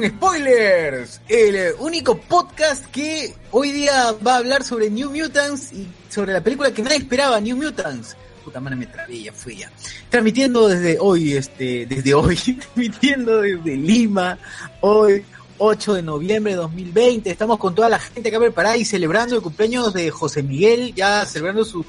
[0.00, 5.74] Con Spoilers, el eh, único podcast que hoy día va a hablar sobre New Mutants
[5.74, 8.16] y sobre la película que nadie esperaba, New Mutants.
[8.42, 9.70] Puta madre me trabé, ya fui ya.
[10.08, 12.34] Transmitiendo desde hoy, este, desde hoy,
[12.74, 14.38] transmitiendo desde Lima,
[14.80, 15.22] hoy,
[15.58, 17.30] 8 de noviembre de 2020.
[17.30, 21.26] Estamos con toda la gente acá preparada y celebrando el cumpleaños de José Miguel, ya
[21.26, 21.84] celebrando sus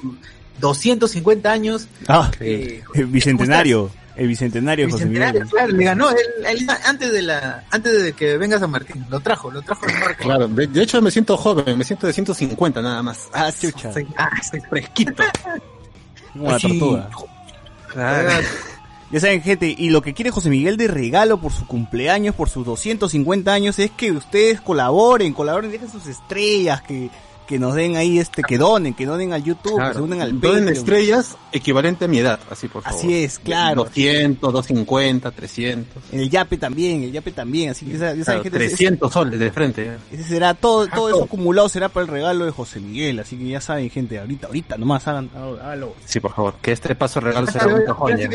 [0.59, 1.87] 250 años.
[2.09, 3.89] Ah, eh, bicentenario.
[4.15, 5.48] El bicentenario, José Miguel.
[5.49, 6.17] Claro, le ganó él,
[6.48, 9.05] él, antes de la antes de que venga San Martín.
[9.09, 10.23] Lo trajo, lo trajo de marca.
[10.23, 13.29] Claro, de, de, hecho me siento joven, me siento de 150 nada más.
[13.34, 13.93] Ah, chucha.
[13.93, 15.23] Soy, ah, soy fresquito.
[16.35, 17.09] Una tortuga.
[17.87, 18.29] Claro.
[19.12, 22.48] Ya saben, gente, y lo que quiere José Miguel de regalo por su cumpleaños, por
[22.48, 27.09] sus 250 años, es que ustedes colaboren, colaboren, dejen sus estrellas, que
[27.52, 29.90] que nos den ahí este, que donen, que donen al YouTube, claro.
[29.90, 32.98] que se unen al Donen estrellas equivalente a mi edad, así por favor.
[32.98, 33.84] Así es, claro.
[33.84, 36.04] 200, 250, 300.
[36.13, 39.38] El Yape también, el Yape también, así que esa, esa claro, gente 300 ese, soles
[39.38, 39.98] de frente.
[40.13, 43.49] Ese será todo, todo eso acumulado será para el regalo de José Miguel, así que
[43.49, 45.94] ya saben, gente, ahorita, ahorita nomás hagan, háganlo.
[46.05, 48.29] Sí, por favor, que este paso regalo será un joya.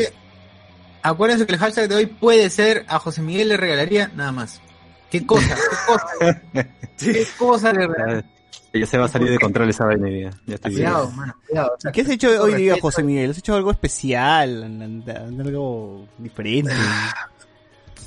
[1.01, 4.61] Acuérdense que el hashtag de hoy puede ser a José Miguel le regalaría nada más.
[5.09, 5.55] ¿Qué cosa?
[5.55, 6.41] ¿Qué cosa?
[6.99, 8.36] ¿Qué cosa le regalaría?
[8.79, 10.55] Ya se va a salir de control esa vaina ya.
[10.55, 11.73] estoy cuidado, mano, cuidado.
[11.77, 13.31] O sea, ¿Qué has hecho hoy día, José Miguel?
[13.31, 15.03] ¿Has hecho algo especial?
[15.39, 16.73] ¿Algo diferente?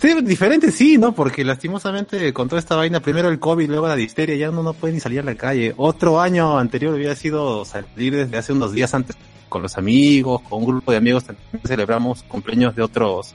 [0.00, 1.12] Sí, diferente sí, ¿no?
[1.12, 4.72] Porque lastimosamente con toda esta vaina, primero el COVID, luego la disteria, ya uno no
[4.72, 5.75] puede ni salir a la calle.
[5.76, 9.16] Otro año anterior hubiera sido salir desde hace unos días antes
[9.50, 11.25] con los amigos, con un grupo de amigos,
[11.66, 13.34] celebramos cumpleaños de otros,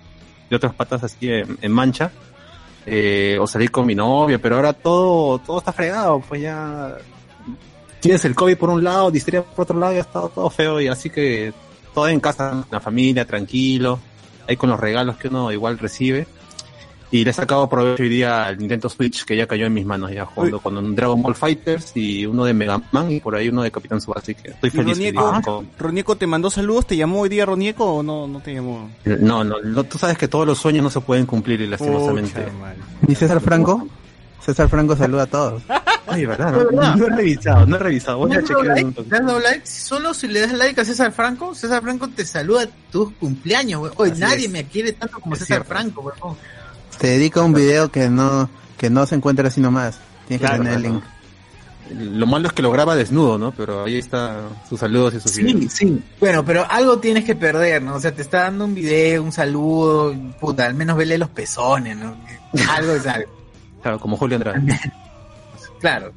[0.50, 2.12] de otros patas así en, en mancha.
[2.88, 6.96] Eh, o salir con mi novia, pero ahora todo, todo está fregado, pues ya
[8.06, 10.88] tienes el COVID por un lado, disteria por otro lado, ya está todo feo y
[10.88, 11.52] así que
[11.92, 14.00] todo en casa, la familia, tranquilo,
[14.48, 16.28] ahí con los regalos que uno igual recibe.
[17.10, 19.88] Y le he sacado provecho hoy día al Nintendo Switch que ya cayó en mis
[19.88, 20.62] manos, ya jugando Uy.
[20.62, 23.72] con un Dragon Ball Fighters y uno de Mega Man y por ahí uno de
[23.72, 24.98] Capitán Subasa, así que estoy feliz.
[24.98, 25.70] Ronieco, con...
[25.76, 28.88] Ronieco te mandó saludos, ¿te llamó hoy día Ronieco o no, no te llamó?
[29.04, 32.46] No, no, no, tú sabes que todos los sueños no se pueden cumplir y lastimosamente.
[33.08, 33.88] ¿Y César Franco?
[34.46, 35.64] César Franco saluda a todos.
[36.08, 38.20] Ay, verdad, no, he revisado, no he revisado.
[38.20, 39.66] Voy a chequear like, un ¿Le has dado like?
[39.66, 43.92] Solo si le das like a César Franco, César Franco te saluda tus cumpleaños, güey.
[43.98, 44.52] Hoy nadie es.
[44.52, 45.74] me quiere tanto como es César cierto.
[45.74, 46.16] Franco, güey.
[47.00, 49.98] Te dedica un video que no, que no se encuentra así nomás.
[50.28, 51.04] Tienes claro, que tener el link.
[51.90, 53.52] Lo malo es que lo graba desnudo, ¿no?
[53.52, 55.74] Pero ahí está sus saludos y sus sí, videos.
[55.74, 57.96] Sí, Bueno, pero algo tienes que perder, ¿no?
[57.96, 61.98] O sea, te está dando un video, un saludo, puta, al menos vele los pezones,
[61.98, 62.16] ¿no?
[62.70, 63.45] Algo es algo.
[63.86, 64.80] Claro, como Julio Andrade.
[65.80, 66.12] claro.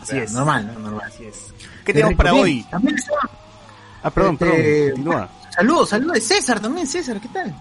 [0.00, 0.30] Así es.
[0.30, 0.78] Normal, ¿no?
[0.78, 1.02] Normal.
[1.08, 1.46] Así es.
[1.84, 2.64] ¿Qué tenemos para hoy?
[4.00, 5.28] Ah, perdón, este, perdón.
[5.52, 7.52] Saludos, saludos de César también, César, ¿qué tal?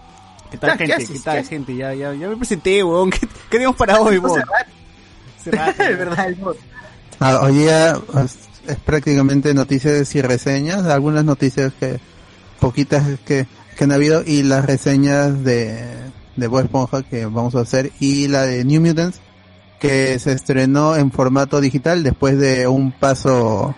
[0.51, 0.97] ¿Qué tal, gente?
[0.97, 1.75] ¿Qué, ¿Qué tal, gente?
[1.75, 3.09] Ya, ya, ya me presenté, weón.
[3.09, 4.39] ¿Qué, qué tenemos para hoy, weón?
[5.45, 6.27] Es verdad,
[7.19, 8.37] ah, Hoy día es,
[8.67, 10.85] es, prácticamente noticias y reseñas.
[10.85, 11.99] Algunas noticias que,
[12.59, 15.87] poquitas que, que han habido y las reseñas de,
[16.35, 19.19] de Bob Esponja que vamos a hacer y la de New Mutants
[19.79, 23.75] que se estrenó en formato digital después de un paso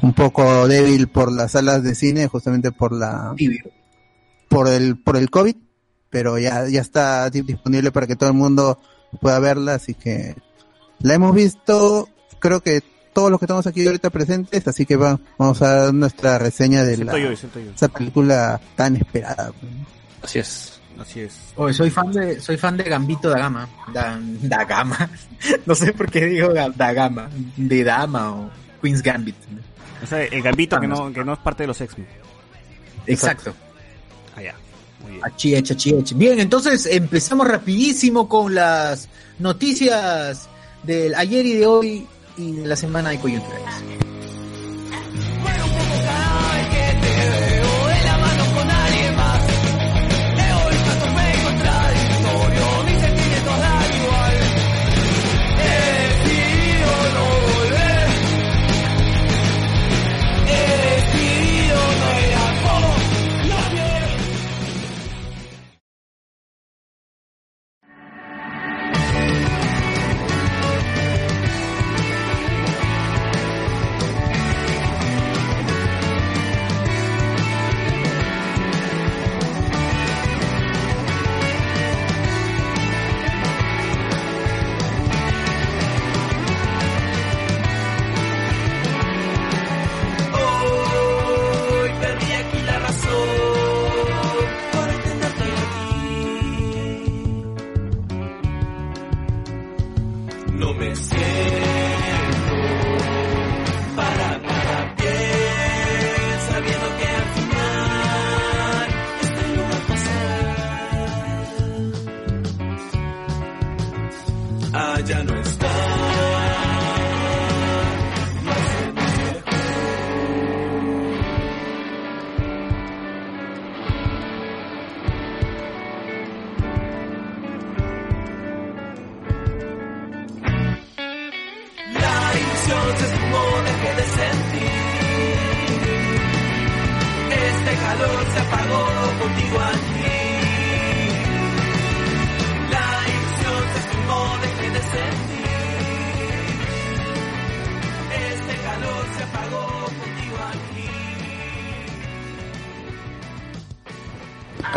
[0.00, 3.34] un poco débil por las salas de cine, justamente por la
[4.48, 5.56] por el por el COVID,
[6.10, 8.80] pero ya ya está disponible para que todo el mundo
[9.20, 10.34] pueda verla, así que
[11.00, 12.08] la hemos visto,
[12.38, 15.94] creo que todos los que estamos aquí ahorita presentes, así que va, vamos a dar
[15.94, 17.70] nuestra reseña de la, yo, yo.
[17.74, 19.52] esa película tan esperada.
[20.22, 20.81] Así es.
[20.98, 21.38] Así es.
[21.56, 23.68] Oye, soy fan de, soy fan de Gambito da Gama.
[23.92, 25.10] Da, da Gama.
[25.66, 27.28] No sé por qué digo da Gama.
[27.56, 28.50] De Dama o
[28.80, 29.36] Queen's Gambit.
[30.02, 32.06] O sea, el Gambito que no, que no es parte de los X-Men.
[33.06, 33.54] Exacto.
[34.36, 34.54] Allá.
[35.02, 35.24] Muy bien.
[36.16, 39.08] Bien, entonces empezamos rapidísimo con las
[39.38, 40.48] noticias
[40.82, 42.06] del ayer y de hoy
[42.36, 43.74] y de la semana de coyunturales.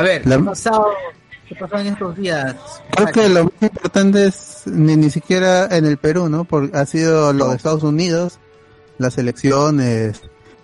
[0.05, 0.87] Ver, La- ¿qué ha pasado?
[1.47, 2.55] ¿Qué pasó en estos días?
[2.95, 6.43] Creo que lo más importante es ni, ni siquiera en el Perú, ¿no?
[6.43, 8.39] Porque ha sido lo de Estados Unidos,
[8.97, 10.21] las elecciones,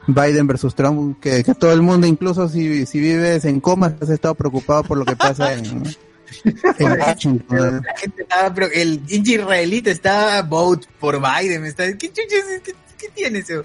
[0.08, 4.10] Biden versus Trump, que, que todo el mundo, incluso si, si vives en coma, has
[4.10, 5.66] estado preocupado por lo que pasa en,
[6.80, 7.82] en Washington.
[7.86, 11.64] La gente estaba, pero el israelita está vote por Biden.
[11.66, 12.62] Está, ¿qué, chuches es?
[12.62, 13.64] ¿Qué, qué tiene eso?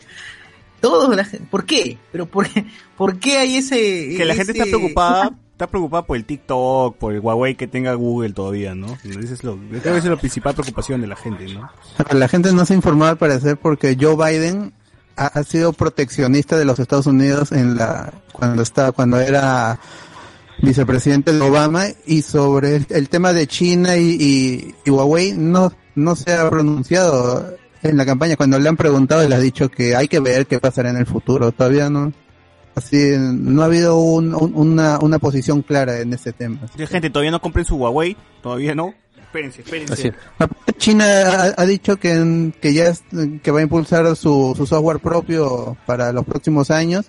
[0.81, 1.97] Todos, la gente, ¿por qué?
[2.13, 4.15] Pero ¿por qué, ¿por qué hay ese...
[4.19, 7.67] Que la gente ese- está preocupada, está preocupada por el TikTok, por el Huawei que
[7.67, 8.99] tenga Google todavía, ¿no?
[9.03, 11.71] Ese es lo, esa es la principal preocupación de la gente, ¿no?
[12.13, 14.75] La gente no se ha informado al parecer porque Joe Biden
[15.17, 19.81] ha, sido proteccionista de los Estados Unidos en la cuando está cuando era
[20.61, 26.51] vicepresidente de Obama y sobre el, tema de China y Huawei no no se ha
[26.51, 30.47] pronunciado en la campaña cuando le han preguntado le ha dicho que hay que ver
[30.47, 32.13] qué pasará en el futuro todavía no
[32.77, 37.11] así no ha habido un- un- una una posición clara en ese tema Hay gente
[37.11, 38.95] todavía no compren su Huawei, todavía no.
[39.19, 39.93] Espérense, espérense.
[39.93, 40.15] Así es.
[40.79, 43.03] China ha, ha dicho que, que ya es-
[43.43, 47.07] que va a impulsar su, su software propio para los próximos años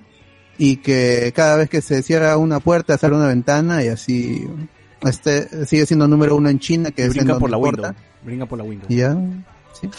[0.58, 4.48] y que cada vez que se cierra una puerta sale una ventana y así
[5.04, 7.88] este sigue siendo número uno en China que es en Brinca por la importa.
[7.90, 8.06] Windows.
[8.24, 8.90] Brinca por la Windows.
[8.90, 9.16] Ya
[9.80, 9.90] sí.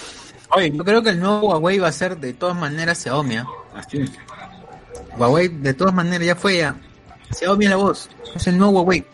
[0.51, 3.37] Oye, Yo creo que el nuevo Huawei va a ser de todas maneras Xiaomi.
[3.37, 3.47] ¿ah?
[5.17, 6.77] Huawei de todas maneras ya fue ya.
[7.31, 8.09] Xiaomi es la voz.
[8.35, 9.05] Es el nuevo Huawei.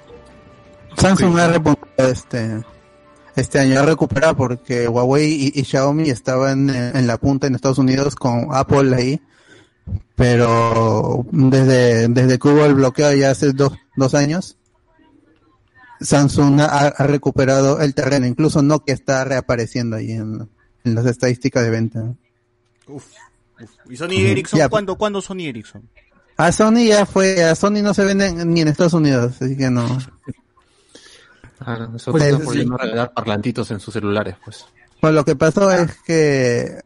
[0.97, 2.63] Samsung ha repuntado este
[3.37, 7.55] este año ha recuperado porque Huawei y, y Xiaomi estaban en, en la punta en
[7.55, 9.21] Estados Unidos con Apple ahí
[10.15, 14.57] pero desde desde que hubo el bloqueo ya hace dos, dos años
[16.01, 20.49] Samsung ha, ha recuperado el terreno incluso Nokia está reapareciendo ahí en,
[20.85, 22.15] en las estadísticas de venta
[22.87, 23.07] Uf, uf.
[23.89, 24.59] ¿Y Sony Ericsson?
[24.59, 24.69] Ya.
[24.69, 25.89] ¿Cuándo, ¿Cuándo Sony Ericsson?
[26.37, 29.71] a Sony ya fue a Sony no se vende ni en Estados Unidos así que
[29.71, 29.87] no
[31.61, 32.45] ah, eso Pues, pasa sí.
[32.45, 34.67] por no regalar parlantitos en sus celulares, pues.
[35.01, 36.81] Pues lo que pasó es que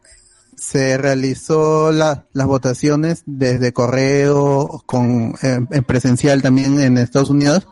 [0.55, 7.67] se realizó la- las votaciones desde correo con eh, en presencial también en Estados Unidos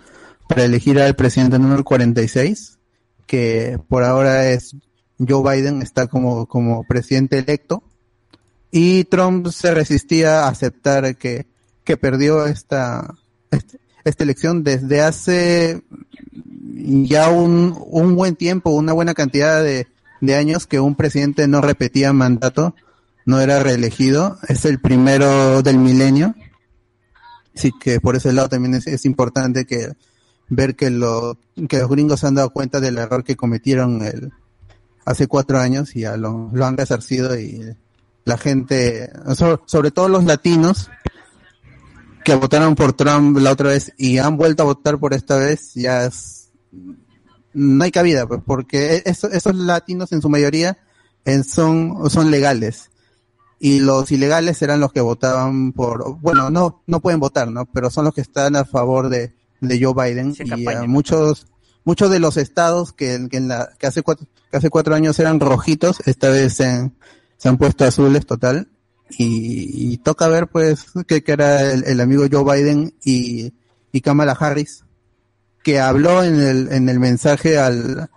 [0.48, 2.78] para elegir al presidente número 46
[3.26, 4.76] que por ahora es
[5.20, 7.84] Joe Biden está como como presidente electo
[8.72, 11.46] y Trump se resistía a aceptar que
[11.84, 13.16] que perdió esta
[13.52, 15.84] este- esta elección desde hace
[16.64, 19.88] ya un, un buen tiempo, una buena cantidad de,
[20.22, 22.76] de años que un presidente no repetía mandato,
[23.26, 26.36] no era reelegido, es el primero del milenio.
[27.56, 29.92] Así que por ese lado también es, es importante que
[30.48, 34.32] ver que, lo, que los gringos han dado cuenta del error que cometieron el,
[35.06, 37.76] hace cuatro años y ya lo, lo han resarcido y
[38.28, 40.90] la gente, sobre, sobre todo los latinos,
[42.26, 45.74] que votaron por Trump la otra vez y han vuelto a votar por esta vez,
[45.76, 46.50] ya es,
[47.54, 50.78] no hay cabida, pues, porque eso- esos latinos en su mayoría
[51.26, 52.90] eh, son, son legales.
[53.60, 57.66] Y los ilegales eran los que votaban por, bueno, no, no pueden votar, ¿no?
[57.66, 60.36] Pero son los que están a favor de, de Joe Biden.
[60.36, 61.48] Sí, en y a muchos,
[61.84, 65.18] muchos de los estados que, que en la, que hace cuatro, que hace cuatro años
[65.20, 66.94] eran rojitos, esta vez han,
[67.38, 68.70] se han puesto azules total.
[69.10, 73.54] Y, y toca ver, pues, que, que era el, el amigo Joe Biden y,
[73.94, 74.84] y Kamala Harris,
[75.64, 78.10] que habló en el, en el mensaje al,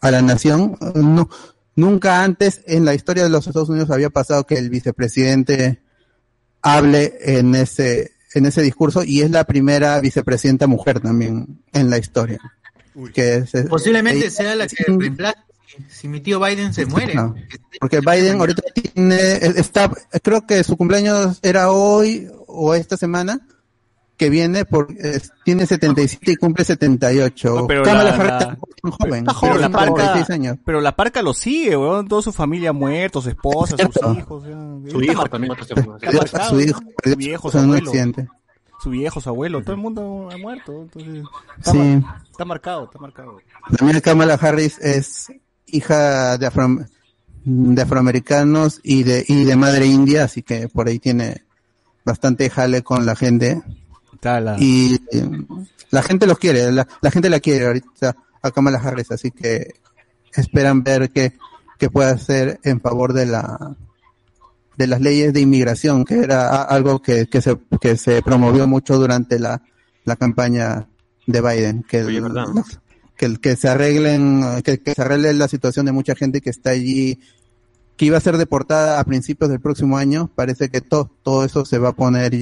[0.00, 0.76] a la nación.
[0.94, 1.30] No,
[1.76, 5.80] nunca antes en la historia de los Estados Unidos había pasado que el vicepresidente
[6.60, 11.98] hable en ese, en ese discurso y es la primera vicepresidenta mujer también en la
[11.98, 12.38] historia.
[13.12, 15.38] Que es- Posiblemente ella- sea la que reemplace
[15.88, 17.14] si mi tío Biden se muere.
[17.14, 17.34] No,
[17.80, 19.16] porque Biden ahorita tiene,
[19.56, 19.90] está,
[20.22, 23.40] creo que su cumpleaños era hoy o esta semana
[24.16, 24.86] que viene, por,
[25.44, 27.54] tiene 77 y cumple 78.
[27.54, 30.56] No, pero Kamala la- Harris la- joven, Pero la parca, 46 años.
[30.64, 32.06] pero la parca lo sigue, weón.
[32.06, 34.44] Toda su familia muerto, su esposa, sus hijos.
[34.90, 35.74] Su hijo también su
[36.60, 37.86] hijo Su viejo, su abuelo.
[37.90, 38.28] accidente.
[38.82, 40.82] Su viejo, su abuelo, todo el mundo ha muerto.
[40.82, 41.24] Entonces,
[41.58, 41.78] está, Sí.
[41.78, 43.38] mar- está marcado, está marcado.
[43.78, 45.26] También Kamala Harris es
[45.76, 46.86] hija de, afro-
[47.44, 51.42] de afroamericanos y de, y de madre india, así que por ahí tiene
[52.04, 53.62] bastante jale con la gente.
[54.58, 55.28] Y eh,
[55.90, 59.74] la gente los quiere, la, la gente la quiere ahorita a Kamala Harris, así que
[60.34, 61.32] esperan ver qué,
[61.78, 63.76] qué puede hacer en favor de la
[64.76, 68.98] de las leyes de inmigración, que era algo que, que, se, que se promovió mucho
[68.98, 69.62] durante la,
[70.04, 70.88] la campaña
[71.28, 72.02] de Biden, que.
[73.16, 76.50] Que, el- que se arreglen, que, que se arregle la situación de mucha gente que
[76.50, 77.20] está allí,
[77.96, 81.64] que iba a ser deportada a principios del próximo año, parece que todo, todo eso
[81.64, 82.34] se va a poner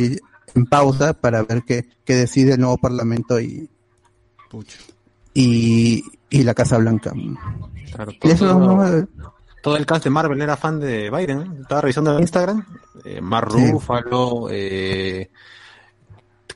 [0.54, 3.68] en pausa para ver qué, qué decide el nuevo parlamento y,
[5.34, 7.12] y, y la Casa Blanca.
[7.94, 9.06] Claro, Y eso
[9.62, 11.40] todo, el cast de Marvel era fan de Biden.
[11.42, 11.50] ¿eh?
[11.60, 12.66] Estaba revisando el Instagram.
[13.04, 13.70] Eh, Mark Sí.
[13.70, 15.30] Ruffalo, eh,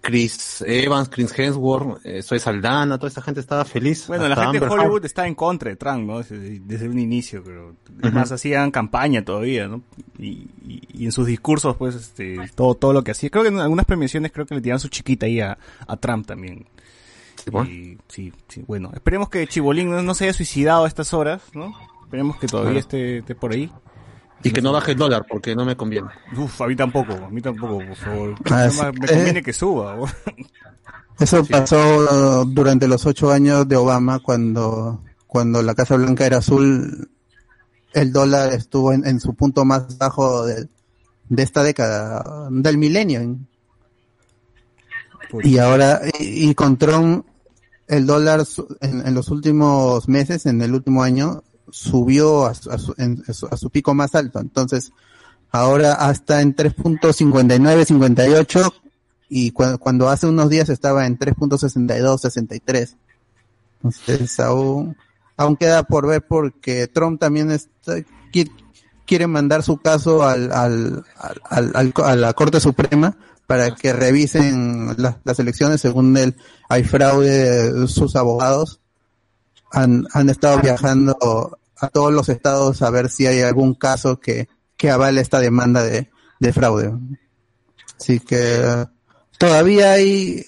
[0.07, 4.07] Chris Evans, Chris Hemsworth, eh, Soy Saldana, toda esta gente estaba feliz.
[4.07, 6.19] Bueno, la gente de Hollywood está en contra de Trump, ¿no?
[6.19, 8.13] Desde, desde un inicio, pero Ujú.
[8.13, 9.83] más hacían campaña todavía, ¿no?
[10.19, 13.31] Y, y- y en sus discursos, pues, este, todo, todo lo que hacía.
[13.31, 16.27] Creo que en algunas premiaciones creo que le tiraban su chiquita ahí a, a Trump
[16.27, 16.67] también.
[17.43, 17.69] Sí, bueno.
[17.71, 18.91] Y, sí, sí, bueno.
[18.95, 21.73] Esperemos que Chibolín no, no se haya suicidado a estas horas, ¿no?
[22.05, 22.79] Esperemos que todavía Claro.
[22.81, 23.71] esté, esté por ahí.
[24.43, 26.09] Y que no baje el dólar porque no me conviene.
[26.37, 28.35] Uf, a mí tampoco, a mí tampoco, por favor.
[28.51, 29.97] Ah, me conviene que suba.
[31.19, 31.79] Eso pasó
[32.43, 37.09] uh, durante los ocho años de Obama cuando, cuando la Casa Blanca era azul,
[37.95, 40.69] el dólar estuvo en, en su punto más bajo del-
[41.29, 43.37] de esta década, del milenio.
[45.43, 47.27] Y ahora, y, y con Trump,
[47.89, 48.45] el dólar
[48.81, 53.23] en, en los últimos meses, en el último año, subió a su, a su- en-
[53.33, 54.41] su- a su pico más alto.
[54.41, 54.93] Entonces,
[55.51, 58.73] ahora hasta en 3.59, 58,
[59.29, 62.97] y cu- cuando hace unos días estaba en 3.62, 63.
[63.83, 64.97] Entonces, aún,
[65.37, 67.97] aún queda por ver porque Trump también está,
[68.33, 68.51] qui-
[69.07, 71.05] quiere mandar su caso al, al,
[71.45, 75.81] al, al- a la Corte Suprema para que revisen la- las elecciones.
[75.81, 76.37] Según él,
[76.69, 78.81] hay fraude, sus abogados
[79.77, 84.49] han, han estado viajando a todos los estados a ver si hay algún caso que,
[84.77, 86.93] que avale esta demanda de, de fraude.
[88.01, 88.87] Así que
[89.39, 90.45] todavía hay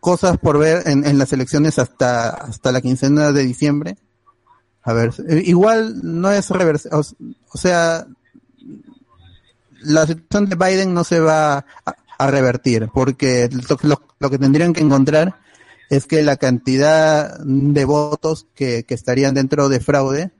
[0.00, 3.96] cosas por ver en, en las elecciones hasta, hasta la quincena de diciembre.
[4.82, 5.12] A ver,
[5.44, 8.06] igual no es reverse, o, o sea,
[9.80, 11.64] la situación de Biden no se va a,
[12.18, 15.36] a revertir, porque lo, lo- lo que tendrían que encontrar
[15.96, 20.32] es que la cantidad de votos que, que estarían dentro de fraude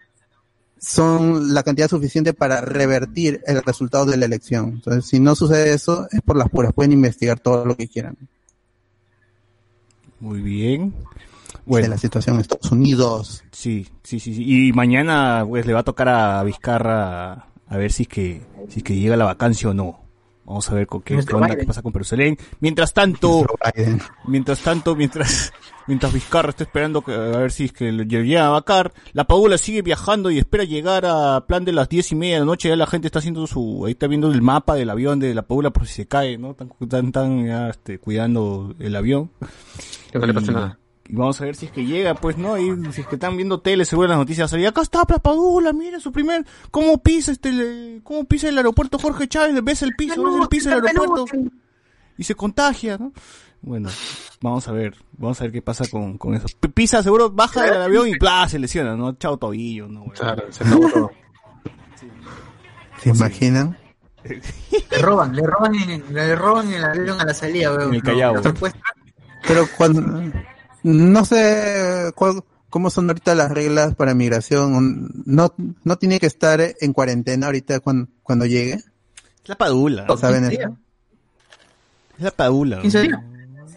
[0.79, 4.71] son la cantidad suficiente para revertir el resultado de la elección.
[4.75, 6.73] Entonces, si no sucede eso, es por las puras.
[6.75, 8.17] Pueden investigar todo lo que quieran
[10.21, 10.95] Muy bien.
[11.65, 13.45] de Bueno, la situación en Estados Unidos.
[13.53, 14.69] sí, sí, sí, sí.
[14.69, 18.79] Y mañana, pues, le va a tocar a Vizcarra a ver si es que, si
[18.81, 20.04] es que llega la vacancia o no.
[20.45, 21.61] Vamos a ver con qué, qué onda, Biden.
[21.61, 22.37] qué pasa con Jerusalén.
[22.61, 23.47] Mientras tanto,
[24.27, 25.53] mientras tanto, mientras,
[25.87, 29.25] mientras Vizcarra está esperando que, a ver si es que le llega a vacar, la
[29.25, 32.47] Paula sigue viajando y espera llegar a plan de las diez y media de la
[32.47, 32.69] noche.
[32.69, 35.43] Ya la gente está haciendo su, ahí está viendo el mapa del avión de la
[35.43, 36.51] Paula por si se cae, ¿no?
[36.51, 39.31] Están, están, están ya, este, cuidando el avión.
[40.13, 40.79] Que no le pase nada.
[41.07, 42.57] Y vamos a ver si es que llega, pues, ¿no?
[42.59, 44.71] Y si es que están viendo tele, seguro las noticias salían.
[44.71, 49.29] Acá está Plapadula, mira su primer, cómo pisa este, le- cómo pisa el aeropuerto Jorge
[49.29, 51.27] Chávez, ves el piso, ves el piso del aeropuerto.
[52.17, 53.13] Y se contagia, ¿no?
[53.61, 53.89] Bueno,
[54.41, 56.47] vamos a ver, vamos a ver qué pasa con, con eso.
[56.75, 58.49] Pisa, seguro, baja del avión y ¡plá!
[58.49, 59.13] se lesiona, ¿no?
[59.15, 60.01] Chao tobillo, ¿no?
[60.05, 60.13] güey?
[60.19, 61.11] Claro, se acabó todo.
[63.03, 63.77] ¿Se imaginan?
[64.25, 67.89] Le roban, le roban en, le roban el avión a la salida, weón.
[67.91, 68.35] En el Callao.
[69.47, 70.01] Pero cuando,
[70.85, 75.11] no sé cuál- cómo son ahorita las reglas para migración.
[75.27, 78.75] No, no tiene que estar en cuarentena ahorita cuando, cuando llegue.
[78.75, 80.17] Es la padula, ¿no?
[80.17, 80.77] ¿Saben 15 eso?
[82.19, 82.77] es la padula.
[82.77, 82.83] ¿no?
[82.83, 83.21] 15 días.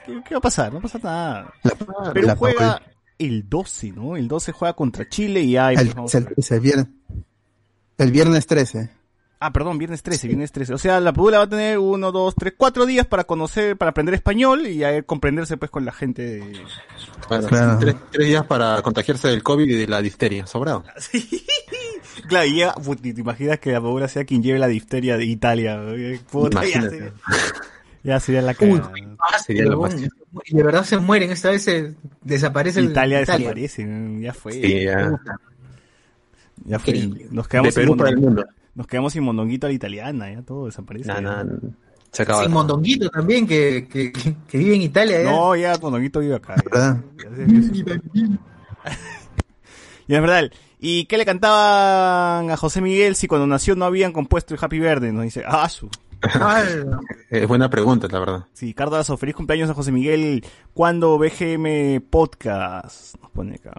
[0.05, 0.71] ¿Qué, qué va a pasar?
[0.73, 1.53] No pasa nada.
[1.63, 2.81] La- Perú la- juega
[3.17, 4.15] el 12, ¿no?
[4.15, 6.33] El 12 juega contra Chile y ahí el, pues, el- ver.
[6.49, 6.87] el viernes,
[7.97, 8.89] el viernes 13.
[9.39, 10.73] Ah, perdón, viernes 13, viernes 13.
[10.73, 13.91] O sea, la Padula va a tener uno, dos, tres, cuatro días para conocer, para
[13.91, 16.63] aprender español y a comprenderse pues con la gente de...
[17.27, 17.77] Claro.
[17.79, 20.47] tres, tres días para contagiarse del COVID y de la difteria.
[20.47, 20.83] Sobrado.
[22.27, 25.81] Claro, y ya, ¿te imaginas que la Padula sea quien lleve la difteria de Italia?
[25.81, 26.17] güey?
[26.17, 26.89] Puta, ya, Imagínate.
[26.97, 27.13] sería,
[28.03, 28.91] ya sería la Uy, cagada.
[29.19, 29.65] ah, Sería.
[30.45, 33.87] Y de verdad se mueren, esta vez se desaparece el Italia desaparece,
[34.19, 34.53] ya fue.
[34.53, 35.19] Sí, ya.
[36.65, 37.07] Ya fue.
[37.29, 38.45] Nos quedamos, para el mundo.
[38.77, 41.07] Nos quedamos sin mondonguito a la italiana, ya todo desaparece.
[41.07, 41.43] No, ya.
[41.43, 41.59] no,
[42.11, 42.43] se acaba.
[42.43, 45.23] Sin Mondonguito también, que, que, que, vive en Italia.
[45.23, 45.31] ya.
[45.31, 46.55] No, ya mondonguito vive acá.
[46.55, 46.63] ya.
[46.63, 47.03] ¿Verdad?
[50.07, 50.51] Y es verdad.
[50.79, 54.77] ¿Y qué le cantaban a José Miguel si cuando nació no habían compuesto el Happy
[54.77, 55.11] Verde?
[55.11, 55.89] Nos dice, ah, su.
[56.21, 56.63] Ah,
[57.31, 58.45] Es buena pregunta, la verdad.
[58.53, 60.45] Sí, Cardazo, feliz cumpleaños a José Miguel.
[60.75, 63.15] ¿Cuándo BGM Podcast?
[63.19, 63.73] Nos pone acá.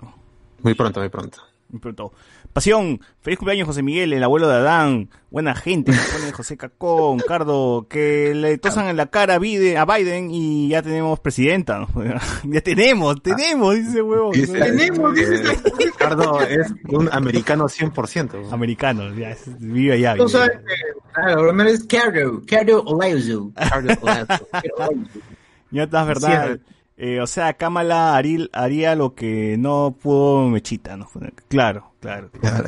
[0.61, 1.39] Muy pronto, muy pronto.
[1.71, 2.13] Me preguntó.
[2.53, 5.11] Pasión, feliz cumpleaños José Miguel, el abuelo de Adán.
[5.31, 9.77] Buena gente, me pone José Cacón, Cardo, que le tosan en la cara a Biden,
[9.77, 11.87] a Biden y ya tenemos presidenta.
[12.45, 14.33] ya tenemos, tenemos, dice huevo.
[14.33, 15.43] Dice- Tenemos, eh,
[15.79, 18.51] Ricardo es un americano 100%.
[18.51, 20.13] Americano, ya, es- vive allá.
[20.17, 23.53] Tú vive sabes que, claro, lo menos es Cardo, Cardo Olajuwon.
[23.53, 25.09] Cardo Olajuwon.
[25.71, 26.45] Ya estás verdad.
[26.47, 26.65] Cierto.
[27.01, 31.09] Eh, o sea, Kamala Aril haría lo que no pudo Mechita, ¿no?
[31.49, 32.31] Claro, claro.
[32.41, 32.65] Claro.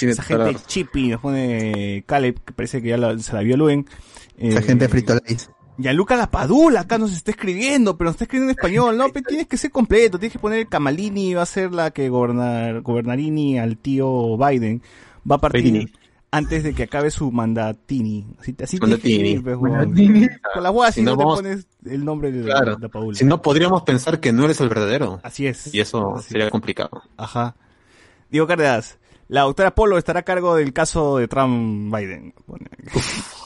[0.00, 3.86] Esa gente chippy, nos pone Caleb, que parece que ya la- se la vio Luen.
[4.36, 5.14] Esa Eh, gente frito.
[5.78, 9.08] Gianluca Lapadula acá nos está escribiendo, pero nos está escribiendo en español, ¿no?
[9.10, 12.80] Pero tienes que ser completo, tienes que poner Kamalini, va a ser la que gobernar,
[12.82, 14.82] gobernarini al tío Biden.
[15.30, 15.86] Va a partir Bidini.
[16.32, 18.26] antes de que acabe su mandatini.
[18.40, 19.38] Así, así Mandatini.
[19.38, 19.70] huevón.
[19.70, 20.28] Mandatini.
[20.52, 22.76] Con las huevas Si no te pones el nombre de, Claro.
[22.76, 23.16] de Paula.
[23.16, 25.20] Si no, podríamos pensar que no eres el verdadero.
[25.22, 25.72] Así es.
[25.74, 26.30] Y eso Así.
[26.30, 27.02] sería complicado.
[27.16, 27.56] Ajá.
[28.30, 32.34] Diego Cárdenas, la doctora Polo estará a cargo del caso de Trump-Biden.
[32.46, 32.66] Pone.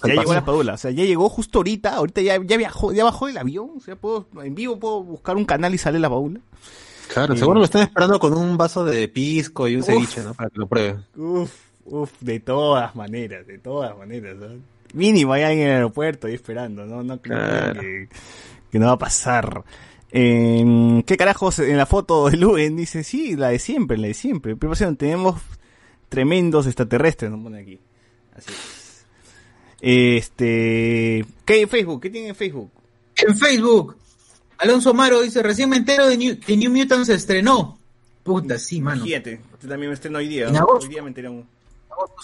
[0.05, 3.05] ya llegó la padula, o sea, ya llegó justo ahorita, ahorita ya, ya viajó, ya
[3.05, 6.09] bajó del avión, o sea, puedo, en vivo puedo buscar un canal y sale la
[6.09, 6.41] padula.
[7.13, 10.35] Claro, seguro lo están esperando con un vaso de pisco y un ceviche, ¿no?
[10.35, 10.97] Para que lo pruebe.
[11.17, 11.53] Uf,
[11.85, 14.37] uf, de todas maneras, de todas maneras.
[14.37, 14.76] ¿no?
[14.97, 17.03] Mínimo hay alguien en el aeropuerto ahí esperando, ¿no?
[17.03, 17.81] no creo Claro.
[17.81, 18.09] que,
[18.71, 19.63] que no va a pasar.
[20.11, 22.77] Eh, ¿Qué carajos en la foto de Luen?
[22.77, 24.57] Dice, sí, la de siempre, la de siempre.
[24.97, 25.41] Tenemos
[26.09, 27.79] tremendos extraterrestres, nos pone aquí.
[28.35, 29.07] Así es.
[29.81, 32.01] Este, ¿qué hay en Facebook?
[32.01, 32.71] ¿Qué tiene en Facebook?
[33.17, 33.97] En Facebook,
[34.59, 37.79] Alonso Maro dice, recién me entero de New, que New Mutants se estrenó.
[38.23, 39.05] Puta, sí, mano.
[39.05, 40.49] Fíjate, yo también me estreno hoy día.
[40.49, 40.87] En agosto.
[40.87, 41.29] Hoy día me enteré.
[41.29, 41.47] un-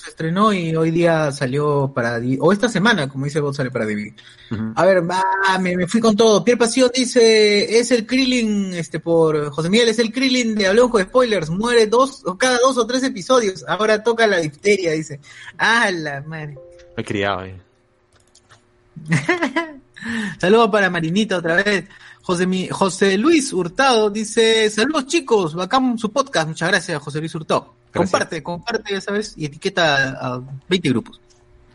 [0.02, 2.20] Se estrenó y hoy día salió para...
[2.40, 4.12] O esta semana, como dice vos, sale para DVD.
[4.50, 4.72] Ujú.
[4.74, 5.02] A ver,
[5.61, 6.42] me, me fui con todo.
[6.44, 10.90] Pierre Pasión dice, es el Krillin, este, por José Miguel, es el Krillin de Hablamos
[10.90, 15.20] con Spoilers, muere dos, o cada dos o tres episodios, ahora toca la difteria, dice.
[15.58, 16.58] Ah, la madre.
[16.96, 17.54] Me he criado ahí.
[20.40, 21.85] Saludos para Marinita otra vez.
[22.22, 27.35] José, Mi- José Luis Hurtado dice, saludos chicos, bacán su podcast, muchas gracias José Luis
[27.35, 27.74] Hurtado.
[27.92, 28.11] Gracias.
[28.11, 31.20] Comparte, comparte, ya sabes, y etiqueta a 20 grupos.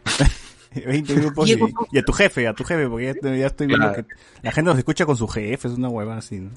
[0.73, 4.05] 20 grupos y, a tu jefe, a tu jefe, porque ya, ya estoy viendo Claro.
[4.07, 6.51] que la gente nos escucha con su jefe, es una hueva así, ¿no?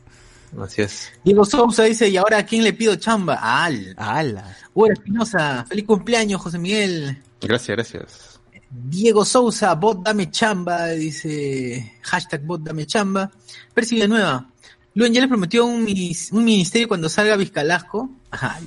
[0.64, 1.12] Así es.
[1.24, 3.34] Diego Sousa dice, ¿y ahora a quién le pido chamba?
[3.40, 3.94] A Al.
[3.96, 4.56] ¡Hala!
[4.74, 7.22] Hugo Espinosa, feliz cumpleaños José Miguel.
[7.40, 8.40] Gracias, gracias.
[8.68, 13.30] Diego Sousa, bot dame chamba, dice hashtag bot dame chamba.
[13.74, 14.48] Percy Nueva.
[14.94, 18.10] Luen ya les prometió un, un ministerio cuando salga Vizcalasco.
[18.30, 18.60] Ajá.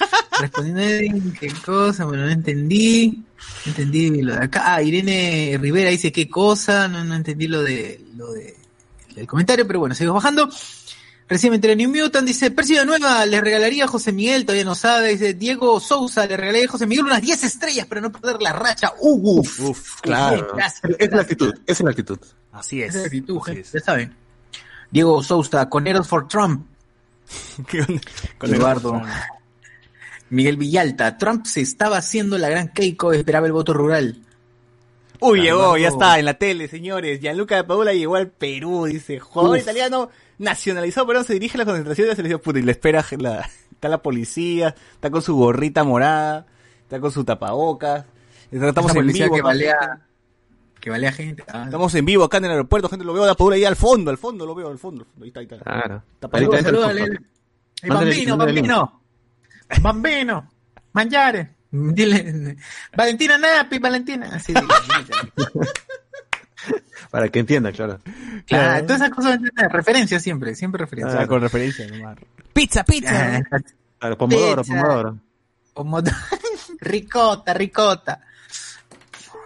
[0.40, 3.22] Respondiendo en qué cosa, bueno, no entendí.
[3.64, 4.74] No entendí lo de acá.
[4.74, 8.56] Ah, Irene Rivera dice qué cosa, no, no entendí lo de lo de
[9.16, 10.48] el comentario, pero bueno, seguimos bajando.
[11.28, 14.76] Recién me enteré New Mutant, dice, Percy Nueva, le regalaría a José Miguel, todavía no
[14.76, 18.40] sabe, dice, Diego Sousa, le regalaría a José Miguel unas 10 estrellas para no perder
[18.40, 18.92] la racha.
[19.00, 20.52] Uh, uf, Uf, Claro.
[20.54, 22.18] Gracias, es la actitud, es la actitud.
[22.52, 22.94] Así es.
[22.94, 23.72] es la actitud, gente, es.
[23.72, 24.14] ya saben.
[24.90, 26.64] Diego Sousa, Coneros for Trump.
[28.42, 29.02] Eduardo.
[30.30, 34.22] Miguel Villalta, Trump se estaba haciendo la gran Keiko, esperaba el voto rural.
[35.20, 37.20] Uy, llegó, ya está, en la tele, señores.
[37.20, 39.18] Gianluca de Paula llegó al Perú, dice.
[39.18, 39.62] Jugador Uf.
[39.62, 42.40] italiano nacionalizado, pero se dirige a la concentración de la selección.
[42.40, 46.46] Puta, y le espera, la, está la policía, está con su gorrita morada,
[46.82, 48.04] está con su tapabocas.
[48.50, 49.34] Estamos en vivo.
[49.34, 50.06] que balea,
[50.80, 51.44] que balea gente.
[51.48, 53.64] Ah, Estamos en vivo acá en el aeropuerto, gente, lo veo a la Paula ahí
[53.64, 55.06] al fondo, al fondo, lo veo, al fondo.
[55.20, 55.58] Ahí está, ahí está.
[55.58, 56.02] Claro.
[57.82, 58.68] Bambino, mándale link.
[58.68, 59.05] bambino.
[59.82, 60.50] Bambino.
[60.92, 61.54] Mangiare.
[61.70, 62.56] Dile,
[62.96, 64.30] Valentina Napi, Valentina.
[64.34, 64.54] Así.
[67.10, 68.00] Para que entienda, claro.
[68.46, 69.38] Claro, todas esas cosas,
[69.70, 71.26] referencia siempre, siempre referencia.
[71.26, 72.16] con referencia nomás.
[72.52, 73.36] Pizza, pizza.
[73.36, 73.42] Ah,
[73.98, 74.74] Claro, pomodoro, Pizza.
[74.82, 75.18] pomodoro.
[75.72, 76.02] como-
[76.80, 78.20] ricota, ricota.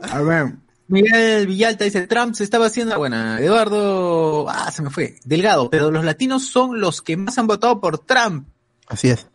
[0.03, 0.53] A ver.
[0.89, 2.99] Miguel Villalta dice, Trump se estaba haciendo...
[2.99, 4.49] Bueno, Eduardo...
[4.49, 5.17] Ah, se me fue.
[5.25, 5.71] Delgado.
[5.71, 8.49] Pero los latinos son los que más han votado por Trump.
[8.89, 9.29] Así es.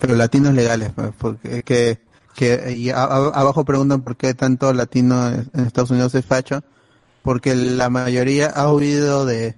[0.00, 1.98] Pero latinos legales, pues, porque que,
[2.34, 6.62] que y a- abajo preguntan por qué tanto latino en Estados Unidos es facho,
[7.22, 9.56] porque la mayoría ha huido de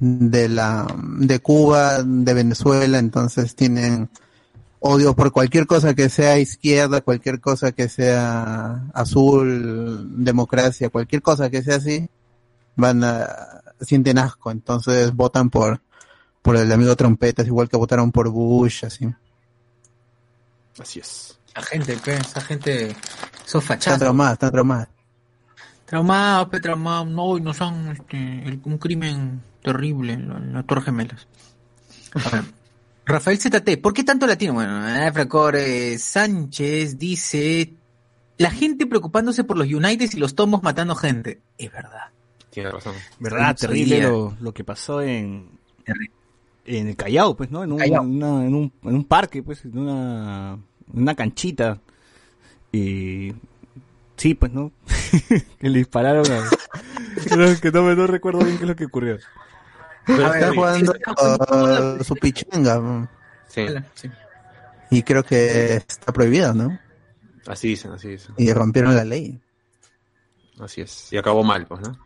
[0.00, 0.86] de la
[1.18, 4.08] de Cuba, de Venezuela, entonces tienen
[4.80, 11.48] odio por cualquier cosa que sea izquierda, cualquier cosa que sea azul, democracia, cualquier cosa
[11.50, 12.08] que sea así,
[12.76, 13.26] van a
[13.80, 15.80] sienten asco, entonces votan por
[16.44, 19.08] por el amigo trompetas, igual que votaron por Bush, así.
[20.78, 21.38] Así es.
[21.54, 22.12] La gente, ¿qué?
[22.16, 22.90] Esa gente...
[22.90, 23.98] Esos Están fachazos.
[24.00, 24.88] traumadas, están traumadas.
[25.86, 27.08] Traumados, pe, traumados.
[27.08, 31.26] No, y nos han este, el- un crimen terrible en la- en las Torres Gemelas.
[32.26, 32.44] A ver.
[33.06, 34.52] Rafael ZT, ¿por qué tanto latino?
[34.52, 37.72] Bueno, eh, Fracor eh, Sánchez dice,
[38.38, 41.40] la gente preocupándose por los United y los tomos matando gente.
[41.56, 42.10] Es verdad.
[42.50, 42.94] Tiene razón.
[43.18, 43.56] ¿Verdad?
[43.56, 45.50] Terrible lo, lo que pasó en,
[45.84, 46.13] Terrible.
[46.66, 47.62] En el Callao, pues, ¿no?
[47.64, 48.02] En un, Callao.
[48.02, 50.52] una- en un, en un parque, pues, en una,
[50.92, 51.78] en una canchita.
[52.72, 53.32] Y
[54.16, 54.72] sí, pues, ¿no?
[55.58, 56.48] que le dispararon a...
[57.28, 59.18] Creo que no, me- no recuerdo bien qué es lo que ocurrió.
[60.06, 60.92] Pero Está jugando
[62.00, 63.08] uh, su pichanga
[63.48, 64.10] Sí, Sí.
[64.90, 66.78] y creo que está prohibido, ¿no?
[67.46, 68.34] así dicen, así dicen.
[68.36, 69.40] Y rompieron la ley.
[70.60, 71.10] Así es.
[71.12, 71.96] Y acabó mal, pues, ¿no?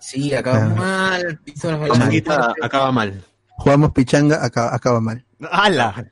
[0.00, 0.74] Sí, acabó Ah.
[0.76, 1.40] mal.
[1.44, 1.98] hizo las La balas.
[1.98, 3.22] manguita acaba mal.
[3.58, 5.24] Jugamos pichanga, acaba, acaba mal.
[5.50, 6.10] ¡Hala!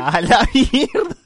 [0.00, 1.16] ¡A la mierda!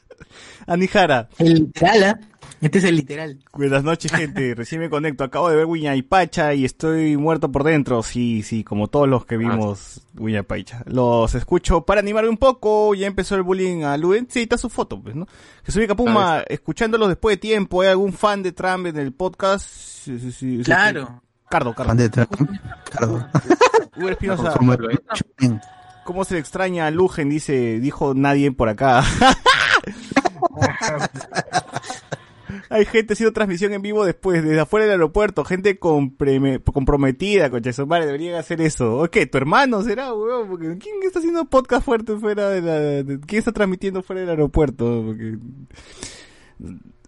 [0.67, 2.21] Anijara, El literal, ¿ah?
[2.61, 3.39] Este es el literal.
[3.53, 4.55] buenas noches, gente.
[4.57, 5.23] Recién me conecto.
[5.25, 8.03] Acabo de ver Wiña y Pacha y estoy muerto por dentro.
[8.03, 10.83] Sí, sí, como todos los que vimos Wiña y Pacha.
[10.87, 12.95] Los escucho para animarme un poco.
[12.95, 14.27] Ya empezó el bullying a Luen.
[14.31, 15.27] Sí, está su foto, pues, ¿no?
[15.65, 17.83] Jesús Capuma, escuchándolos después de tiempo.
[17.83, 19.69] ¿Hay algún fan de Trump en el podcast?
[19.69, 20.63] Sí, sí, sí, sí.
[20.65, 21.23] Claro.
[21.49, 21.89] Cardo, Cardo.
[21.89, 22.51] Fan de Trump,
[22.91, 23.29] Cardo.
[23.97, 24.55] Uber Espinosa.
[26.05, 27.29] ¿cómo se le extraña a Lugen?
[27.29, 29.03] Dice, dijo nadie por acá.
[32.69, 37.87] Hay gente haciendo transmisión en vivo después, desde afuera del aeropuerto, gente comprometida, concha su
[37.87, 38.99] madre, deberían hacer eso.
[38.99, 39.27] ¿O qué?
[39.27, 40.49] ¿Tu hermano será, weón?
[40.49, 43.19] Porque ¿quién está haciendo podcast fuerte fuera de la...
[43.27, 45.03] ¿Quién está transmitiendo fuera del aeropuerto?
[45.07, 45.39] Porque...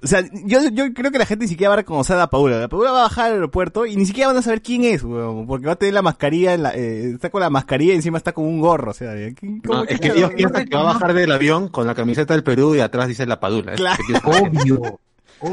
[0.00, 2.30] O sea, yo, yo creo que la gente ni siquiera va a reconocer a la
[2.30, 2.60] Paula.
[2.60, 5.02] La Paula va a bajar al aeropuerto y ni siquiera van a saber quién es,
[5.02, 5.46] weón.
[5.48, 8.18] Porque va a tener la mascarilla, en la, eh, está con la mascarilla y encima
[8.18, 8.92] está con un gorro.
[8.92, 11.32] O sea, ¿quién- cómo No, es que va- Dios piensa que va a bajar del
[11.32, 13.72] avión con la camiseta del Perú y atrás dice la padula.
[13.74, 13.96] Claro.
[14.06, 15.00] Que piensa- Obvio.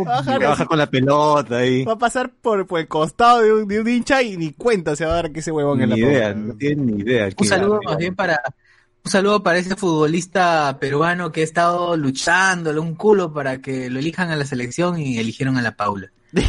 [0.06, 1.84] Bajar baja con la pelota ahí.
[1.86, 4.96] Va a pasar por, por el costado de un, de un hincha y ni cuenta
[4.96, 6.48] se va a dar que ese huevón es la Ni idea, Paula.
[6.48, 7.30] no tiene ni idea.
[7.38, 8.42] Un saludo más bien para
[9.06, 14.00] un saludo para ese futbolista peruano que ha estado luchándole un culo para que lo
[14.00, 16.12] elijan a la selección y eligieron a la Paula.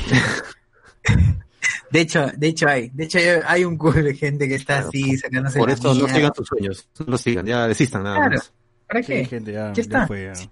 [1.90, 4.88] De hecho, de hecho hay, de hecho hay, un culo de gente que está Claro,
[4.88, 6.88] así sacándose Por eso no sigan sus sueños.
[7.06, 8.34] No sigan, ya desistan nada Claro.
[8.36, 8.52] más.
[8.88, 9.24] ¿Para Sí, qué?
[9.24, 10.06] gente, ya, Ya ya está.
[10.06, 10.50] fue, ya.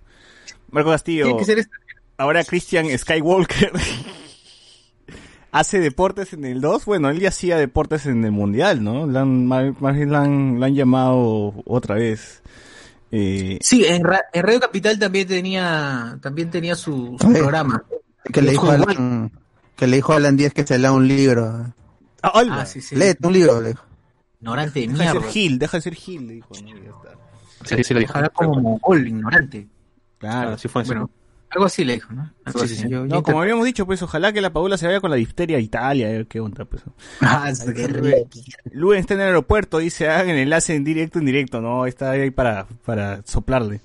[0.71, 1.73] Marco Castillo, Tiene que ser esto.
[2.19, 3.73] ahora Christian Skywalker
[5.55, 6.85] hace deportes en el 2.
[6.85, 9.07] Bueno, él ya hacía deportes en el Mundial, ¿no?
[9.07, 12.43] Le han- más más han, lo han llamado otra vez.
[13.11, 17.85] Eh, Sí, en, Ra- en Radio Capital también tenía, también tenía su, su programa.
[18.33, 18.71] Que le dijo.
[18.71, 19.31] Alan,
[19.77, 21.73] que le dijo a Alan Díaz que se lea un libro.
[22.23, 22.97] ah, Ah, sí, sí.
[23.23, 23.85] Un libro, le dijo.
[24.41, 25.31] Ignorante de deja de ser mierda.
[25.33, 26.49] Gil, deja de ser Gil, le dijo.
[26.63, 26.69] ¿no?
[26.69, 27.77] Y ya está.
[27.77, 28.13] Sí, sí, lo dijo.
[28.35, 29.69] Como mogol, ignorante.
[30.19, 30.51] Claro.
[30.51, 30.83] Así fue.
[30.83, 31.11] así Bueno,
[31.55, 32.33] algo así le dijo, ¿no?
[32.45, 32.75] Algo Sí, así.
[32.77, 32.89] sí, sí.
[32.89, 35.17] Yo- yo No, como habíamos dicho, pues ojalá que la Paula se vaya con la
[35.17, 36.83] difteria a Italia, a ver qué onda, pues.
[37.21, 38.29] Ah, qué rico.
[38.73, 42.11] Luen está en el aeropuerto, dice, hagan el enlace en directo, en directo, no, está
[42.11, 43.81] ahí para, para soplarle.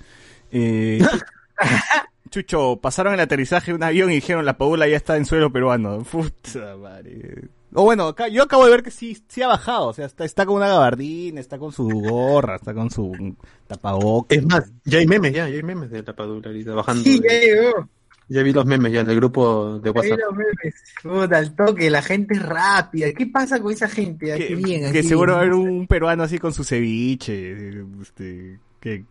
[0.51, 0.99] Eh,
[2.31, 5.51] Chucho, pasaron el aterrizaje de un avión y dijeron, la Paula ya está en suelo
[5.51, 6.03] peruano.
[6.03, 7.45] Puta madre.
[7.73, 10.25] O bueno, acá, yo acabo de ver que sí, sí ha bajado, o sea, está,
[10.25, 13.35] está con una gabardina, está con su gorra, está con su
[13.67, 14.37] tapabocas.
[14.37, 17.03] Es más, ya hay memes, ya, ya hay memes de ahorita bajando.
[17.03, 17.87] Sí, ya llegó.
[18.31, 20.19] Ya vi los memes ya en el grupo de WhatsApp.
[20.19, 20.75] los memes.
[21.01, 23.11] Puta, al toque, la gente es rápida.
[23.11, 24.33] ¿Qué pasa con esa gente?
[24.33, 27.83] Aquí que, bien, que aquí seguro va a haber un peruano así con su ceviche,
[28.01, 29.03] este, que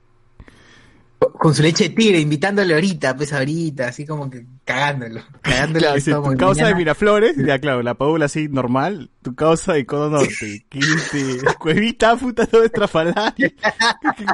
[1.18, 5.20] Con su leche de tigre, invitándole ahorita, pues ahorita, así como que cagándolo.
[5.40, 5.86] Cagándolo.
[5.94, 9.72] Claro, como tu causa de mañana- Miraflores, ya claro, la Paula así normal, tu causa
[9.74, 13.50] de Codo Norte, que este, Cuevita, puta, todo estrafalario,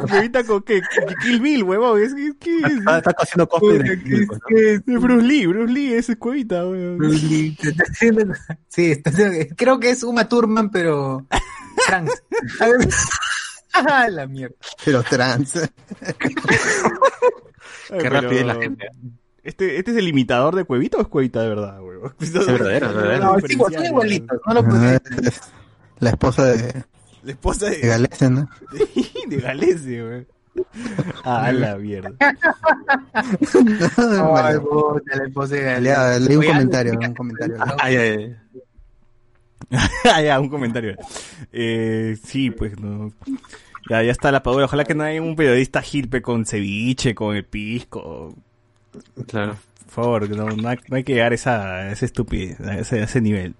[0.08, 3.78] Cuevita con qué, que Kill Bill, huevón, es que, que es, Está, está haciendo cosplay
[3.78, 4.28] de Kill,
[4.86, 6.98] de Bruce Lee, Bruce Lee, ese es Cuevita, huevón.
[6.98, 8.34] Bruce Lee, te está haciendo-
[8.68, 11.26] Sí, está haciendo- creo que es Uma Thurman, pero
[11.86, 12.10] trans.
[13.74, 14.54] Ah, la mierda.
[14.84, 15.56] Pero trans.
[15.56, 15.68] Ay,
[17.88, 18.88] Qué pero- rápido es la gente.
[19.42, 22.14] Este, este es el imitador de Cuevita o es Cuevita de verdad, huevón.
[22.18, 23.24] Es verdadero, es verdadero.
[23.24, 25.40] No, sí, igual, son igualitos, no lo puedes Es
[25.98, 26.84] La esposa de,
[27.24, 28.48] La esposa de de, Galese, ¿no?
[29.28, 30.26] de Galese, huevón.
[31.24, 32.10] Ah, la mierda.
[33.12, 34.60] Ay, Vale.
[34.60, 37.56] puta, la esposa de Leí leí un comentario, un comentario.
[37.80, 38.36] Ay, ay, ay.
[40.12, 40.96] ah, ya, un comentario.
[41.52, 43.12] Eh, sí, pues no.
[43.88, 44.64] Ya, ya está la paula.
[44.64, 48.34] Ojalá que no haya un periodista gilpe con ceviche, con el pisco.
[49.26, 49.56] Claro.
[49.86, 53.00] Por favor, no, no hay, no hay que llegar a esa, ese estupidez, a ese,
[53.00, 53.54] a ese nivel.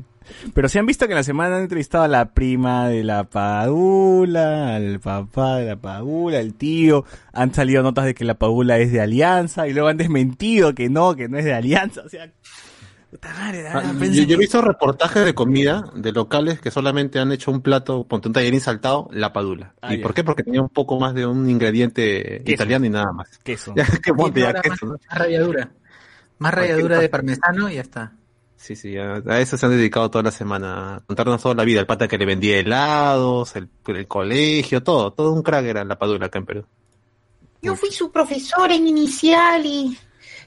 [0.55, 3.25] Pero si han visto que en la semana han entrevistado a la prima de la
[3.25, 8.79] Padula, al papá de la Padula, el tío, han salido notas de que la Padula
[8.79, 12.09] es de Alianza y luego han desmentido que no, que no es de Alianza, o
[12.09, 12.31] sea,
[13.23, 18.05] Ah, yo, he visto reportajes de comida de locales que solamente han hecho un plato,
[18.07, 19.75] ponte un tallerín saltado, la padula.
[19.81, 20.25] Ah, ¿Y por qué?
[20.25, 22.55] Porque tenía un poco más de un ingrediente Queso.
[22.55, 23.39] italiano y nada más.
[23.45, 23.73] queso.
[23.77, 24.99] Ya, que monte, ya, queso, más, ¿no?
[25.09, 25.71] más ralladura.
[26.39, 28.13] Más ralladura de parmesano y ya está.
[28.57, 31.65] Sí, sí, a, a eso se han dedicado toda la semana, a contarnos toda la
[31.65, 35.85] vida, el pata que le vendía helados, el, el colegio, todo, todo un crack era
[35.85, 36.67] la padula acá en Perú.
[37.61, 39.99] Yo fui su profesor en inicial y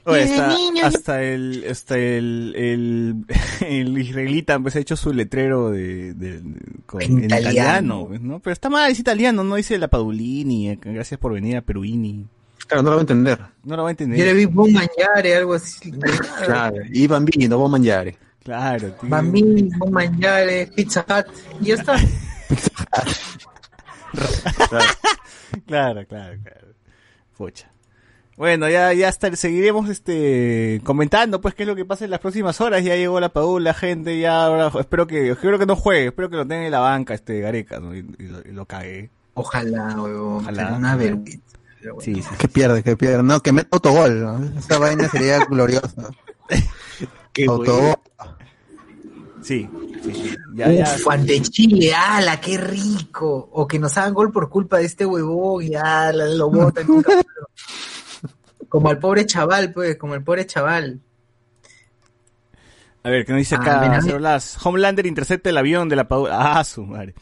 [0.04, 3.24] Oye, desde hasta, niño yo- hasta el, hasta el, el,
[3.68, 8.06] el israelita pues ha hecho su letrero de, de- de- con- En en italiano, italiano.
[8.08, 8.40] pues, ¿no?
[8.40, 12.26] Pero está mal, es italiano, no dice la Padulini, eh, gracias por venir a Peruini.
[12.66, 13.38] Claro, no lo va a entender.
[13.64, 14.34] No lo va a Yo le entender.
[14.36, 15.90] vi Bon Mangiare, algo así.
[16.44, 18.16] Claro, y bambino, vos mangiare.
[18.44, 19.08] Claro, tío.
[19.08, 21.26] Bambini, Bon Mangiare, Pizza Hut,
[21.60, 21.96] y ya está.
[25.66, 26.68] Claro, claro, claro.
[27.36, 27.70] Pucha.
[28.38, 32.20] Bueno, ya, ya estar- seguiremos este comentando pues qué es lo que pasa en las
[32.20, 32.84] próximas horas.
[32.84, 36.36] Ya llegó la Padula, gente, ya ahora espero que, espero que no juegue, espero que
[36.36, 37.94] lo tenga en la banca este Gareca, ¿no?
[37.96, 39.10] y, y lo, y lo cague.
[39.34, 40.36] Ojalá, huevón.
[40.44, 40.72] Ojalá.
[40.76, 41.40] Una vergüenza.
[41.82, 42.00] bueno.
[42.00, 42.28] Sí, sí.
[42.38, 43.22] Que pierde, que pierde.
[43.24, 44.20] No, que meta autogol.
[44.22, 44.58] ¿no?
[44.58, 46.10] Esa vaina sería gloriosa.
[47.32, 47.94] Qué Autogol.
[49.42, 49.68] Sí,
[50.04, 50.36] sí, sí.
[50.54, 50.84] Ya, ya.
[50.96, 53.48] Uf, ante Chile, ala, qué rico.
[53.52, 56.86] O que nos hagan gol por culpa de este huevón y ala, lo botan.
[58.68, 61.00] como al pobre chaval, pues, como el pobre chaval.
[63.04, 63.80] A ver, ¿qué nos dice Ah, acá?
[63.80, 64.02] ven a ver.
[64.04, 64.64] Cero Las.
[64.64, 66.58] Homelander intercepta el avión de la Padula.
[66.58, 67.14] Ah, su madre.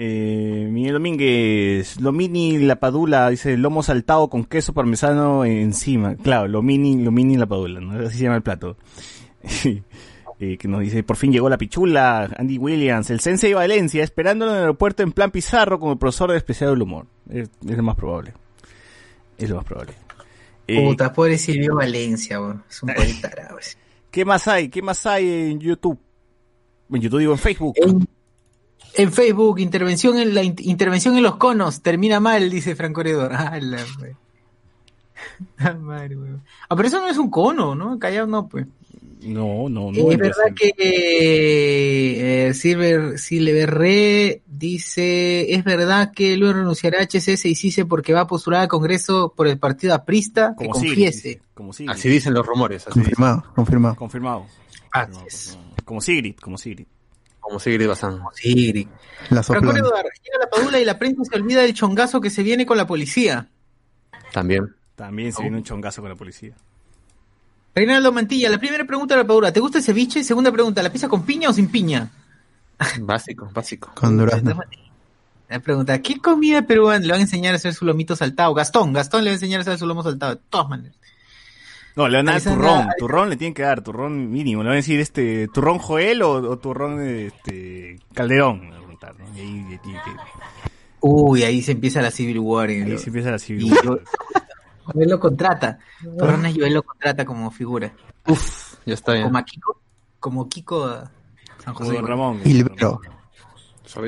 [0.00, 6.14] Eh, Miguel Domínguez, Lomini la Padula, dice lomo saltado con queso parmesano encima.
[6.16, 8.06] Claro, Lomini, Lomini la Padula, ¿no?
[8.06, 8.76] Así se llama el plato.
[10.40, 14.52] Eh, que nos dice, por fin llegó la pichula, Andy Williams, el Sensei Valencia, esperándolo
[14.52, 17.06] en el aeropuerto en plan pizarro como el profesor de especial del humor.
[17.28, 18.34] Es, es lo más probable.
[19.36, 19.94] Es lo más probable.
[20.68, 22.62] Eh, Puta, pobre Silvio Valencia, weón.
[22.68, 22.90] Es un
[23.22, 23.58] tarado.
[23.58, 23.76] ese.
[24.10, 24.68] ¿Qué más hay?
[24.68, 25.98] ¿Qué más hay en YouTube?
[26.90, 27.74] En YouTube digo en Facebook.
[27.76, 28.08] En,
[28.94, 33.32] en Facebook, intervención en la in- intervención en los conos, termina mal, dice Franco Heredor.
[33.34, 33.84] Ah, la
[35.58, 36.42] Ah, madre, weón.
[36.68, 37.98] Ah, pero eso no es un cono, ¿no?
[37.98, 38.66] Callado no, pues.
[39.28, 40.10] No, no, no.
[40.10, 40.72] es verdad que
[42.48, 48.22] eh, Silver, Silverre dice, es verdad que luego renunciará a HCS y CICE porque va
[48.22, 51.28] a postular al Congreso por el partido aprista, que como Sigrid, confiese.
[51.28, 51.92] dice, Como Sigrid.
[51.92, 53.14] Así dicen los rumores, así dicen.
[53.14, 53.96] Confirmado, confirmado.
[53.96, 54.46] Confirmado.
[55.84, 56.86] Como Sigrid, como Sigrid.
[57.40, 58.20] como Sigrid Bazán.
[59.30, 59.78] La Franco soplona.
[59.78, 62.76] Heredor, llega la padula y la prensa se olvida del chongazo que se viene con
[62.76, 63.48] la policía.
[64.32, 64.74] También.
[64.96, 66.54] También se viene un chongazo con la policía.
[67.78, 70.24] Reinaldo Mantilla, la primera pregunta de la padula, ¿te gusta el ceviche?
[70.24, 72.10] Segunda pregunta, ¿la pizza con piña o sin piña?
[73.00, 73.90] Básico, básico.
[73.94, 74.58] Con durazno.
[75.48, 78.52] La pregunta, ¿qué comida peruana le van a enseñar a hacer su lomito saltado?
[78.52, 80.94] Gastón, Gastón le va a enseñar a hacer su lomo saltado, de todas maneras.
[81.96, 82.88] No, le van a dar turrón.
[82.98, 84.62] Turrón le tienen que dar, turrón mínimo.
[84.62, 88.68] Le van a decir, este, turrón Joel o, o turrón, este, Calderón.
[88.70, 88.76] ¿no?
[89.36, 89.94] Y ahí, y- y-
[91.00, 92.70] Uy, ahí se empieza la Civil War.
[92.70, 92.82] eh.
[92.84, 93.66] ahí se empieza la civil.
[93.66, 93.98] Y yo-
[94.92, 95.78] Joel lo contrata.
[96.18, 97.92] Torrona Joel lo contrata como figura.
[98.26, 99.24] Uf, ya está bien.
[99.24, 99.80] Como a Kiko,
[100.20, 101.10] como Kiko a
[101.64, 102.00] San Como José.
[102.00, 102.40] Don Ramón.
[102.44, 103.00] Hilbero.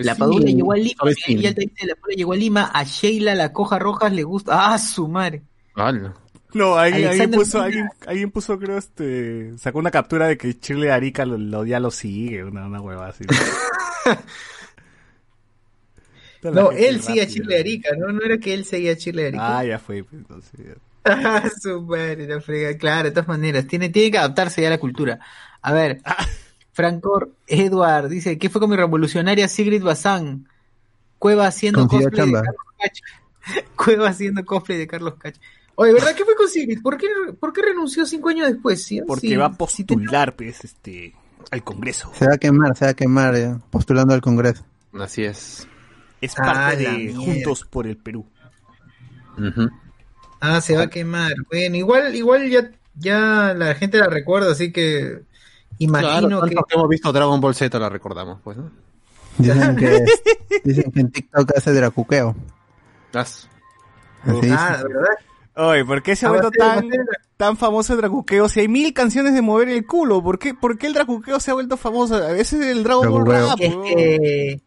[0.02, 1.02] La Padula llegó a Lima.
[1.04, 4.72] Miguel Yalta dice, la Padula llegó a Lima, a Sheila la coja rojas le gusta.
[4.74, 5.42] ¡Ah, su madre!
[5.74, 6.14] Hala.
[6.52, 10.90] No, alguien, alguien puso, alguien, alguien puso, creo, este, sacó una captura de que Chile
[10.90, 13.24] Arica lo, lo- ya lo sigue, una, una hueva así.
[16.42, 17.42] No, él sigue a rápida.
[17.42, 18.12] Chile Arica, ¿no?
[18.12, 19.58] No era que él seguía a Chile Arica.
[19.58, 20.52] Ah, ya fue, pues, entonces.
[20.58, 20.74] ya.
[21.02, 22.76] Ah, su madre, la frega.
[22.76, 25.18] Claro, de todas maneras, tiene, tiene que adaptarse ya a la cultura.
[25.62, 26.02] A ver,
[26.72, 30.46] Francor, Edward, dice, ¿qué fue con mi revolucionaria Sigrid Bazán?
[31.18, 32.32] Cueva haciendo Consiguió cosplay de.
[32.32, 33.04] Carlos Cacho.
[33.76, 35.40] Cueva haciendo cosplay de Carlos Cacho.
[35.74, 36.82] Oye, ¿verdad qué fue con Sigrid?
[36.82, 38.82] ¿Por qué, por qué renunció cinco años después?
[38.84, 39.00] ¿Sí?
[39.06, 41.14] Porque Sí, va a postular, pues, este,
[41.50, 42.12] al Congreso.
[42.14, 44.64] Se va a quemar, se va a quemar eh, postulando al Congreso.
[44.92, 45.66] Así es.
[46.20, 47.20] Es Ah, parte de mierda.
[47.24, 48.26] Juntos por el Perú.
[50.40, 51.32] Ah, se va a quemar.
[51.50, 55.22] Bueno, igual, igual ya, ya la gente la recuerda, así que
[55.78, 56.74] imagino Claro, que...
[56.74, 58.70] hemos visto Dragon Ball Z la recordamos, pues, ¿no?
[59.38, 60.04] Dicen que,
[60.64, 62.34] dicen que en TikTok hace dracuqueo.
[63.12, 63.48] Las-
[64.24, 64.82] Así Ah.
[64.86, 65.08] ¿verdad?
[65.56, 66.88] Oye, ¿por qué se ha vuelto tan,
[67.36, 68.48] tan famoso el dracuqueo?
[68.48, 71.50] Si hay mil canciones de mover el culo, ¿por qué, por qué el dracuqueo se
[71.50, 72.14] ha vuelto famoso?
[72.16, 73.26] A veces el Dragon Ball.
[73.26, 74.60] Rap, Es que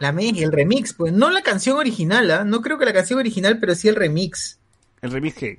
[0.00, 2.44] la me- el remix, pues no la canción original, ¿ah?
[2.44, 4.58] no creo que la canción original, pero sí el remix.
[5.02, 5.58] El remix que,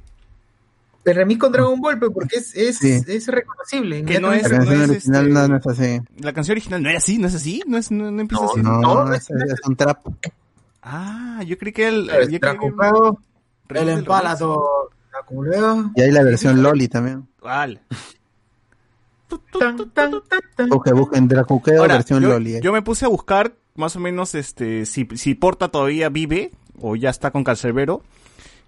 [1.06, 3.00] El remix con Dragon Ball, pues, porque es, es, Sí.
[3.08, 4.04] es reconocible.
[4.06, 4.78] Que no La es- inmediatamente.
[4.78, 6.02] canción original este, no, es así.
[6.24, 8.62] la canción original no era así, no es así, no es, no, no empieza así.
[8.62, 10.00] No, no, no, es, es un trap.
[10.82, 12.76] Ah, yo creí que el, Claro, yo creí que el
[15.12, 15.92] Draculeo.
[15.96, 17.28] Y hay la versión Loli también.
[17.42, 17.82] Vale.
[20.70, 22.56] Busque, busquen Dracuqueo versión yo, Loli.
[22.56, 22.62] eh.
[22.62, 26.96] yo me puse a buscar más o menos este si, si Porta todavía vive o
[26.96, 28.02] ya está con Cancerbero.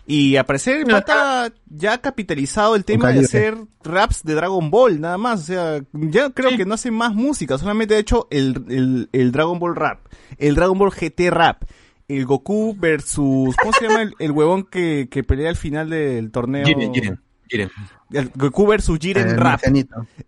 [0.09, 4.71] Y al parecer el pata ya ha capitalizado el tema de hacer raps de Dragon
[4.71, 5.41] Ball, nada más.
[5.41, 9.31] O sea, ya creo que no hace más música, solamente ha hecho el, el, el
[9.33, 11.63] Dragon Ball rap, el Dragon Ball GT rap,
[12.07, 16.31] el Goku versus, ¿cómo se llama el, el huevón que, que pelea al final del
[16.31, 16.65] torneo?
[16.65, 17.69] Jiren, Jiren, Jiren.
[18.11, 19.61] El Goku versus Jiren Eh, rap.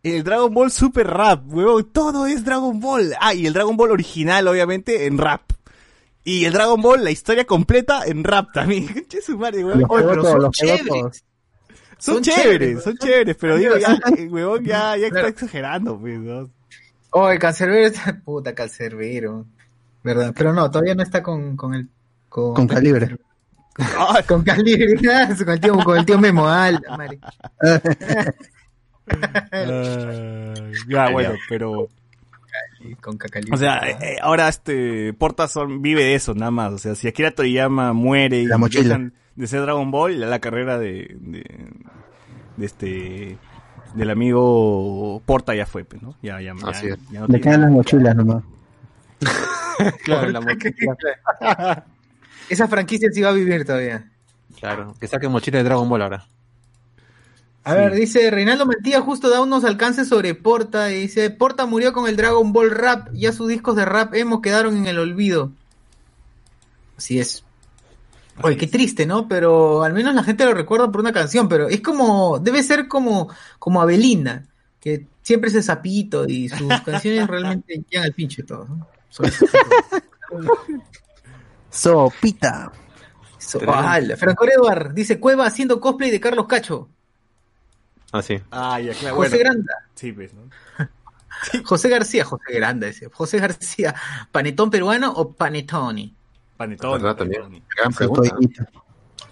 [0.03, 3.13] El Dragon Ball Super Rap, huevón, todo es Dragon Ball.
[3.19, 5.41] Ah, y el Dragon Ball original, obviamente, en rap.
[6.23, 8.87] Y el Dragon Ball, la historia completa en rap también.
[9.07, 9.81] Che, su madre, huevón.
[9.81, 11.23] Los Oye, pero todos, son los chéveres.
[11.97, 15.27] Son, son chéveres, chéveres, son son chéveres, pero digo, ya, el huevón ya, ya Claro.
[15.27, 16.49] está exagerando, pues, ¿no?
[17.11, 18.21] Oh, el cancerbero está...
[18.23, 19.45] Puta, cancerbero.
[20.03, 20.33] ¿Verdad?
[20.37, 21.89] Pero no, todavía no está con, con el...
[22.29, 23.17] Con, Con calibre.
[24.27, 24.95] Con calibre,
[25.45, 27.19] con el tío, con el tío Memo, ah, la madre.
[29.51, 31.87] ay, ya, bueno, pero,
[33.01, 33.55] Con cacalibre.
[33.55, 36.73] o sea, eh, ahora este, Porta son, vive de eso, nada más.
[36.73, 38.83] O sea, si Akira Toriyama muere y La mochila.
[38.83, 41.43] dejan de ser Dragon Ball, la carrera de, de,
[42.57, 43.37] de este,
[43.95, 46.15] del amigo Porta ya fue, pues, ¿no?
[46.21, 48.43] Ya, ya, ya, Así ya no Le quedan las mochilas nomás.
[50.03, 51.85] Claro, la mochila.
[52.49, 54.09] Esa franquicia sí va a vivir todavía.
[54.59, 56.27] Claro, que saquen mochila de Dragon Ball ahora.
[57.63, 61.93] A ver, dice Reinaldo Mentía justo da unos alcances sobre Porta y dice, Porta murió
[61.93, 65.51] con el Dragon Ball Rap, ya sus discos de rap emo quedaron en el olvido.
[66.97, 67.43] Así es.
[68.41, 69.27] Oye, qué triste, ¿no?
[69.27, 72.87] Pero al menos la gente lo recuerda por una canción, pero es como, debe ser
[72.87, 74.47] como, como Avelina,
[74.79, 78.87] que siempre es sapito y sus canciones realmente llegan al pinche todo, ¿no?
[81.69, 82.71] Sopita.
[83.37, 84.15] So- ¡Hala!
[84.17, 86.89] Franco Eduard dice Cueva haciendo cosplay de Carlos Cacho.
[88.11, 88.39] Ah, sí.
[88.51, 89.15] Ah, ya, claro.
[89.15, 89.73] José bueno, Granda.
[89.95, 90.41] sí, pues, ¿no?
[91.65, 93.07] José García, José Granda ese.
[93.09, 93.95] José García,
[94.31, 96.13] ¿panetón peruano o panetoni?
[96.57, 97.01] Panetón.
[97.01, 98.35] Gran pregunta.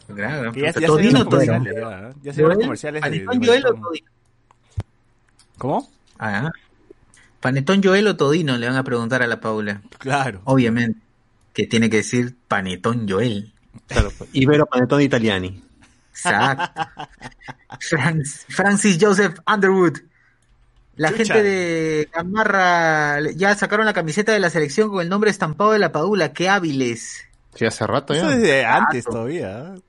[0.07, 0.79] Gran, gran ya, ya pregunta.
[0.79, 1.53] se Todino, Todino.
[1.53, 2.13] comerciales, ya, ¿eh?
[2.21, 3.73] ya se los comerciales ¿Panetón Joel o.
[3.73, 4.07] Todino?
[5.57, 5.89] ¿Cómo?
[6.19, 6.51] Ah,
[7.41, 8.57] ¿Panetón Joel o Todino?
[8.57, 9.81] Le van a preguntar a la Paula.
[9.97, 10.41] Claro.
[10.45, 10.99] Obviamente.
[11.57, 13.51] Que tiene que decir Panetón Joel.
[13.87, 14.11] Claro.
[14.15, 14.29] pues.
[14.31, 15.63] Ibero Panettone Italiani.
[16.11, 16.81] Exacto.
[17.79, 19.97] Franz- Francis Joseph Underwood.
[20.97, 21.33] La Chucha.
[21.33, 25.79] gente de Gamarra ya sacaron la camiseta de la selección con el nombre estampado de
[25.79, 26.31] la Paula.
[26.31, 27.21] ¡Qué hábiles!
[27.55, 28.35] Sí, hace rato Eso ya.
[28.35, 29.73] desde antes todavía.
[29.75, 29.81] ¿eh?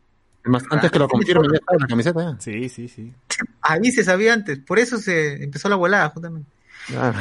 [0.44, 2.40] Más, antes que lo confirmen, ya está en la camiseta ya.
[2.40, 3.12] Sí, sí, sí.
[3.61, 4.59] Ahí se sabía antes.
[4.61, 6.48] Por eso se empezó la volada, justamente.
[6.87, 7.18] Claro.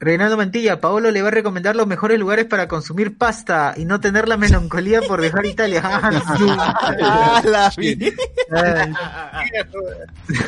[0.00, 3.84] Re- Reinaldo Mantilla, Paolo le va a recomendar los mejores lugares para consumir pasta y
[3.84, 5.82] no tener la melancolía por dejar Italia.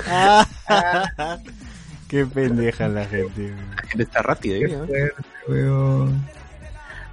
[0.08, 1.38] Ah, Ah.
[2.08, 3.54] Qué pendeja la gente.
[3.76, 4.68] La gente está rápida ¿eh?
[4.68, 5.12] fuerte,
[5.46, 6.24] weón.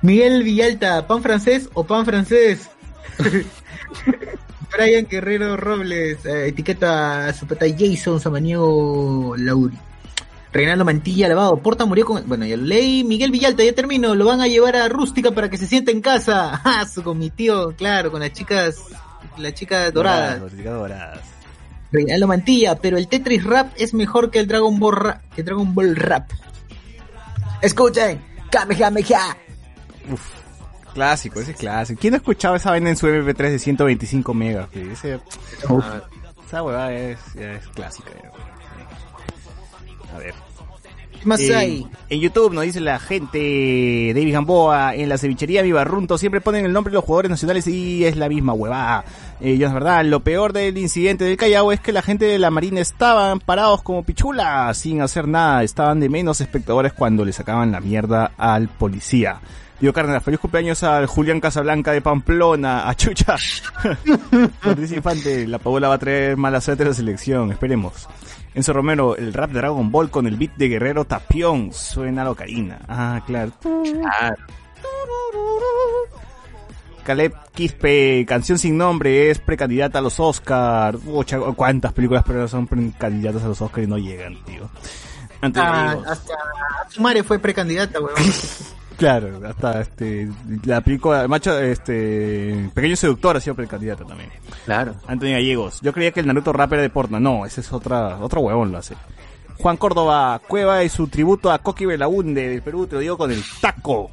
[0.01, 2.69] Miguel Villalta, ¿pan francés o pan francés?
[4.75, 9.77] Brian Guerrero Robles, eh, etiqueta su pata Jason Samaniego Lauri.
[10.51, 12.27] Reinaldo Mantilla lavado, Porta murió con...
[12.27, 13.03] Bueno, ya lo leí.
[13.03, 14.15] Miguel Villalta, ya termino.
[14.15, 16.61] Lo van a llevar a Rústica para que se sienta en casa.
[16.65, 18.83] Ah, con mi tío, claro, con las chicas...
[19.37, 20.41] Las chicas doradas.
[20.41, 21.19] Las chicas doradas.
[21.91, 25.21] Reinaldo Mantilla, pero el Tetris Rap es mejor que el Dragon Ball Rap.
[25.35, 26.31] Que Dragon Ball Rap.
[27.61, 28.19] Escuchen,
[28.51, 29.37] Kamehameha.
[30.11, 30.21] Uf.
[30.93, 31.99] Clásico, ese es clásico.
[32.01, 34.67] ¿Quién ha escuchado esa vaina en su MP3 de 125 megas?
[34.73, 35.19] Ese,
[36.47, 38.09] esa huevada es, es clásica.
[38.23, 38.31] ya.
[40.17, 40.33] A ver.
[41.19, 41.87] ¿Qué más hay?
[42.09, 46.65] en YouTube nos dice la gente David Gamboa, en la cevichería Mi Barrunto siempre ponen
[46.65, 49.05] el nombre de los jugadores nacionales y es la misma huevada.
[49.39, 52.39] Eh, ya es verdad, lo peor del incidente del Callao es que la gente de
[52.39, 57.33] la Marina estaban parados como pichula, sin hacer nada, estaban de menos espectadores cuando le
[57.33, 59.39] sacaban la mierda al policía.
[59.79, 63.35] Digo Cárdenas, feliz cumpleaños al Julián Casablanca de Pamplona, a Chucha.
[64.63, 68.07] Patricia Infante, la Paola va a traer mala suerte a la selección, esperemos.
[68.57, 71.71] Enzo Romero, el rap de Dragon Ball con el beat de Guerrero Tapión.
[71.71, 72.79] Suena a locaína.
[72.87, 73.51] Ah, claro.
[77.03, 80.97] Caleb Quispe, canción sin nombre, es precandidata a los Oscars.
[81.55, 84.67] ¿Cuántas películas pero son precandidatas a los Oscars y no llegan, tío?
[85.39, 86.33] Antes Ah, hasta
[86.89, 88.15] Sumare fue precandidata, weón.
[88.97, 90.27] Claro, hasta este
[90.65, 94.31] la película Macho este Pequeño Seductor ha sido precandidata también.
[94.65, 94.95] Claro.
[95.05, 95.79] Antonio Gallegos.
[95.81, 97.19] Yo creía que el Naruto rap era de Portna.
[97.19, 98.95] No, ese es otra, otro huevón lo hace.
[99.59, 103.31] Juan Córdoba, Cueva y su tributo a Coqui Belaunde del Perú, te lo digo con
[103.31, 104.11] el taco.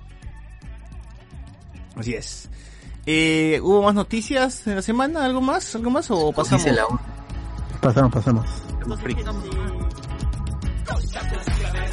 [1.96, 2.50] Así es.
[3.06, 5.24] Eh, ¿Hubo más noticias en la semana?
[5.24, 5.74] ¿Algo más?
[5.74, 6.64] ¿Algo más o pasamos?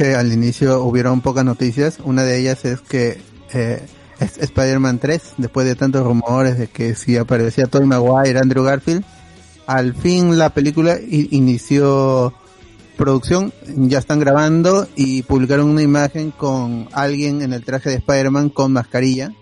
[0.00, 1.98] al inicio, hubieron pocas noticias.
[2.04, 3.20] Una de ellas es que
[3.52, 3.82] eh,
[4.20, 9.04] Spider-Man 3, después de tantos rumores de que si aparecía Tobey Maguire, Andrew Garfield,
[9.66, 12.34] al fin la película inició
[12.96, 18.50] producción, ya están grabando y publicaron una imagen con alguien en el traje de Spider-Man
[18.50, 19.32] con mascarilla.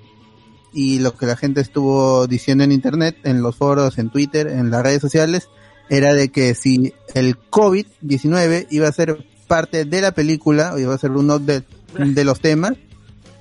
[0.73, 4.71] Y lo que la gente estuvo diciendo en internet, en los foros, en Twitter, en
[4.71, 5.49] las redes sociales,
[5.89, 10.95] era de que si el COVID-19 iba a ser parte de la película, o iba
[10.95, 11.65] a ser uno de,
[11.99, 12.75] de los temas,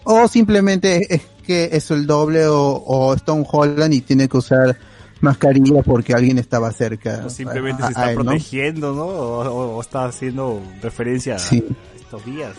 [0.05, 4.76] o simplemente es que es el doble o, o Stone Holland y tiene que usar
[5.22, 7.24] mascarilla porque alguien estaba cerca.
[7.26, 8.24] O simplemente a- se está a él, ¿no?
[8.26, 9.05] protegiendo, ¿no?
[9.05, 11.64] O está haciendo referencia Sí.
[11.70, 12.55] a estos días.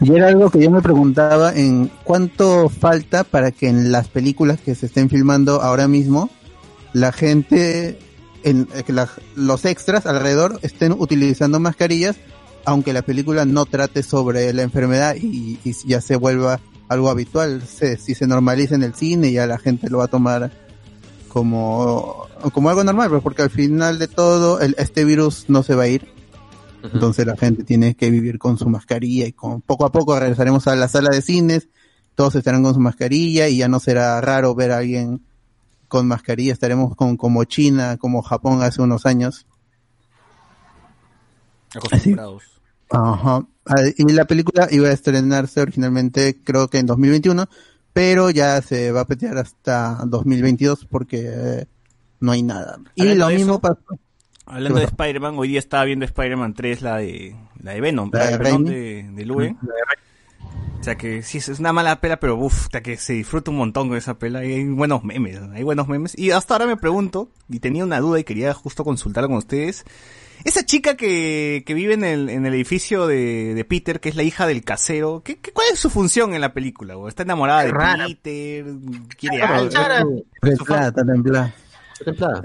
[0.00, 4.60] Y era algo que yo me preguntaba en cuánto falta para que en las películas
[4.60, 6.28] que se estén filmando ahora mismo,
[6.92, 7.98] la gente,
[8.44, 12.16] en, eh, que la- los extras alrededor estén utilizando mascarillas,
[12.64, 17.62] aunque la película no trate sobre la enfermedad y, y ya se vuelva algo habitual.
[17.62, 20.50] Se- si se normaliza en el cine, ya la gente lo va a tomar
[21.28, 25.74] como, como algo normal, pues, porque al final de todo, el, este virus no se
[25.74, 26.08] va a ir.
[26.82, 30.66] Entonces la gente tiene que vivir con su mascarilla y con poco a poco regresaremos
[30.66, 31.68] a la sala de cines,
[32.16, 35.22] todos estarán con su mascarilla y ya no será raro ver a alguien
[35.92, 39.46] con mascarilla, estaremos con como China, como Japón hace unos años.
[41.74, 42.44] Acostumbrados.
[42.88, 43.46] Ajá.
[43.66, 47.46] Ah, Y la película iba a estrenarse originalmente creo que en 2021,
[47.92, 51.66] pero ya se va a petear hasta 2022 porque eh,
[52.20, 52.78] no hay nada.
[52.94, 54.00] Y Hablando lo de mismo eso, pasó.
[54.46, 54.84] Hablando de.
[54.86, 58.38] Spider-Man, hoy día estaba viendo Spider-Man 3, la de, la de Venom, La de de
[58.38, 59.58] Venom de, de Luen.
[60.82, 63.86] O sea que sí, es una mala pela, pero uff, que se disfruta un montón
[63.86, 66.18] con esa pela y hay buenos memes, hay buenos memes.
[66.18, 69.84] Y hasta ahora me pregunto, y tenía una duda y quería justo consultarla con ustedes.
[70.42, 74.16] Esa chica que, que vive en el, en el edificio de, de Peter, que es
[74.16, 76.94] la hija del casero, ¿qué, qué, ¿cuál es su función en la película?
[76.94, 77.10] güey?
[77.10, 78.06] ¿Está enamorada de Rara.
[78.08, 78.66] Peter?
[79.16, 79.68] ¿Quiere algo?
[80.42, 81.54] Está templada.
[81.92, 82.42] Está templada.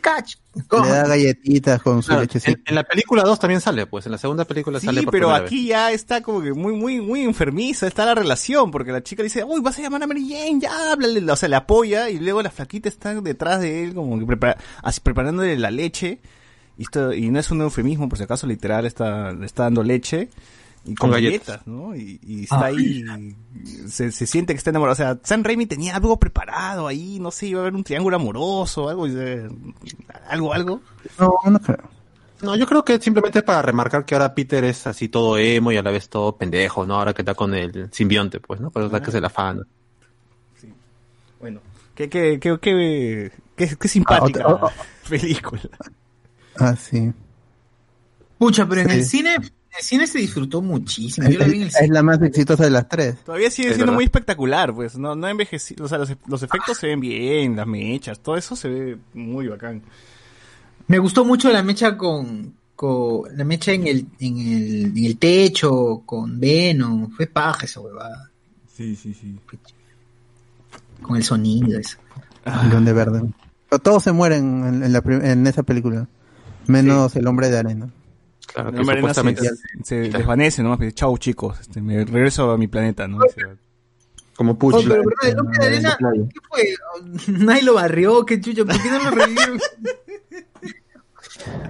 [0.00, 0.36] Catch.
[0.70, 2.52] Le da galletitas con su Claro, lechecita.
[2.52, 5.12] en, en la película 2 también sale, pues en la segunda película Sí, sale por
[5.12, 9.02] pero aquí ya está como que muy, muy, muy enfermiza, está la relación, porque la
[9.02, 11.56] chica le dice, uy, vas a llamar a Mary Jane, ya, háblale, o sea, le
[11.56, 15.70] apoya, y luego la flaquita está detrás de él, como que prepara, así, preparándole la
[15.70, 16.20] leche,
[16.78, 19.82] y esto, y no es un eufemismo, por si acaso, literal, está, le está dando
[19.82, 20.28] leche,
[20.84, 21.66] y con, Con galletas, galletas.
[21.66, 21.94] ¿no?
[21.94, 23.04] Y, y está ahí,
[23.86, 27.30] se, se siente que está enamorado, o sea, San Raimi tenía algo preparado ahí, no
[27.30, 29.06] sé, iba a haber un triángulo amoroso, algo,
[30.28, 30.80] algo, algo.
[31.18, 31.78] No, no creo.
[32.42, 35.70] No, yo creo que simplemente es para remarcar que ahora Peter es así todo emo
[35.70, 36.96] y a la vez todo pendejo, ¿no?
[36.96, 38.70] Ahora que está con el simbionte, pues, ¿no?
[38.70, 39.62] Por eso es que se la afana.
[41.40, 41.60] Bueno,
[41.94, 44.72] qué, qué, qué, qué, qué, qué simpática Ah, otra-
[45.08, 45.62] película.
[46.58, 47.12] Ah, sí.
[48.38, 48.96] Pucha, pero en Sí.
[48.96, 49.36] el cine,
[49.78, 51.26] el cine se disfrutó muchísimo.
[51.26, 51.88] Es, Yo la vi en el es cine.
[51.94, 53.16] la más exitosa de las tres.
[53.24, 53.94] Todavía sigue Es siendo verdad.
[53.96, 57.56] muy espectacular, pues, no, no ha envejecido, o sea, los, los efectos se ven bien,
[57.56, 59.82] las mechas, todo eso se ve muy bacán.
[60.88, 65.16] Me gustó mucho la mecha con, con la mecha en el, en el, en el
[65.18, 67.10] techo, con Venom.
[67.12, 68.30] Fue paja esa huevada.
[68.76, 69.38] Sí, sí, sí.
[71.00, 71.98] Con el sonido, eso.
[72.44, 72.66] Ah.
[72.68, 72.92] De.
[72.92, 76.08] Pero todos se mueren en, en la en esa película.
[76.66, 77.88] Menos el hombre de arena.
[78.52, 80.76] Claro, que supuestamente se, se desvanece, ¿no?
[80.76, 83.18] Pues, Chau, chicos, este, me regreso a mi planeta, ¿no?
[84.36, 84.86] Como Oh, Pucci.
[84.88, 86.74] pero verdad, el hombre de arena, ¿qué fue?
[87.38, 89.60] Nadie lo barrió, qué chucha, ¿por qué no lo revivieron?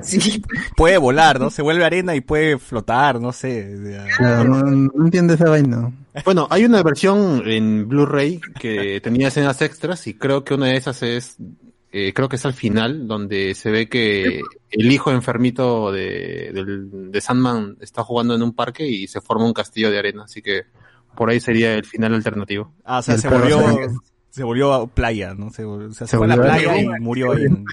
[0.03, 0.43] sí,
[0.77, 1.51] Puede volar, ¿no?
[1.51, 3.77] Se vuelve arena y puede flotar, no sé.
[4.17, 5.93] Claro, no, no entiende esa vaina.
[6.25, 10.77] Bueno, hay una versión en Blu-ray que tenía escenas extras y creo que una de
[10.77, 11.37] esas es,
[11.93, 14.41] eh, creo que es al final, donde se ve que
[14.71, 16.51] el hijo enfermito de,
[17.11, 20.41] de Sandman está jugando en un parque y se forma un castillo de arena, así
[20.43, 20.63] que
[21.15, 22.73] por ahí sería el final alternativo.
[22.85, 23.61] Ah, o sea, se volvió,
[24.31, 25.51] se- volvió a playa, ¿no?
[25.51, 27.45] Se, vol- o sea, se Se fue a la volvió playa y murió ahí.
[27.45, 27.65] en-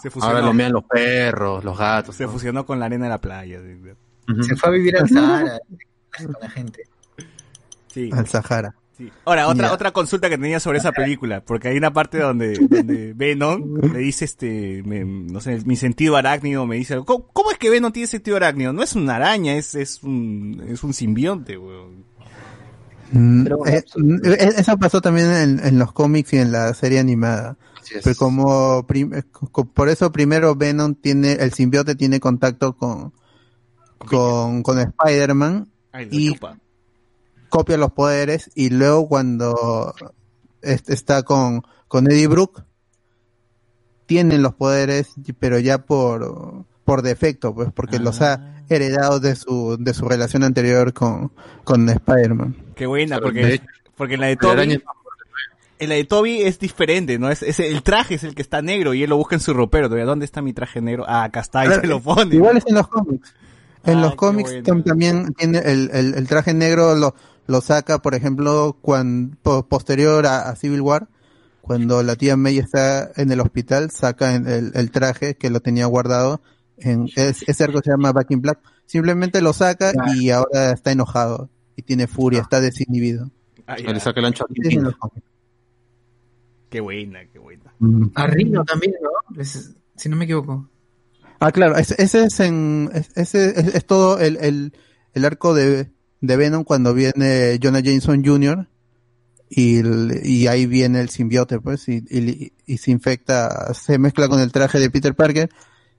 [0.00, 2.14] Se fusionó, Ahora lo mean los perros, los gatos.
[2.14, 2.30] se ¿no?
[2.30, 3.60] fusionó con la arena de la playa.
[3.60, 3.90] sí,
[4.32, 4.42] Ujú.
[4.44, 5.58] se fue a vivir al Sahara
[6.16, 6.84] con la gente.
[7.88, 8.08] Sí.
[8.12, 8.72] Al Sahara.
[9.00, 9.10] Sí.
[9.24, 13.14] Ahora, otra, otra consulta que tenía sobre esa película, porque hay una parte donde, donde
[13.14, 17.56] Venom le dice este, me- no sé, mi sentido arácnido me dice, ¿cómo, cómo es
[17.56, 18.74] que Venom tiene sentido arácnido?
[18.74, 22.04] No es una araña, es, es un, es un simbionte, weón.
[23.12, 26.74] Mm, Pero eh, mm, eh, eso pasó también en, en los cómics y en la
[26.74, 27.56] serie animada.
[28.04, 33.12] Pero como prim- eh, co- por eso primero Venom tiene, el simbiote tiene contacto con,
[33.98, 35.68] con, con Spider-Man,
[36.10, 36.56] Y- chupa.
[37.50, 39.94] Copia los poderes y luego cuando
[40.62, 42.62] est- está con, con Eddie Brook,
[44.06, 48.34] tienen los poderes, pero ya por, por defecto, pues, porque los Ah.
[48.68, 51.32] ha heredado de su, de su relación anterior con,
[51.64, 52.56] con Spider-Man.
[52.74, 53.60] Qué buena, porque,
[53.96, 54.82] porque en la de Toby,
[55.78, 57.30] en la de Toby es diferente, ¿no?
[57.30, 59.54] Es, es el traje es el que está negro y él lo busca en su
[59.54, 59.86] ropero.
[59.88, 61.04] todavía, ¿Dónde está mi traje negro?
[61.08, 62.34] Ah, acá está, y Claro, se lo pone.
[62.34, 63.34] Igual es en los cómics.
[63.84, 64.82] En Ah, los cómics bueno.
[64.82, 67.14] también tiene el, el, el traje negro lo,
[67.46, 71.08] lo saca, por ejemplo, cuando posterior a, a Civil War,
[71.60, 75.60] cuando la tía May está en el hospital, saca en el, el traje que lo
[75.60, 76.40] tenía guardado
[76.78, 78.58] en es- ese arco se llama Back in Black.
[78.86, 83.30] Simplemente lo saca y ahora está enojado y tiene furia, está desinhibido.
[83.66, 84.46] Ah, le saca el ancho.
[86.68, 87.72] Qué buena, qué buena.
[88.14, 89.40] A Rino también, ¿no?
[89.40, 90.68] Es- si no me equivoco.
[91.40, 94.72] Ah, claro, ese, ese es en, es- ese es, es todo el, el,
[95.14, 98.68] el arco de, de Venom cuando viene Jonah Jameson Jr.
[99.48, 104.52] y, ahí viene el simbiote, pues, y, y, y se infecta, se mezcla con el
[104.52, 105.50] traje de Peter Parker,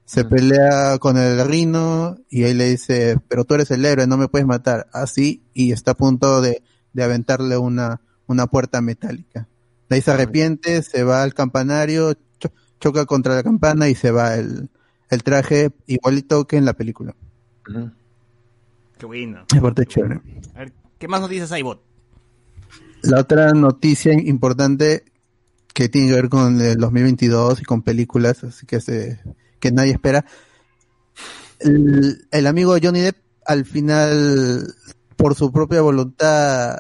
[0.06, 4.18] se pelea con el Rino y ahí le dice, pero tú eres el héroe, no
[4.18, 6.64] me puedes matar, así, y está a punto de,
[6.94, 9.48] de aventarle una, una puerta metálica.
[9.90, 14.12] De ahí se arrepiente, se va al campanario, cho- choca contra la campana y se
[14.12, 14.70] va el,
[15.10, 17.16] el traje igualito que en la película.
[19.02, 19.46] Qué buena.
[19.52, 20.22] Es parte chévere.
[20.54, 21.82] A ver, ¿qué más noticias hay, bot?
[23.02, 25.06] La otra noticia importante
[25.74, 29.20] que tiene que ver con el 2022 y con películas, así que se,
[29.60, 30.24] que nadie espera.
[31.60, 34.72] El, el amigo Johnny Depp al final,
[35.16, 36.78] por su propia voluntad,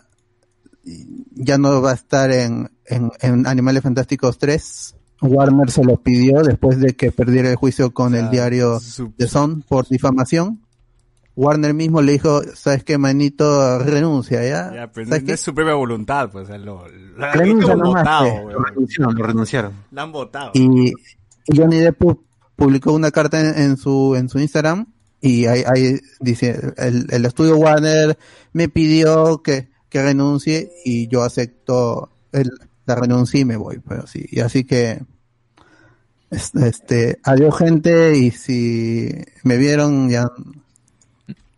[1.31, 4.95] ya no va a estar en, en, en Animales Fantásticos 3.
[5.23, 8.79] Warner se lo pidió después de que perdiera el juicio con O sea, el diario
[8.79, 10.61] su- The Sun por difamación.
[11.35, 13.79] Warner mismo le dijo, ¿sabes qué, manito?
[13.79, 14.73] Renuncia, ¿ya?
[14.73, 15.33] Ya, pero no, ¿Sabes no qué?
[15.33, 18.53] es su propia voluntad, pues, lo, lo, Renuncia lo han nomás, votado, weón.
[18.53, 19.73] Lo renunciaron, lo renunciaron.
[19.91, 20.51] La han votado.
[20.55, 22.19] Y, y Johnny Depp pu-
[22.55, 24.85] publicó una carta en, en su en su Instagram
[25.21, 28.17] y ahí, ahí dice el, el estudio Warner
[28.53, 32.49] me pidió que, que renuncie y yo acepto el,
[32.85, 35.01] la renuncia y me voy pero sí y así que
[36.29, 39.09] es- este, adiós gente y si
[39.43, 40.29] me vieron ya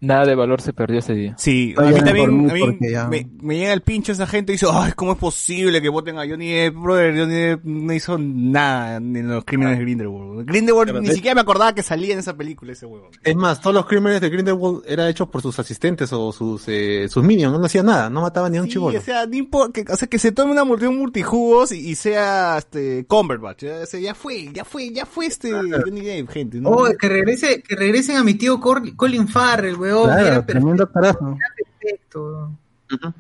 [0.04, 1.34] Nada de valor se perdió ese día.
[1.38, 4.56] Sí, a mí también a mí ya- me, me llega el pincho esa gente y
[4.56, 6.76] dice, ay, ¿cómo es posible que voten a Johnny Depp?
[6.76, 10.46] Brother, Johnny Depp no hizo nada en los crímenes de Grindelwald.
[10.46, 13.10] Grindelwald Pero ni de- siquiera me acordaba que salía en esa película ese huevo.
[13.24, 17.08] Es más, todos los crímenes de Grindelwald eran hechos por sus asistentes o sus, eh,
[17.08, 19.26] sus minions, no hacían nada, no mataban ni a un Sí, o sea,
[19.74, 23.64] que, o sea, que se tome una multi- un multijugos y, y sea este Cumberbatch.
[23.64, 26.60] Ya, o sea, ya fue, ya fue, ya fue este Johnny Depp, gente.
[26.60, 26.72] ¿no?
[26.72, 29.93] Oh, que regrese, que regresen a mi tío Cor- Colin Farrell, weón.
[30.04, 31.38] Claro, Era tremendo carajo.
[31.80, 32.52] perfecto.
[32.92, 33.14] Ujú.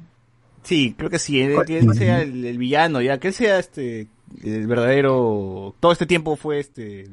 [0.64, 3.60] Sí, creo que sí, él- que él sea el, el villano, ya, que él sea
[3.60, 4.08] este
[4.44, 7.08] el verdadero todo este tiempo fue este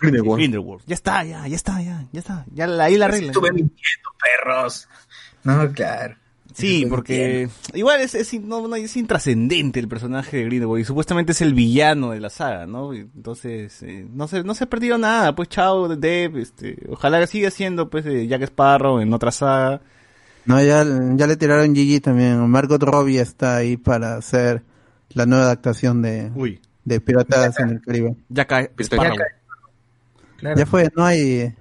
[0.00, 0.38] Grindelwald.
[0.38, 0.82] Grindelwald.
[0.86, 2.44] Ya está, ya, ya está, ya, ya está.
[2.54, 3.28] Ya la- ahí la regla.
[3.28, 4.88] Estuve mintiendo, perros.
[5.42, 6.16] No, claro.
[6.54, 11.40] Sí, porque igual es, no, no, es intrascendente el personaje de Grindelwald y supuestamente es
[11.42, 12.94] el villano de la saga, ¿no?
[12.94, 17.26] Entonces, eh, no se, no se ha perdido nada, pues chao, Dev, este, ojalá que
[17.26, 19.80] siga siendo pues de Jack Sparrow en otra saga.
[20.44, 20.84] No, ya,
[21.16, 22.48] ya le tiraron Gigi también.
[22.48, 24.62] Margot Robbie está ahí para hacer
[25.10, 28.14] la nueva adaptación de, Uy, de Piratas en el Caribe.
[28.28, 29.16] Jack Sparrow.
[30.36, 30.56] Claro.
[30.56, 31.54] Ya fue, no hay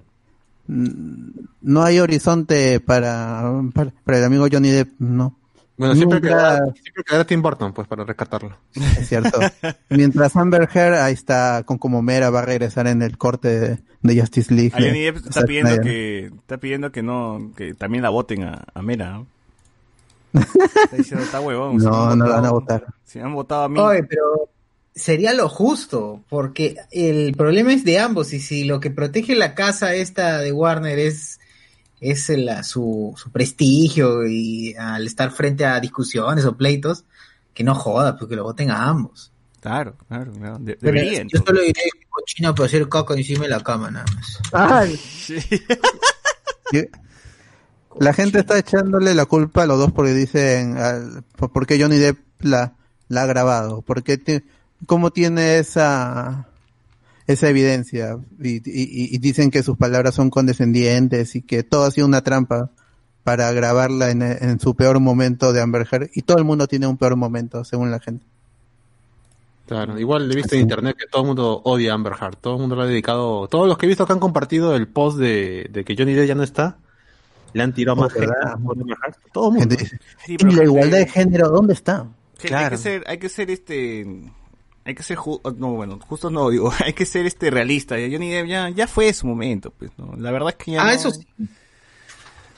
[0.68, 5.38] no hay horizonte para, para, para el amigo Johnny Depp, no.
[5.76, 8.56] Bueno, siempre Nunca- quedará, siempre quedará Tim Burton, pues, para rescatarlo.
[8.76, 9.40] Es cierto.
[9.90, 13.80] Mientras Amber Heard ahí está con como mera va a regresar en el corte de,
[14.04, 14.72] de Justice League.
[14.76, 15.84] A Johnny de Depp está Zack pidiendo Snyder.
[15.84, 19.28] que, está pidiendo que no, que también la voten a, a Mera, ¿no?
[20.34, 21.80] Está diciendo, está huevón.
[21.80, 22.86] si No, no la van a votar.
[23.04, 23.80] Si han votado a mí.
[23.80, 24.50] Oye, pero
[24.96, 29.56] sería lo justo, porque el problema es de ambos, y si lo que protege la
[29.56, 31.40] casa esta de Warner es,
[32.02, 37.06] es la, su, su prestigio y al estar frente a discusiones o pleitos,
[37.54, 39.32] que no joda, porque lo voten a ambos.
[39.60, 40.58] Claro, claro, claro.
[40.60, 41.28] De- Pero deberían.
[41.30, 44.06] yo solo diré que cochina para hacer caca encima de la cama, nada
[44.52, 44.90] más.
[44.90, 45.38] Sí.
[46.72, 46.90] Y-
[48.00, 51.80] La gente está echándole la culpa a los dos porque dicen al- por por qué
[51.80, 52.74] Johnny Depp la,
[53.08, 54.42] la ha grabado, porque ti-
[54.86, 56.48] cómo tiene esa
[57.26, 61.92] esa evidencia y, y- y dicen que sus palabras son condescendientes y que todo ha
[61.92, 62.70] sido una trampa
[63.24, 66.86] para grabarla en, en su peor momento de Amber Heard y todo el mundo tiene
[66.88, 68.26] un peor momento según la gente.
[69.66, 72.56] Claro, igual he visto en internet que todo el mundo odia a Amber Heard, todo
[72.56, 75.18] el mundo lo ha dedicado, todos los que he visto que han compartido el post
[75.18, 76.78] de, de que Johnny Depp ya no está,
[77.54, 78.36] le han tirado más Oh, ¿verdad?
[78.42, 79.16] hate a Amber Heard.
[79.32, 79.76] Todo el mundo.
[79.78, 82.08] Gente Sí, "¿Y la gente- igualdad de género dónde está?
[82.38, 84.06] gente, Hay que ser, hay que ser este,
[84.86, 87.98] hay que ser, ju- no, bueno, justo no, digo, hay que ser este realista.
[88.00, 90.14] Ya Johnny Depp ya, ya fue su momento, pues, ¿no?
[90.18, 91.26] La verdad es que ya Ah, no- eso sí.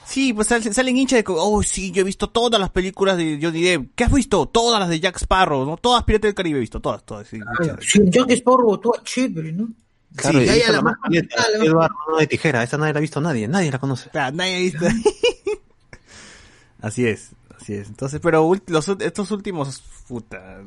[0.08, 3.16] Sí, pues sal- salen hinchas de que, oh, sí, yo he visto todas las películas
[3.16, 3.90] de Johnny Depp.
[3.96, 4.46] ¿Qué has visto?
[4.46, 5.76] Todas las de Jack Sparrow, ¿no?
[5.78, 7.26] Todas Piratas del Caribe he visto, todas, todas.
[7.26, 7.40] Sí.
[7.80, 9.68] Sí, Jack Sparrow, todo chévere, ¿no?
[10.14, 13.00] Claro, Sí, la la más la más Edward Mano de tijera, esa nadie la ha
[13.02, 14.08] visto nadie, nadie la conoce.
[14.10, 14.86] Claro, nadie ha visto.
[16.80, 17.88] así es, así es.
[17.88, 20.60] Entonces, pero los, estos últimos, puta,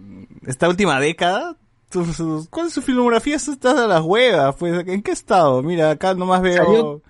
[0.46, 1.56] esta última década,
[1.92, 3.36] sus- sus- ¿cuál es su filmografía?
[3.36, 5.62] Está a las huevas, pues, ¿en qué estado?
[5.64, 7.02] Mira, acá nomás veo Salió-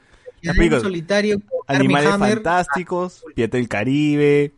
[0.55, 2.33] película, solitario, Animales Hammer.
[2.35, 4.53] Fantásticos, Pirata del Caribe,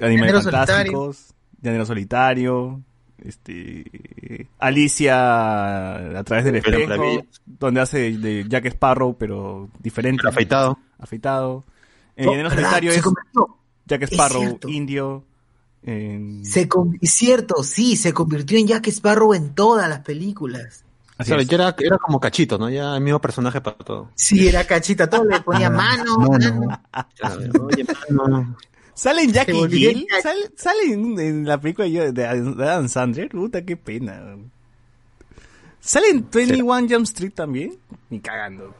[0.00, 2.80] Animales Llanero Fantásticos, Llanero Solitario,
[3.18, 10.78] este, Alicia a través del Pero espejo, donde hace de Jack Sparrow, pero diferente, afeitado.
[10.98, 11.64] afeitado.
[12.16, 12.62] En Llanero ¿verdad?
[12.70, 13.02] Solitario es.
[13.86, 15.24] Jack Sparrow indio.
[15.82, 16.68] En- Se
[17.00, 20.84] es cierto, sí, se convirtió en Jack Sparrow en todas las películas.
[21.16, 21.48] así Claro, es.
[21.48, 22.68] ya era, era como cachito, ¿no?
[22.70, 24.10] Ya el mismo personaje para todo.
[24.14, 26.54] Sí, era cachita, todo le ponía mano, No, mano.
[26.60, 26.80] no.
[27.16, 28.56] Claro, oye, mano.
[28.94, 30.06] ¿Sale en Jackie Se volvió Gill?
[30.10, 33.28] Jack- ¿Sale, sale en, en la película de, Adam Sandler?
[33.28, 34.36] Puta, qué pena.
[35.80, 37.78] ¿Sale en 21 Jump Street también?
[38.10, 38.74] Ni cagando.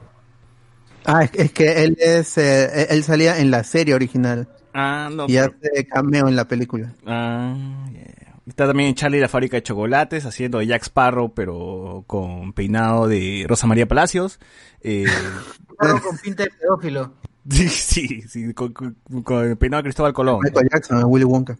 [1.04, 5.24] Ah, es, es que él es eh, él salía en la serie original Ah, no.
[5.28, 6.92] y pero- hace cameo en la película.
[7.06, 7.54] Ah,
[7.92, 8.34] yeah.
[8.46, 13.44] Está también Charlie la fábrica de chocolates, haciendo de Jack Sparrow, pero con peinado de
[13.46, 14.40] Rosa María Palacios.
[14.80, 15.04] Eh,
[15.72, 17.12] Sparrow con pinta de pedófilo.
[17.50, 20.40] sí, sí, sí, con, con- con el peinado de Cristóbal Colón.
[20.42, 21.56] Michael Jackson, Willy Wonka.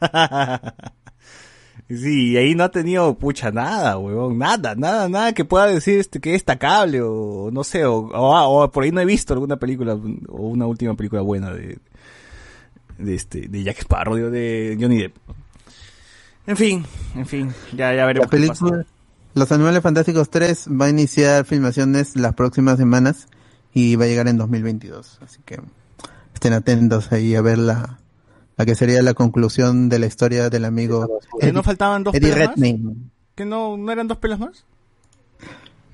[1.88, 6.00] Sí, y ahí no ha tenido pucha nada, huevón, nada, nada, nada que pueda decir
[6.00, 9.34] este que es destacable o no sé, o, o, o por ahí no he visto
[9.34, 11.78] alguna película o una última película buena de
[12.98, 15.16] de este de Jack Sparrow, digo, de Johnny Depp.
[16.46, 16.84] En fin,
[17.14, 18.64] en fin, ya ya La veremos qué pasa.
[18.64, 18.86] película
[19.34, 23.28] Los Animales Fantásticos 3 va a iniciar filmaciones las próximas semanas
[23.74, 25.18] y va a llegar en 2022.
[25.22, 25.60] Así que
[26.34, 27.98] estén atentos ahí a ver la,
[28.56, 32.32] la que sería la conclusión de la historia del amigo ¿Que no faltaban dos Eddie
[32.32, 32.56] pelas más?
[32.56, 32.94] Redmayne.
[33.34, 34.64] ¿Que no, no eran dos pelas más?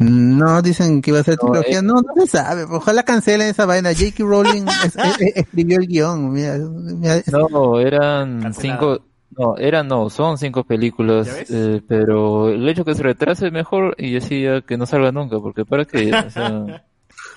[0.05, 1.79] No, dicen que iba a ser No, trilogía.
[1.79, 1.83] eh.
[1.83, 2.65] No, no se sabe.
[2.65, 3.91] Ojalá cancelen esa vaina.
[3.93, 4.25] J.K.
[4.25, 6.33] Rowling es- es- es- escribió el guion.
[6.33, 9.01] Mira, mira, No, eran cinco,
[9.39, 13.95] no, eran no, son cinco películas, eh, pero el hecho que se retrase es mejor
[13.99, 16.85] y decía que no salga nunca, porque para qué, o sea,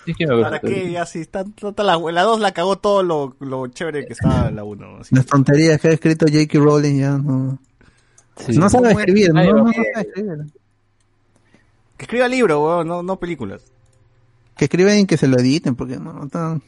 [0.05, 0.91] sí que me ¿Para qué?
[0.91, 4.51] Ya si está, está la, la 2 la cagó todo lo, lo chévere que estaba
[4.51, 4.99] la 1.
[5.11, 6.59] las tonterías que ha escrito J.K.
[6.59, 7.57] Rowling ya no.
[8.37, 8.57] Sí.
[8.57, 10.37] No sabe escribir, no, no, sabe escribir.
[11.97, 13.61] Que escriba libro, weón, no, no películas.
[14.57, 16.61] Que escriben y que se lo editen, porque no, no tan...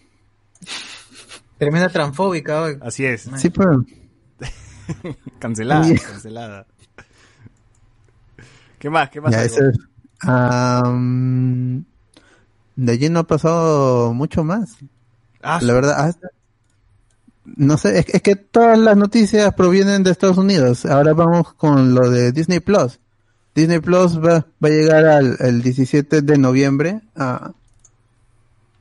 [1.57, 2.61] Tremenda transfóbica.
[2.63, 2.77] oye.
[2.81, 3.29] Así es.
[3.37, 3.83] Sí, pero...
[5.39, 6.65] Cancelada, cancelada.
[8.79, 9.09] ¿Qué más?
[9.09, 9.31] ¿Qué más?
[9.31, 9.71] Ya, hay, eso weón?
[9.71, 9.79] es.
[10.21, 11.85] Am,
[12.75, 14.77] de allí no ha pasado mucho más.
[15.41, 16.29] Ah, La verdad, hasta-
[17.45, 20.85] no sé, es, es que todas las noticias provienen de Estados Unidos.
[20.85, 22.99] Ahora vamos con lo de Disney Plus.
[23.57, 27.51] Disney Plus va, va a llegar al el 17 de noviembre a,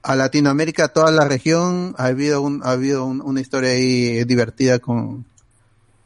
[0.03, 1.95] a Latinoamérica, a toda la región.
[1.97, 5.24] Ha habido, un, ha habido un- una historia ahí divertida con,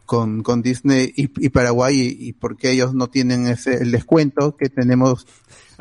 [0.06, 4.56] con, con Disney y, y Paraguay y, y porque ellos no tienen ese el descuento
[4.56, 5.26] que tenemos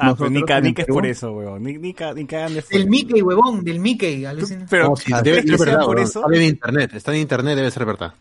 [0.02, 1.62] Ah, pues ni, ni que es por eso, weón.
[1.62, 4.24] Ni, ni, ni cagan de Del Mickey, huevón, del Mickey.
[4.24, 4.66] alucina.
[4.70, 6.22] Pero, ¿tú debe, que sea verdad, por eso?
[6.26, 8.14] Está en internet, está en internet, debe ser verdad.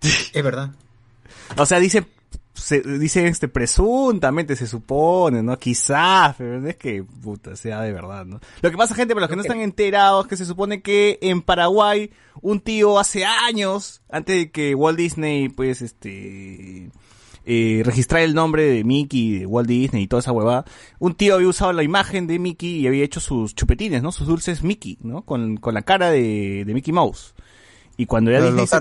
[0.00, 0.70] Es verdad.
[1.58, 2.06] O sea, dice,
[2.54, 5.58] se, dice este, presuntamente se supone, ¿no?
[5.58, 8.40] Quizás, pero es que, puta, sea de verdad, ¿no?
[8.60, 11.42] Lo que pasa, gente, para los que no están enterados, que se supone que en
[11.42, 16.90] Paraguay, un tío hace años, antes de que Walt Disney, pues, este,
[17.44, 20.64] eh, registrar el nombre de Mickey, de Walt Disney y toda esa huevada,
[20.98, 24.12] un tío había usado la imagen de Mickey y había hecho sus chupetines, ¿no?
[24.12, 25.22] Sus dulces Mickey, ¿no?
[25.22, 27.34] Con, con la cara de, de Mickey Mouse.
[27.96, 28.76] Y cuando ya Disney se-.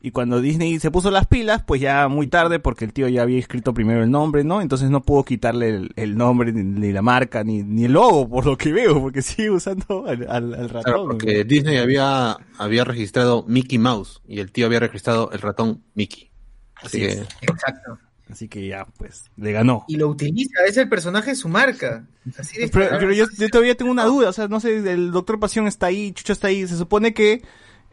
[0.00, 3.22] Y cuando Disney se puso las pilas, pues ya muy tarde, porque el tío ya
[3.22, 4.60] había escrito primero el nombre, ¿no?
[4.60, 8.28] Entonces no pudo quitarle el, el nombre, ni, ni la marca, ni, ni el logo,
[8.28, 10.82] por lo que veo, porque sigue usando al, al, al ratón.
[10.82, 15.82] Claro, porque Disney había, había registrado Mickey Mouse y el tío había registrado el ratón
[15.94, 16.30] Mickey.
[16.76, 17.28] Así Así que es.
[17.40, 17.98] Exacto.
[18.30, 19.84] Así que ya, pues, le ganó.
[19.86, 22.06] Y lo utiliza, es el personaje de su marca.
[22.36, 25.12] Así de Pero, pero yo, yo todavía tengo una duda, o sea, no sé, el
[25.12, 27.42] doctor Pasión está ahí, Chucho está ahí, se supone que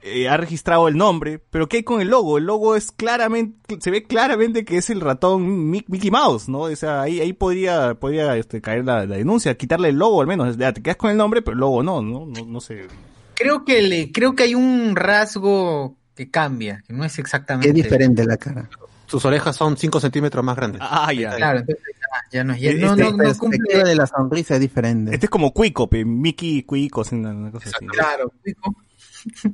[0.04, 2.38] eh, ha registrado el nombre, pero ¿qué hay con el logo?
[2.38, 6.60] El logo es claramente, se ve claramente que es el ratón Mi- Mickey Mouse, ¿no?
[6.62, 10.28] O sea, ahí, ahí podría, podría este, caer la, la denuncia, quitarle el logo al
[10.28, 12.26] menos, ya te quedas con el nombre, pero el logo no, ¿no?
[12.26, 12.88] No, no sé.
[13.36, 17.70] Creo que le, creo que hay un rasgo que cambia, que no es exactamente.
[17.70, 18.70] Es diferente la cara.
[19.08, 20.82] sus orejas son 5 centímetros más grandes.
[20.84, 21.36] Ah, ya.
[21.36, 21.84] Claro, entonces
[22.32, 23.40] ya, ya no, ya, Este- no, no, la no perspectiva
[23.74, 23.84] cumple.
[23.90, 25.14] de la sonrisa es diferente.
[25.14, 27.86] Este es como Cuico, Mickey Cuico, una, una cosa así.
[27.88, 28.76] Claro, Cuico.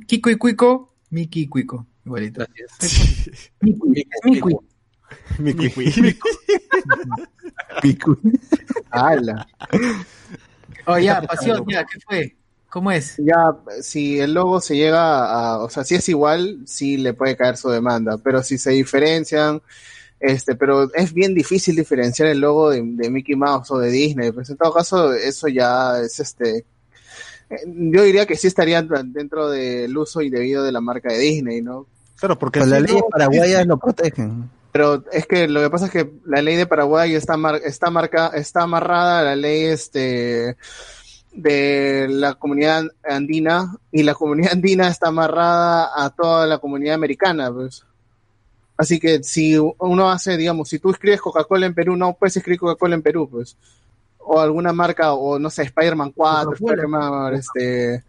[0.07, 1.85] Kiko y Cuico, Mickey y Cuico.
[2.05, 2.45] Igualito.
[2.79, 3.51] Gracias.
[3.61, 4.55] Mickey, es Mickey.
[5.39, 6.27] Mickey Cuico.
[7.81, 8.17] Pico.
[8.91, 9.47] ¡Hala!
[10.85, 12.35] Oh, ya, pasión, ya, ¿qué fue?
[12.69, 13.15] ¿Cómo es?
[13.17, 17.35] Ya, si el logo se llega a, o sea, si es igual, sí le puede
[17.35, 19.61] caer su demanda, pero si se diferencian,
[20.19, 24.31] este, pero es bien difícil diferenciar el logo de, de Mickey Mouse o de Disney,
[24.31, 26.65] pues en todo caso, eso ya es este,
[27.65, 31.87] yo diría que sí estaría dentro del uso indebido de la marca de Disney, ¿no?
[32.19, 34.49] Claro, porque Pues las leyes paraguayas lo protegen.
[34.71, 37.89] Pero es que lo que pasa es que la ley de Paraguay está mar- está
[37.89, 40.57] marca está amarrada a la ley este
[41.31, 47.51] de la comunidad andina y la comunidad andina está amarrada a toda la comunidad americana,
[47.51, 47.83] pues.
[48.77, 52.59] Así que si uno hace, digamos, si tú escribes Coca-Cola en Perú, no puedes escribir
[52.59, 53.57] Coca-Cola en Perú, pues.
[54.31, 56.83] O alguna marca, o no sé, Spider-Man 4, Coca-Cola.
[56.83, 58.03] Spider-Man, este,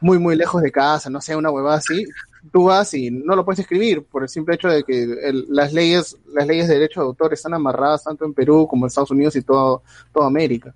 [0.00, 2.04] muy, muy lejos de casa, no sé, una huevada así.
[2.52, 5.72] Tú vas y no lo puedes escribir por el simple hecho de que el- las
[5.72, 9.10] leyes, las leyes de derecho de autor están amarradas tanto en Perú como en Estados
[9.10, 10.74] Unidos y todo, toda América.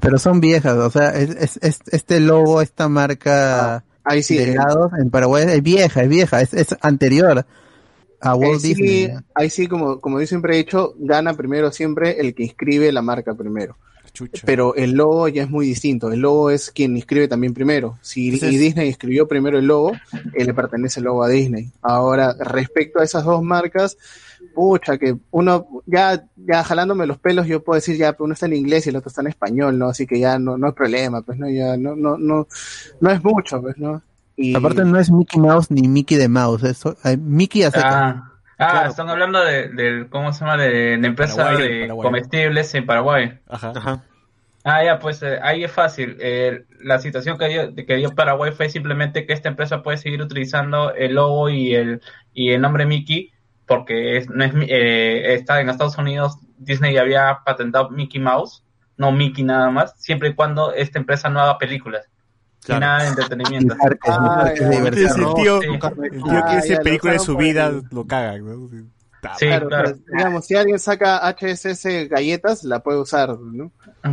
[0.00, 4.54] Pero son viejas, o sea, es, es- es- este logo, esta marca Ahí sí, de
[4.54, 4.56] eh,
[4.98, 7.46] en Paraguay es vieja, es vieja, es, es anterior
[8.20, 9.12] a ahí Walt sí, Disney.
[9.34, 13.02] ahí sí, como, como yo siempre he dicho, gana primero siempre el que inscribe la
[13.02, 13.76] marca primero.
[14.14, 14.44] Chucha.
[14.46, 16.10] Pero el logo ya es muy distinto.
[16.10, 17.98] El logo es quien inscribe también primero.
[18.00, 19.92] Si Entonces- y Disney escribió primero el logo,
[20.32, 21.72] eh, le pertenece el logo a Disney.
[21.82, 23.98] Ahora, respecto a esas dos marcas,
[24.54, 28.46] pucha, que uno, ya, ya jalándome los pelos, yo puedo decir ya, pero uno está
[28.46, 29.88] en inglés y el otro está en español, ¿no?
[29.88, 31.50] Así que ya no, no hay problema, pues, ¿no?
[31.50, 32.46] Ya no, no, no,
[33.00, 34.00] no es mucho, pues, ¿no?
[34.36, 38.32] Y, Aparte no es Mickey Mouse ni Mickey de Mouse, eso, hay Mickey hace Ah,
[38.58, 38.90] ah, Claro.
[38.90, 40.56] están hablando de, del, ¿cómo se llama?
[40.56, 42.04] De la empresa Paraguay, de Paraguay.
[42.04, 43.38] comestibles en Paraguay.
[43.48, 43.72] Ajá.
[43.76, 44.04] Ajá.
[44.64, 46.16] Ah, ya, pues eh, ahí es fácil.
[46.20, 50.22] Eh, la situación que dio, que dio Paraguay fue simplemente que esta empresa puede seguir
[50.22, 52.00] utilizando el logo y el,
[52.32, 53.30] y el nombre Mickey
[53.66, 58.64] porque es, no es, eh, está en Estados Unidos, Disney ya había patentado Mickey Mouse
[58.96, 62.08] no Mickey nada más, siempre y cuando esta empresa no haga películas.
[62.64, 63.76] Sin nada de entretenimiento.
[64.06, 65.60] Ah, el tío, el tío
[66.32, 68.68] Ah, que película de su vida el- lo caga, ¿no?
[69.38, 69.94] Sí, Claro, claro.
[69.94, 73.72] pero, digamos, si alguien saca HSS galletas, la puede usar, ¿no?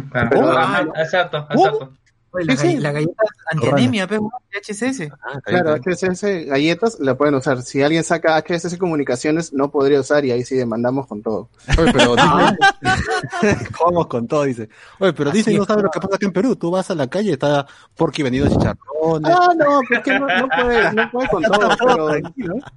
[0.10, 0.30] Claro.
[0.30, 1.94] Pero- Ajá, exacto, exacto.
[2.34, 2.78] Oye, la, Sí, sí.
[2.78, 5.12] la galleta antianemia, HSS.
[5.22, 7.62] Ah, Claro, HSS galletas la pueden usar.
[7.62, 11.50] Si alguien saca HSS comunicaciones, no podría usar y ahí sí demandamos con todo.
[11.78, 12.16] Oye, pero
[13.86, 14.70] Vamos con todo, dice.
[15.00, 16.56] Oye, pero Disney no sabe lo que pasa aquí en Perú.
[16.56, 17.66] Tú vas a la calle, está
[17.96, 19.32] Porky vendiendo chicharrones.
[19.36, 22.08] Ah, no, porque no, no puede, no puede con todo, pero,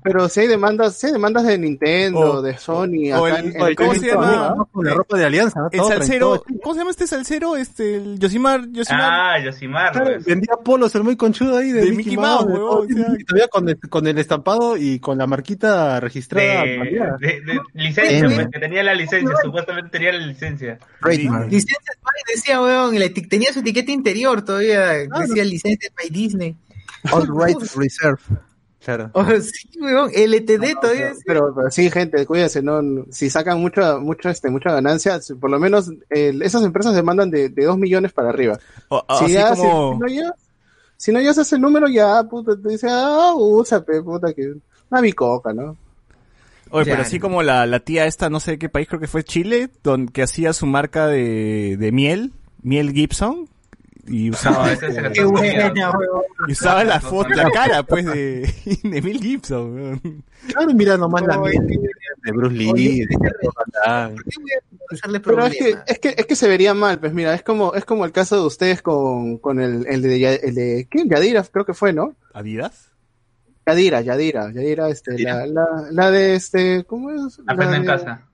[0.02, 3.94] pero si hay demandas, si hay demandas de Nintendo, de Sony, acá el- en- ¿cómo
[3.94, 4.56] se llama?
[4.72, 5.68] Con la ropa de alianza, ¿no?
[5.70, 6.42] El salsero.
[6.62, 7.56] ¿cómo se llama este salsero?
[7.56, 9.02] Este, el Yosimar, Yosimar.
[9.02, 9.92] Ah, Yosimar.
[9.92, 10.24] Claro, pues.
[10.24, 13.06] vendía polos el muy conchudo ahí de, De Mickey, Mickey Mouse, Mouse, todo, o sea.
[13.18, 16.62] y todavía con el, con el estampado y con la marquita registrada.
[16.62, 16.78] de,
[17.20, 20.78] de- de licencia, pues, que tenía la licencia, supuestamente tenía la licencia.
[21.04, 26.56] Licencia by decía, weón, y tenía su etiqueta interior todavía, decía licencia by Disney.
[27.12, 28.20] All rights reserved.
[28.84, 29.10] Claro.
[29.14, 31.12] Oh, sí, weón, LTD todavía.
[31.26, 35.50] Pero, pero, pero sí, gente, cuídense, no, si sacan mucha, mucha, este, mucha ganancia, por
[35.50, 38.58] lo menos eh, esas empresas demandan de, de 2 millones para arriba.
[38.88, 39.92] O- o- si, así ya, si- como...
[39.94, 40.34] si no ya,
[40.96, 44.54] si no ya haces el número, ya, puta, te dice, ah, usa, puta, que
[44.90, 45.76] una bicoca, ¿no?
[46.70, 49.06] Oye, pero así como la, la tía esta, no sé de qué país, creo que
[49.06, 52.32] fue Chile, don, que hacía su marca de, de miel,
[52.62, 53.48] miel Gibson,
[54.06, 54.80] y No, usaba, es
[56.48, 58.52] y usaba la foto, la cara, pues, de,
[58.82, 59.74] de Mel Gibson.
[59.74, 60.24] weón.
[60.48, 61.80] Claro, mira nomás la Oye, miel
[62.22, 64.16] de Bruce Lee, Oye, de Van Damme.
[64.16, 66.98] ¿Por qué voy a causarle Pero es que, es que, es que se vería mal,
[66.98, 70.34] pues mira, es como, es como el caso de ustedes con, con el, el de,
[70.42, 71.08] el de, ¿quién?
[71.08, 72.14] Yadira, creo que fue, ¿no?
[72.34, 72.90] ¿Adidas?
[73.66, 77.38] Yadira, Yadira, Yadira, este, la, la, la de este, ¿cómo es?
[77.46, 78.26] La Aprende en de- casa.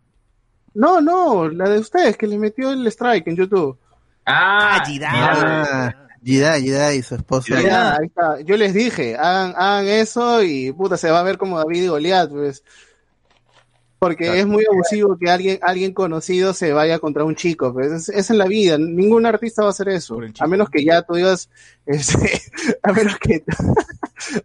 [0.74, 3.76] No, no, la de ustedes, que le metió el strike en YouTube.
[4.30, 7.14] Ah, Ah, Jida, Jida y su
[7.98, 8.40] ahí está.
[8.42, 11.86] Yo les dije, hagan, hagan eso y puta, se va a ver como David y
[11.88, 12.62] Goliat, pues.
[13.98, 17.90] Porque es muy abusivo que alguien, alguien conocido se vaya contra un chico, pues.
[17.92, 21.02] Es, es en la vida, ningún artista va a hacer eso, a menos que ya
[21.02, 21.50] tú digas,
[21.86, 22.40] este,
[22.82, 23.42] a menos que,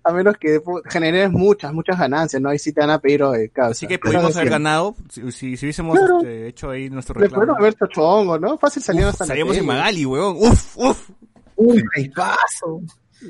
[0.03, 0.59] a menos que
[0.89, 2.49] generes muchas, muchas ganancias, ¿no?
[2.49, 3.71] Ahí sí te van a pedir, oye, causa.
[3.71, 6.17] Así que pudimos haber ganado si, si, si hubiésemos Claro.
[6.19, 7.55] este, hecho ahí nuestro reclamo.
[7.57, 8.57] haber hecho chongo, ¿no?
[8.57, 9.65] Fácil salieron Uf, hasta la salíamos en.
[9.65, 10.36] Magali, weón.
[10.39, 11.09] Uf, uf.
[11.57, 11.84] Un
[12.15, 12.82] paso.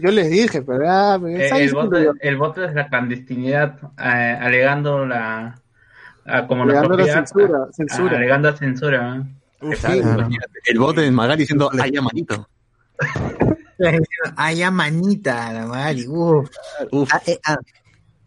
[0.02, 5.06] Yo les dije, pero ah, Eh, el, voto, el voto de la clandestinidad, eh, alegando
[5.06, 5.56] la.
[6.26, 8.18] a- como nuestra Alegando la censura, a- censura.
[8.18, 9.16] alegando censura.
[9.18, 9.36] ¿eh?
[9.62, 10.28] Uf, Sí, Claro.
[10.66, 12.48] El bote de Magali diciendo, ay, ya manito.
[14.36, 16.08] Ay, ya manita, la Magali.
[16.08, 16.50] Uf.
[16.92, 17.58] Uf, Ah, eh, ah.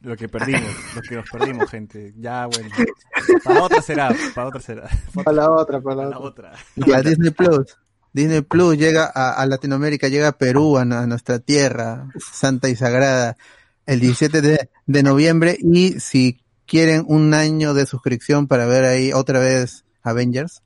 [0.03, 0.63] Lo que perdimos,
[0.95, 2.15] lo que nos perdimos, gente.
[2.19, 2.71] Ya, bueno.
[3.43, 4.89] Para otra será, para otra será.
[5.13, 6.53] Para la otra, para la otra.
[6.53, 6.87] otra.
[6.87, 7.77] Ya, Disney Plus.
[8.13, 12.69] Disney Plus llega a, a Latinoamérica, llega a Perú, a, nu- a nuestra tierra santa
[12.69, 13.37] y sagrada,
[13.87, 15.59] el 17 de, de noviembre.
[15.61, 20.63] Y si quieren un año de suscripción para ver ahí otra vez Avengers,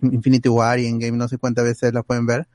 [0.00, 2.46] Infinity War y Endgame, no sé cuántas veces la pueden ver,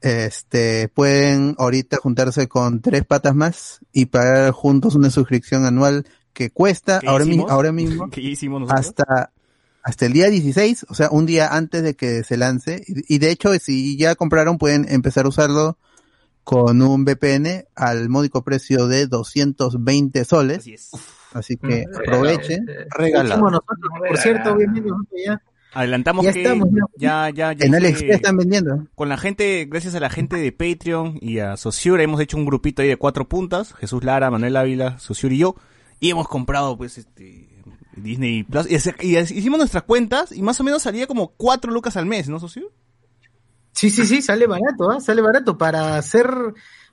[0.00, 6.50] este, pueden ahorita juntarse con tres patas más y pagar juntos una suscripción anual que
[6.50, 7.50] cuesta ¿Qué ahora, mi- hicimos?
[7.50, 8.86] ahora mismo ¿Qué hicimos nosotros?
[8.98, 9.32] hasta
[9.82, 12.84] hasta el día 16, o sea, un día antes de que se lance.
[12.86, 15.78] Y, y de hecho, si ya compraron, pueden empezar a usarlo
[16.44, 20.58] con un VPN al módico precio de 220 soles.
[20.58, 20.90] Así es.
[21.32, 22.66] Así que Mm, aprovechen.
[22.90, 23.36] regalado.
[23.40, 25.42] Somos nosotros, por cierto, obviamente, nosotros ya.
[25.72, 28.86] Adelantamos Ya que estamos, ya, ya, ya En AliExpress están vendiendo.
[28.94, 32.46] con la gente, gracias a la gente de Patreon y a Sociura, hemos hecho un
[32.46, 35.56] grupito ahí de cuatro puntas, Jesús Lara, Manuel Ávila, Sociura y yo,
[36.00, 37.48] y hemos comprado pues este
[37.96, 38.66] Disney Plus,
[39.00, 42.40] y, hicimos nuestras cuentas y más o menos salía como cuatro lucas al mes, ¿no,
[42.40, 42.72] Socio?
[43.72, 45.00] Sí, sí, sí, sale barato, ¿ah?
[45.00, 46.28] Sale barato para hacer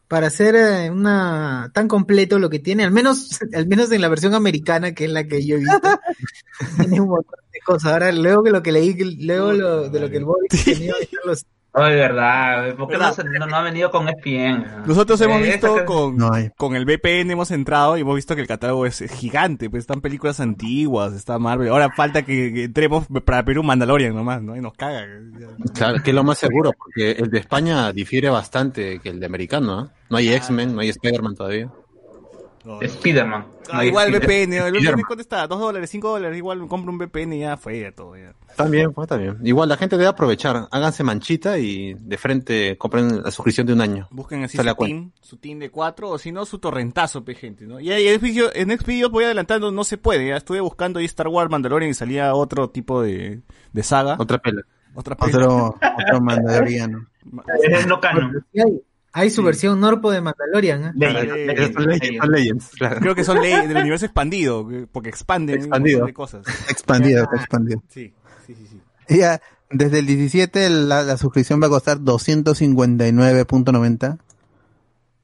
[0.08, 4.08] para hacer eh, una tan completo lo que tiene, al menos al menos en la
[4.10, 5.80] versión americana que es la que yo he visto.
[6.80, 7.94] tiene un montón de cosas.
[7.94, 8.94] Ahora luego que lo que leí,
[9.26, 10.94] luego lo, de lo que el Boris tenía
[11.26, 11.46] los
[11.78, 14.86] Oye, verdad, ¿por qué no, no, no ha venido con ESPN?
[14.88, 18.34] Nosotros hemos Eh, visto que- con, No con el VPN, hemos entrado y hemos visto
[18.34, 22.64] que el catálogo es gigante, pues están películas antiguas, está Marvel, ahora falta que, que
[22.64, 24.56] entremos para Perú Mandalorian nomás, ¿no?
[24.56, 25.06] Y nos caga.
[25.74, 29.26] Claro, que es lo más seguro, porque el de España difiere bastante que el de
[29.26, 29.92] americano, ¿no?
[30.10, 31.70] No hay X-Men, no hay Spider-Man todavía.
[32.64, 32.88] No, no.
[32.90, 33.46] Spiderman.
[33.72, 35.04] Ah, igual Spider- VPN, el VPN.
[35.06, 35.46] ¿cuánto está?
[35.48, 36.36] ¿Dos dólares, cinco dólares?
[36.38, 38.16] Igual me compro un VPN y ya fue ya todo.
[38.18, 38.34] Ya.
[38.56, 39.38] También, pues también.
[39.44, 43.82] Igual la gente debe aprovechar, háganse manchita y de frente compren la suscripción de un
[43.82, 44.08] año.
[44.12, 47.36] Busquen así Sale su team, su team de cuatro, o si no, su torrentazo, pe
[47.36, 47.80] gente, ¿no?
[47.80, 51.06] Y ahí en Xvideos- en Xvideos voy adelantando, no se puede, ya estuve buscando ahí
[51.06, 53.42] Star Wars, Mandalorian y salía otro tipo de,
[53.74, 54.16] de saga.
[54.20, 54.62] Otra pela.
[54.96, 55.46] Otra película.
[55.46, 57.06] Otro, otro mandaloriano.
[57.64, 58.44] Es no canon.
[59.16, 60.84] Sí, hay, hay su versión Norpo de Mandalorian.
[60.86, 60.92] ¿eh?
[60.96, 62.22] Legend, Esos Legend, son Legends, Legend.
[62.22, 63.00] son Legends, claro.
[63.00, 66.02] Creo que son leyes del universo expandido, que- porque expanden Expandido.
[66.02, 66.46] un de cosas.
[66.70, 67.82] Expandido, está expandido.
[67.90, 68.14] Sí,
[68.46, 68.80] sí, sí, sí.
[69.10, 74.18] Y Ya, desde el 17 la, la suscripción va a costar 259.90.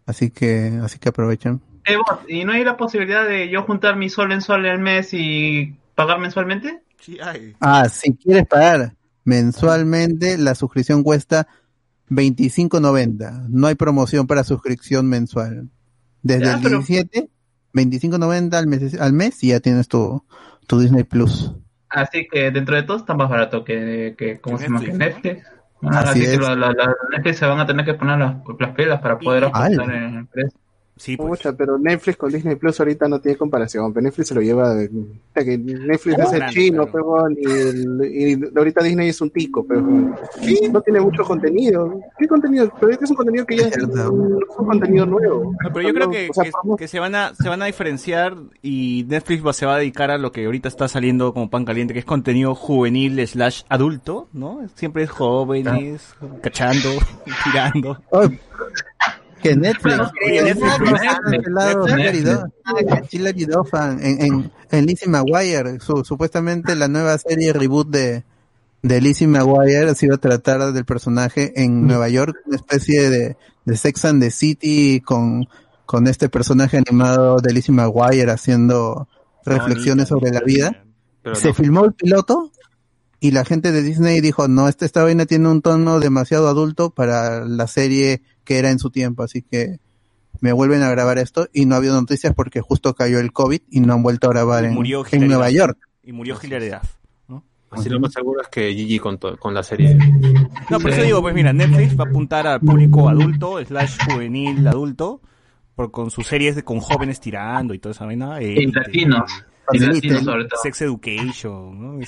[0.06, 1.62] Así que, así que aprovechen.
[1.86, 4.80] Eh, vos, ¿Y no hay la posibilidad de yo juntar mi sol en sol al
[4.80, 6.82] mes y pagar mensualmente?
[7.00, 7.56] Sí, ay.
[7.60, 11.48] Ah, si quieres pagar mensualmente, la suscripción cuesta
[12.12, 13.48] 25.90.
[13.50, 15.70] No hay promoción para suscripción mensual.
[16.22, 17.30] Desde Ya, el pero- 17,
[17.74, 20.24] 25.90 al mes, al mes y ya tienes tu,
[20.68, 21.54] tu Disney Plus.
[21.90, 24.82] Así que dentro de todo está más barato que, que ¿cómo Que se llama?
[24.82, 25.46] Que Netflix,
[25.84, 26.40] Así así que es.
[26.40, 29.50] la, la- la- Netflix se van a tener que poner las, las pilas para poder
[29.52, 29.84] Ala.
[29.84, 30.60] en el precio.
[31.02, 31.30] Sí, pues.
[31.30, 33.92] Pucha, pero Netflix con Disney Plus ahorita no tiene comparación.
[33.92, 34.76] Pero Netflix se lo lleva.
[34.76, 39.32] de- o sea, que Netflix es el chino, pero, y, y ahorita Disney es un
[39.32, 42.00] tico, pero no tiene mucho contenido.
[42.20, 42.72] ¿Qué contenido?
[42.80, 45.54] Pero este es un contenido que ya es un, un contenido nuevo.
[45.64, 47.66] No, pero yo creo que, O sea, que- que se van a se van a
[47.66, 51.50] diferenciar y Netflix va- se va a dedicar a lo que ahorita está saliendo como
[51.50, 54.60] pan caliente, que es contenido juvenil slash adulto, ¿no?
[54.76, 56.90] Siempre es jóvenes, cachando,
[57.44, 57.98] tirando.
[58.12, 58.30] Oh,
[59.42, 59.98] que Netflix.
[60.26, 67.90] Hilary Duff- Hilary Duff en, en, en Lizzie McGuire, su- supuestamente la nueva serie reboot
[67.90, 68.24] de,
[68.82, 73.38] de Lizzie McGuire se iba a tratar del personaje en Nueva York, una especie de,
[73.66, 75.48] de Sex and the City con,
[75.86, 79.08] con este personaje animado de Lizzie McGuire haciendo
[79.46, 80.84] reflexiones sobre la vida.
[81.24, 81.54] Pero se no.
[81.54, 82.52] filmó el piloto
[83.20, 86.90] y la gente de Disney dijo, no, esta, esta vaina tiene un tono demasiado adulto
[86.90, 89.80] para la serie que era en su tiempo, así que
[90.40, 93.62] me vuelven a grabar esto y no ha habido noticias porque justo cayó el COVID
[93.70, 95.50] y no han vuelto a grabar Y en, murió en Nueva.
[95.52, 95.78] York.
[96.04, 96.96] Y murió Hilary Duff.
[97.28, 97.44] ¿no?
[97.70, 99.96] Así lo más seguro es que Gigi con, con la serie.
[100.70, 104.68] No, por eso digo, pues mira, Netflix va a apuntar al público adulto, slash juvenil
[104.68, 105.22] adulto,
[105.76, 108.42] por, con sus series de, con jóvenes tirando y toda esa vaina.
[108.42, 109.32] Y Élite, latinos.
[109.74, 109.94] Y Elite.
[110.08, 110.60] latinos sobre todo.
[110.64, 112.06] Sex Education, ¿no?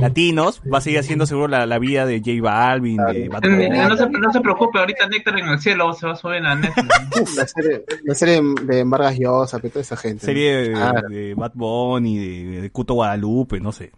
[0.00, 3.68] Latinos, va a seguir haciendo seguro la, la vida de J Balvin, de Bad Eh.
[3.88, 6.54] No se, no se preocupe, ahorita Néctar en el cielo se va a subir a
[6.54, 7.36] Netflix.
[7.36, 10.16] La serie, la serie de Vargas Llosa, toda esa gente.
[10.16, 10.26] ¿no?
[10.26, 10.92] serie de, Ah.
[11.08, 13.92] de Bad Bunny, de, de Cuto Guadalupe, no sé.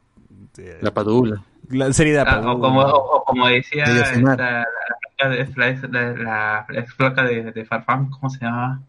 [0.56, 1.42] De- La Padula.
[1.70, 2.48] la serie de Ah, Apagón.
[2.56, 4.38] o, como, o, o como decía De esta- Yosemar.
[4.38, 4.64] la, la,
[5.28, 8.82] la, la, la, la ex flaca de, de Farfán, ¿cómo se llama?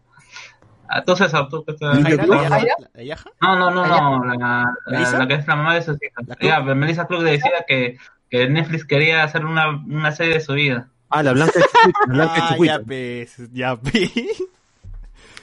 [0.94, 2.26] Ah, tú César, tú que estás- ¿Jaira?
[2.26, 2.48] ¿La Yaja?
[2.50, 2.74] ¿Jaira?
[2.92, 3.30] ¿La Yaja?
[3.40, 5.18] No, no, no, no, la, la, ¿Melissa?
[5.20, 6.26] la que es la mamá de sus hijas.
[6.40, 7.96] Ya, Melissa Club decía que,
[8.28, 10.88] que Netflix quería hacer una, una serie de su vida.
[11.08, 11.98] Ah, la Blanca de Chucuito.
[12.08, 12.74] La Blanca de Ah, Chucuito.
[12.74, 14.12] ya ves, ya ves.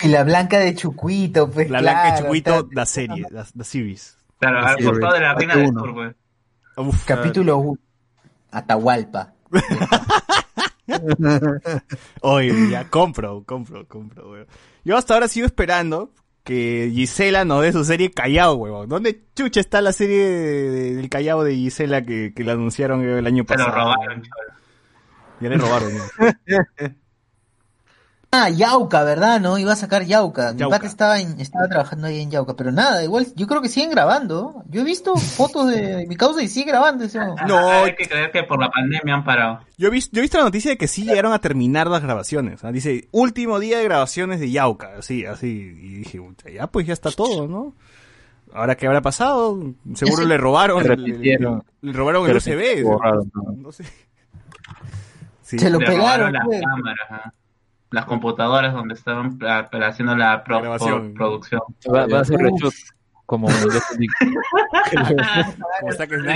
[0.02, 3.64] Y la blanca de Chucuito, pues La Blanca de Chucuito, está- la serie, la, la
[3.64, 4.18] series.
[4.40, 5.80] Claro, al costado de la reina del uno.
[5.82, 6.16] sur, pues.
[6.78, 7.80] Uf, Capítulo 1.
[8.52, 9.34] Atahualpa.
[12.22, 14.48] Oye, ya compro, compro, compro, weón.
[14.84, 16.12] Yo hasta ahora sigo esperando
[16.44, 18.90] que Gisela nos dé su serie Callao, weón.
[18.90, 23.04] ¿Dónde chucha está la serie de- de- del Callao de Gisela que, que la anunciaron
[23.04, 23.76] el año Se lo pasado?
[23.94, 24.48] robaron, chaval.
[25.42, 25.94] Ya le robaron.
[25.98, 26.04] ¿no?
[28.32, 29.42] Ah, Yauca, ¿verdad?
[29.42, 29.58] ¿No?
[29.58, 30.54] Iba a sacar Yauca.
[30.54, 30.76] Mi Yauca.
[30.78, 33.90] pata estaba, en- estaba trabajando ahí en Yauca, pero nada, igual, yo creo que siguen
[33.90, 34.64] grabando.
[34.70, 37.18] Yo he visto fotos de mi causa y sigue grabando eso.
[37.48, 37.58] No.
[37.58, 39.62] Ah, hay que creer que por la pandemia han parado.
[39.80, 42.04] Yo he, visto, yo he visto la noticia de que sí llegaron a terminar las
[42.04, 42.64] grabaciones.
[42.64, 42.72] ¿ah?
[42.72, 44.92] Dice, último día de grabaciones de Yauca.
[45.00, 45.48] Así, así.
[45.48, 47.74] Y dije, "Puta, ya pues ya está todo, ¿no?
[48.54, 49.60] Ahora, ¿qué habrá pasado?
[49.96, 51.64] Seguro le robaron, le, le- repitieron.
[51.82, 52.84] le robaron Se el USB.
[52.84, 53.52] borraron, ¿no?
[53.54, 53.86] No sé.
[55.42, 55.58] Sí.
[55.58, 56.62] Se lo Le pegaron, las pues.
[56.62, 57.34] cámaras, ajá.
[57.92, 59.40] Las computadoras donde estaban
[59.84, 61.14] haciendo la pro- Grabación.
[61.14, 61.62] producción.
[61.94, 62.74] Va, va a ser reshoot
[63.26, 63.48] como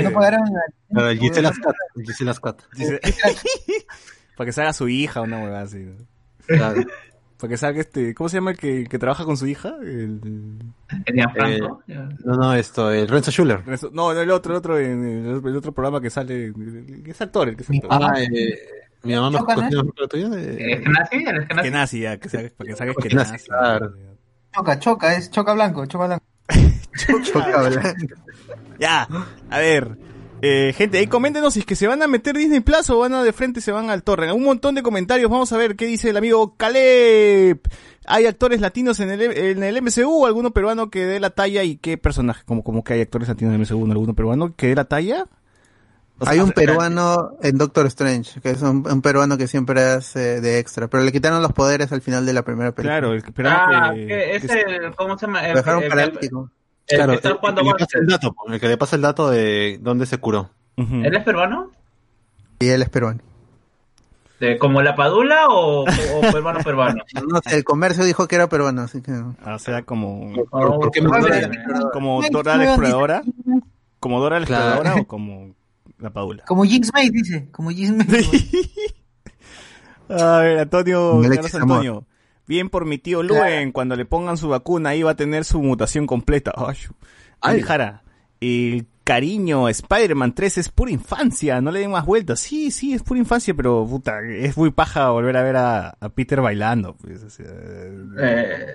[0.03, 0.41] No pagaron
[0.95, 1.75] Ah, el Gisela Scott.
[1.95, 2.63] el Gisela Scott.
[2.75, 2.99] Dice-
[4.37, 5.87] para que salga su hija o una huevada así.
[6.47, 9.73] Para que salga este, ¿cómo se llama el que, que trabaja con su hija?
[9.81, 10.59] El,
[11.33, 11.83] Franco.
[11.87, 12.09] ya.
[12.23, 13.63] No, no, esto, el Renzo Schuller.
[13.91, 17.21] no, el otro, el otro, en el, el otro programa que sale, el que es
[17.21, 17.89] actor, el que es actor.
[17.91, 18.57] Ah, eh,
[19.03, 20.27] mi mamá me cogió la tuya.
[20.37, 21.15] ¿Es que nazi?
[21.15, 21.61] ¿El que nazi?
[21.61, 23.93] que nazi, ya, que salga, para que Porque que nazi, claro.
[24.55, 26.25] Choca, choca, es choca blanco, choca blanco.
[27.23, 27.95] Choca blanca.
[28.79, 29.07] Ya,
[29.49, 29.97] a ver.
[30.45, 33.13] Eh, gente, ahí coméntenos si es que se van a meter Disney Plus o van
[33.13, 34.31] a de frente se van al torre.
[34.31, 35.31] Un montón de comentarios.
[35.31, 37.61] Vamos a ver qué dice el amigo Caleb.
[38.05, 40.25] ¿Hay actores latinos en el, en el MCU?
[40.25, 41.63] ¿Alguno peruano que dé la talla?
[41.63, 42.43] ¿Y qué personaje?
[42.45, 43.87] Como, como que hay actores latinos en el MCU?
[43.87, 43.93] ¿no?
[43.93, 45.25] ¿Alguno peruano que dé la talla?
[46.19, 49.81] O sea, Hay un peruano en Doctor Strange, que es un, un peruano que siempre
[49.81, 52.99] hace de extra, pero le quitaron los poderes al final de la primera película.
[52.99, 55.41] Claro, el peruano Ah, que, que es que- el, ¿cómo se llama?
[55.41, 56.49] Lo El, dejaron el- paralítico.
[56.87, 57.35] el Claro, que le
[57.75, 60.49] pasa el dato, po, el que le pasa el dato de dónde se curó.
[60.77, 61.71] ¿Él es peruano?
[62.59, 63.19] él es peruano.
[64.39, 67.03] De- ¿Como la Padula o, o peruano peruano?
[67.27, 69.11] No el comercio dijo que era peruano, así que...
[69.11, 71.49] O sea, como, ¿Por, por qué me me-
[71.91, 73.23] como Dora la exploradora.
[73.99, 74.65] Como Dora la Claro.
[74.69, 75.55] exploradora o como
[76.03, 76.43] la Padula.
[76.45, 77.47] Como Jinx May, dice.
[77.51, 78.23] Como Jinx May.
[80.09, 81.61] A ver, Antonio, Carlos Amor.
[81.77, 82.05] Antonio.
[82.45, 85.61] Bien por mi tío Luen, cuando le pongan su vacuna, ahí va a tener su
[85.61, 86.51] mutación completa.
[86.57, 86.75] Ay,
[87.39, 87.61] Ay.
[87.61, 88.03] Jara,
[88.41, 92.41] el cariño Spider-Man 3 es pura infancia, no le den más vueltas.
[92.41, 96.09] Sí, sí, es pura infancia, pero puta, es muy paja volver a ver a, a
[96.09, 96.95] Peter bailando.
[96.97, 98.65] Pues, o sea, Eh,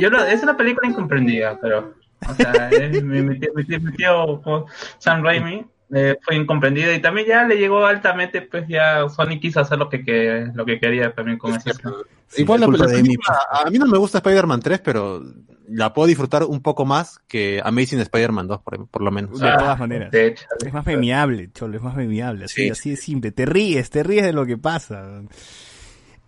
[0.00, 1.94] yo lo- es una película incomprendida, pero.
[2.28, 4.66] O sea, es- mi, mi tío, mi tío- mi tío, como
[4.98, 9.60] Sam Raimi eh, fue incomprendida y también ya le llegó altamente, pues ya Sony quiso
[9.60, 11.70] hacer lo que, que lo que quería también con eso.
[12.36, 15.22] Igual la, película, a mí no me gusta Spider-Man 3, pero
[15.68, 19.38] la puedo disfrutar un poco más que Amazing Spider-Man 2, por, por lo menos.
[19.38, 20.10] de todas maneras.
[20.10, 22.70] De hecho, Es más memeable, cholo, es más memeable, así, Sí.
[22.70, 23.30] así de simple.
[23.32, 25.22] Te ríes, te ríes de lo que pasa.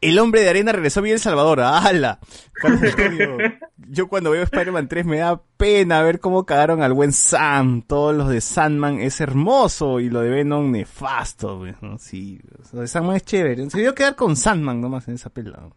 [0.01, 2.19] El hombre de arena regresó bien El Salvador, ¡hala!
[2.53, 3.39] Carlos Antonio,
[3.77, 7.83] yo cuando veo Spider-Man 3 me da pena ver cómo cagaron al buen Sam.
[7.83, 11.99] Todos los de Sandman es hermoso y lo de Venom nefasto, pues, ¿no?
[11.99, 12.41] Sí,
[12.73, 13.71] lo de Sandman es chévere.
[13.71, 15.69] Se dio quedar con Sandman nomás en esa pela.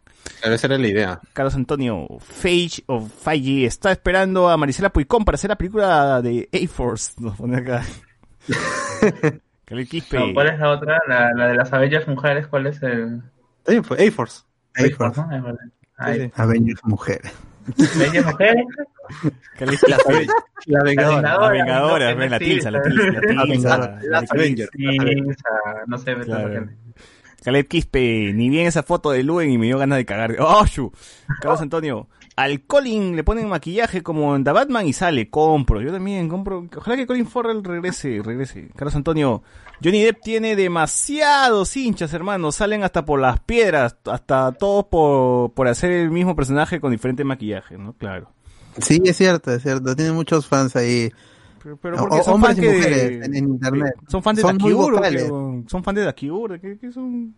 [0.42, 1.20] Pero esa era la idea.
[1.32, 6.48] Carlos Antonio, Fage of 5G está esperando a Marisela Puicón para hacer la película de
[6.52, 7.14] A-Force.
[7.18, 7.82] Nos pone acá.
[9.70, 10.98] No, ¿Cuál es la otra?
[11.06, 13.22] La, la de las bellas mujeres, ¿cuál es el...?
[13.62, 14.42] También fue A-Force.
[14.76, 15.20] A-Force.
[15.20, 15.56] ¿no?
[15.96, 17.32] Ay, Avengers mujeres.
[17.98, 18.64] Bellas mujeres.
[19.58, 20.26] Caleb Quispe.
[20.66, 21.38] La Vengadora.
[21.38, 22.90] La Vengadora, la sí, tilsa, la sí.
[22.90, 24.70] tilsa, la la Avengers.
[24.72, 24.84] Sí,
[25.86, 26.16] no sé.
[27.42, 30.36] Caleb Quispe, ni bien esa foto de Luen y me dio ganas de cagar.
[30.40, 30.92] ¡Oh, shu!
[31.40, 32.08] Carlos Antonio,
[32.42, 35.80] al Colin le ponen maquillaje como en The Batman y sale, compro.
[35.80, 36.66] Yo también compro.
[36.76, 38.68] Ojalá que Colin Farrell regrese, regrese.
[38.76, 39.42] Carlos Antonio,
[39.82, 42.52] Johnny Depp tiene demasiados hinchas, hermano.
[42.52, 47.24] Salen hasta por las piedras, hasta todos por, por hacer el mismo personaje con diferente
[47.24, 47.92] maquillaje, ¿no?
[47.94, 48.30] Claro.
[48.78, 49.94] Sí, es cierto, es cierto.
[49.96, 51.10] Tiene muchos fans ahí.
[51.62, 53.94] Pero, pero O- porque son hombres fans y que mujeres en- en internet.
[54.08, 57.34] Son fans de Son Dakiur, que- son fans de Dakiur, ¿qué, qué son?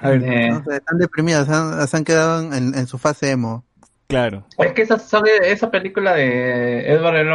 [0.00, 2.96] A ver, Eh, No sé, están deprimidos, se han, se han quedado en, en su
[2.98, 3.64] fase emo.
[4.10, 4.44] Claro.
[4.58, 7.28] Es que esa, sabe, esa película de Edward el,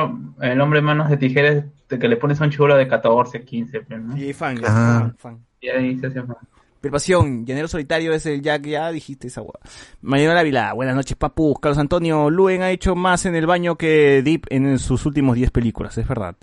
[0.52, 3.44] el hombre en manos de tijeras, de que le pones a un chulo de 14,
[3.44, 4.16] 15, pues, ¿no?
[4.18, 5.00] Y fan, ya, Ah.
[5.00, 5.46] fan, fan.
[5.62, 6.38] Y ahí se hace más.
[6.82, 9.60] Perpasión, Llanero Solitario es el Jack, ya dijiste esa guada.
[10.02, 11.58] Mariano Ávila, buenas noches, papus.
[11.60, 15.50] Carlos Antonio, Luen ha hecho más en el baño que Deep en sus últimos 10
[15.50, 16.36] películas, es verdad.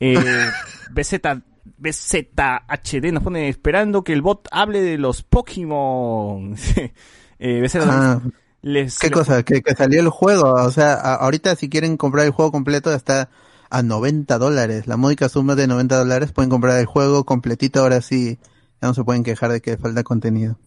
[0.00, 0.16] Eh,
[0.90, 1.20] BZ,
[1.76, 6.56] BZHD nos pone esperando que el bot hable de los Pokémon.
[7.38, 8.20] eh, BZ, Ah,
[8.62, 9.42] les, ¿Qué les- cosa?
[9.42, 10.52] Que, que salió el juego.
[10.52, 13.28] O sea, a- ahorita si quieren comprar el juego completo está
[13.70, 14.86] a 90 dólares.
[14.86, 17.80] La módica suma de 90 dólares pueden comprar el juego completito.
[17.80, 18.38] Ahora sí,
[18.80, 20.58] ya no se pueden quejar de que falta contenido.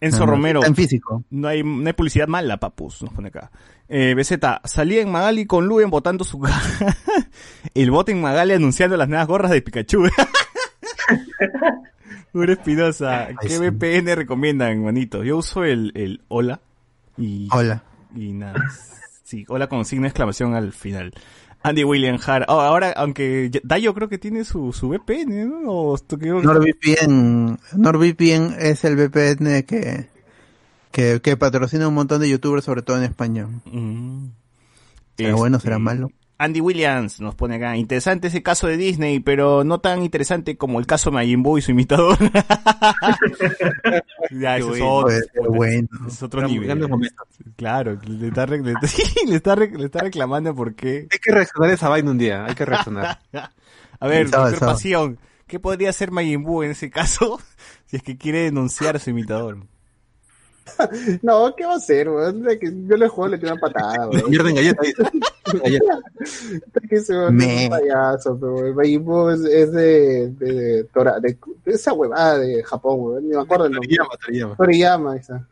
[0.00, 0.60] Enzo Ah, Romero.
[0.60, 1.24] Está en físico.
[1.30, 3.50] No hay, no hay publicidad mala, papus, nos pone acá.
[3.88, 6.40] Eh, BZ, salía en Magali con Luen botando su.
[7.74, 10.04] El bote en Magali anunciando las nuevas gorras de Pikachu.
[12.32, 13.28] Pura Espinosa.
[13.40, 13.58] ¿Qué sí.
[13.58, 15.22] VPN recomiendan, manito?
[15.22, 16.60] Yo uso el, el Hola.
[17.18, 17.84] Y, Hola.
[18.14, 18.54] y nada.
[19.22, 21.12] Sí, Hola con signo de exclamación al final.
[21.62, 22.46] Andy William Hart.
[22.48, 25.70] Oh, ahora, aunque Dayo creo que tiene su, su VPN, ¿no?
[25.70, 30.08] O NordVPN, NordVPN es el VPN que,
[30.90, 33.48] que, que patrocina un montón de youtubers, sobre todo en español.
[33.66, 34.26] Mm.
[35.16, 36.10] Será bueno, Este, será malo.
[36.42, 40.80] Andy Williams nos pone acá, interesante ese caso de Disney, pero no tan interesante como
[40.80, 42.18] el caso de Majin Buu y su imitador.
[44.30, 45.08] ya, es otro,
[45.50, 45.88] bueno.
[46.08, 46.90] es nivel.
[47.56, 48.74] Claro, le está, re- le,
[49.28, 51.08] le está re- le está reclamando porque...
[51.12, 53.20] Hay que reaccionar a esa vaina un día, hay que reaccionar.
[54.00, 54.58] A ver, doctor.
[54.58, 57.40] Pasión, ¿qué podría hacer Majin Buu en ese caso
[57.86, 59.58] si es que quiere denunciar a su imitador?
[61.22, 62.42] No, ¿qué va a hacer, weón?
[62.60, 64.30] Que Yo le juego, le tiro una patada, weón.
[64.30, 64.82] Mierda en galleta.
[64.84, 64.94] Es
[66.88, 67.64] que es Me.
[67.64, 68.74] un payaso, pero.
[68.74, 73.28] Majin Buu es, es de, de, de, Tora- de, de esa huevada de Japón, weón.
[73.28, 73.88] Ni me acuerdo el nombre.
[73.88, 74.56] Toriyama, Toriyama.
[74.56, 75.48] Toriyama, esa.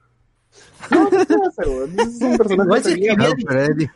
[0.91, 2.01] No, ¿qué va a hacer, weón?
[2.01, 3.25] Es un personaje se Toriyama.
[3.29, 3.89] No, pero es,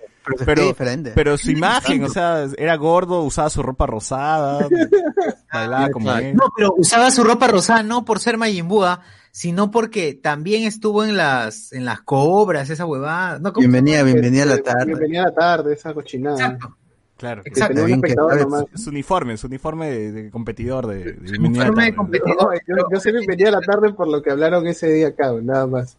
[0.46, 1.12] pero se diferente.
[1.14, 4.66] Pero su imagen, o sea, era gordo, usaba su ropa rosada,
[5.52, 6.10] bailaba como.
[6.10, 9.00] No, pero usaba su ropa rosada no por ser Majin Buu, ¿ah?
[9.34, 13.40] Sino porque también estuvo en las en las cobras, esa huevada.
[13.40, 14.86] No, ¿cómo se Bienvenida, bienvenida a la Este, tarde.
[14.86, 16.36] Bienvenida a la tarde, esa cochinada.
[16.36, 16.76] Exacto.
[17.24, 17.42] Claro.
[17.44, 17.74] Exacto.
[17.74, 18.64] tenía un espectador nomás.
[18.74, 21.96] Su uniforme, su uniforme de, de competidor de, de bienvenida Uniforme de tarde.
[21.96, 22.36] competidor.
[22.68, 25.08] No, yo, yo sé que venía a la tarde por lo que hablaron ese día
[25.08, 25.96] acá, nada más.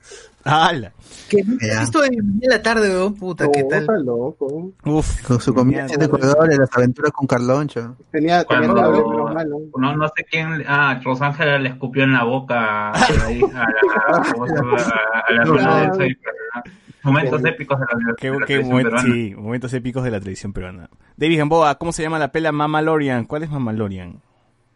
[1.32, 3.80] Visto de en la tarde, weón, puta, No, ¿qué tal?
[3.82, 4.72] está loco.
[4.86, 5.22] Uf.
[5.28, 7.96] Con su comida de corredores, las aventuras con Carloncho.
[8.12, 9.60] Tenía, tenía Cuando- pero malo.
[9.78, 10.64] No, no sé quién.
[10.68, 13.66] Ah, Rosángela le escupió en la boca a la hija,
[14.08, 15.92] a la,
[17.06, 19.14] Momentos épicos de la, de Qué, la qué televisión momento- peruana.
[19.14, 20.90] sí, momentos épicos de la televisión peruana.
[21.16, 23.26] David Gamboa, ¿cómo se llama la pela Mamalorian?
[23.26, 24.22] ¿Cuál es Mamalorian?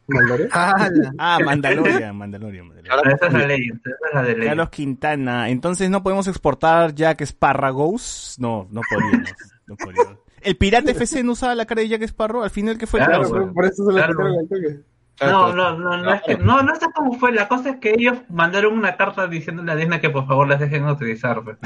[0.08, 0.50] ¿Mandalorian?
[0.54, 0.90] ¡Hala!
[1.20, 2.68] Ah, Mandalorian, Mandalorian.
[2.68, 3.14] Mandalorian.
[3.16, 4.48] Esa es la ley, esa es la de ley.
[4.48, 8.36] Carlos Quintana, entonces no podemos exportar Jack Sparragos.
[8.40, 9.30] No, no podríamos.
[9.68, 10.18] No podríamos.
[10.42, 12.44] ¿El Pirata FC no usaba la cara de Jack Sparrow?
[12.44, 13.00] Al final, ¿qué fue?
[13.00, 13.42] Claro, Claro, güey.
[13.46, 14.14] por- por eso se lo Claro.
[14.14, 14.80] quitaron al toque.
[15.22, 17.32] No, no, no, no, es que, no, no sé cómo fue.
[17.32, 20.60] La cosa es que ellos mandaron una carta diciéndole a Disney que por favor las
[20.60, 21.44] dejen utilizar.
[21.44, 21.58] Pues.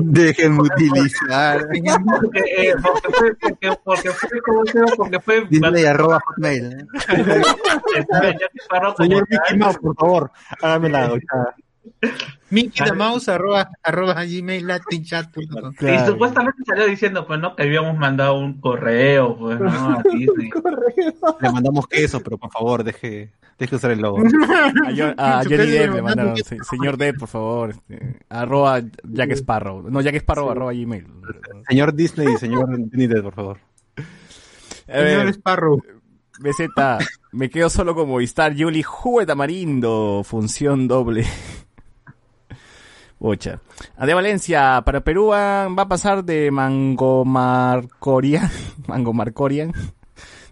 [0.00, 1.66] Déjenme utilizar.
[2.20, 4.80] Porque, eh, porque fue, porque, porque fue, ¿cómo se?
[4.96, 5.46] Porque fue.
[5.46, 6.72] Disney arroba hotmail.
[6.72, 6.86] ¿eh?
[8.68, 9.26] Como Señor.
[9.28, 10.30] Mickey Mouse, por favor,
[10.60, 11.12] hágame la.
[12.50, 15.72] Mickey the Mouse arroba, arroba gmail latin chat com.
[15.72, 16.12] Y Claro.
[16.12, 17.56] supuestamente salió diciendo, pues, ¿no?
[17.56, 19.68] Que habíamos mandado un correo, pues, ¿no?
[19.70, 20.50] A Disney.
[21.40, 24.18] Le mandamos queso, pero por favor, deje, deje usar el logo.
[24.86, 29.30] A, Jo- a Johnny Depp le mandaron, se- señor Depp, por favor, este, arroba Jack
[29.32, 29.82] Sparrow.
[29.90, 31.06] No, Jack Sparrow, arroba gmail.
[31.68, 33.58] Señor Disney y señor Johnny Depp, por favor.
[34.88, 35.82] A ver, Señor Sparrow.
[36.40, 36.68] BZ,
[37.32, 38.82] me quedo solo como Movistar, Yuli,
[39.20, 41.24] de tamarindo, función doble.
[43.22, 43.60] Bocha.
[43.96, 48.50] Ade Valencia, para Perú va, va a pasar de Mango Marcorian,
[48.88, 49.72] Mango Marcorian,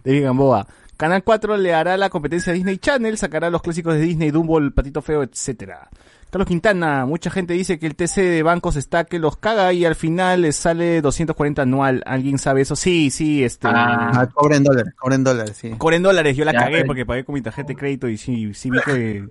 [0.05, 0.65] de Gamboa.
[0.95, 4.57] Canal 4 le hará la competencia a Disney Channel, sacará los clásicos de Disney, Dumbo,
[4.59, 5.89] El Patito Feo, etcétera.
[6.29, 9.83] Carlos Quintana, mucha gente dice que el TC de bancos está que los caga y
[9.83, 12.03] al final les sale 240 anual.
[12.05, 12.77] ¿Alguien sabe eso?
[12.77, 13.67] Sí, sí, este...
[13.67, 14.11] Ah.
[14.13, 15.71] Ah, cobren dólares, cobren dólares, sí.
[15.77, 18.07] Cobren en dólares, yo la Ya, cagué pero- porque pagué con mi tarjeta de crédito
[18.07, 19.27] y sí, sí vi que,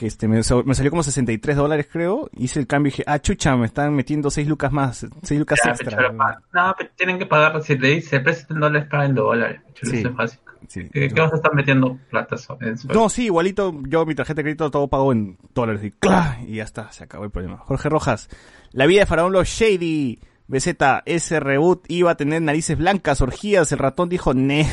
[0.00, 3.04] que este, me, sa- me salió como 63 dólares creo, hice el cambio y dije,
[3.06, 5.94] ah chucha, me están metiendo 6 lucas más, 6 lucas Ya, extra.
[5.94, 9.14] pero, no, pero tienen que pagar, si le dice, el precio en dólares, pagan en
[9.16, 9.60] dólares.
[9.82, 9.98] Sí.
[9.98, 10.40] eso es fácil.
[10.68, 10.88] Sí.
[10.90, 14.36] ¿Qué, qué vas a estar metiendo plata en su- No, sí, igualito, yo mi tarjeta
[14.38, 16.38] de crédito todo pago en dólares y ¡cla!
[16.46, 17.58] y ya está, se acabó el problema.
[17.58, 18.28] Jorge Rojas,
[18.72, 20.68] la vida de Faraón Los Shady, BZ,
[21.04, 24.66] ese reboot iba a tener narices blancas, orgías, el ratón dijo ne.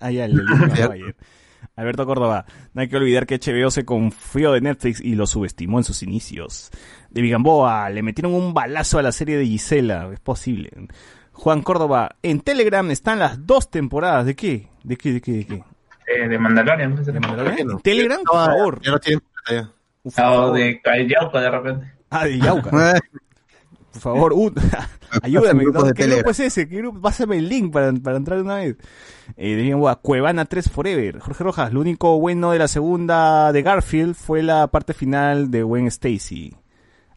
[0.00, 0.40] Ahí al
[0.90, 1.16] ayer.
[1.76, 2.44] Alberto Córdoba,
[2.74, 6.02] no hay que olvidar que HBO se confió de Netflix y lo subestimó en sus
[6.02, 6.70] inicios.
[7.10, 10.70] De Gamboa, le metieron un balazo a la serie de Gisela, es posible.
[11.32, 14.68] Juan Córdoba, en Telegram están las dos temporadas, ¿de qué?
[14.84, 15.64] ¿De qué, de qué, de qué?
[16.06, 16.94] Eh, de Mandalorian.
[17.02, 17.56] ¿De Mandalorian?
[17.56, 17.72] ¿Qué no?
[17.72, 18.20] ¿En Telegram?
[18.22, 18.82] Por favor.
[18.82, 19.22] Ya no tienen
[20.02, 20.54] O favor.
[20.54, 21.92] de Callauca de repente.
[22.10, 22.70] Ah, de Yauca.
[23.94, 24.54] Eh, Por favor, un-
[25.22, 25.64] ayúdame.
[25.64, 25.88] Grupos ¿no?
[25.90, 26.18] ¿Qué Telegram.
[26.20, 26.68] grupo es ese?
[26.68, 27.00] ¿Qué grupo?
[27.00, 28.76] Pásame el link para, para entrar de una vez.
[29.36, 31.18] Eh, de Gamboa, Cuevana 3 Forever.
[31.20, 35.62] Jorge Rojas, lo único bueno de la segunda de Garfield fue la parte final de
[35.62, 36.54] Gwen Stacy.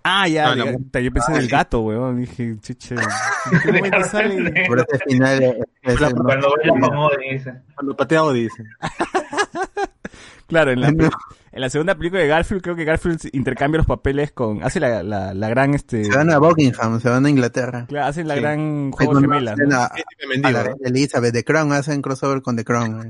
[0.08, 2.20] Ah, ya, Ah, la de- mu- yo pensé en el gato, weón.
[2.20, 2.94] Dije, chuche.
[2.96, 4.66] ¿En qué momento sale?
[4.68, 7.54] por ese final es, es el más- Cuando baila con Odin, dice.
[7.74, 8.64] Cuando patea Odi, dice.
[10.48, 11.10] Claro, en la, No.
[11.56, 14.61] En la segunda película de Garfield, creo que Garfield intercambia los papeles con.
[14.64, 16.03] Hace la, la, la gran, este.
[16.03, 17.86] Se van a Buckingham, se van a Inglaterra.
[17.88, 18.41] Claro, hacen la Sí.
[18.41, 19.76] gran juego de hacen ¿no?
[19.77, 23.10] a- a la reina Elizabeth, The Crown, hacen crossover con The Crown.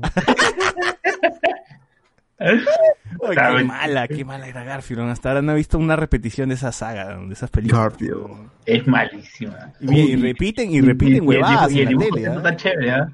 [2.38, 5.00] Qué mala, qué mala era Garfield.
[5.10, 7.84] Hasta ahora no he visto una repetición de esa saga, de esas películas.
[7.84, 8.50] Garfield.
[8.66, 9.72] Es malísima.
[9.80, 12.38] Y, repiten, y repiten y el huevadas dibujo- y el en la dibujo tele, está
[12.38, 12.42] ¿ah?
[12.42, 13.08] tan chévere, ¿ah?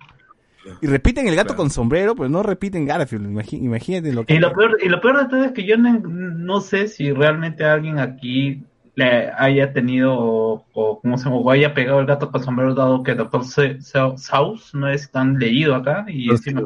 [0.80, 3.26] Y repiten el gato con sombrero, pero no repiten Garfield.
[3.52, 4.34] Imagínate lo que...
[4.34, 7.12] Y lo peor, y lo peor de todo es que yo no, no sé si
[7.12, 8.62] realmente alguien aquí
[8.94, 12.74] le haya tenido o, o cómo se llama, o haya pegado el gato con sombrero
[12.74, 16.64] dado que Doctor Saus no es tan leído acá y No, encima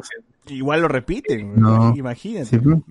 [0.49, 1.59] Igual lo repiten.
[1.59, 1.93] No.
[1.95, 2.45] Imagínate.
[2.45, 2.81] Sí, ¿no?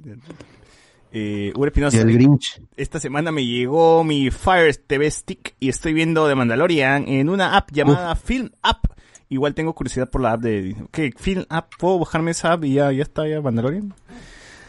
[1.12, 2.60] Eh, Uri Y Espinosa, el Grinch.
[2.76, 7.56] esta semana me llegó mi Fire TV Stick y estoy viendo The Mandalorian en una
[7.56, 8.84] app llamada Film App.
[9.28, 10.76] Igual tengo curiosidad por la app de...
[10.92, 11.12] ¿Qué?
[11.16, 11.72] ¿Film App?
[11.78, 13.92] ¿Puedo bajarme esa app y ya, ya está ya Mandalorian?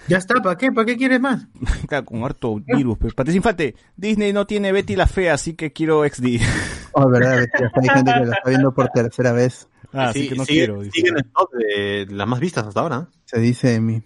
[0.07, 0.71] Ya está, ¿para qué?
[0.71, 1.45] ¿Para qué quieres más?
[1.87, 2.97] Claro, con harto virus.
[2.97, 3.13] Pues.
[3.13, 6.25] Patricia Infante, Disney no tiene Betty la Fea, así que quiero XD.
[6.99, 9.67] Oh, verdad, hay gente que la está viendo por tercera vez.
[9.93, 10.81] Ah, Sí, así que no quiero.
[10.81, 10.91] dice.
[10.95, 13.07] Sigue en el top de las más vistas hasta ahora.
[13.25, 14.01] Se dice mi.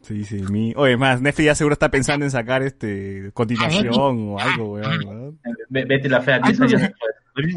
[0.00, 0.72] Sí, sí, mi...
[0.76, 5.38] Oye, más, Netflix ya seguro está pensando en sacar este continuación o algo, weón.
[5.68, 7.14] Betty la fea 10 años después.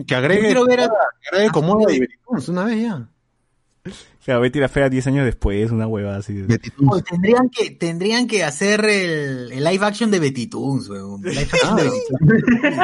[0.07, 0.87] Que agregue, quiero ver a-
[1.21, 2.07] que agregue como una de
[2.47, 3.07] una vez ya.
[4.23, 6.33] Claro, Betty la Fea 10 años después, una hueva así.
[6.33, 6.59] de-.
[6.89, 11.21] Oye, tendrían que, tendrían que hacer el, el live action de Betty Toons, weón.
[11.21, 12.83] Live action de Betty Toons.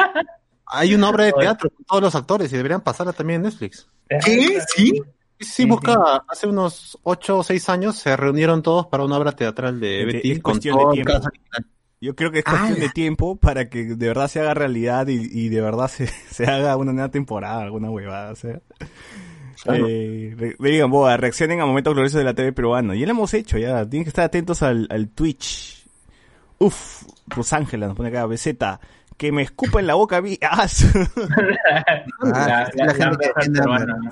[0.66, 3.88] Hay una obra de teatro con todos los actores y deberían pasarla también en Netflix.
[4.08, 4.60] ¿Qué?
[4.74, 5.02] ¿Sí?
[5.40, 9.32] Sí, sí, busca, hace unos 8 o 6 años se reunieron todos para una obra
[9.32, 11.12] teatral de Es Betty con cuestión de todo tiempo.
[12.02, 15.20] Yo creo que es cuestión de tiempo para que de verdad se haga realidad y,
[15.30, 18.58] y de verdad se, se haga una nueva temporada, alguna huevada, o sea.
[19.62, 19.86] Claro.
[19.88, 22.96] Eh, re- digan, boa, reaccionen a momentos gloriosos de la TV peruana.
[22.96, 23.88] Ya lo hemos hecho, ya.
[23.88, 25.86] Tienen que estar atentos al, al Twitch.
[26.58, 28.48] Uf, Rosángela nos pone acá, BZ.
[29.16, 30.36] Que me escupa en la boca a mí.
[30.42, 30.66] ¡Ah!
[32.24, 33.32] Ah, La- la, la- gente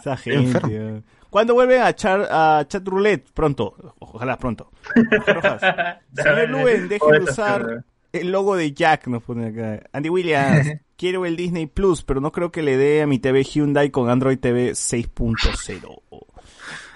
[0.04, 0.34] la- gente.
[0.36, 1.02] enfermo.
[1.30, 3.30] ¿Cuándo vuelven a, char, a Chat Roulette?
[3.32, 3.94] Pronto.
[4.00, 4.70] Ojalá pronto.
[6.14, 9.88] Señor Luen, deje de usar el logo de Jack, nos pone acá.
[9.92, 13.44] Andy Williams, quiero el Disney Plus, pero no creo que le dé a mi TV
[13.44, 16.00] Hyundai con Android TV 6.0.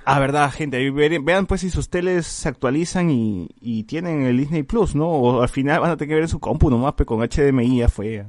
[0.07, 0.91] Ah, verdad, gente.
[0.91, 5.09] Vean pues si sus teles se actualizan y, y tienen el Disney Plus, ¿no?
[5.09, 7.79] O al final van a tener que ver en su compu nomás, pero con HDMI
[7.79, 8.27] ya fue.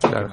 [0.00, 0.28] Claro.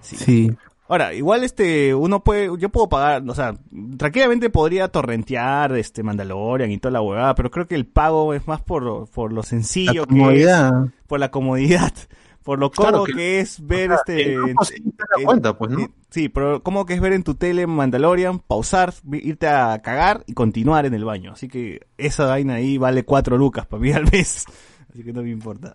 [0.00, 0.50] Sí.
[0.92, 3.54] Ahora, igual este, uno puede, yo puedo pagar, o sea,
[3.96, 8.46] tranquilamente podría torrentear este Mandalorian y toda la huevada, pero creo que el pago es
[8.46, 10.72] más por, por lo sencillo La que es, comodidad.
[11.06, 11.92] por la comodidad,
[12.42, 14.36] por lo Claro cómodo que- que, es ver sea, este,
[14.66, 14.82] sí
[15.18, 15.78] en- cuenta, pues, ¿no?
[15.80, 20.24] en- sí, pero cómo que es ver en tu tele Mandalorian, pausar, irte a cagar
[20.26, 23.92] y continuar en el baño, así que esa vaina ahí vale cuatro lucas para mí
[23.92, 24.44] al mes,
[24.92, 25.74] así que no me importa.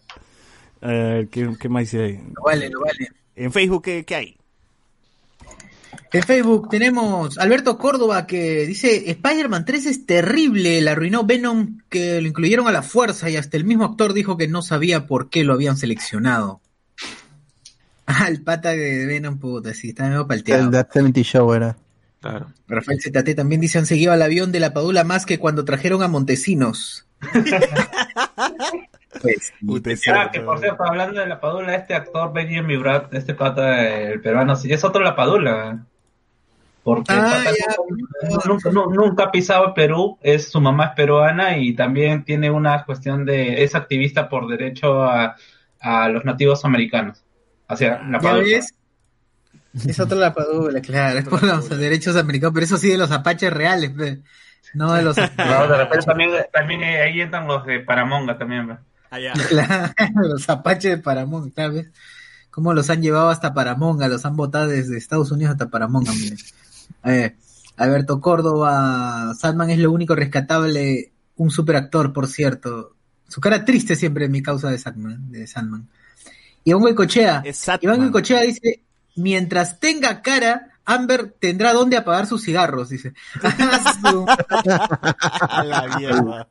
[0.80, 2.18] A ver, ¿qué, qué más dice ahí?
[2.18, 3.08] No vale, no vale.
[3.36, 4.37] En Facebook, ¿qué, qué hay?
[6.14, 12.22] En Facebook tenemos Alberto Córdoba que dice Spider-Man 3 es terrible, la arruinó Venom que
[12.22, 15.30] lo incluyeron a la fuerza y hasta el mismo actor dijo que no sabía por
[15.30, 16.62] qué lo habían seleccionado.
[18.10, 20.72] Ah, el pata de Venom, puta, sí, está medio El palteado.
[20.72, 21.76] That 70 Show era.
[22.22, 22.54] Claro.
[22.66, 26.02] Rafael ZT también dice han seguido al avión de la Padula más que cuando trajeron
[26.02, 27.06] a Montesinos.
[29.22, 29.54] pues,
[29.86, 33.84] es Ah, que por cierto, hablando de la padula, este actor Benjamin Murat, este pata,
[33.86, 35.86] eh, el peruano, sí, es otro la padula.
[36.88, 37.44] Porque Ah,
[38.30, 42.50] nunca, nunca- nu- nunca ha pisado Perú, es su mamá es peruana y también tiene
[42.50, 45.36] una cuestión de, es activista por derecho a,
[45.82, 47.26] a los nativos americanos.
[47.68, 48.74] O sea, la ¿Ya ves?
[49.86, 53.12] Es otra la Padula, claro, es por los derechos americanos, pero eso sí de los
[53.12, 54.20] apaches reales, pe.
[54.74, 55.18] no de los...
[55.38, 58.66] No, de repente también, también ahí entran los de Paramonga también.
[58.66, 58.78] ¿ve?
[59.12, 59.34] Ah, ya.
[59.50, 61.88] Claro, los apaches de Paramonga, claro, ¿ves?
[62.50, 66.38] Cómo los han llevado hasta Paramonga, los han botado desde Estados Unidos hasta Paramonga, miren.
[67.04, 67.36] Ver,
[67.78, 72.94] Alberto Córdoba, Sandman es lo único rescatable, un superactor, por cierto.
[73.28, 75.32] Su cara triste siempre es mi causa de Sandman.
[75.32, 75.88] De Sandman.
[76.64, 77.44] Iván Goicochea.
[77.82, 78.82] Iván Goicochea dice,
[79.16, 83.14] mientras tenga cara, Amber tendrá dónde apagar sus cigarros, dice.
[85.50, 86.48] A la mierda.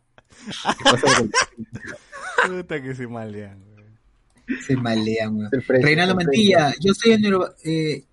[2.47, 3.59] Puta que se malean.
[3.75, 4.61] güey.
[4.67, 8.05] Se malean, precio, Reinaldo Mantilla, yo soy el neuro- eh,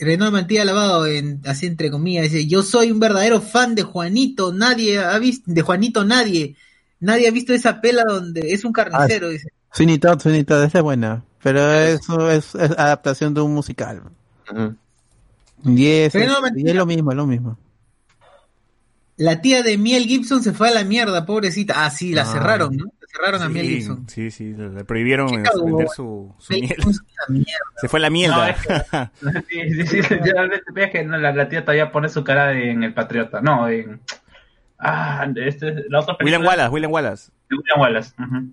[0.00, 4.52] Reinaldo Mantilla lavado en, así entre comillas, dice, yo soy un verdadero fan de Juanito,
[4.52, 6.56] nadie ha visto, de Juanito nadie,
[7.00, 9.48] nadie ha visto esa pela donde es un carnicero, dice.
[9.72, 11.24] Sweeney Todd, Sweeney Todd, esa es buena.
[11.42, 14.02] Pero eso es, es adaptación de un musical.
[15.64, 16.18] Y es, y
[16.68, 17.58] es lo mismo, es lo mismo.
[19.16, 21.84] La tía de Miel Gibson se fue a la mierda, pobrecita.
[21.84, 22.32] Ah, sí, la Ah.
[22.32, 22.86] cerraron, ¿no?
[23.12, 24.08] Cerraron a Miel Sí, Gibson.
[24.08, 25.66] sí, sí, le prohibieron cagón.
[25.66, 27.00] vender su, su Miel es.
[27.80, 28.50] Se fue la No, mierda.
[28.50, 28.56] es
[29.48, 32.70] Sí, sí, sí, generalmente ves que no, la, la tía todavía pone su cara de-
[32.70, 33.40] en el Patriota.
[33.40, 34.00] No, en.
[34.78, 37.30] Ah, este, la otra William película Wallace, William Wallace.
[37.50, 38.12] William Wallace.
[38.18, 38.52] ujú.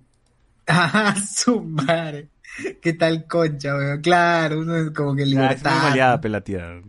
[0.68, 2.28] Ah, su madre.
[2.82, 4.02] ¿Qué tal concha, weón?
[4.02, 5.84] Claro, uno es como que Ah, es libertad.
[5.84, 6.82] maleada, pela tía.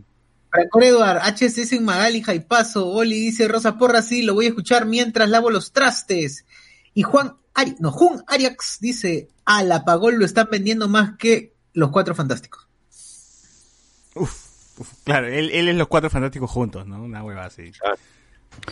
[0.51, 4.85] Franco Eduard, HSS en Magali, Jaipazo, Oli dice Rosa Porra, sí, lo voy a escuchar
[4.87, 6.45] mientras lavo los trastes.
[6.95, 11.53] Y Juan Ari, no, Jun Ariax dice, a la Pagol lo están vendiendo más que
[11.73, 12.67] los cuatro fantásticos.
[14.15, 17.03] Uf, uf, claro, él, él es los cuatro fantásticos juntos, ¿no?
[17.03, 17.71] Una hueva así.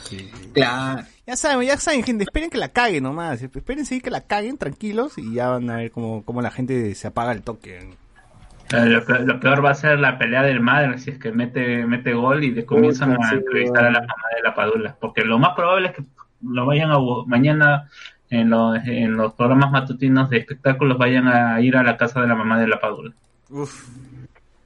[0.04, 0.32] Sí, sí.
[0.54, 1.04] Claro.
[1.26, 3.42] Ya saben, ya saben, gente, esperen que la caguen nomás.
[3.42, 7.08] Espérense que la caguen tranquilos y ya van a ver cómo, cómo la gente se
[7.08, 7.96] apaga el toque.
[8.72, 11.86] Lo, peor- lo peor va a ser la pelea del madre si es que mete,
[11.86, 14.98] mete gol y le comienzan a sí, entrevistar a la mamá de la Padula.
[15.00, 16.04] Porque lo más probable es que
[16.42, 17.90] lo vayan a mañana
[18.30, 22.28] en los, en los programas matutinos de espectáculos vayan a ir a la casa de
[22.28, 23.14] la mamá de la Padula.
[23.50, 23.88] Uf.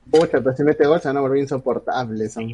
[0.10, 2.34] Pucha, pero si mete gol se van a volver insoportables.
[2.34, 2.54] son.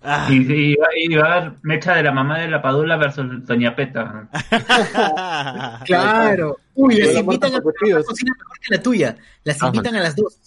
[0.00, 2.96] Ah, Y, y va, y va a haber mecha de la mamá de la Padula
[2.96, 4.28] versus Doña Peta.
[5.84, 6.58] Claro.
[6.74, 8.06] Uy, las la invitan a cuchillos.
[8.06, 9.16] cocina mejor que la tuya.
[9.44, 9.66] Las Ajá.
[9.68, 10.38] invitan a las dos.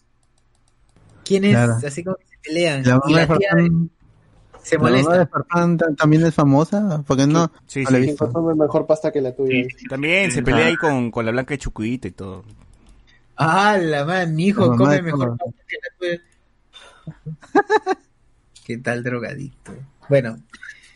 [1.25, 1.51] ¿Quién es?
[1.51, 1.73] Claro.
[1.85, 2.83] Así como que se pelean.
[2.83, 3.49] La y la tía
[4.63, 5.17] se la mamá molesta.
[5.19, 7.93] de Farfán ta- también es famosa, porque no, Sí, la sí.
[7.95, 8.25] ¿Quién visto.
[8.31, 9.65] consume mejor pasta que la tuya?
[9.77, 12.43] Sí, También se pelea ahí con, con la blanca de Chucuita y todo.
[13.35, 15.53] Ah, la man, mi hijo La come mejor todo.
[15.67, 16.21] que la tuya.
[18.65, 19.73] ¿Qué tal drogadicto?
[20.09, 20.37] Bueno,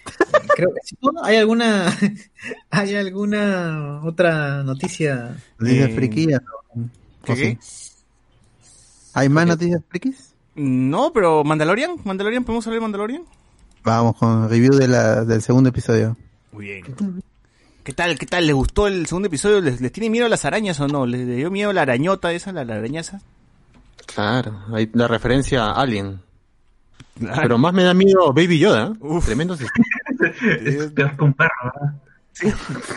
[0.07, 1.23] eh, creo que sí, ¿no?
[1.23, 1.91] ¿Hay alguna,
[2.69, 5.35] hay alguna otra noticia?
[5.57, 6.41] Noticias Eh, friquillas,
[6.75, 6.89] ¿no?
[7.23, 7.57] ¿qué, ¿O qué?
[7.61, 7.91] sí?
[9.13, 10.33] ¿Hay más noticias frikis?
[10.55, 13.23] No, pero Mandalorian, Mandalorian, ¿podemos hablar de Mandalorian?
[13.85, 16.17] Vamos con review de la, del segundo episodio.
[16.51, 16.83] Muy bien.
[17.83, 18.17] ¿Qué tal?
[18.17, 18.47] ¿Qué tal?
[18.47, 19.61] ¿Les gustó el segundo episodio?
[19.61, 21.05] ¿Les, les tiene miedo a las arañas o no?
[21.05, 23.21] ¿Les dio miedo la arañota esa, la, la arañaza?
[24.07, 26.19] Claro, hay la referencia a Alien.
[27.19, 27.41] Claro.
[27.43, 28.87] Pero más me da miedo Baby Yoda.
[28.87, 28.97] ¿eh?
[29.01, 29.25] Uf.
[29.25, 29.55] Tremendo
[30.95, 31.95] peor que un perro, ¿verdad?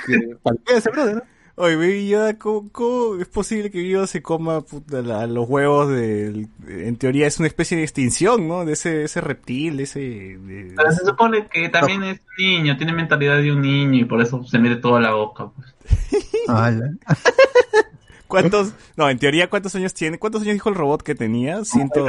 [0.07, 1.23] que palpea ese brother, ¿no?
[1.61, 5.49] Oye, Baby Yoda, ¿cómo, cómo es posible que Baby Yoda se coma puta, la- los
[5.49, 6.49] huevos del...
[6.69, 8.65] En teoría es una especie de extinción, ¿no?
[8.65, 9.99] De ese, ese reptil, ese...
[9.99, 14.05] de- Pero se supone que también es un niño, tiene mentalidad de un niño y
[14.05, 15.49] por eso se mete toda la boca.
[15.57, 15.75] Pues.
[18.29, 18.73] ¿Cuántos?
[18.97, 20.19] No, en teoría, ¿cuántos años tiene?
[20.19, 21.65] ¿Cuántos años dijo el robot que tenía?
[21.65, 22.07] Ciento...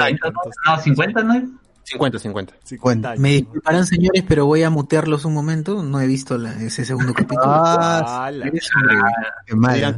[0.65, 1.43] No, 50 no es.
[1.89, 2.53] 50, 50.
[2.63, 3.19] 50 años.
[3.21, 5.81] Me disculparán señores, pero voy a mutearlos un momento.
[5.83, 7.41] No he visto la- ese segundo capítulo.
[7.45, 8.29] Ah,
[9.45, 9.97] qué No mal.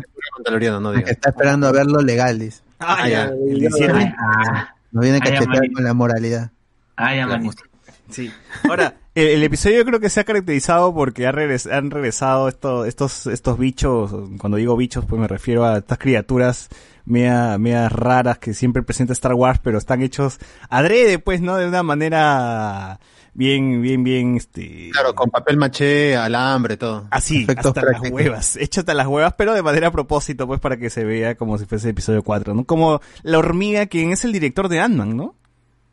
[0.81, 1.07] no digan.
[1.09, 2.61] está esperando a verlo legal, dice.
[2.79, 4.15] Ah, ya, Ah, el 17.
[4.17, 6.51] Ah, Nos viene a Ah, cachetear con la moralidad.
[6.97, 7.63] ah, ya, manito.
[8.11, 8.31] Sí.
[8.69, 12.47] Ahora, el, el episodio yo creo que se ha caracterizado porque ha regres- han regresado
[12.47, 16.69] estos, estos, estos bichos, cuando digo bichos pues me refiero a estas criaturas
[17.05, 20.37] media, medias raras que siempre presenta Star Wars, pero están hechos
[20.69, 21.55] adrede pues, ¿no?
[21.57, 22.99] De una manera
[23.33, 24.89] bien, bien, bien, este...
[24.91, 27.07] Claro, con papel maché, alambre, todo.
[27.11, 30.59] Así, Efectos hasta las huevas, hecho hasta las huevas, pero de manera a propósito, pues,
[30.59, 32.65] para que se vea como si fuese episodio 4, ¿no?
[32.65, 35.35] Como la hormiga, quien es el director de Ant-Man, ¿no?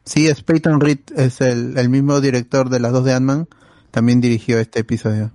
[0.09, 3.47] Sí, es Peyton Reed, es el, el mismo director de las dos de Ant-Man.
[3.90, 5.32] También dirigió este episodio.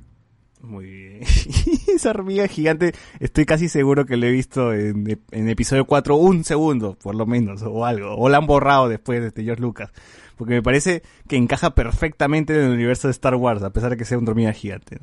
[0.61, 1.21] Muy bien.
[1.95, 6.43] Esa hormiga gigante, estoy casi seguro que lo he visto en, en episodio 4 un
[6.43, 8.15] segundo, por lo menos, o algo.
[8.15, 9.91] O la han borrado después de este George Lucas.
[10.37, 13.97] Porque me parece que encaja perfectamente en el universo de Star Wars, a pesar de
[13.97, 14.97] que sea una hormiga gigante.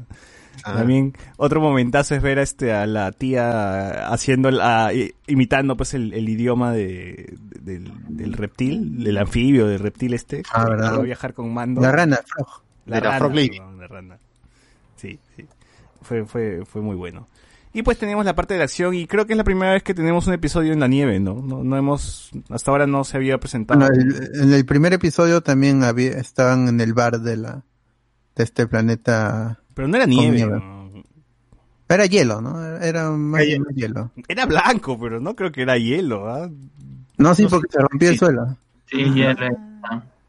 [0.65, 0.75] Ah.
[0.75, 5.77] También otro momentazo es ver a este a la tía haciendo el- a- i- imitando
[5.77, 10.43] pues el, el idioma de, de- del, del reptil, del anfibio, del reptil este.
[10.53, 10.93] Ah, que ¿verdad?
[10.93, 11.81] va a viajar con mando.
[11.81, 12.63] La rana, Frog.
[12.87, 13.49] La De la rana, Frog Lady.
[13.59, 14.19] perdón, la rana.
[14.97, 15.47] Sí, sí.
[16.03, 17.29] Fue, fue, fue muy bueno.
[17.73, 19.83] Y pues tenemos la parte de la acción y creo que es la primera vez
[19.85, 21.41] que tenemos un episodio en la nieve, ¿no?
[21.41, 23.79] No, no hemos, hasta ahora no se había presentado.
[23.81, 27.65] Bueno, el- en el primer episodio también había, estaban en el bar de la
[28.35, 29.60] de este planeta.
[29.81, 30.37] Pero no era nieve.
[30.37, 30.59] nieve.
[30.59, 31.05] ¿no?
[31.89, 32.77] Era hielo, ¿no?
[32.77, 34.11] Era más Era hielo.
[34.29, 36.51] Era blanco, pero no creo que era hielo, ¿ah?
[37.17, 38.19] No, sí, No, porque se rompió el sí.
[38.19, 38.57] suelo.
[38.91, 39.57] Sí, el, eh,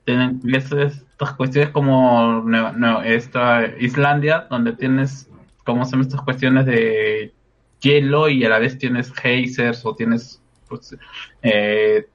[0.05, 5.27] tienen y eso es- estas cuestiones como Nueva- esta Islandia, donde tienes,
[5.65, 7.33] como son estas cuestiones de
[7.81, 10.95] hielo y a la vez tienes geysers o tienes pues,
[11.43, 12.07] eh,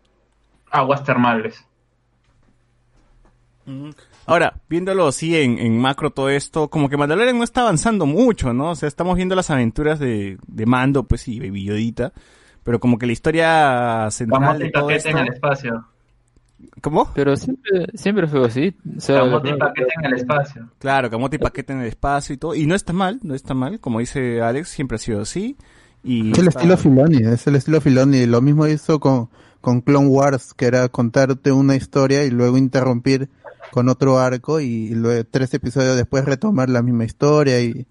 [0.71, 1.63] aguas termales.
[4.27, 8.53] Ahora, viéndolo así en, en macro todo esto, como que Mandalorian no está avanzando mucho,
[8.53, 8.71] ¿no?
[8.71, 12.13] O sea, estamos viendo las aventuras de, de Mando, pues, y Baby Yodita,
[12.65, 15.11] pero como que la historia central Camote de y todo paquete esto...
[15.11, 15.87] en el espacio.
[16.81, 17.11] ¿Cómo?
[17.15, 18.75] Pero siempre, siempre fue así.
[18.97, 20.71] O sea, Camote y paquete en el espacio.
[20.79, 22.55] Claro, camote y paquete en el espacio y todo.
[22.55, 23.79] Y no está mal, no está mal.
[23.79, 25.57] Como dice Alex, siempre ha sido así.
[26.03, 28.27] Y Es el está- estilo Filoni, es el estilo Filoni.
[28.27, 29.29] Lo mismo hizo con,
[29.61, 33.29] con Clone Wars, que era contarte una historia y luego interrumpir
[33.77, 37.87] con otro arco y, luego tres episodios después retomar la misma historia y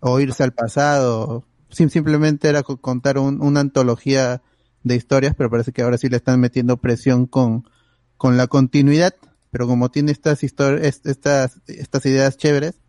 [0.00, 1.44] o irse al pasado.
[1.68, 4.40] Sim- simplemente era co- contar un- una antología
[4.84, 7.68] de historias, pero parece que ahora sí le están metiendo presión con,
[8.16, 9.12] con la continuidad.
[9.50, 12.80] Pero como tiene estas historias, estas, estas ideas chéveres,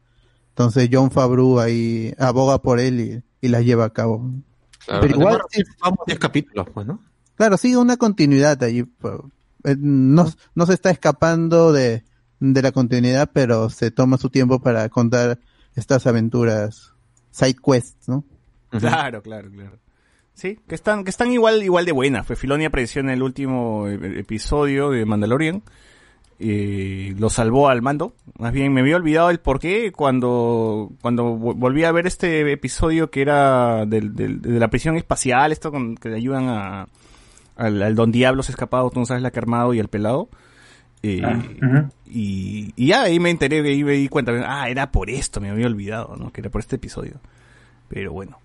[0.52, 4.32] entonces John Favreau ahí aboga por él y, y las lleva a cabo.
[4.86, 7.02] Claro, Pero igual- además, vamos 10 capítulos, pues, ¿no?
[7.36, 8.84] Claro, sigue una continuidad allí.
[8.84, 9.30] pero,
[9.66, 12.06] eh, No, no se está escapando de,
[12.40, 15.40] de la continuidad, pero se toma su tiempo para contar
[15.76, 16.94] estas aventuras,
[17.32, 18.24] side quests, ¿no?
[18.70, 19.78] Claro, claro, claro.
[20.34, 22.26] Sí, que están, que están igual, igual de buenas.
[22.26, 25.64] Pues Filoni apareció en el último e- episodio de Mandalorian.
[26.41, 28.14] Y lo salvó al mando.
[28.38, 32.49] Más bien me había olvidado el por qué cuando, cuando vo- volví a ver este
[32.53, 36.88] episodio que era del, del- de la prisión espacial, esto con, que le ayudan a,
[37.57, 40.30] al, al Don Diablos escapado, tú no sabes la que armado y al pelado.
[41.03, 41.90] Eh, Ah.
[42.10, 45.49] Y, y ya ahí me enteré, ahí me di cuenta, ah, era por esto, me
[45.49, 46.31] había olvidado, ¿no?
[46.31, 47.19] Que era por este episodio.
[47.88, 48.40] Pero bueno.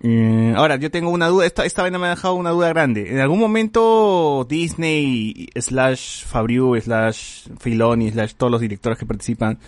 [0.00, 3.10] Eh, ahora, yo tengo una duda, esta, esta vaina me ha dejado una duda grande.
[3.10, 9.58] ¿En algún momento Disney, slash Fabriu, slash Filoni, slash todos los directores que participan,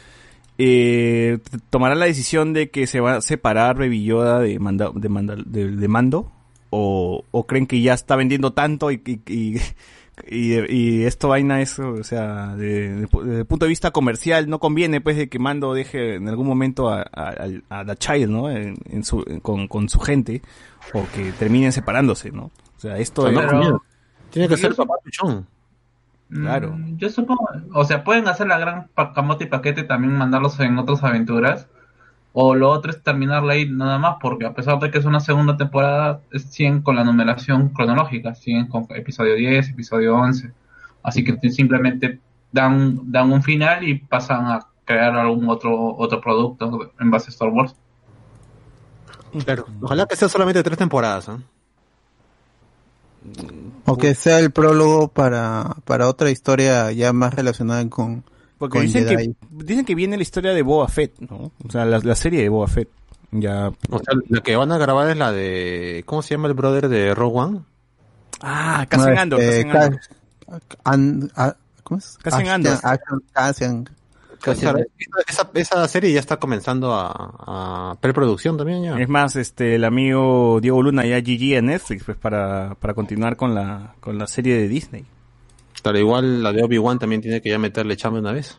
[0.58, 1.38] eh,
[1.70, 6.32] tomarán la decisión de que se va a separar Baby de, manda, de mando?
[6.70, 9.56] o, o creen que ya está vendiendo tanto y, y, y,
[10.28, 14.48] y- y esto vaina es, o sea, de- de- desde el punto de vista comercial
[14.48, 17.34] no conviene pues de que Mando deje en algún momento a, a,
[17.68, 18.50] a The Child, ¿no?
[18.50, 20.42] En, en su, con, con su gente
[20.94, 22.44] o que terminen separándose, ¿no?
[22.76, 23.82] O sea, esto O sea, no.
[24.30, 25.46] Tiene que ser papá pichón.
[26.32, 26.72] Claro.
[26.76, 30.58] Mm, Yo supongo, o sea, pueden hacer la gran camote y paquete y también mandarlos
[30.60, 31.66] en otras aventuras.
[32.32, 35.18] O lo otro es terminarla ahí nada más, porque a pesar de que es una
[35.20, 40.52] segunda temporada, es- siguen con la numeración cronológica, siguen con episodio 10, episodio 11.
[41.02, 42.20] Así que simplemente
[42.52, 47.30] dan, dan un final y pasan a crear algún otro otro producto en base a
[47.30, 47.74] Star Wars.
[49.44, 49.66] Claro.
[49.80, 51.28] Ojalá que sea solamente tres temporadas.
[51.28, 51.36] ¿eh?
[53.86, 58.24] O que sea el prólogo para, para otra historia ya más relacionada con,
[58.60, 61.50] Porque dicen que, dicen que viene la historia de Boba Fett, ¿no?
[61.66, 62.90] O sea, la, la serie de Boba Fett.
[63.30, 63.68] Ya.
[63.88, 66.02] O sea, la que van a grabar es la de.
[66.04, 67.60] ¿Cómo se llama el brother de Rogue One?
[68.42, 70.00] Ah, Cassian No, Andor, este, Cassian
[70.84, 71.30] Andor.
[71.34, 72.18] An- ¿Cómo es?
[72.22, 72.78] Cassian Andor.
[73.32, 73.88] Cassian.
[75.26, 78.98] Esa, esa serie ya está comenzando a, a preproducción también ya.
[78.98, 83.36] Es más, este, el amigo Diego Luna ya GG en Netflix, pues, para, para continuar
[83.36, 85.04] con la, con la serie de Disney.
[85.82, 88.58] Pero igual la de Obi-Wan también tiene que ya meterle chamba una vez.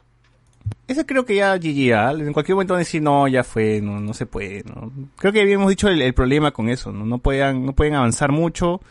[0.87, 3.99] Ese creo que ya GG, en cualquier momento van a decir, no, ya fue, no,
[3.99, 4.91] no se puede, ¿no?
[5.17, 7.05] Creo que habíamos dicho el, problema con eso, ¿no?
[7.05, 8.81] No pueden, no pueden avanzar mucho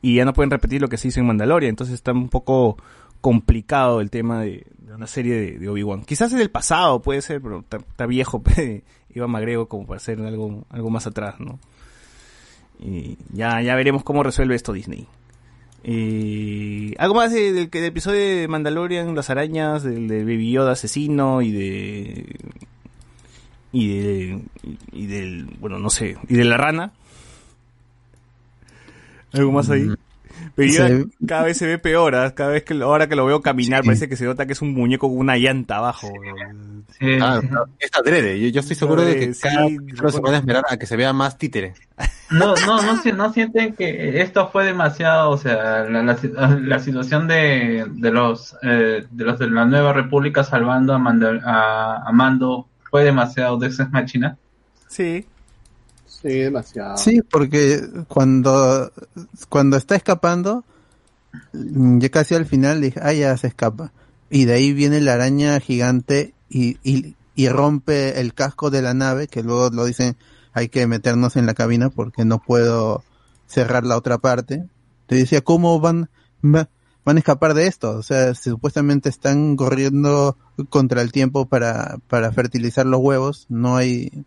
[0.00, 2.76] y ya no pueden repetir lo que se hizo en Mandalorian, entonces está un poco
[3.20, 6.04] complicado el tema de, una serie de, Obi-Wan.
[6.04, 8.82] Quizás en el pasado puede ser, pero está, viejo, pues,
[9.14, 11.58] Iván Magrego como para hacer algo, algo más atrás, ¿no?
[12.78, 15.08] Y ya, ya veremos cómo resuelve esto Disney.
[15.84, 20.50] Y algo más de- del, que del episodio de Mandalorian, las arañas, del, del Baby
[20.52, 22.36] Yoda asesino y de
[23.72, 24.42] y de
[24.92, 26.92] y del bueno no sé y de la rana.
[29.32, 29.88] Algo más ahí.
[30.66, 31.04] Yoda Sí.
[31.26, 32.34] cada vez se ve peor, ¿ah?
[32.34, 34.62] cada vez que lo- ahora que lo veo caminar parece que se nota que es
[34.62, 36.08] un muñeco con una llanta abajo.
[36.98, 37.48] Sí, Ah, sí.
[37.78, 38.40] es adrede.
[38.40, 39.76] Yo, yo estoy seguro de que Sí, cada sí,
[40.12, 41.74] se puede esperar a que se vea más títere.
[42.30, 46.16] No, no, no, si- no sienten que esto fue demasiado, o sea, la, la,
[46.60, 51.40] la situación de, de los eh, de los de la nueva república salvando a, Mando-
[51.44, 54.36] a, a Mando fue demasiado de esa máquina.
[54.88, 55.26] Sí.
[56.20, 56.96] Sí, demasiado.
[56.98, 58.90] Sí, porque cuando,
[59.48, 60.64] cuando está escapando,
[61.52, 63.92] mm, ya casi al final dije, ah, ya se escapa.
[64.30, 68.94] Y de ahí viene la araña gigante y, y, y rompe el casco de la
[68.94, 70.16] nave, que luego lo dicen,
[70.52, 73.04] hay que meternos en la cabina porque no puedo
[73.46, 74.64] cerrar la otra parte.
[75.06, 76.10] Te decía, ¿cómo van,
[76.44, 76.68] va-
[77.04, 77.92] van a escapar de esto?
[77.92, 80.36] O sea, supuestamente están corriendo
[80.68, 84.24] contra el tiempo para, para fertilizar los huevos, no hay,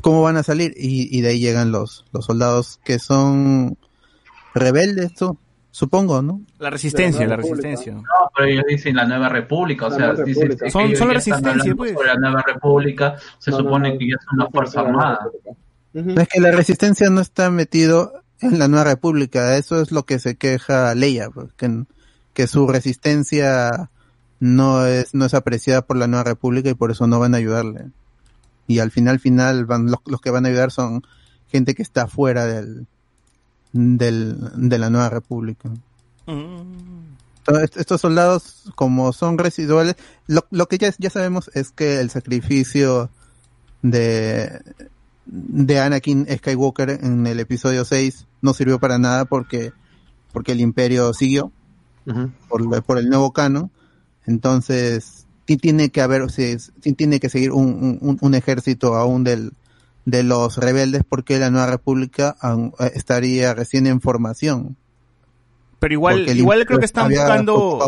[0.00, 3.76] cómo van a salir y, y de ahí llegan los, los soldados que son
[4.54, 5.38] rebeldes, su-
[5.70, 6.40] supongo, ¿no?
[6.58, 7.94] La resistencia, la resistencia.
[7.94, 8.02] No,
[8.36, 11.08] pero ellos dicen la nueva república, o La sea, nueva dicen que Son- ellos son
[11.08, 11.92] la resistencia, pues.
[11.92, 13.98] sobre la nueva república, se No, supone no.
[13.98, 15.20] que ya es una fuerza armada.
[15.92, 20.18] Es que la resistencia no está metido en la nueva república, eso es lo que
[20.18, 21.84] se queja Leia, pues, que,
[22.32, 23.90] que su resistencia
[24.38, 27.38] no es, no es apreciada por la nueva república y por eso no van a
[27.38, 27.90] ayudarle.
[28.70, 31.02] Y al final, final, van, los, los que van a ayudar son
[31.48, 32.86] gente que está fuera del,
[33.72, 35.68] del, de la nueva república.
[36.28, 37.16] Mm.
[37.74, 39.96] Estos soldados, como son residuales,
[40.28, 43.10] lo, lo que ya, ya sabemos es que el sacrificio
[43.82, 44.62] de,
[45.26, 49.72] de Anakin Skywalker en el episodio 6 no sirvió para nada porque,
[50.32, 51.50] porque el imperio siguió
[52.48, 53.68] por, por el nuevo canon.
[54.26, 55.19] Entonces,
[55.56, 56.56] tiene que haber, sí,
[56.96, 59.52] tiene que seguir un, un, un ejército aún del,
[60.04, 64.76] de los rebeldes porque la nueva república aún, eh, estaría recién en formación.
[65.78, 67.78] Pero igual, igual creo que están buscando,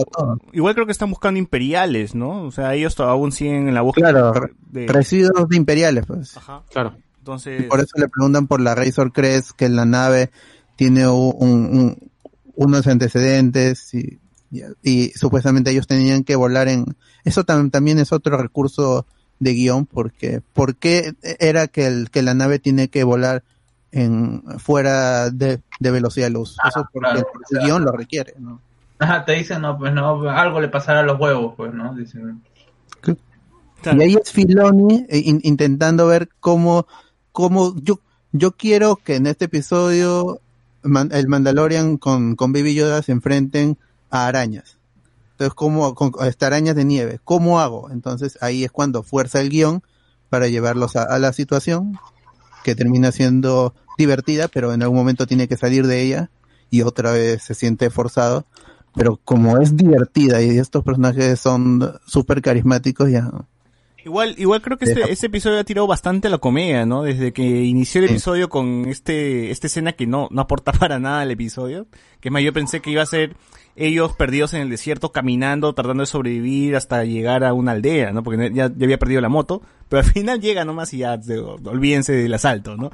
[0.52, 2.44] igual creo que están buscando imperiales, ¿no?
[2.44, 4.86] O sea, ellos to- aún siguen en la búsqueda Claro, de...
[4.86, 6.34] residuos de imperiales, pues.
[6.38, 6.62] Ajá.
[6.72, 6.94] Claro.
[6.96, 10.30] Y Entonces, por eso le preguntan por la Razor Crest, que la nave
[10.74, 12.10] tiene un, un-
[12.56, 14.18] unos antecedentes y,
[14.50, 16.96] y, y supuestamente ellos tenían que volar en...
[17.24, 19.06] Eso tam- también es otro recurso
[19.38, 23.42] de guion, porque ¿por qué era que, el, que la nave tiene que volar
[23.90, 26.56] en fuera de, de velocidad de luz?
[26.62, 28.60] Ah, Eso porque claro, el, guion lo requiere, ¿no?
[28.98, 31.92] Ajá, te dicen, no, pues no, algo le pasará a los huevos, pues, ¿no?
[31.94, 32.40] Dicen.
[33.00, 36.86] claro, Y ahí es Filoni eh, in- intentando ver cómo,
[37.32, 37.98] cómo yo,
[38.30, 40.40] yo quiero que en este episodio
[40.84, 43.76] Man- el Mandalorian con, con Baby Yoda se enfrenten
[44.10, 44.78] a arañas.
[45.42, 47.20] Entonces, ¿cómo, con, a estas arañas de nieve?
[47.24, 47.90] ¿Cómo hago?
[47.90, 49.82] Entonces ahí es cuando fuerza el guion
[50.28, 51.98] para llevarlos a, a la situación
[52.62, 56.30] que termina siendo divertida, pero en algún momento tiene que salir de ella
[56.70, 58.46] y otra vez se siente forzado.
[58.94, 63.30] Pero como es divertida y estos personajes son súper carismáticos, ya
[64.04, 67.04] Igual, igual creo que este, este episodio ha tirado bastante a la comedia, ¿no?
[67.04, 71.20] Desde que inició el episodio con este, esta escena que no, no aporta para nada
[71.20, 71.86] al episodio.
[72.20, 73.36] Que es más, yo pensé que iba a ser
[73.76, 78.22] ellos perdidos en el desierto, caminando, tratando de sobrevivir hasta llegar a una aldea, ¿no?
[78.22, 79.62] Porque ya, ya había perdido la moto.
[79.92, 82.90] Pero al final llega nomás y ya, de- olvídense del asalto, ¿no?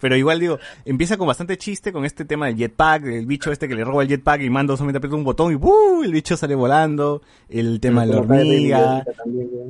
[0.00, 3.68] Pero igual digo, empieza con bastante chiste con este tema del jetpack, del bicho este
[3.68, 6.02] que le roba el jetpack y Mando solamente aprieta un botón y ¡buh!
[6.02, 9.04] el bicho sale volando, el tema de la hormiga,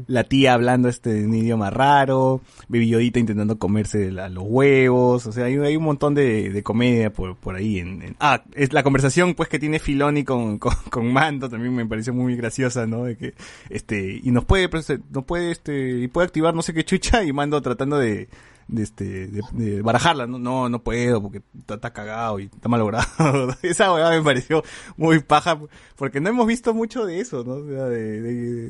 [0.06, 5.26] la tía hablando este en un idioma raro, Baby Yodita intentando comerse la- los huevos,
[5.26, 7.78] o sea, hay, hay un montón de, de comedia por, por ahí.
[7.78, 11.74] En, en- ah, es la conversación pues que tiene Filoni con, con, con Mando también
[11.76, 13.04] me pareció muy graciosa, ¿no?
[13.04, 13.34] De que,
[13.68, 17.22] este, y nos puede, pues, no puede, este, y puede activar no sé qué chucha
[17.24, 18.28] y Mando tratando de,
[18.68, 22.68] de este, de, de barajarla, no, no, no puedo porque está, está cagado y está
[22.68, 23.06] malogrado.
[23.62, 24.62] Esa huevada me pareció
[24.96, 25.58] muy paja
[25.96, 27.54] porque no hemos visto mucho de eso, ¿no?
[27.54, 28.68] O sea, de, de,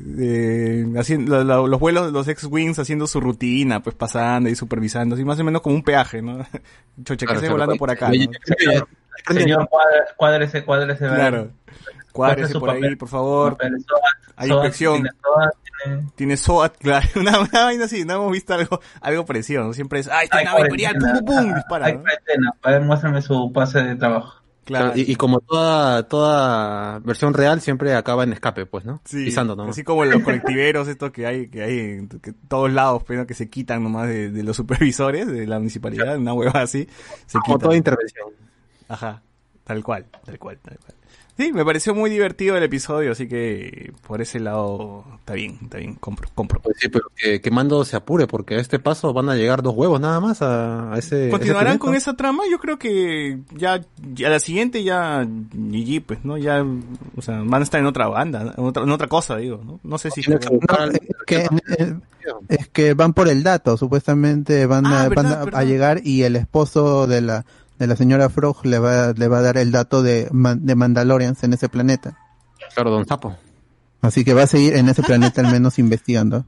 [0.83, 5.39] de- haciendo, los vuelos, los ex-wings haciendo su rutina, pues pasando y supervisando, así más
[5.39, 6.39] o menos como un peaje, ¿no?
[7.03, 7.53] Choche, que Claro, esté claro.
[7.53, 8.13] volando por acá, ¿no?
[9.33, 11.07] Señor, cuadre- cuádrese, cuádrese.
[11.07, 11.51] Claro.
[12.11, 13.53] Cuádrese por ahí, por favor.
[13.53, 13.77] Papel,
[14.35, 15.07] Hay inspección.
[16.15, 17.07] Tiene- SOAT, claro.
[17.15, 19.73] Una, una vaina así, no hemos visto algo, algo parecido, ¿no?
[19.73, 20.95] Siempre es, ¡ay, esta nave imperial!
[20.99, 21.53] ¡Pum, pum, pum!
[21.55, 22.01] Dispara, Hay ¿no?
[22.01, 22.53] cuarentena.
[22.61, 24.41] A ver, muéstrame su pase de trabajo.
[24.65, 24.93] Claro.
[24.95, 29.01] Y, y como toda, toda versión real siempre acaba en escape, pues, ¿no?
[29.03, 29.71] Sí, Pisando nomás.
[29.71, 33.33] así como los colectiveros estos que hay, que hay en que todos lados, pero que
[33.33, 36.87] se quitan nomás de, de los supervisores de la municipalidad, una hueva así,
[37.25, 37.59] se Como quitan.
[37.59, 38.27] toda intervención.
[38.87, 39.21] Ajá,
[39.65, 40.95] tal cual, tal cual, tal cual.
[41.35, 45.79] Sí, me pareció muy divertido el episodio, así que por ese lado está bien, está
[45.79, 46.61] bien, compro, compro.
[46.61, 49.63] Pues sí, pero que, que Mando se apure, porque a este paso van a llegar
[49.63, 51.29] dos huevos nada más a, a ese.
[51.31, 52.43] ¿Continuarán ese con esa trama?
[52.51, 53.81] Yo creo que ya,
[54.13, 56.37] ya la siguiente ya GG, pues, ¿no?
[56.37, 56.63] Ya,
[57.15, 59.79] o sea, van a estar en otra banda, en otra, en otra cosa, digo, ¿no?
[59.83, 60.21] No sé si...
[60.29, 61.47] No, es que,
[62.49, 66.01] es que van por el dato, supuestamente van, Ah, a, verdad, van a- a llegar
[66.03, 67.45] y el esposo de la
[67.79, 71.43] de la señora Frog le va, le va a dar el dato de, de Mandalorians
[71.43, 72.17] en ese planeta.
[72.73, 73.35] Claro, Don Sapo.
[74.01, 76.45] Así que va a seguir en ese planeta al menos investigando.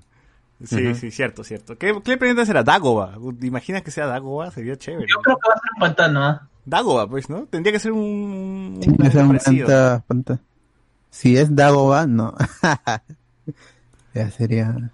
[0.64, 1.78] Sí, sí, cierto, cierto.
[1.78, 2.64] ¿Qué, qué planeta será?
[2.64, 3.18] Dagoba.
[3.40, 4.52] ¿Te imaginas que sea Dagoba?
[4.52, 5.06] Sería chévere.
[5.10, 6.48] Yo creo que va a ser un pantano, ¿ah?
[6.66, 7.46] Dagoba, pues, ¿no?
[7.46, 9.38] Tendría que ser un, Tiene que ser un
[10.08, 10.40] planta-
[11.12, 12.34] Si es Dagoba, no.
[14.14, 14.92] ya sería.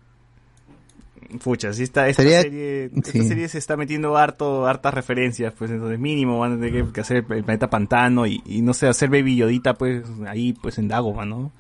[1.43, 3.23] Pucha, sí está, esta Sería- serie, esta sí.
[3.27, 7.01] serie se está metiendo harto, hartas referencias, pues entonces mínimo van a tener que, que
[7.01, 10.87] hacer el planeta pantano y, y no sé, hacer Baby Yodita pues ahí pues en
[10.87, 11.51] Dagoba, ¿no?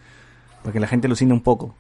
[0.61, 1.75] Para que la gente alucine un poco.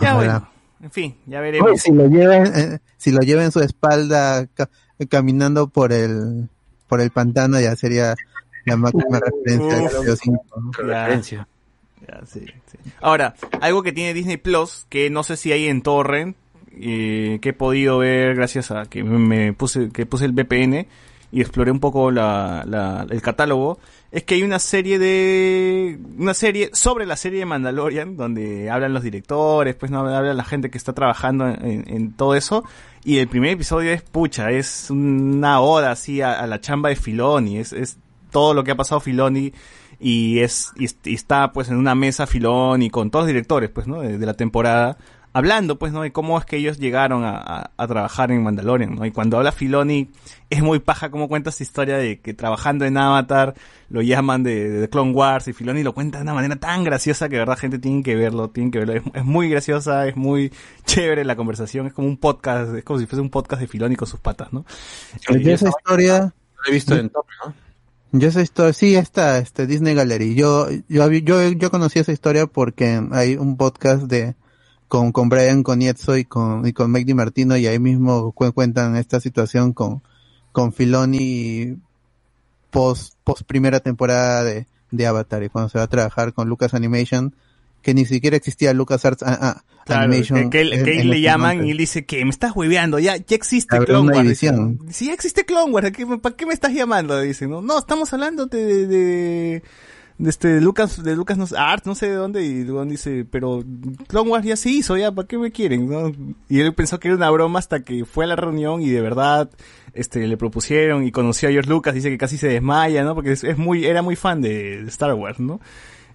[0.00, 0.16] Ya Ojalá.
[0.38, 0.48] bueno,
[0.82, 1.70] en fin, ya veremos.
[1.70, 4.68] Oye, si lo lleva, eh, si lo lleva en su espalda ca-
[5.08, 6.48] caminando por el
[6.88, 8.14] por el pantano ya sería
[8.64, 9.18] la máxima
[10.78, 11.48] referencia.
[13.00, 16.36] Ahora, algo que tiene Disney Plus, que no sé si hay en Torrent,
[16.80, 20.86] eh, que he podido ver gracias a que me puse, que puse el VPN
[21.32, 23.78] y exploré un poco la, el catálogo,
[24.12, 28.94] es que hay una serie de, una serie sobre la serie de Mandalorian, donde hablan
[28.94, 32.64] los directores, pues no habla la gente que está trabajando en, todo eso,
[33.04, 37.58] y el primer episodio es pucha, es una oda así a, la chamba de Filoni,
[37.58, 37.98] es, es
[38.30, 39.52] todo lo que ha pasado Filoni
[39.98, 43.70] y es y, est- y está pues en una mesa Filoni con todos los directores
[43.70, 44.98] pues no de la temporada
[45.36, 48.94] hablando pues no de cómo es que ellos llegaron a, a- a trabajar en Mandalorian
[48.94, 50.08] no y cuando habla Filoni
[50.50, 53.54] es muy paja cómo cuenta esta historia de que trabajando en Avatar
[53.88, 57.28] lo llaman de, de Clone Wars y Filoni lo cuenta de una manera tan graciosa
[57.28, 58.94] que de verdad gente tiene que verlo tienen que verlo.
[58.94, 60.52] Es, es muy graciosa es muy
[60.84, 63.96] chévere la conversación es como un podcast es como si fuese un podcast de Filoni
[63.96, 64.64] con sus patas no
[65.28, 66.32] Yo Eh, esa historia,
[66.64, 67.54] Lo he visto en Top, ¿no?
[68.12, 70.34] yo esa historia, sí está, este Disney Gallery.
[70.34, 74.34] Yo, yo, yo, yo conocí esa historia porque hay un podcast de
[74.88, 78.52] con, con Brian Conietzo y con, y con Mike Di Martino y ahí mismo cu-
[78.52, 80.02] cuentan esta situación con,
[80.52, 81.76] con Filoni
[82.70, 86.74] post, post primera temporada de, de Avatar y cuando se va a trabajar con Lucas
[86.74, 87.34] Animation,
[87.82, 89.22] que ni siquiera existía Lucas Arts
[89.84, 90.50] Claro, Animation.
[90.50, 92.54] que, que él- en- que él en le llaman y él dice que me estás
[92.56, 94.40] hueveando, ya, ya existe Clone Wars.
[94.40, 97.20] ya existe Clone Wars, ¿qué- ¿para qué me estás llamando?
[97.20, 99.62] Dice, no, no, estamos hablando de, de,
[100.24, 103.62] este Lucas, de Lucas no, Art, no sé de dónde, y luego dice, pero
[104.06, 105.88] Clone Wars ya se hizo, ya, ¿para qué me quieren?
[105.88, 106.12] no?
[106.48, 109.00] Y él pensó que era una broma hasta que fue a la reunión y de
[109.00, 109.50] verdad,
[109.92, 113.14] este, le propusieron y conoció a George Lucas, dice que casi se desmaya, ¿no?
[113.14, 115.60] Porque es, muy, era muy fan de, Star Wars, ¿no?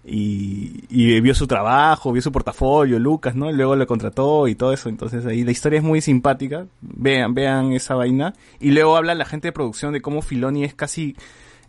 [0.03, 3.51] y, y vio su trabajo, vio su portafolio, Lucas, ¿no?
[3.51, 4.89] Y luego lo contrató y todo eso.
[4.89, 6.65] Entonces ahí la historia es muy simpática.
[6.81, 8.33] Vean, vean esa vaina.
[8.59, 11.15] Y luego habla la gente de producción de cómo Filoni es casi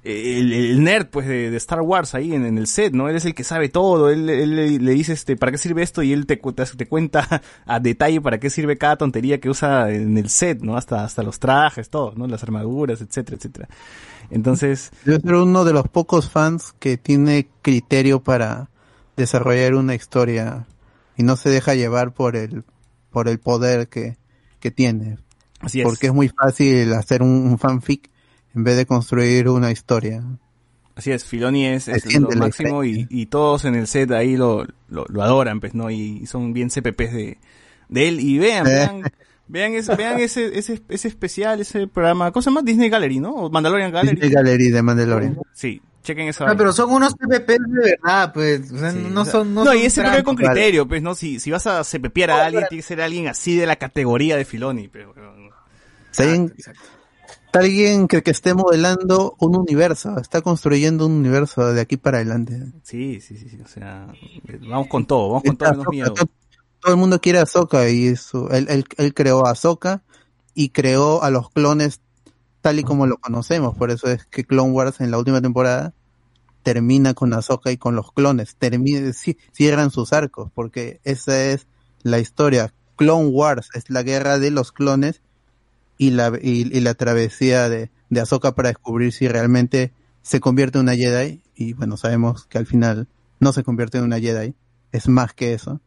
[0.04, 3.08] el, el nerd pues de, de Star Wars ahí en, en el set, ¿no?
[3.08, 5.82] Él es el que sabe todo, él, él le, le dice este, ¿para qué sirve
[5.82, 6.02] esto?
[6.02, 9.90] Y él te, te, te cuenta a detalle para qué sirve cada tontería que usa
[9.90, 10.76] en el set, ¿no?
[10.76, 12.26] Hasta, hasta los trajes, todo, ¿no?
[12.26, 13.68] Las armaduras, etcétera, etcétera.
[14.30, 18.70] Entonces, Yo soy uno de los pocos fans que tiene criterio para
[19.16, 20.66] desarrollar una historia
[21.16, 22.64] y no se deja llevar por el
[23.10, 24.16] por el poder que,
[24.58, 25.18] que tiene.
[25.60, 25.84] Así es.
[25.84, 28.11] Porque es muy fácil hacer un, un fanfic
[28.54, 30.22] en vez de construir una historia.
[30.94, 34.66] Así es, Filoni es, es lo máximo y, y todos en el set ahí lo,
[34.88, 35.90] lo, lo adoran, pues, ¿no?
[35.90, 37.38] Y son bien CPPs de,
[37.88, 38.20] de él.
[38.20, 38.70] Y vean, Eh.
[38.70, 39.02] vean,
[39.48, 42.60] vean, ese, vean ese, ese, ese especial, ese programa, ¿cómo se llama?
[42.62, 43.30] Disney Gallery, ¿no?
[43.30, 44.16] O Mandalorian Gallery.
[44.16, 45.38] Disney Gallery de Mandalorian.
[45.54, 48.70] Sí, chequen esa Ah, pero son unos PPP de verdad, pues.
[48.70, 49.54] O sea, Sí, no o sea, son.
[49.54, 51.14] No, No, son y ese pero con criterio, pues, ¿no?
[51.14, 54.36] Si, si vas a CPPear a alguien, tiene que ser alguien así de la categoría
[54.36, 55.14] de Filoni, pero...
[56.10, 56.52] Si alguien,
[57.52, 62.16] está alguien que, que esté modelando un universo, está construyendo un universo de aquí para
[62.18, 62.72] adelante.
[62.82, 64.06] Sí, sí, sí, sí, o sea,
[64.68, 66.14] vamos con todo, vamos con todo menos Ahsoka, miedo.
[66.14, 66.28] to-
[66.80, 70.02] todo el mundo quiere a Ahsoka y eso, él, él, él creó a Ahsoka
[70.54, 72.00] y creó a los clones
[72.62, 75.92] tal y como lo conocemos, por eso es que Clone Wars en la última temporada
[76.62, 81.66] termina con Ahsoka y con los clones, termina, ci- cierran sus arcos, porque esa es
[82.02, 82.72] la historia.
[82.96, 85.21] Clone Wars es la guerra de los clones
[85.98, 89.92] y la, y, la travesía de, de Ahsoka para descubrir si realmente
[90.22, 93.08] se convierte en una Jedi, y bueno, sabemos que al final
[93.40, 94.54] no se convierte en una Jedi,
[94.92, 95.80] es más que eso,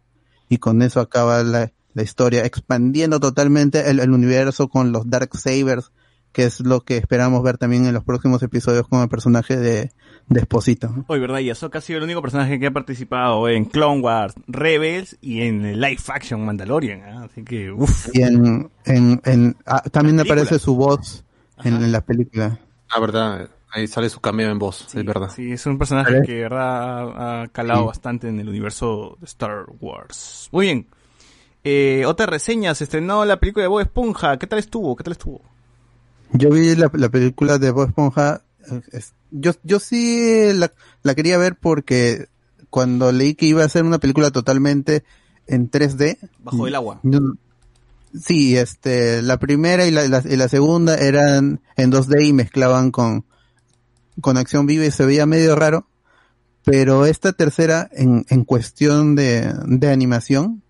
[0.49, 5.91] y con eso acaba la, historia, expandiendo totalmente el, universo con los Dark Sabers,
[6.35, 9.93] que es lo que esperamos ver también en los próximos episodios con el personaje de,
[10.27, 10.93] de Esposito.
[11.07, 11.39] Hoy, ¿verdad?
[11.39, 15.43] Y Ahsoka ha sido el único personaje que ha participado en Clone Wars, Rebels y
[15.43, 17.03] en el live action Mandalorian.
[17.03, 17.27] ¿ah?
[17.31, 18.09] Así que, uff.
[18.13, 21.23] Y en, en, en- ah, también aparece su voz
[21.63, 22.59] en, en la película.
[22.89, 23.49] Ah, verdad.
[23.71, 25.29] Ahí sale su cameo en voz, es verdad.
[25.33, 26.25] Sí, es un personaje ¿Vale?
[26.27, 27.87] que, verdad, ha, ha calado Sí.
[27.87, 30.49] bastante en el universo de Star Wars.
[30.51, 30.87] Muy bien.
[31.63, 34.37] Eh, otra reseña, se estrenó la película de Bob Esponja.
[34.37, 34.95] ¿Qué tal estuvo?
[34.97, 35.41] ¿Qué tal estuvo?
[36.37, 38.41] Yo vi la, la película de Bob Esponja.
[38.71, 40.71] eh, es- yo, yo sí la,
[41.03, 42.27] la quería ver porque
[42.69, 45.03] cuando leí que iba a ser una película totalmente
[45.47, 46.17] en 3D.
[46.43, 46.99] Bajo el agua.
[47.03, 47.33] yo-
[48.19, 52.91] sí, este, la primera y la, la- y la segunda eran en 2D y mezclaban
[52.91, 53.25] con,
[54.21, 55.87] con acción viva y se veía medio raro.
[56.63, 60.63] Pero esta tercera, en, en cuestión de, de animación,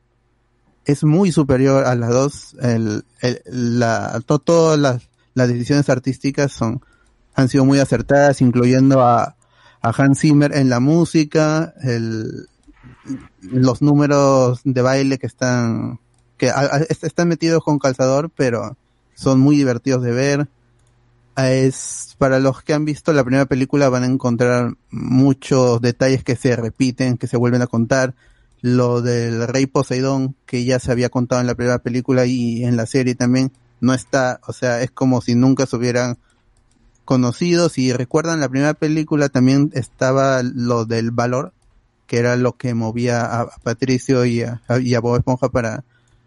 [0.86, 2.56] es muy superior a las dos.
[2.62, 3.42] El, el-
[3.80, 6.82] la, to- todas las, las decisiones artísticas son,
[7.36, 9.36] han sido muy acertadas, incluyendo a,
[9.82, 12.48] a Hans Zimmer en la música, el,
[13.42, 16.00] los números de baile que están,
[16.38, 16.52] que
[17.02, 18.78] están metidos con calzador, pero
[19.14, 20.48] son muy divertidos de ver.
[21.38, 26.38] Es, para los que han visto la primera película van a encontrar muchos detalles que
[26.38, 28.16] se repiten, que se vuelven a contar.
[28.62, 32.78] Lo del rey Poseidón, que ya se había contado en la primera película y en
[32.78, 33.52] la serie también,
[33.82, 36.18] no está, o sea, es como si nunca se hubieran
[37.04, 37.70] conocido.
[37.70, 41.54] Si recuerdan la primera película también estaba lo del valor,
[42.08, 45.84] que era lo que movía a, Patricio y a, a- y a Bob Esponja para,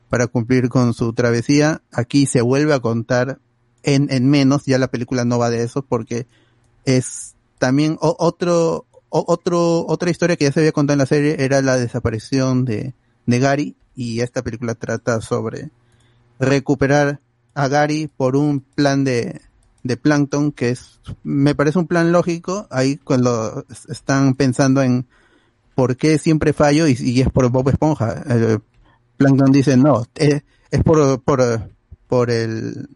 [0.09, 1.83] para cumplir con su travesía.
[1.93, 3.39] Aquí se vuelve a contar
[3.83, 6.27] en, en menos, ya la película no va de eso porque
[6.85, 11.61] es también otro, otro, otra historia que ya se había contado en la serie era
[11.63, 12.95] la desaparición de,
[13.27, 15.71] de Gary y esta película trata sobre
[16.39, 17.21] recuperar
[17.59, 19.41] a Gary por un plan de,
[19.83, 25.07] de Plankton que es, me parece un plan lógico ahí cuando es- están pensando en
[25.75, 28.23] por qué siempre fallo y, es por Bob Esponja.
[28.29, 28.61] El
[29.17, 31.69] Plankton dice no, es, es por, por,
[32.07, 32.89] por el,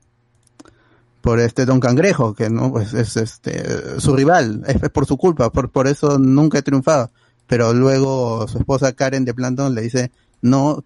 [1.21, 5.51] por este Don Cangrejo, que no, pues es este, su rival, es, por su culpa,
[5.51, 7.11] por, por eso nunca he triunfado.
[7.49, 10.11] Pero luego su esposa Karen de Planton le dice,
[10.41, 10.85] no,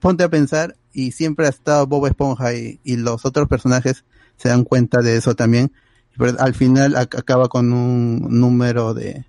[0.00, 4.04] ponte a pensar y siempre ha estado Bob Esponja y, los otros personajes
[4.36, 5.72] se dan cuenta de eso también.
[6.16, 9.24] Pero al final ac- acaba con un número de,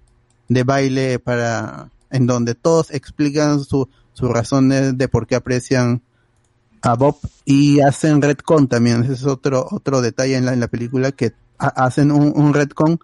[0.48, 6.02] de baile para, en donde todos explican su, sus razones de por qué aprecian
[6.82, 9.04] a Bob y hacen retcon también.
[9.04, 12.54] Ese es otro, otro detalle en la, en la película que ha- hacen un, un
[12.54, 13.00] retcon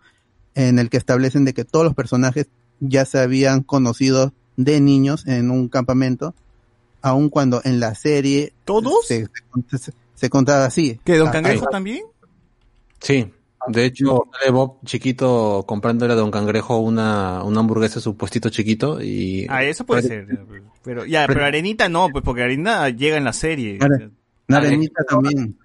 [0.56, 2.48] en el que establecen de que todos los personajes
[2.80, 6.34] ya se habían conocido de niños en un campamento,
[7.06, 9.06] aun cuando en la serie ¿Todos?
[9.08, 9.28] se,
[9.78, 11.00] se- se contaba así.
[11.04, 12.04] ¿Que Don Ah, Cangrejo también?
[13.00, 13.32] Sí.
[13.68, 19.02] De hecho, sale Bob chiquito comprándole a Don Cangrejo una, una hamburguesa, su puestito chiquito
[19.02, 19.48] y...
[19.50, 20.28] Ah, eso puede ser.
[20.84, 23.80] Pero, ya, pero Arenita no, pues porque Arenita llega en la serie.
[23.82, 24.12] Are-
[24.48, 25.58] Narenita también.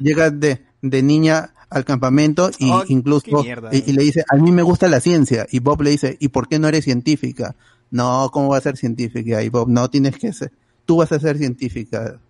[0.00, 4.50] Llega de, de niña al campamento y Oh, incluso y, y le dice, a mí
[4.52, 5.46] me gusta la ciencia.
[5.50, 7.54] Y Bob le dice, ¿y por qué no eres científica?
[7.90, 9.42] No, ¿cómo va a ser científica?
[9.42, 10.50] Y Bob, no tienes que ser,
[10.84, 12.20] tú vas a ser científica.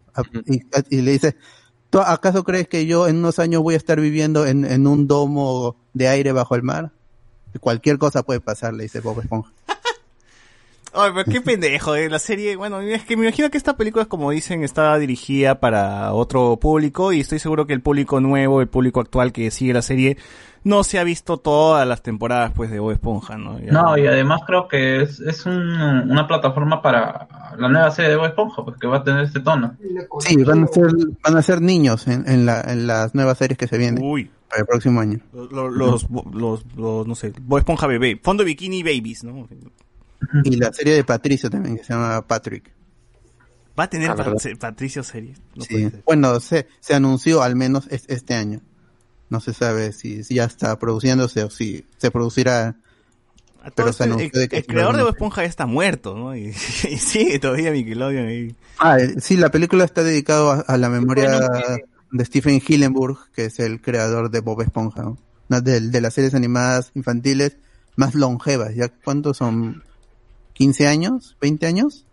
[0.91, 1.37] Y le dice,
[1.91, 5.07] ¿tú acaso crees que yo en unos años voy a estar viviendo en, en un
[5.07, 6.93] domo de aire bajo el mar?
[7.61, 9.51] Cualquier cosa puede pasar, le dice Bob Esponja.
[10.97, 14.05] Ay, pero qué pendejo, eh, la serie, bueno, es que me imagino que esta película,
[14.05, 18.69] como dicen, está dirigida para otro público y estoy seguro que el público nuevo, el
[18.69, 20.19] público actual que sigue la serie,
[20.65, 23.59] no se ha visto todas las temporadas pues de Bob Esponja, ¿no?
[23.61, 27.29] Ya- No, y además creo que es, es un- una plataforma para
[27.59, 29.77] la nueva serie de Bob Esponja, pues que va a tener este tono.
[30.21, 30.91] Sí, van a ser,
[31.23, 34.31] van a ser niños en, en, la, en las nuevas series que se vienen Uy,
[34.49, 35.21] para el próximo año.
[35.33, 39.47] los, los, los, los- no sé, Bob Esponja bebé, fondo bikini babies, ¿no?
[40.45, 42.73] Y la serie de Patricio también, que se llama Patrick.
[43.79, 44.17] Va a tener Ah,
[44.59, 45.35] Patricio serie.
[45.55, 45.91] No Sí.
[46.07, 48.61] Bueno, se, se anunció al menos es- este año.
[49.35, 52.77] No se sabe si, si ya está produciéndose o si se producirá.
[53.65, 55.67] A todo Pero se anunció el, de que el creador de Bob Esponja ya está
[55.67, 56.37] muerto, ¿no?
[56.37, 56.51] Y,
[56.89, 58.55] y sigue todavía Nickelodeon ahí.
[58.79, 61.41] Ah, eh, sí, la película está dedicada a, la memoria
[62.13, 65.19] de Stephen Hillenburg, que es el creador de Bob Esponja, ¿no?
[65.49, 67.57] Una de, de las series animadas infantiles
[67.97, 68.73] más longevas.
[68.77, 69.83] ¿Ya cuántos son?
[70.57, 71.37] ¿15 años?
[71.41, 72.07] ¿20 años?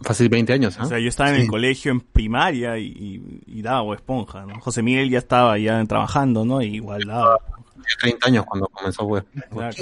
[0.00, 0.84] Fácil 20 años, ¿ah?
[0.84, 4.44] O sea, yo estaba en el colegio en primaria y, y, y daba Bob Esponja,
[4.46, 4.60] ¿no?
[4.60, 6.60] José Miguel ya estaba ya trabajando, ¿no?
[6.62, 7.38] Y igual daba.
[7.74, 9.24] Tenía 30 años cuando comenzó Web.
[9.50, 9.74] Claro.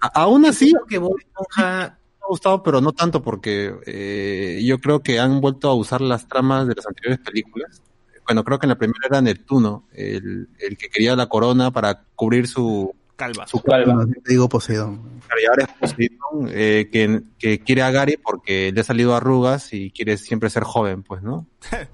[0.00, 4.78] A- Aún así, que Bob Esponja me ha gustado, pero no tanto porque eh, yo
[4.80, 7.80] creo que han vuelto a usar las tramas de las anteriores películas.
[8.26, 12.04] Bueno, creo que en la primera era Neptuno, el, el que quería la corona para
[12.14, 13.46] cubrir su, Calva.
[13.46, 14.06] su calva.
[14.24, 15.20] Te digo Poseidón.
[15.40, 19.72] Y ahora es Poseidón, eh, que, que quiere a Gary porque le ha salido arrugas
[19.72, 21.46] y quiere siempre ser joven, pues, ¿no?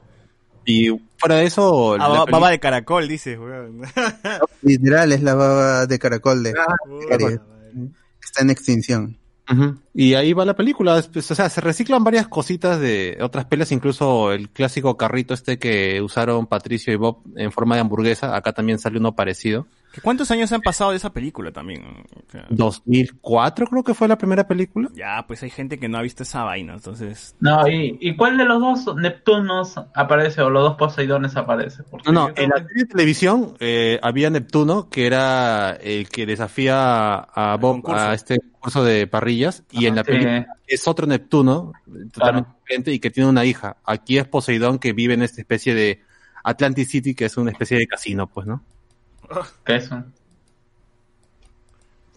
[0.67, 3.81] Y fuera de eso, Ah, la baba de caracol, dices, weón.
[4.63, 6.75] Literal, es la baba de caracol de Ah,
[7.09, 7.41] serie.
[8.23, 9.17] Está en extinción.
[9.95, 13.47] Y ahí va la película, es- pues, o sea, se reciclan varias cositas de otras
[13.47, 18.37] pelas, incluso el clásico carrito este que usaron Patricio y Bob en forma de hamburguesa,
[18.37, 19.67] acá también sale uno parecido.
[19.93, 21.83] ¿Que ¿Cuántos años han pasado de esa película también?
[21.85, 24.89] O sea, 2004 creo que fue la primera película.
[24.95, 27.35] ya, pues hay gente que no ha visto esa vaina, entonces...
[27.41, 31.83] No, ¿y, ¿y cuál de los dos Neptunos aparece o los dos Poseidones aparece?
[31.85, 36.09] Porque No, no, en la que- serie de televisión eh, había Neptuno, que era el
[36.09, 40.11] que desafía a Bob a este concurso de parrillas, y en la sí.
[40.12, 41.73] película es otro Neptuno,
[42.12, 43.79] totalmente diferente, y que tiene una hija.
[43.85, 46.01] Aquí es Poseidón, que vive en esta especie de
[46.45, 48.62] Atlantic City, que es una especie de casino, pues, ¿no?
[49.65, 50.02] ¿Qué es eso?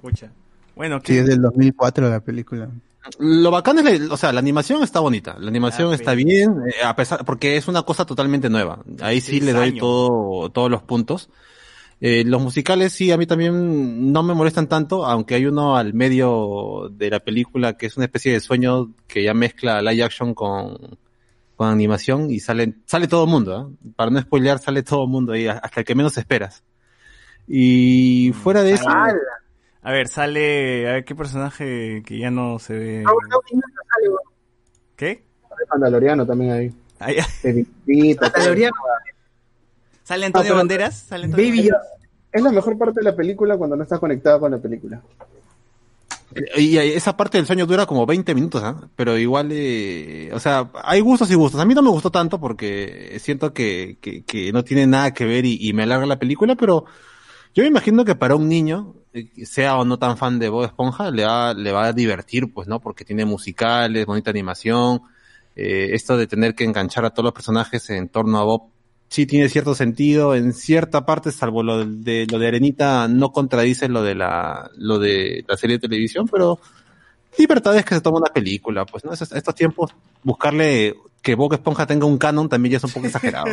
[0.01, 0.31] Pucha.
[0.75, 1.19] Bueno, Sí, ¿qué?
[1.19, 2.69] es del 2004 la película.
[3.19, 6.23] Lo bacán es, la, o sea, la animación está bonita, la animación Ah, está sí.
[6.23, 8.79] bien, eh, a pesar, porque es una cosa totalmente nueva.
[9.01, 9.79] Ahí sí le doy años.
[9.79, 11.29] todo, todos los puntos.
[11.99, 15.93] Eh, los musicales sí, a mí también no me molestan tanto, aunque hay uno al
[15.93, 20.33] medio de la película que es una especie de sueño que ya mezcla live action
[20.33, 20.97] con,
[21.55, 23.87] con animación y sale, sale todo el mundo, ¿ah?
[23.95, 26.63] Para no spoilear, sale todo el mundo ahí, hasta el que menos esperas.
[27.47, 30.87] Y fuera de eso, A ver, sale...
[30.89, 33.03] A ver, ¿qué personaje que ya no se ve?
[34.95, 35.23] ¿Qué?
[35.69, 36.73] Mandaloriano también ahí.
[36.99, 37.07] Ah,
[37.41, 37.53] todo.
[38.21, 38.75] Mandaloriano.
[40.03, 40.99] ¿Sale Antonio pero- Banderas?
[40.99, 41.87] ¿Sale Antonio Baby Banderas?
[42.31, 45.01] Es la mejor parte de la película cuando no estás conectado con la película.
[46.57, 48.89] Y esa parte del sueño dura como 20 minutos, ¿ah?
[48.95, 51.61] Pero igual, eh, o sea, hay gustos y gustos.
[51.61, 55.25] A mí no me gustó tanto porque siento que, que, que no tiene nada que
[55.25, 56.85] ver y, y me alarga la película, pero
[57.53, 60.65] yo me imagino que para un niño, eh, sea o no tan fan de Bob
[60.65, 62.79] Esponja, le va, le va a divertir, pues, ¿no?
[62.79, 65.01] Porque tiene musicales, bonita animación,
[65.55, 68.63] eh, esto de tener que enganchar a todos los personajes en torno a Bob
[69.09, 73.87] sí tiene cierto sentido en cierta parte, salvo lo de lo de Arenita no contradice
[73.87, 76.59] lo de la lo de la serie de televisión, pero
[77.37, 79.93] libertad es que se toma una película, pues no Estos- estos tiempos
[80.23, 83.45] buscarle que Bob Esponja tenga un canon también ya es un poco exagerado.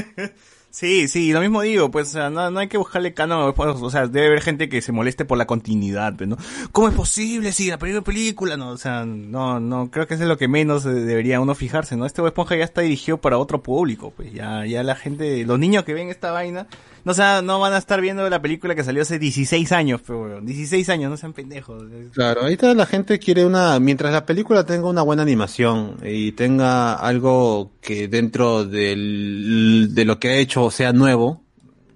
[0.71, 4.07] Sí, sí, lo mismo digo, pues, no, no hay que buscarle canon, pues, o sea,
[4.07, 6.37] debe haber gente que se moleste por la continuidad, ¿no?
[6.71, 10.23] ¿Cómo es posible si la primera película, no, o sea, no, no, creo que eso
[10.23, 12.07] es lo que menos eh, debería uno fijarse, ¿no?
[12.07, 15.59] Este Bob Esponja ya está dirigido para otro público, pues, ya, ya la gente, los
[15.59, 16.69] niños que ven esta vaina,
[17.05, 20.23] no, sea, no van a estar viendo la película que salió hace 16 años, pero,
[20.23, 21.83] weón, 16 años, no sean pendejos.
[22.13, 26.95] Claro, ahorita la gente quiere una, mientras la película tenga una buena animación y tenga
[26.95, 31.43] algo que dentro del, de lo que ha hecho sea nuevo,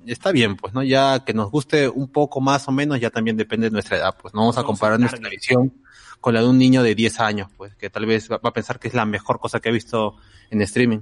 [0.06, 0.82] está bien, pues, ¿no?
[0.82, 4.16] Ya que nos guste un poco más o menos, ya también depende de nuestra edad,
[4.20, 5.72] pues, no vamos a comparar nuestra visión
[6.20, 8.78] con la de un niño de 10 años, pues, que tal vez va a pensar
[8.78, 10.16] que es la mejor cosa que ha visto
[10.50, 11.00] en streaming.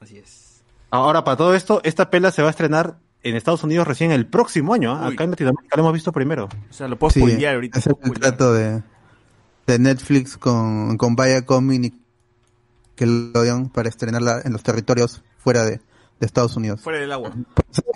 [0.00, 0.62] Así es.
[0.90, 4.26] Ahora, para todo esto, esta pela se va a estrenar en Estados Unidos recién el
[4.26, 5.08] próximo año, ¿ah?
[5.08, 6.44] Acá en Latinoamérica lo hemos visto primero.
[6.70, 7.78] O sea, lo puedo Sí, spoilear ahorita.
[7.78, 8.18] es el spoilear.
[8.20, 8.82] trato de,
[9.66, 11.92] de Netflix con, con Viacom y
[12.96, 15.72] Nickelodeon para estrenarla en los territorios fuera de,
[16.20, 16.80] de Estados Unidos.
[16.80, 17.32] Fuera del agua.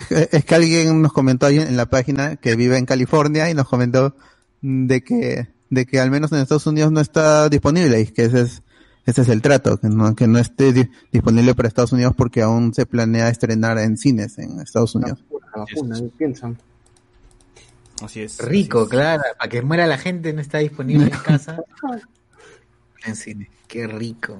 [0.09, 3.67] Es que alguien nos comentó ahí en la página que vive en California y nos
[3.67, 4.15] comentó
[4.61, 8.41] de que, de que al menos en Estados Unidos no está disponible y que ese
[8.41, 8.61] es,
[9.05, 12.41] ese es el trato, que no, que no esté di- disponible para Estados Unidos porque
[12.41, 15.23] aún se planea estrenar en cines en Estados Unidos.
[15.55, 16.57] La vacuna, ¿qué piensan?
[18.01, 18.39] Así es.
[18.39, 18.89] Rico, así es.
[18.91, 19.23] claro.
[19.37, 21.61] Para que muera la gente no está disponible en casa.
[23.05, 23.49] en cine.
[23.67, 24.37] Qué rico.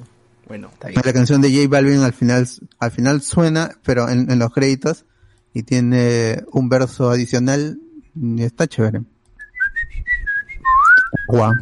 [0.47, 1.01] Bueno, Está bien.
[1.05, 2.47] La canción de J Balvin al final,
[2.79, 5.05] al final suena, pero en, en los créditos,
[5.53, 7.79] y tiene un verso adicional,
[8.15, 9.01] y está chévere.
[11.27, 11.53] Guau.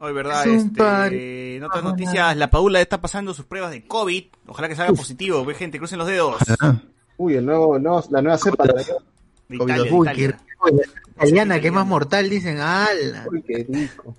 [0.00, 4.24] Hoy, verdad, Es este, en otras noticias, la Paula está pasando sus pruebas de COVID.
[4.46, 5.44] Ojalá que salga positivo.
[5.44, 6.36] Ve gente, crucen los dedos.
[6.60, 6.76] Ah,
[7.16, 8.64] Uy, el nuevo, el nuevo- la nueva cepa.
[8.64, 10.28] la- De Italia, de Uy, qué Italia.
[10.28, 10.68] rico.
[11.16, 12.58] La italiana, que es más mortal, dicen.
[12.60, 13.26] ¡Hala!
[13.30, 14.14] Uy, qué rico.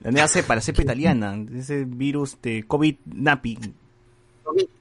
[0.00, 1.36] La nueva cepa, la cepa italiana.
[1.52, 3.58] Ese virus de COVID-Napi.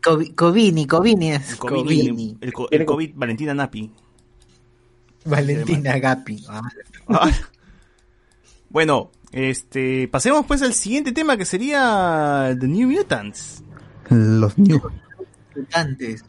[0.03, 1.51] Covi- Covini, Covini es.
[1.53, 2.37] El COVID, Covini.
[2.41, 3.91] el, co- el COVID Valentina Napi.
[5.25, 6.45] Valentina Gapi.
[6.47, 6.61] Ah,
[7.09, 7.31] Ah.
[8.69, 13.63] bueno, este, pasemos pues al siguiente tema que sería The New Mutants.
[14.09, 14.81] los New.
[15.55, 16.23] mutantes.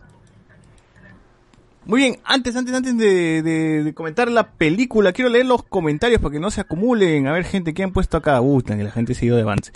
[1.85, 6.21] Muy bien, antes, antes, antes de, de- de comentar la película, quiero leer los comentarios
[6.21, 7.27] para que no se acumulen.
[7.27, 8.41] A ver, gente, ¿qué han puesto acá?
[8.43, 9.73] Uh, que la gente se ha ido de avance.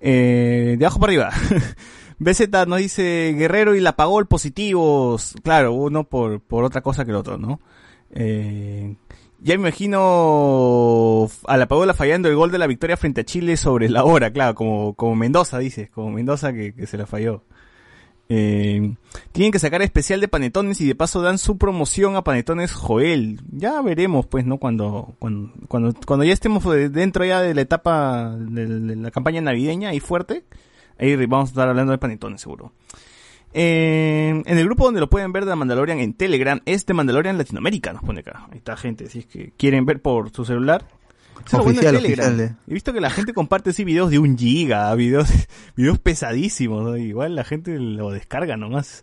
[0.00, 1.30] Eh, de abajo para arriba.
[2.18, 5.34] BZ nos dice Guerrero y la pagó el positivos.
[5.42, 7.60] Claro, uno por, por otra cosa que el otro, ¿no?
[8.12, 8.94] Eh,
[9.42, 13.56] ya me imagino a la Paola fallando el gol de la victoria frente a Chile
[13.56, 17.42] sobre la hora, claro, como, como Mendoza, dices, como Mendoza que, que se la falló.
[18.32, 18.94] Eh,
[19.32, 23.40] tienen que sacar especial de panetones y de paso dan su promoción a panetones Joel.
[23.50, 24.58] Ya veremos, pues, ¿no?
[24.58, 29.40] Cuando, cuando, cuando, cuando ya estemos de- dentro ya de la etapa de, la campaña
[29.40, 30.44] navideña ahí fuerte,
[30.96, 32.72] ahí vamos a estar hablando de panetones seguro.
[33.52, 37.36] Eh, en el grupo donde lo pueden ver de Mandalorian en Telegram es de Mandalorian
[37.36, 38.46] Latinoamérica, nos pone acá.
[38.50, 40.84] Ahí está gente, si es que quieren ver por su celular.
[41.46, 42.28] Eso es Oficial, Telegram.
[42.28, 42.56] oficial, eh.
[42.68, 45.28] He visto que la gente comparte así videos de un giga, videos,
[45.76, 46.96] videos pesadísimos, ¿no?
[46.96, 49.02] Igual la gente lo descarga nomás.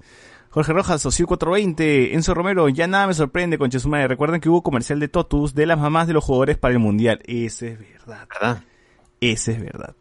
[0.50, 4.08] Jorge Rojas, Socio 420, Enzo Romero, ya nada me sorprende con Chesumare.
[4.08, 7.20] Recuerden que hubo comercial de Totus de las mamás de los jugadores para el Mundial.
[7.26, 8.28] Ese es verdad.
[8.30, 8.64] ¿Verdad?
[9.20, 9.96] Ese es verdad.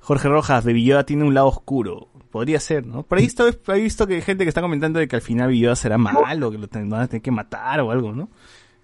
[0.00, 2.08] Jorge Rojas, de Villoda tiene un lado oscuro.
[2.30, 3.02] Podría ser, ¿no?
[3.02, 5.48] Por ahí está- he visto que hay gente que está comentando de que al final
[5.50, 8.28] Villoda será malo, que lo ten- van a tener que matar o algo, ¿no?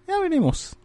[0.08, 0.76] Ya veremos.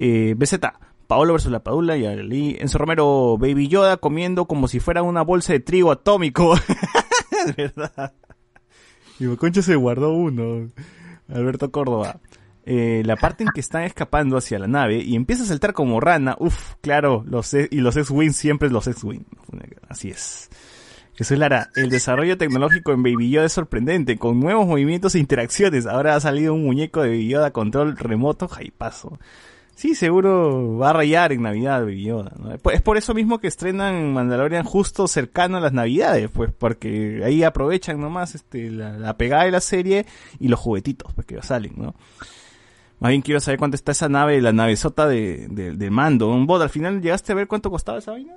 [0.00, 0.58] Eh, BZ,
[1.06, 2.56] Paolo versus la Padula y Ali.
[2.58, 6.54] Enzo Romero, Baby Yoda comiendo como si fuera una bolsa de trigo atómico.
[7.46, 8.12] es verdad.
[9.20, 10.70] Y Concha se guardó uno.
[11.28, 12.18] Alberto Córdoba.
[12.64, 16.00] Eh, la parte en que están escapando hacia la nave y empieza a saltar como
[16.00, 16.36] rana.
[16.38, 19.24] Uf, claro, los e- y los X-Wing siempre los X-Wing.
[19.88, 20.48] Así es.
[21.14, 25.86] Jesús Lara, el desarrollo tecnológico en Baby Yoda es sorprendente, con nuevos movimientos e interacciones.
[25.86, 28.48] Ahora ha salido un muñeco de Baby Yoda control remoto,
[28.78, 29.18] paso
[29.74, 32.32] Sí, seguro va a rayar en Navidad Baby Yoda.
[32.38, 32.70] ¿no?
[32.70, 37.42] Es por eso mismo que estrenan Mandalorian justo cercano a las Navidades, pues, porque ahí
[37.42, 40.06] aprovechan nomás este, la, la pegada de la serie
[40.38, 41.94] y los juguetitos pues, que salen, ¿no?
[43.00, 46.28] Más bien quiero saber cuánto está esa nave, la navezota de, de, de mando.
[46.28, 48.36] Un bot, al final llegaste a ver cuánto costaba esa vaina.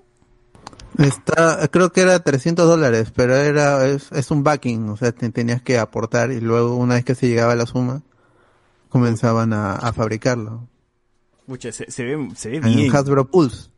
[0.98, 5.30] Está, creo que era 300 dólares, pero era, es, es un backing, o sea, te-
[5.30, 8.02] tenías que aportar y luego una vez que se llegaba a la suma,
[8.90, 10.68] comenzaban a, a fabricarlo.
[11.48, 12.96] Pucha, se, se ve, se ve En bien.
[12.96, 13.70] Hasbro Pulse.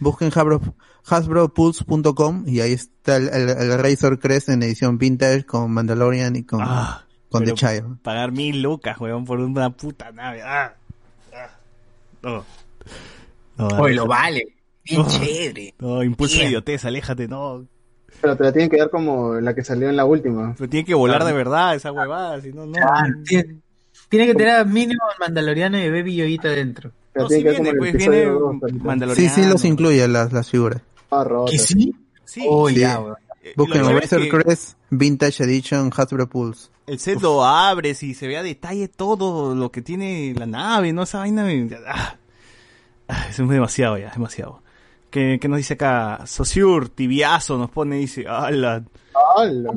[0.00, 0.60] Busquen Hasbro,
[1.06, 6.44] hasbropulse.com y ahí está el, el, el Razor Crest en edición vintage con Mandalorian y
[6.44, 7.98] con, Ah, con The Child.
[8.02, 10.42] Pagar mil lucas, weón, por una puta nave.
[10.42, 10.74] Ah,
[11.34, 11.48] ah,
[12.22, 12.44] no.
[13.58, 14.56] No, Oye, lo vale.
[14.84, 15.08] Bien Oh.
[15.08, 15.74] chévere.
[15.78, 17.66] no, impulso de idiotez, aléjate, no.
[18.20, 20.54] Pero te la tienen que dar como la que salió en la última.
[20.56, 22.74] Pero tiene que volar de verdad esa huevada, si no, no.
[22.84, 23.56] Ah, tiene,
[24.08, 26.92] tiene que tener mínimo el mandaloriano y Baby Yoyita dentro.
[27.14, 29.14] No, dar viene, como pues viene.
[29.14, 30.80] Sí, sí los incluye las, las figuras.
[31.10, 31.26] Ah.
[31.50, 31.94] ¿Que sí?
[32.24, 32.76] Sí, Oh, sí.
[32.76, 33.00] ya,
[33.42, 36.70] eh, Busquen que Crest Vintage Edition Hasbro Pulse.
[36.86, 40.92] El set lo abres y se ve a detalle todo lo que tiene la nave,
[40.92, 41.02] ¿no?
[41.02, 41.68] Esa vaina me...
[41.86, 42.16] ah,
[43.08, 44.61] ah, es demasiado ya, demasiado.
[45.12, 46.22] ¿Qué, qué nos dice acá?
[46.26, 48.82] Sociur, tibiazo, nos pone, dice, ala,
[49.36, 49.70] ¡Hala!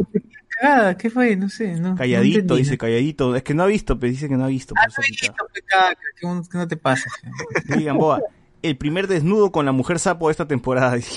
[0.59, 0.97] cagada?
[0.97, 1.35] ¿Qué fue?
[1.35, 1.75] No sé.
[1.79, 2.63] No, no Calladito, entendí.
[2.63, 3.35] dice calladito.
[3.35, 4.73] Es que no ha visto, pero dice que no ha visto.
[4.77, 5.47] ha quitado.
[5.53, 7.09] Qué caca, que un- que no te pasa.
[7.77, 8.21] Digan, Boa,
[8.61, 10.97] el primer desnudo con la mujer sapo de esta temporada.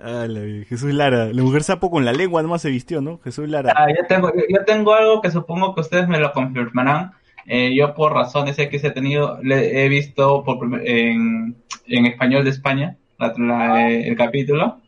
[0.00, 0.66] Ah, la vida.
[0.66, 3.18] Jesús Lara, la mujer sapo con la lengua nomás se vistió, ¿no?
[3.24, 3.72] Jesús Lara.
[3.74, 7.12] Ah, yo tengo, yo tengo algo que supongo que ustedes me lo confirmarán.
[7.48, 11.56] Eh, yo por razones X he tenido, le he visto por en,
[11.86, 14.80] en español de España la- la- eh, el capítulo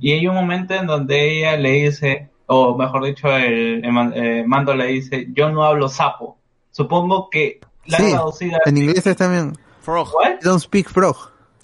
[0.00, 3.82] y hay un momento en donde ella le dice, o mejor dicho, el,
[4.14, 6.38] eh, Mando le dice, yo no hablo sapo.
[6.72, 9.52] Supongo que la Sí, traducido En inglés es también.
[9.80, 10.08] Frog.
[10.14, 10.40] ¿What?
[10.42, 11.16] Don't speak frog.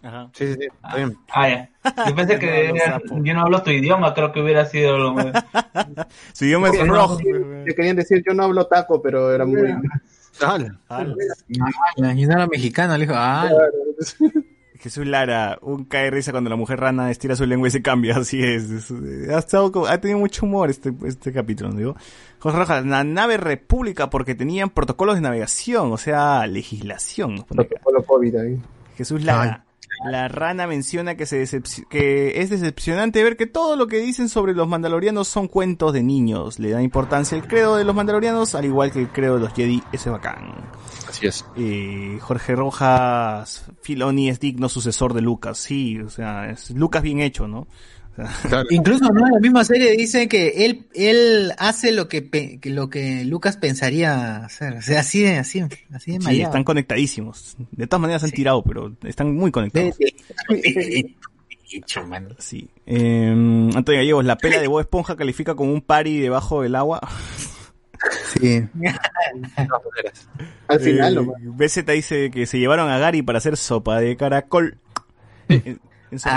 [0.03, 0.31] Ajá.
[0.35, 0.67] Sí, sí, sí.
[0.67, 1.17] Está bien.
[1.33, 1.71] Ah, ya.
[2.09, 3.21] Yo pensé que Yo no hablo era- sapo.
[3.25, 5.15] yo no hablo tu idioma, creo que hubiera sido lo
[6.33, 9.61] Su idioma es decir- que querían decir, yo no hablo taco, pero era muy...
[10.41, 10.73] Dale.
[10.89, 11.05] Ah,
[12.03, 13.49] Ah, y no era mexicano, le dijo, ah,
[14.81, 17.81] Jesús Lara, un cae de risa cuando la mujer rana estira su lengua y se
[17.81, 18.71] cambia, así es.
[18.71, 18.91] Es-
[19.31, 21.97] ha, estado ha tenido mucho humor este, este capítulo, ¿no digo?
[22.39, 27.45] José Rojas, la nave República porque tenían protocolos de navegación, o sea, legislación.
[27.49, 28.61] Protocolo COVID ahí.
[28.97, 29.64] Jesús Lara,
[30.05, 34.29] la rana menciona que, se decep- que es decepcionante ver que todo lo que dicen
[34.29, 36.59] sobre los mandalorianos son cuentos de niños.
[36.59, 39.53] Le da importancia el credo de los mandalorianos, al igual que el credo de los
[39.55, 40.55] Jedi, ese bacán.
[41.09, 41.45] Así es.
[41.57, 47.21] Eh, Jorge Rojas, Filoni es digno sucesor de Lucas, sí, o sea, es Lucas bien
[47.21, 47.67] hecho, ¿no?
[48.49, 48.67] Claro.
[48.71, 49.27] Incluso ¿no?
[49.27, 53.25] en la misma serie dice que él, él hace lo que, pe- que lo que
[53.25, 54.75] Lucas pensaría hacer.
[54.75, 55.61] O sea, así de, así,
[55.93, 57.57] así de sí, están conectadísimos.
[57.73, 59.97] De todas maneras han tirado, pero están muy conectados.
[62.39, 62.69] Sí.
[62.87, 63.31] Eh,
[63.75, 67.01] Antonio Gallegos, la pela de Bob Esponja califica como un party debajo del agua.
[68.39, 68.63] Sí.
[70.69, 71.27] Al final, Eh.
[71.45, 74.79] BZ dice que se llevaron a Gary para hacer sopa de caracol.
[75.49, 75.81] En-
[76.11, 76.29] en su.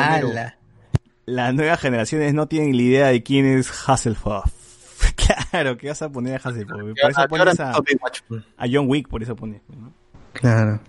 [1.28, 4.46] Las nuevas generaciones no tienen ni idea de quién es Hasselhoff.
[5.52, 6.70] claro, ¿qué vas a poner a Hasselhoff?
[7.00, 9.62] Por eso pones a, a John Wick, por eso pones.
[9.70, 9.94] ¿no?
[10.32, 10.80] Claro.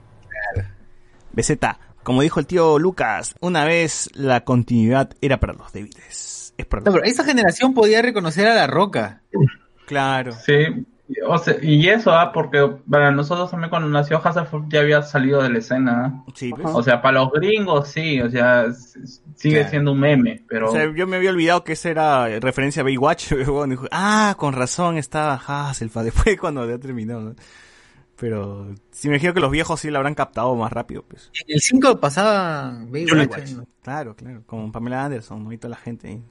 [1.32, 1.58] BZ,
[2.04, 6.54] como dijo el tío Lucas, una vez la continuidad era para los débiles.
[6.56, 6.94] Es para No, los...
[7.00, 9.22] pero esa generación podía reconocer a la roca.
[9.86, 10.32] Claro.
[10.32, 10.52] Sí,
[11.26, 15.42] o sea, y eso, ah, porque para nosotros también cuando nació Hasselhoff ya había salido
[15.42, 16.04] de la escena.
[16.06, 16.24] ¿ah?
[16.34, 16.66] Sí, pues.
[16.74, 18.66] O sea, para los gringos sí, o sea,
[19.34, 19.70] sigue Claro.
[19.70, 22.84] siendo un meme, pero O sea, yo me había olvidado que esa era referencia a
[22.84, 23.32] Baywatch.
[23.48, 25.96] Bueno, dijo, ah, con razón estaba Hasselhoff.
[26.04, 27.20] Después cuando ya terminó.
[27.20, 27.34] ¿no?
[28.20, 31.04] Pero sí me imagino que los viejos sí la habrán captado más rápido.
[31.06, 33.52] pues En el 5 pasaba Baywatch.
[33.82, 34.42] Claro, claro.
[34.44, 35.52] Como Pamela Anderson, ¿no?
[35.52, 36.22] Y toda la gente ahí.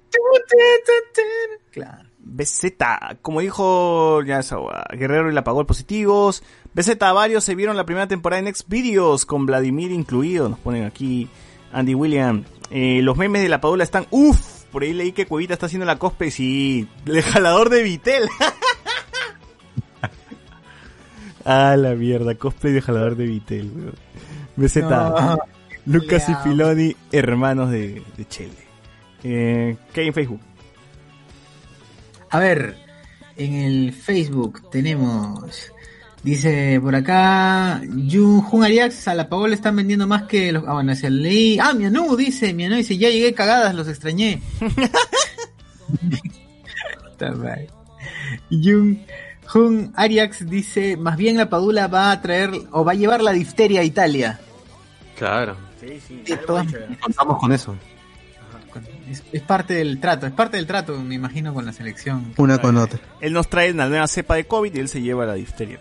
[1.72, 2.07] Claro.
[2.30, 2.74] BZ,
[3.22, 6.44] como dijo ya ah, Guerrero y la pagó positivos.
[6.74, 10.86] BZ, varios se vieron la primera temporada en X Videos, con Vladimir incluido, nos ponen
[10.86, 11.30] aquí
[11.72, 12.44] Andy William.
[12.70, 15.86] Eh, los memes de la Padula están, uff, por ahí leí que Cuevita está haciendo
[15.86, 18.30] la cosplay, sí, el jalador de Vitel.
[21.46, 23.72] ah, la mierda, cosplay de jalador de Vitel.
[23.74, 23.96] weón.
[24.58, 25.38] BZ, No.
[25.86, 26.36] Lucas y.
[26.44, 28.68] Filoni, hermanos de, de Chele.
[29.24, 30.42] Eh, ¿Qué hay en Facebook?
[32.30, 32.78] A ver,
[33.36, 35.72] en el Facebook tenemos.
[36.24, 37.82] Dice por acá,
[38.12, 40.64] Jun, Jun Ariax a la Paola están vendiendo más que los.
[40.68, 41.60] Ah, bueno, es el leí.
[41.60, 44.42] Ah, Mianú dice, Mianú dice, ya llegué cagadas, los extrañé.
[48.50, 49.06] Jun,
[49.46, 53.32] Jun Ariax dice, más bien la Padula va a traer o va a llevar la
[53.32, 54.40] difteria a Italia.
[55.18, 55.56] Claro.
[55.80, 57.76] Sí, sí, Contamos con eso.
[59.10, 62.34] Es, es parte del trato, es parte del trato, me imagino, con la selección.
[62.38, 63.00] Una con otra.
[63.22, 65.80] Él nos trae una nueva cepa de COVID y él se lleva la difteria.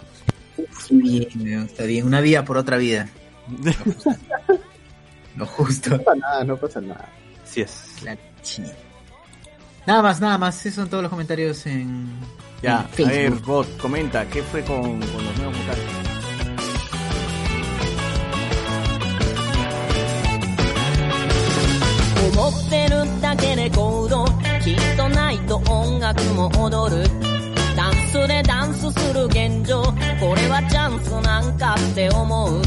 [0.90, 3.08] Bien, weón, está bien, una vida por otra vida.
[5.36, 5.90] Lo justo.
[5.90, 7.08] No pasa nada, no pasa nada.
[7.44, 8.02] Así es.
[8.02, 8.16] La
[9.86, 10.58] Nada más, nada más.
[10.66, 12.08] Esos son todos los comentarios en,
[12.62, 13.30] Ya, en a ver.
[13.34, 15.85] Bot, comenta, ¿qué fue con, con los nuevos mutantes?
[22.66, 24.24] ってるだけで行動。
[24.62, 27.04] きっとないと音楽も踊る。
[27.76, 29.82] ダンスでダンスする現状。
[29.82, 32.62] これはチャンスなんかって思う。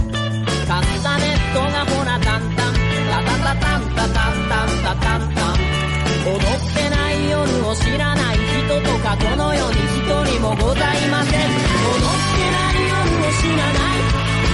[0.67, 2.73] カスタネットがほらタンタン。
[3.09, 5.59] タタタタンタタンタンタタンタン。
[6.29, 6.43] 踊っ
[6.75, 11.43] てない夜を知らない人とかこの世に一人もございません。
[11.43, 14.07] 踊ってない夜を知らない。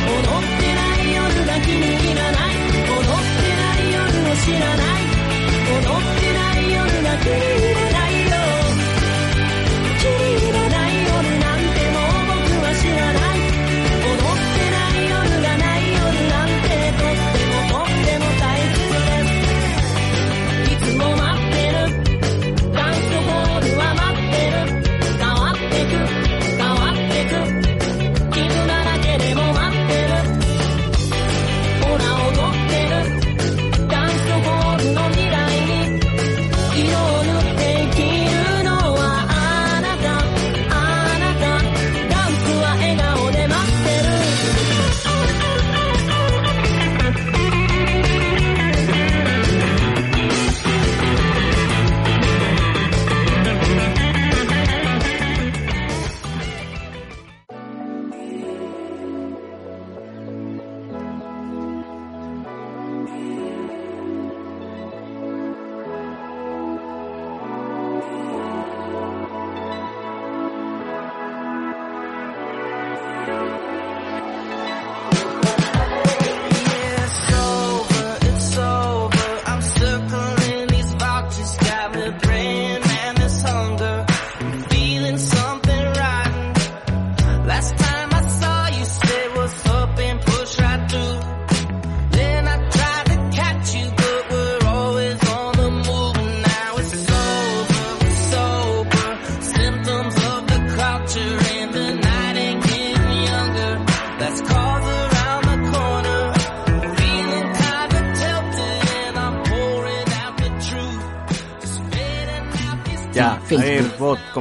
[0.09, 2.57] 踊ってない夜が気に入らない。
[2.65, 4.01] 踊ってない夜
[4.31, 4.81] を知らな
[5.11, 5.14] い。
[5.65, 7.74] 踊ってない夜が気に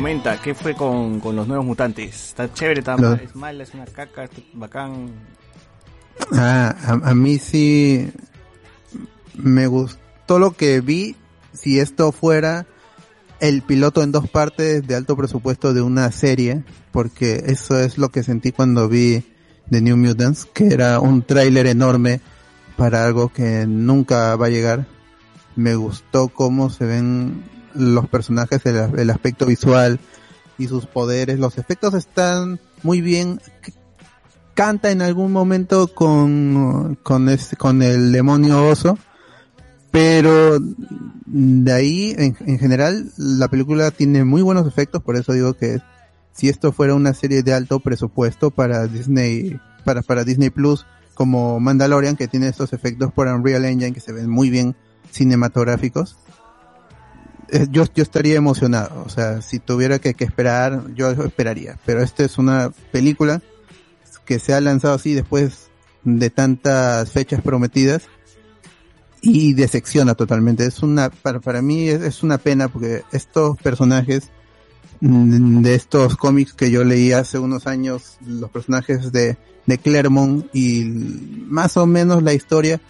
[0.05, 2.27] comenta, ¿qué fue con, con los nuevos mutantes?
[2.29, 5.09] Está chévere, está Lo- es mala, es una caca, está bacán.
[6.31, 8.11] Ah, a, a mí sí
[9.35, 11.17] me gustó lo que vi.
[11.55, 12.67] Si esto fuera
[13.41, 18.11] el piloto en dos partes de alto presupuesto de una serie, porque eso es lo
[18.11, 19.25] que sentí cuando vi
[19.71, 22.21] The New Mutants, que era un tráiler enorme
[22.77, 24.87] para algo que nunca va a llegar.
[25.57, 27.43] Me gustó cómo se ven
[27.75, 30.01] los personajes, el, aspecto visual
[30.59, 31.39] y sus poderes.
[31.39, 33.41] Los efectos están muy bien
[34.55, 38.97] canta en algún momento con, con, el demonio oso,
[39.91, 40.59] pero
[41.27, 45.81] de ahí, en, en general, la película tiene muy buenos efectos, por eso digo que
[46.35, 50.85] si esto fuera una serie de alto presupuesto para Disney, para, para Disney Plus,
[51.15, 54.75] como Mandalorian, que tiene estos efectos por Unreal Engine que se ven muy bien
[55.11, 56.17] cinematográficos,
[57.71, 59.03] yo, yo estaría emocionado.
[59.05, 61.79] O sea, si tuviera que, esperar, yo esperaría.
[61.85, 63.43] Pero esta es una película
[64.25, 65.71] que se ha lanzado así después
[66.03, 68.03] de tantas fechas prometidas
[69.21, 70.67] y decepciona totalmente.
[70.67, 74.31] Es una, para, para mí es, es una pena porque estos personajes
[75.01, 80.47] mm, de estos cómics que yo leí hace unos años, los personajes de, de Claremont
[80.55, 80.85] y
[81.47, 82.81] más o menos la historia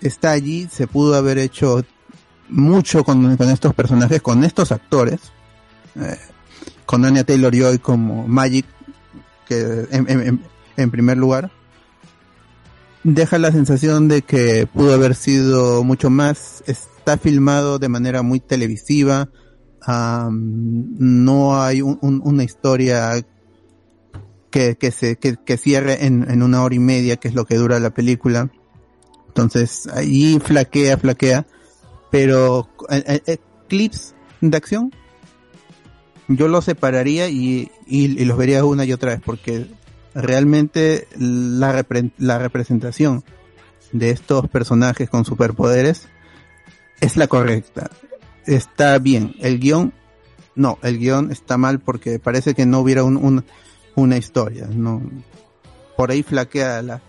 [0.00, 1.84] está allí, se pudo haber hecho
[2.50, 5.20] mucho con, estos personajes, con estos actores,
[5.96, 6.16] eh,
[6.86, 8.66] con Anya Taylor Joy como Magic,
[9.46, 11.50] que en, primer lugar,
[13.04, 18.40] deja la sensación de que pudo haber sido mucho más, está filmado de manera muy
[18.40, 19.28] televisiva,
[20.60, 23.24] no hay un- un- una historia
[24.50, 27.78] que, se que cierre en, en una hora y media, que es lo que dura
[27.78, 28.50] la película.
[29.28, 31.46] Entonces, ahí flaquea, flaquea,
[32.10, 33.38] pero eh, eh, eh,
[33.68, 34.92] clips de acción,
[36.28, 39.66] yo los separaría y, y, los vería una y otra vez, porque
[40.14, 43.24] realmente la, repre- la representación
[43.92, 46.08] de estos personajes con superpoderes
[47.00, 47.90] es la correcta.
[48.46, 49.34] Está bien.
[49.40, 49.92] El guion,
[50.54, 53.44] no, el guion está mal porque parece que no hubiera un, un-
[53.96, 54.68] una historia.
[54.72, 55.02] No,
[55.96, 57.00] por ahí flaquea la,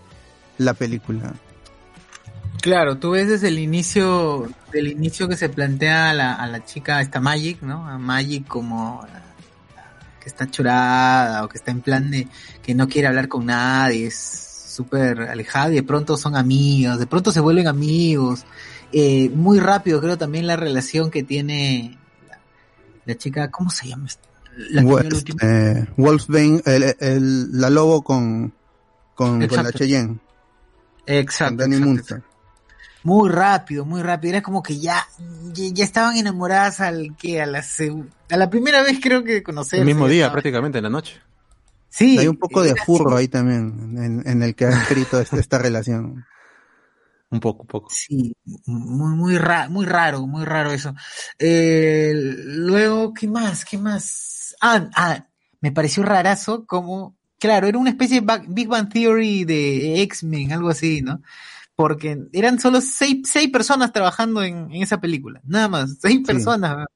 [0.58, 1.34] la película.
[2.60, 6.64] Claro, tú ves desde el inicio, del inicio que se plantea a la, a la
[6.64, 7.88] chica, esta Magic, ¿no?
[7.88, 9.04] A Magic como
[10.20, 12.28] que está chorada o que está en plan de
[12.62, 17.06] que no quiere hablar con nadie, es súper alejada y de pronto son amigos, de
[17.08, 18.44] pronto se vuelven amigos.
[18.92, 21.98] Eh, muy rápido creo también la relación que tiene
[22.28, 22.38] la,
[23.06, 24.06] la chica, ¿cómo se llama?
[24.06, 24.28] esta?
[24.70, 28.52] La último- eh, Wolfsbane, el, el- la lobo con,
[29.14, 29.72] con, con la.
[29.72, 30.18] Cheyenne,
[31.06, 31.52] Exacto.
[31.54, 32.22] con Danny exacto, Munster.
[33.04, 34.34] Muy rápido, muy rápido.
[34.34, 35.06] Era como que ya,
[35.52, 37.64] ya, ya estaban enamoradas al que a la
[38.30, 39.80] a la primera vez creo que conocer.
[39.80, 41.20] El mismo día, prácticamente, en la noche.
[41.88, 42.18] Sí.
[42.18, 43.20] Hay un poco de furro así.
[43.20, 46.24] ahí también, en, en el que ha escrito esta, esta relación.
[47.30, 47.88] Un poco, un poco.
[47.90, 48.34] Sí,
[48.66, 50.94] muy, muy, ra- muy raro, muy raro eso.
[51.38, 53.64] Eh, luego, ¿qué más?
[53.64, 54.54] ¿Qué más?
[54.60, 55.26] Ah, ah,
[55.60, 60.68] me pareció rarazo como, claro, era una especie de Big Bang Theory de X-Men, algo
[60.68, 61.22] así, ¿no?
[61.74, 66.86] Porque eran solo seis, seis personas trabajando en, en esa película, nada más, seis personas.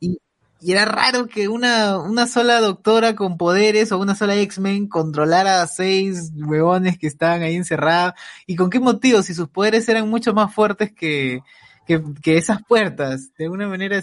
[0.00, 0.18] Y,
[0.60, 5.62] y era raro que una, una sola doctora con poderes o una sola X-Men controlara
[5.62, 8.14] a seis huevones que estaban ahí encerrados.
[8.46, 9.22] ¿Y con qué motivo?
[9.22, 11.40] Si sus poderes eran mucho más fuertes que,
[11.86, 13.30] que, que esas puertas.
[13.36, 14.02] De alguna manera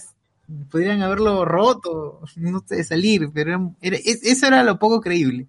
[0.70, 5.48] podrían haberlo roto, no sé, salir, pero era- era- es- eso era lo poco creíble.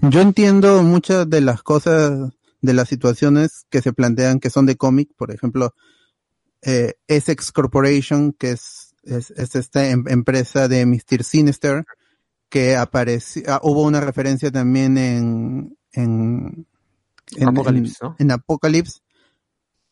[0.00, 2.30] Yo entiendo muchas de las cosas,
[2.60, 5.74] de las situaciones que se plantean que son de cómic, por ejemplo,
[6.62, 11.22] eh, Essex Corporation, que es, es, es esta em- empresa de Mr.
[11.22, 11.84] Sinister,
[12.48, 16.66] que apareció, ah, hubo una referencia también en, en,
[17.36, 18.16] en Apocalypse, en- ¿no?
[18.18, 19.00] en Apocalypse,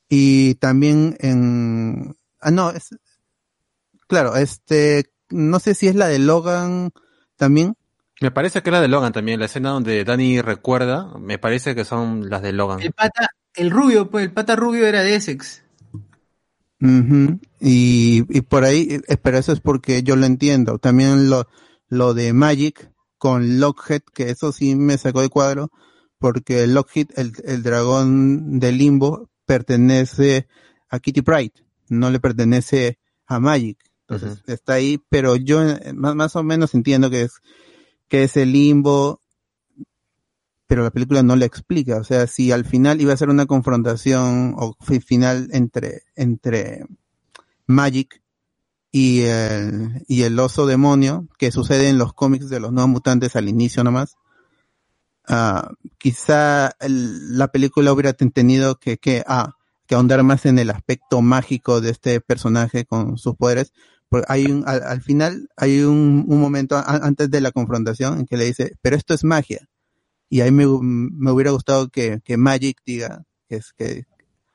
[0.09, 2.91] y también en, ah, no, es,
[4.07, 6.91] claro, este, no sé si es la de Logan
[7.37, 7.77] también,
[8.21, 11.85] Me parece que era de Logan también, la escena donde Danny recuerda, me parece que
[11.85, 12.81] son las de Logan.
[12.81, 15.63] El pata, el rubio, pues, el pata rubio era de Essex.
[17.61, 20.79] Y, y por ahí, pero eso es porque yo lo entiendo.
[20.79, 21.49] También lo,
[21.89, 25.71] lo de Magic con Lockheed, que eso sí me sacó de cuadro,
[26.19, 30.47] porque Lockheed, el, el dragón de Limbo, pertenece
[30.91, 31.53] a Kitty Pride,
[31.89, 33.79] no le pertenece a Magic.
[34.07, 37.41] Entonces está ahí, pero yo eh, más, más o menos entiendo que es,
[38.09, 39.21] que es el Limbo,
[40.67, 41.97] pero la película no le explica.
[41.99, 46.85] O sea, si al final iba a ser una confrontación o fi- final entre, entre
[47.67, 48.23] Magic
[48.91, 53.37] y el, y el oso demonio, que sucede en los cómics de los nuevos mutantes
[53.37, 54.17] al inicio nomás.
[55.27, 59.55] Ah, quizá la película hubiera tenido que, que, ah,
[59.87, 63.73] que ahondar más en el aspecto mágico de este personaje con sus poderes.
[64.29, 68.45] Hay un, al, al final hay un, momento antes de la confrontación en que le
[68.45, 69.69] dice, pero esto es magia.
[70.29, 74.07] Y ahí me, me hubiera gustado que, que Magic diga es que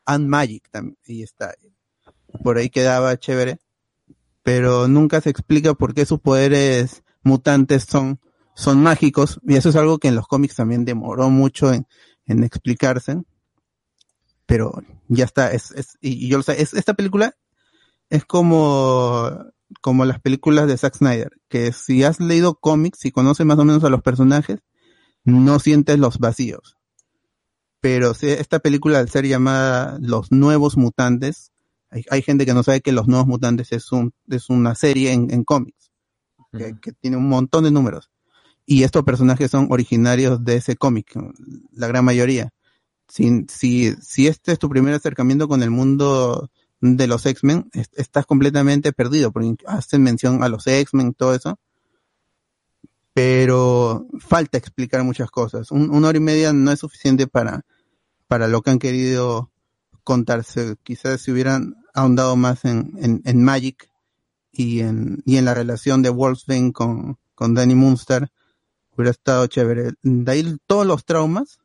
[0.06, 1.54] and Magic también, y está.
[2.44, 3.60] Por ahí quedaba chévere.
[4.44, 8.20] Pero nunca se explica por qué sus poderes mutantes son,
[8.56, 9.40] son mágicos.
[9.44, 11.86] Y eso es algo que en los cómics también demoró mucho en,
[12.26, 13.22] en explicarse.
[14.46, 17.36] Pero ya está, es, es, y yo lo sé, es, esta película
[18.10, 19.46] es como,
[19.82, 23.66] como las películas de Zack Snyder, que si has leído cómics y conoces más o
[23.66, 24.60] menos a los personajes,
[25.24, 26.78] no sientes los vacíos.
[27.82, 31.52] Pero si esta película, al ser llamada Los Nuevos Mutantes,
[31.90, 35.14] hay, hay gente que no sabe que Los Nuevos Mutantes es, un, es una serie
[35.14, 35.92] en, en cómics,
[36.52, 38.10] que, que tiene un montón de números.
[38.66, 41.14] Y estos personajes son originarios de ese cómic,
[41.72, 42.52] la gran mayoría.
[43.08, 47.90] Si, si, si este es tu primer acercamiento con el mundo de los X-Men, es-
[47.96, 51.60] estás completamente perdido, porque hacen mención a los X-Men, todo eso.
[53.14, 55.72] Pero falta explicar muchas cosas.
[55.72, 57.66] Un- una hora y media no es suficiente para,
[58.28, 59.52] para lo que han querido
[60.04, 60.76] contarse.
[60.84, 63.90] Quizás si hubieran ahondado más en, en, en Magic
[64.52, 68.32] y en, y en la relación de Wolfsbane con, con Danny Munster,
[68.96, 69.92] hubiera estado chévere.
[70.02, 71.60] De ahí todos los traumas,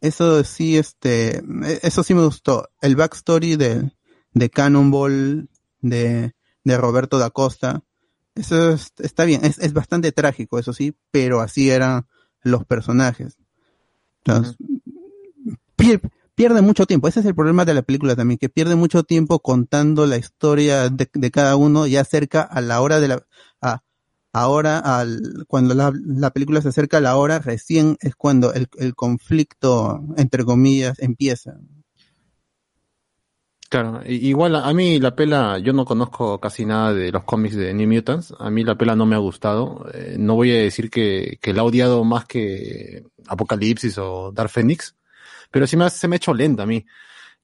[0.00, 2.68] eso sí, este, e- eso sí me gustó.
[2.82, 3.92] El backstory de,
[4.36, 5.48] de Cannonball,
[5.80, 6.32] de,
[6.64, 7.82] de Roberto da Costa,
[8.34, 12.06] eso es- está bien, es, es bastante trágico, eso sí, pero así eran
[12.42, 13.38] los personajes.
[14.24, 14.56] Entonces,
[15.76, 16.00] pier-
[16.34, 19.40] pierde mucho tiempo, ese es el problema de la película también, que pierde mucho tiempo
[19.40, 23.26] contando la historia de, de cada uno, ya cerca a la hora de la,
[23.60, 23.82] a,
[24.32, 28.68] ahora al, cuando la, la película se acerca a la hora, recién es cuando el,
[28.78, 31.58] el conflicto, entre comillas, empieza.
[33.76, 37.74] Claro, igual a mí la pela, yo no conozco casi nada de los cómics de
[37.74, 40.88] New Mutants, a mí la pela no me ha gustado, Eh, no voy a decir
[40.88, 44.96] que, la he odiado más que Apocalipsis o Dark Phoenix,
[45.50, 46.86] pero sí me, se me ha hecho lenta a mí.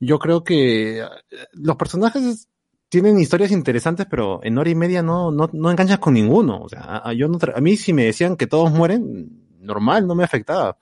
[0.00, 1.06] Yo creo que eh,
[1.52, 2.48] los personajes
[2.88, 6.62] tienen historias interesantes, pero en hora y media no, no, no enganchas con ninguno.
[6.62, 9.28] O sea, a, yo no a mí si me decían que todos mueren,
[9.60, 10.78] normal, no me afectaba.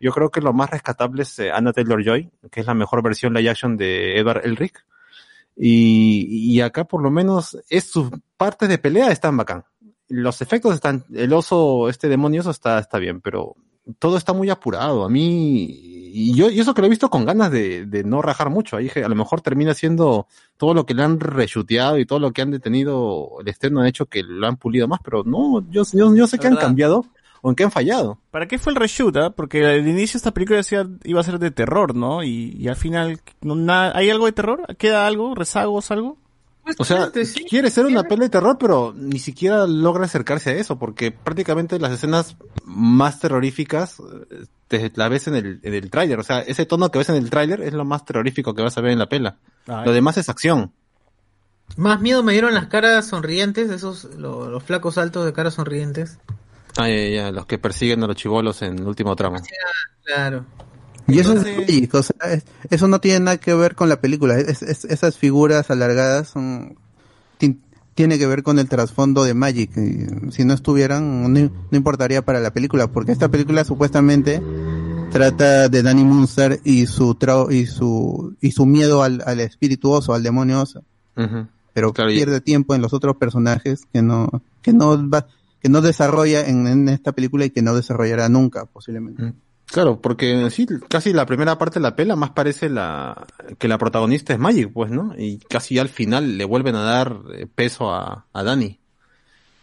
[0.00, 3.34] Yo creo que lo más rescatable es eh, Anna Taylor-Joy, que es la mejor versión
[3.34, 4.84] live action de Edward Elric.
[5.56, 9.64] Y, y acá por lo menos es sus partes de pelea están bacán.
[10.08, 13.56] Los efectos están, el oso, este demonioso está, está bien, pero
[13.98, 15.04] todo está muy apurado.
[15.04, 15.64] A mí,
[16.12, 18.76] y yo, y eso que lo he visto con ganas de, de no rajar mucho.
[18.76, 22.18] Ahí dije, a lo mejor termina siendo todo lo que le han reshuteado y todo
[22.18, 25.60] lo que han detenido el estreno han hecho que lo han pulido más, pero no,
[25.70, 27.04] yo, yo, yo sé que han cambiado
[27.42, 28.18] o en qué han fallado.
[28.30, 29.16] ¿Para qué fue el reshoot?
[29.16, 29.30] ah?
[29.30, 32.22] Porque al inicio esta película decía iba a ser de terror, ¿no?
[32.22, 34.76] Y, y al final, no, nada- ¿hay algo de terror?
[34.76, 35.34] ¿Queda algo?
[35.34, 35.90] ¿Rezagos?
[35.90, 36.18] ¿Algo?
[36.78, 37.10] O sea,
[37.48, 41.78] quiere ser una peli de terror, pero ni siquiera logra acercarse a eso, porque prácticamente
[41.80, 43.96] las escenas más terroríficas
[44.30, 46.20] eh, te la ves en el, en el tráiler.
[46.20, 48.76] O sea, ese tono que ves en el tráiler es lo más terrorífico que vas
[48.78, 49.38] a ver en la pela.
[49.66, 49.84] Ay.
[49.86, 50.72] Lo demás es acción.
[51.76, 56.18] Más miedo me dieron las caras sonrientes, esos, lo- los flacos altos de caras sonrientes.
[56.76, 59.36] Ah, ya, ya, los que persiguen a los chivolos en el último tramo.
[60.04, 60.44] Claro.
[61.08, 64.00] Y eso es Magic, o sea, es- eso no tiene nada que ver con la
[64.00, 64.38] película.
[64.38, 66.76] Es- es- esas figuras alargadas son,
[67.38, 67.58] ti-
[67.94, 69.72] tiene que ver con el trasfondo de Magic.
[69.76, 74.40] Y si no estuvieran, no, no importaría para la película, porque esta película supuestamente
[75.10, 80.14] trata de Danny Munster y su trau- y su y su miedo al, al espirituoso,
[80.14, 80.84] al demonioso,
[81.74, 84.28] pero Claro, y- pierde tiempo en los otros personajes que no
[84.62, 85.26] que no va
[85.60, 89.32] que no desarrolla en, en esta película y que no desarrollará nunca posiblemente.
[89.66, 93.26] Claro, porque sí, casi la primera parte de la pela más parece la
[93.58, 95.14] que la protagonista es Magic, pues, ¿no?
[95.16, 98.78] Y casi al final le vuelven a dar eh, peso a, a Dani.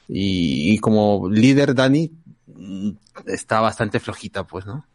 [0.08, 2.10] Y, y como líder Dani
[2.56, 2.90] mm,
[3.26, 4.86] está bastante flojita, pues, ¿no?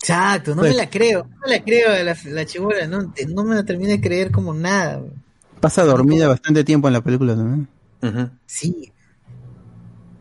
[0.00, 3.12] Exacto, no Pues- me la creo, no me la creo a la, la chibola, no,
[3.34, 5.00] no me la terminé de creer como nada.
[5.60, 7.68] Pasa dormida bastante tiempo en la película también.
[8.46, 8.92] Sí.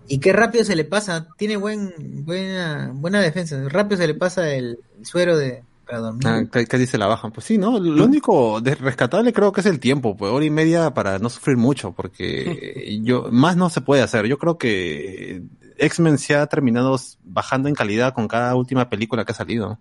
[0.07, 1.93] Y qué rápido se le pasa, tiene buen,
[2.25, 6.27] buena, buena defensa, rápido se le pasa el, el suero de, para dormir.
[6.27, 7.31] Ah, ca- casi se la bajan.
[7.31, 7.79] Pues sí, ¿no?
[7.79, 11.29] Lo único de rescatable creo que es el tiempo, pues hora y media para no
[11.29, 14.25] sufrir mucho, porque yo, más no se puede hacer.
[14.27, 15.41] Yo creo que
[15.77, 19.77] X-Men se ha terminado bajando en calidad con cada última película que ha salido.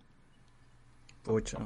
[1.22, 1.58] Pucha.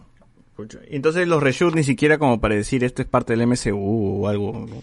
[0.56, 0.78] pucha.
[0.90, 4.28] Y entonces los reshoots ni siquiera como para decir esto es parte del MCU o
[4.28, 4.66] algo.
[4.68, 4.82] ¿no?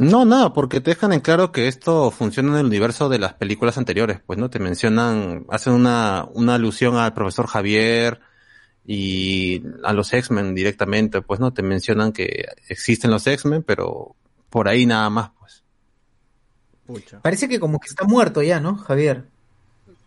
[0.00, 3.34] No, nada, porque te dejan en claro que esto funciona en el universo de las
[3.34, 4.48] películas anteriores, pues, ¿no?
[4.48, 8.18] Te mencionan, hacen una, una alusión al profesor Javier
[8.86, 11.52] y a los X-Men directamente, pues, ¿no?
[11.52, 14.16] Te mencionan que existen los X-Men, pero
[14.48, 15.64] por ahí nada más, pues.
[17.20, 19.26] Parece que como que está muerto ya, ¿no, Javier?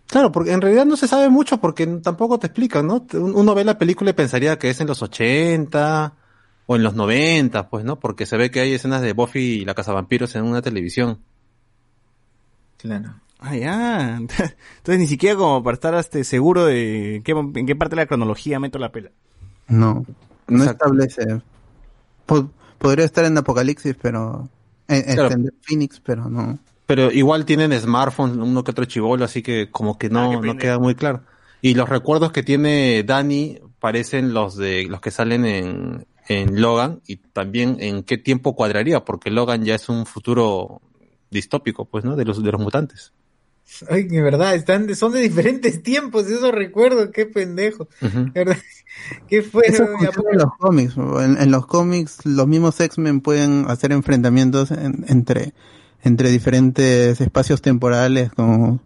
[0.07, 3.05] Claro, porque en realidad no se sabe mucho porque tampoco te explican, ¿no?
[3.13, 6.15] Uno ve la película y pensaría que es en los 80
[6.65, 7.99] o en los 90, pues, ¿no?
[7.99, 11.19] Porque se ve que hay escenas de Buffy y la Cazavampiros en una televisión.
[12.77, 13.15] Claro.
[13.39, 14.15] Ah, ya.
[14.77, 18.05] Entonces ni siquiera como para estar este, seguro de qué, en qué parte de la
[18.07, 19.11] cronología meto la pela.
[19.67, 20.05] No,
[20.47, 21.41] no establece.
[22.25, 24.49] Po- podría estar en Apocalipsis, pero.
[24.87, 25.31] En, Claro.
[25.33, 26.59] en Phoenix, pero no.
[26.85, 30.77] Pero igual tienen smartphones, uno que otro chivolo, así que como que no, no queda
[30.79, 31.21] muy claro.
[31.61, 37.01] Y los recuerdos que tiene Dani parecen los de los que salen en, en Logan
[37.07, 40.81] y también en qué tiempo cuadraría, porque Logan ya es un futuro
[41.31, 42.15] distópico, pues, ¿no?
[42.15, 43.13] De los, de los mutantes.
[43.89, 47.87] Ay, de verdad, están de- son de diferentes tiempos, eso recuerdo, qué pendejo.
[48.33, 48.57] Verdad,
[49.27, 49.63] ¿Qué fue?
[49.67, 50.95] Eso en los cómics.
[50.97, 55.53] En, en los cómics, los mismos X-Men pueden hacer enfrentamientos en- entre,
[56.03, 58.79] entre diferentes espacios temporales, como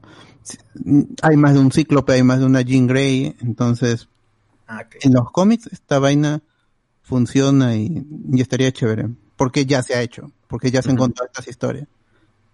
[1.22, 4.08] hay más de un cíclope, hay más de una Jean Grey, entonces
[4.70, 6.42] Ah, en los cómics esta vaina
[7.08, 11.26] funciona y, y estaría chévere, porque ya se ha hecho, porque ya se han contado
[11.28, 11.88] estas historias,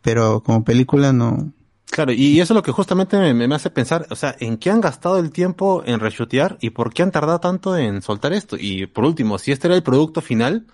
[0.02, 1.52] pero como película no.
[1.90, 4.70] Claro, y eso es lo que justamente me, me hace pensar, o sea, ¿en qué
[4.70, 8.56] han gastado el tiempo en reshutear y por qué han tardado tanto en soltar esto?
[8.60, 10.68] Y por último, si este era el producto final,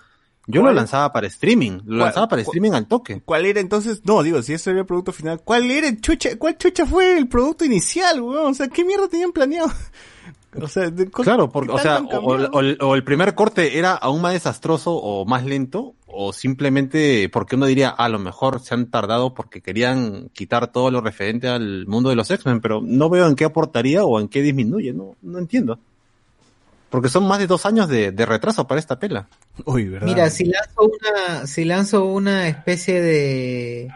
[0.48, 2.00] yo lo lanzaba para streaming, lo ¿Cuál?
[2.00, 3.22] lanzaba para streaming al toque.
[3.24, 4.02] ¿Cuál era entonces?
[4.04, 6.38] No, digo, si ese era el producto final, ¿cuál era el chucha?
[6.38, 8.52] ¿Cuál chucha fue el producto inicial, weón?
[8.52, 9.72] O sea, ¿qué mierda tenían planeado?
[10.64, 14.22] O sea, Claro, porque, ¿qué o sea, o, el- o el primer corte era aún
[14.22, 18.88] más desastroso o más lento, o simplemente porque uno diría, a lo mejor se han
[18.88, 23.28] tardado porque querían quitar todo lo referente al mundo de los X-Men, pero no veo
[23.28, 25.80] en qué aportaría o en qué disminuye, no, no entiendo.
[26.90, 29.28] Porque son más de dos años de, de retraso para esta pela.
[29.66, 30.08] Uy, ¿verdad?
[30.08, 33.92] Mira, si lanzo una, si lanzo una especie de,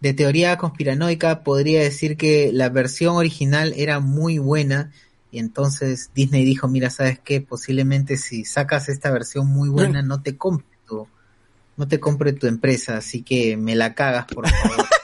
[0.00, 4.90] de teoría conspiranoica, podría decir que la versión original era muy buena
[5.32, 7.40] y entonces Disney dijo, mira, ¿sabes qué?
[7.40, 11.08] Posiblemente si sacas esta versión muy buena no te compre tu,
[11.76, 14.86] no te compre tu empresa, así que me la cagas, por favor.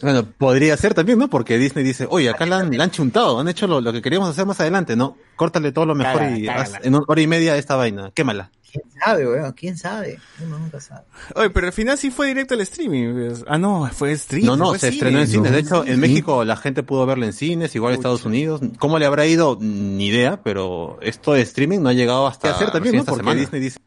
[0.00, 1.28] Bueno, podría ser también, ¿no?
[1.28, 4.00] Porque Disney dice, oye, acá la han, la han chuntado, han hecho lo, lo que
[4.00, 5.16] queríamos hacer más adelante, ¿no?
[5.34, 6.62] Córtale todo lo mejor Cágala, y cágala.
[6.78, 8.52] haz en una hora y media esta vaina, quémala.
[8.72, 9.52] ¿Quién sabe, weón?
[9.52, 10.18] ¿Quién sabe?
[10.42, 11.02] Uno nunca sabe.
[11.34, 13.34] Oye, pero al final sí fue directo al streaming.
[13.46, 14.46] Ah, no, fue streaming.
[14.46, 14.96] No, no, fue se cine.
[14.96, 15.52] estrenó en cines.
[15.52, 16.00] De hecho, en.
[16.00, 18.62] México la gente pudo verla en cines, igual en Estados Unidos.
[18.78, 19.58] ¿Cómo le habrá ido?
[19.60, 23.00] Ni idea, pero esto de streaming no ha llegado hasta hacer también, ¿no?
[23.00, 23.40] esta Porque semana.
[23.40, 23.78] Disney dice...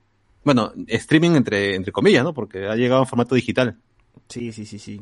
[0.44, 2.36] Bueno, streaming entre, entre comillas, ¿no?
[2.36, 3.80] Porque ha llegado en formato digital.
[4.30, 5.02] Sí, sí, sí, sí.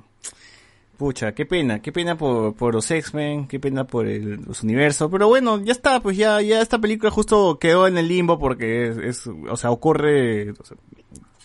[1.03, 5.11] Pucha, qué pena, qué pena por, por los X-Men, qué pena por el, los universos,
[5.11, 8.88] pero bueno, ya está, pues ya, ya esta película justo quedó en el limbo porque
[8.88, 10.77] es, es- o sea, ocurre, o sea,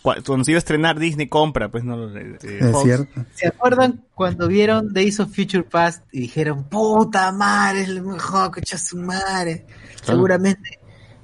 [0.01, 2.85] cuando se iba a estrenar Disney compra, pues no, Eh, Es Fox.
[2.85, 3.25] cierto.
[3.35, 8.53] ¿Se acuerdan cuando vieron Days of Future Past y dijeron, puta madre, es lo mejor,
[8.53, 9.67] cocha su madre?
[10.05, 10.79] Seguramente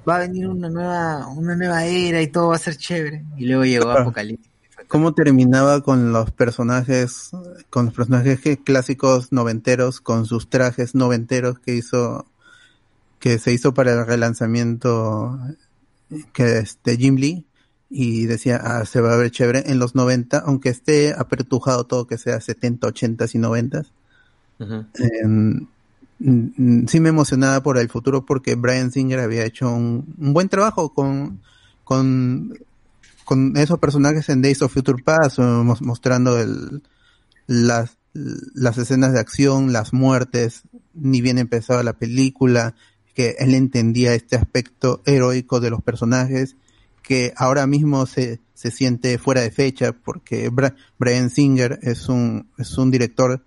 [0.07, 3.23] va a venir una nueva, una nueva era y todo va a ser chévere.
[3.37, 3.91] Y luego llegó.
[3.91, 4.51] Apocalipsis.
[4.87, 7.31] Cómo terminaba con los personajes,
[7.69, 12.25] con los personajes clásicos noventeros, con sus trajes noventeros que hizo,
[13.19, 15.39] que se hizo para el relanzamiento
[16.33, 17.45] que es de Jim Lee
[17.89, 22.07] y decía, ah, se va a ver chévere en los 90, aunque esté apertujado todo
[22.07, 23.83] que sea 70, 80 y 90.
[24.59, 25.67] Em,
[26.19, 30.33] mm, mm, sí me emocionaba por el futuro porque Brian Singer había hecho un, un
[30.33, 31.41] buen trabajo con,
[31.83, 32.57] con,
[33.25, 36.83] con esos personajes en Days of Future Past, eh, mos- mostrando el,
[37.47, 40.61] las, las escenas de acción, las muertes,
[40.93, 42.75] ni bien empezaba la película,
[43.13, 46.55] que él entendía este aspecto heroico de los personajes,
[47.01, 52.49] que ahora mismo se, se siente fuera de fecha porque Bra- Brian Singer es un,
[52.57, 53.43] es un director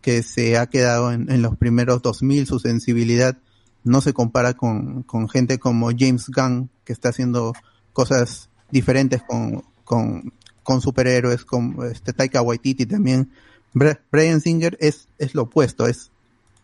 [0.00, 3.38] que se ha quedado en, en los primeros 2000, su sensibilidad
[3.84, 7.52] no se compara con, con gente como James Gunn, que está haciendo
[7.92, 10.32] cosas diferentes con, con,
[10.64, 13.30] con superhéroes, con este Taika Waititi también.
[14.10, 16.10] Brian Singer es, es lo opuesto, es,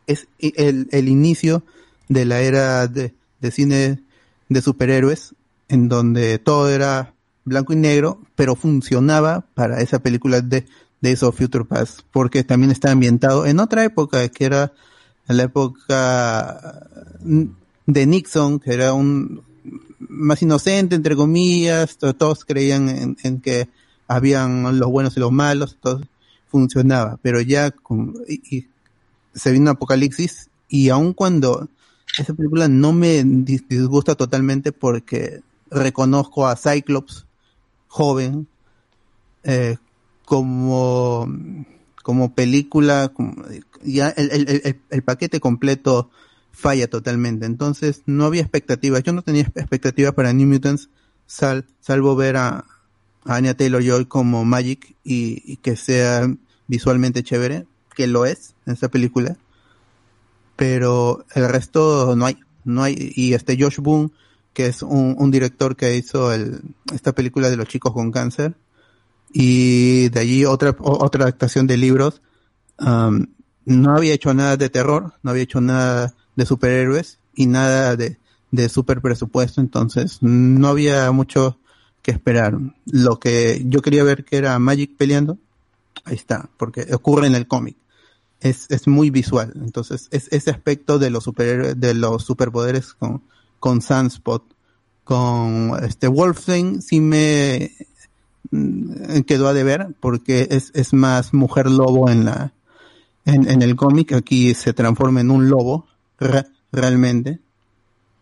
[0.06, 1.62] es el, el inicio
[2.09, 4.02] de la era de, de cine
[4.48, 5.35] de superhéroes,
[5.68, 7.14] en donde todo era
[7.44, 10.66] blanco y negro, pero funcionaba para esa película de
[11.01, 14.72] Days of Future Past, porque también está ambientado en otra época, que era
[15.26, 16.89] la época
[17.20, 17.44] mm,
[17.86, 19.43] de Nixon, que era un
[19.99, 23.69] más inocente, entre comillas, to- todos creían en, que
[24.07, 26.01] habían los buenos y los malos, todo
[26.51, 28.66] funcionaba, pero ya con, y,
[29.35, 31.69] se vino Apocalipsis y aun cuando
[32.19, 37.27] esa película no me dis- disgusta totalmente porque reconozco a Cyclops
[37.89, 38.47] joven
[39.45, 39.77] eh,
[40.25, 41.29] como
[42.03, 43.12] como película
[43.85, 46.11] ya el- el- el paquete completo
[46.59, 47.47] falla totalmente.
[47.47, 49.05] Entonces no había expectativas.
[49.05, 50.90] Yo no tenía expectativas para New Mutants
[51.26, 52.64] sal- salvo ver a,
[53.24, 56.28] Anya Taylor Joy como Magic y, que sea
[56.66, 59.36] visualmente chévere que lo es en esta película.
[60.56, 64.10] Pero el resto no hay, no hay, y este Josh Boone,
[64.52, 66.62] que es un, un director que hizo el,
[66.93, 68.55] esta película de los chicos con cáncer,
[69.32, 72.22] y de allí otra, otra adaptación de libros,
[72.78, 73.26] um,
[73.66, 78.16] no había hecho nada de terror, no había hecho nada de superhéroes, y nada de,
[78.52, 81.59] de super presupuesto, entonces no había mucho
[82.01, 82.56] que esperar.
[82.86, 85.36] Lo que yo quería ver que era Magic peleando,
[86.05, 87.77] ahí está, porque ocurre en el cómic
[88.40, 89.52] es, es muy visual.
[89.56, 93.23] Entonces, es ese aspecto de los superhéroes, de los superpoderes con,
[93.59, 94.44] con Sunspot,
[95.02, 97.73] con este Wolfsbane, sí me
[98.52, 102.52] mm, quedó a deber, porque es, es más mujer lobo en la,
[103.24, 105.86] en, en el cómic, aquí se transforma en un lobo,
[106.19, 107.40] re- realmente.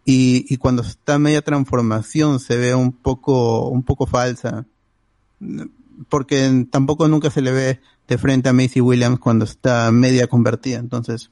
[0.05, 4.65] Y, y cuando está media transformación se ve un poco, un poco falsa
[6.09, 10.79] porque tampoco nunca se le ve de frente a Macy Williams cuando está media convertida,
[10.79, 11.31] entonces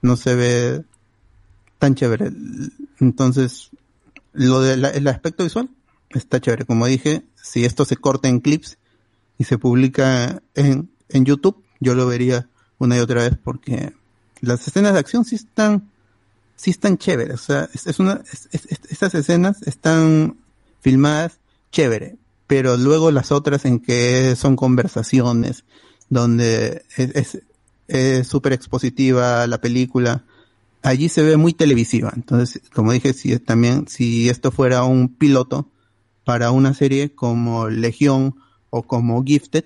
[0.00, 0.84] no se ve
[1.78, 2.30] tan chévere.
[3.00, 3.70] Entonces,
[4.32, 5.70] lo del el aspecto visual
[6.10, 6.64] está chévere.
[6.64, 8.78] Como dije, si esto se corta en clips
[9.38, 12.48] y se publica en, en YouTube, yo lo vería
[12.78, 13.92] una y otra vez porque
[14.40, 15.88] las escenas de acción sí están,
[16.56, 17.34] sí están chéveres.
[17.34, 20.36] O sea, es, una, es- es- es- estas escenas están
[20.80, 21.38] filmadas
[21.72, 22.16] chévere,
[22.46, 25.64] pero luego las otras en que son conversaciones,
[26.08, 27.38] donde es, es,
[27.88, 30.24] es súper expositiva la película,
[30.82, 32.12] allí se ve muy televisiva.
[32.14, 35.68] Entonces, como dije, si también, si esto fuera un piloto
[36.24, 38.34] para una serie como Legión
[38.70, 39.64] o como Gifted,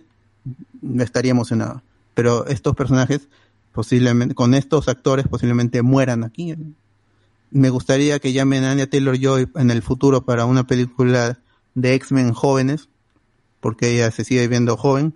[0.98, 1.82] estaría emocionado.
[2.14, 3.28] Pero estos personajes,
[3.72, 6.54] posiblemente, con estos actores, posiblemente mueran aquí.
[7.50, 11.40] Me gustaría que llamen a Anya Taylor Joy en el futuro para una película
[11.74, 12.88] de X-Men jóvenes,
[13.60, 15.14] porque ella se sigue viendo joven,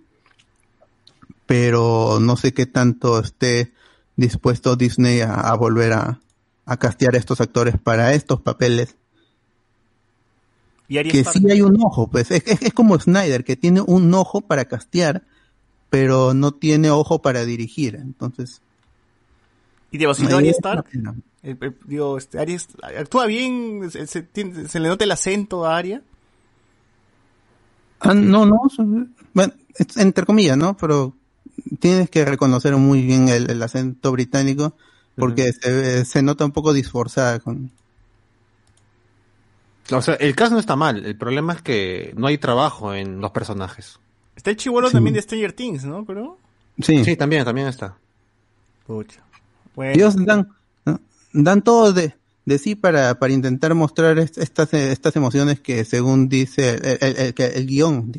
[1.46, 3.72] pero no sé qué tanto esté
[4.16, 6.20] dispuesto Disney a, a volver a,
[6.64, 8.96] a castear a estos actores para estos papeles.
[10.88, 11.38] Y que Stark.
[11.38, 14.66] sí hay un ojo, pues es, es- es como Snyder, que tiene un ojo para
[14.66, 15.22] castear,
[15.90, 17.96] pero no tiene ojo para dirigir.
[17.96, 18.60] Entonces,
[19.90, 20.86] Y digo, si no, Arya Stark,
[21.42, 22.58] eh, eh, digo, este, Arya
[22.98, 26.02] actúa bien, se, se tiene- se le nota el acento a Arya.
[28.00, 28.84] Ah, no, no, so-
[29.32, 29.52] bueno,
[29.96, 30.76] entre comillas, ¿no?
[30.76, 31.14] Pero
[31.78, 34.74] tienes que reconocer muy bien el, el acento británico
[35.16, 37.70] porque se, ve- se nota un poco disforzada con...
[39.92, 41.06] O sea, el caso no está mal.
[41.06, 43.98] El problema es que no hay trabajo en los personajes.
[44.36, 44.92] Está el chivolo Sí.
[44.94, 46.04] también de Stranger Things, ¿no?
[46.04, 46.38] Pero...
[46.80, 47.96] Sí, Sí, también, también está.
[48.86, 49.22] Pucha.
[49.74, 50.48] Bueno, ellos dan,
[50.84, 51.00] ¿no?
[51.32, 52.14] dan todo de,
[52.44, 56.98] de sí para, para intentar mostrar est- estas, eh, estas emociones que según dice el,
[57.00, 58.12] el- el- que el guion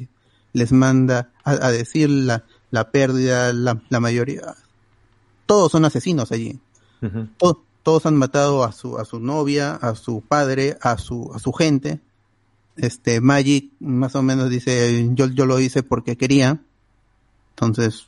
[0.54, 4.56] les manda a, a decir la, la pérdida, la, la mayoría.
[5.46, 6.60] Todos son asesinos allí.
[7.02, 7.28] Ujú.
[7.38, 11.40] To- todos han matado a su, a su novia, a su padre, a su, a
[11.40, 12.00] su gente.
[12.78, 16.62] Este, Magic más o menos dice, yo, yo lo hice porque quería.
[17.52, 18.08] Entonces,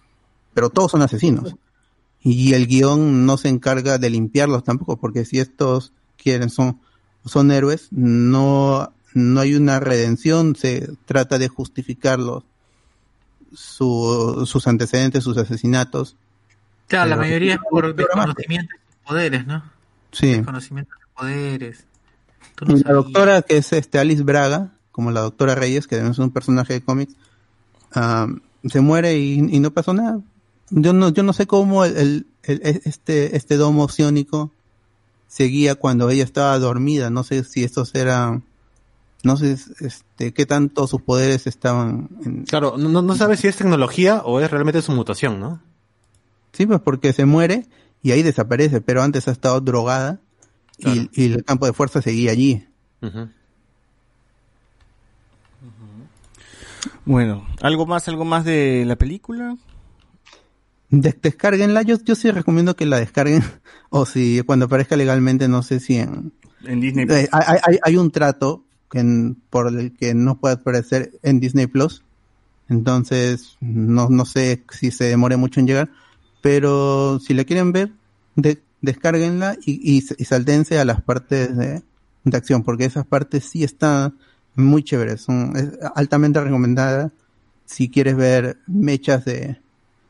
[0.53, 1.55] pero todos son asesinos.
[2.21, 6.79] Y el guion no se encarga de limpiarlos tampoco, porque si estos quieren, son,
[7.25, 12.43] son héroes, no, no hay una redención, se trata de justificarlos,
[13.53, 16.17] su, sus antecedentes, sus asesinatos.
[16.87, 19.63] Claro, la mayoría es por desconocimiento de sus poderes, ¿no?
[20.11, 20.33] Sí.
[20.33, 21.85] Desconocimiento de sus poderes.
[22.65, 26.31] No La doctora, que es este Alice Braga, como la doctora Reyes, que es un
[26.31, 27.13] personaje de cómics,
[27.93, 28.27] ah,
[28.67, 30.19] se muere y, y no pasó nada.
[30.71, 31.95] Yo no, yo no sé cómo el,
[32.43, 34.51] el- el- este, este domo psiónico
[35.27, 37.09] seguía cuando ella estaba dormida.
[37.09, 38.43] No sé si estos eran,
[39.23, 43.55] no sé este, qué tanto sus poderes estaban en, Claro, no, no- sabes si es
[43.55, 45.61] tecnología o es realmente su mutación, ¿no?
[46.51, 47.67] Sí, pues porque se muere
[48.03, 50.19] y ahí desaparece, pero antes ha estado drogada
[50.79, 51.01] Claro.
[51.13, 52.65] y, el campo de fuerza seguía allí.
[57.05, 59.57] Bueno, ¿algo más, algo más de la película?
[60.89, 63.43] Des- descárguenla, yo, yo sí recomiendo que la descarguen,
[63.89, 66.31] o si cuando aparezca legalmente, no sé si en...
[66.65, 67.05] En Disney.
[67.09, 71.39] Eh, hay, hay- hay un trato que en- por el que no puede aparecer en
[71.39, 72.03] Disney Plus,
[72.69, 75.89] Entonces, no, no sé si se demore mucho en llegar,
[76.41, 77.91] pero si la quieren ver,
[78.35, 81.81] de, descárguenla y, y, y saltense a las partes de,
[82.23, 84.15] de acción, porque esas partes sí están
[84.55, 87.11] muy chéveres, son es altamente recomendada
[87.65, 89.57] si quieres ver mechas de,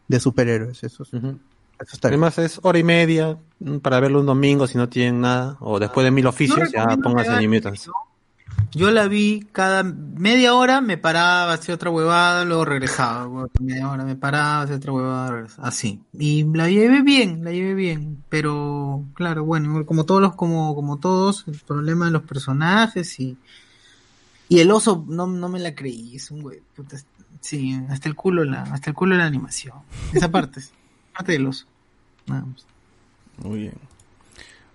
[0.07, 2.15] de superhéroes, eso, es- eso está bien.
[2.21, 5.57] Además es hora y media mm, para verlo un domingo si no tienen nada.
[5.59, 7.89] O después de mil oficios, ya pónganse hagan Mutants.
[8.71, 13.47] Yo la vi cada media hora, me paraba, hacía otra huevada, luego regresaba.
[13.59, 15.67] Media hora me paraba, hacía otra huevada, regresaba.
[15.67, 16.01] Así.
[16.13, 18.23] Y la llevé bien, la llevé bien.
[18.29, 23.37] Pero, claro, bueno, como todos los, como, como todos, el problema de los personajes y,
[24.49, 26.97] y el oso no, no me la creí, es un güey, puta,
[27.41, 29.77] sí, hasta el culo la, hasta el culo la animación.
[30.13, 30.61] Esa parte,
[31.13, 31.65] parte del oso.
[32.27, 32.65] Nada más.
[33.43, 33.88] Muy bien.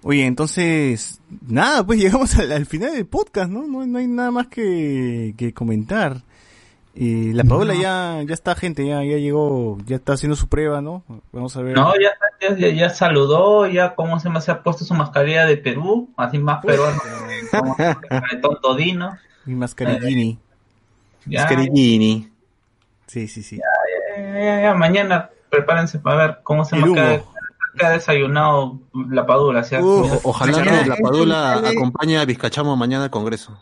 [0.07, 3.67] Oye, entonces, nada, pues llegamos al, al final del podcast, ¿no?
[3.67, 6.19] No, no hay nada más que, que comentar.
[6.95, 10.81] Eh, la Paola ya, ya está, gente, ya, ya llegó, ya está haciendo su prueba,
[10.81, 11.03] ¿no?
[11.33, 11.75] Vamos a ver.
[11.75, 12.13] No, ya,
[12.57, 16.39] ya, ya- saludó, ya como se me se ha puesto su mascarilla de Perú, así
[16.39, 17.01] más peruano,
[17.51, 17.77] como
[18.31, 19.19] el tonto Dino.
[19.47, 20.39] Mi mascarillini.
[21.27, 22.31] Ya, Mascarillini.
[23.09, 23.57] Sí, sí, sí.
[23.57, 27.25] ya, ya, ya, mañana prepárense para ver cómo se me cae,
[27.83, 28.79] ha desayunado
[29.11, 29.65] la padula,
[30.23, 33.59] ojalá Mañana- que la Padula Mañana- acompañe a Vizcachamo mañana al Congreso.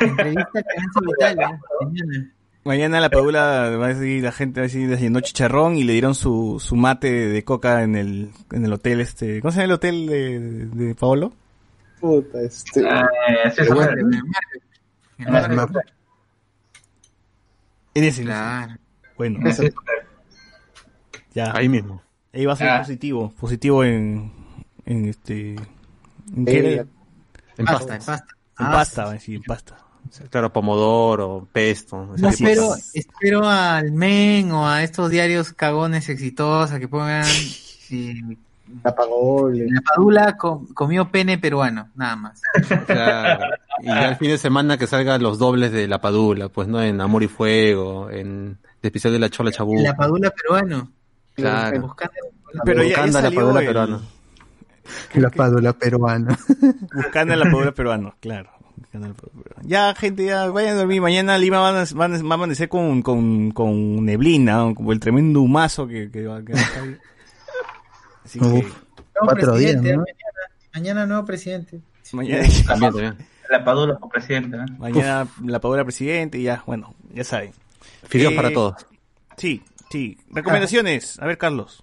[0.00, 0.60] Entrevista
[1.04, 1.46] Vitale,
[1.80, 2.30] mañana.
[2.64, 5.92] Mañana la Paula va a decir, la gente va a decir desayunó chicharrón y le
[5.92, 9.64] dieron su, su mate de coca en el, en el hotel este, ¿cómo se llama
[9.66, 10.38] el hotel de,
[10.86, 11.32] de Paolo?
[12.00, 12.80] Puta, este.
[12.80, 12.86] Eh,
[13.54, 14.18] sí, sí, bueno, sí.
[17.94, 18.22] en ese.
[18.24, 18.74] Claro.
[19.16, 19.38] Bueno,
[21.34, 21.52] ya.
[21.56, 22.02] Ahí mismo.
[22.36, 22.78] Ahí va a ser Ah.
[22.80, 24.30] positivo, positivo en,
[24.84, 25.56] en este,
[26.36, 26.86] ¿en qué Eh, era?
[27.56, 28.26] En Pasta, en pasta.
[28.58, 29.78] En Ah, pasta, a decir, en pasta.
[30.30, 32.14] Claro, pomodoro, pesto.
[32.18, 37.24] No, espero, espero al Men o a estos diarios cagones exitosos que pongan
[38.84, 42.40] La padula com- comió pene peruano, nada más.
[42.86, 43.46] Claro.
[43.80, 46.82] Y ya el fin de semana que salgan los dobles de la Padula, pues no
[46.82, 49.76] en Amor y Fuego, en el especial de la Chola Chabú.
[49.82, 50.90] La padula peruano.
[51.36, 51.80] Claro.
[51.82, 52.14] Buscando-
[52.64, 54.00] Pero ya, ya Buscando a la Padula el- peruana.
[55.14, 56.38] La pádula peruana.
[56.94, 58.50] Buscando a la Padula peruano, claro.
[58.76, 59.68] Buscando a la Padula peruana.
[59.68, 61.00] Ya, gente, ya vayan a dormir.
[61.02, 64.74] Mañana Lima van a, van a- va a amanecer con, con, con neblina, ¿no?
[64.74, 67.00] como el tremendo humazo que, que va que va a caer.
[68.24, 68.52] Así que Uf.
[68.54, 68.74] Nuevo
[69.18, 69.76] Cuatro días.
[69.76, 70.04] Mañana,
[70.74, 71.80] mañana nuevo presidente.
[72.12, 73.16] mañana, También, también.
[73.48, 74.64] La padula como presidente, ¿no?
[74.78, 77.52] mañana la Padula presidente y ya, bueno, ya saben.
[78.08, 78.86] Fideos Eh, para todos.
[79.36, 79.62] Sí,
[79.96, 80.18] sí.
[80.30, 81.18] Recomendaciones.
[81.20, 81.82] A ver, Carlos.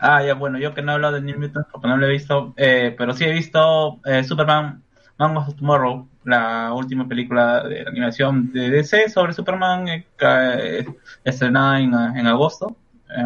[0.00, 2.10] Ah, ya, bueno, yo que no he hablado de New Mutants porque no lo he
[2.10, 4.82] visto, eh, pero sí he visto eh, Superman
[5.18, 10.84] Man of Tomorrow, la última película de animación de DC sobre Superman, eh, eh,
[11.22, 12.76] estrenada en, en agosto,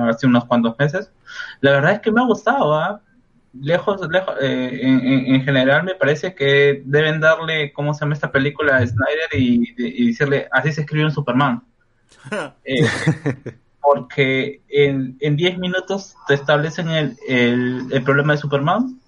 [0.09, 1.11] hace unos cuantos meses.
[1.61, 3.01] La verdad es que me ha gustado, ¿ah?
[3.61, 8.31] Lejos, lejos, en, en- en general me parece que deben darle, ¿cómo se llama esta
[8.31, 8.77] película?
[8.77, 11.63] A Snyder y, y decirle, así se escribe un Superman.
[13.95, 17.17] Porque en, en 10 minutos te establecen el,
[18.05, 19.01] problema de Superman,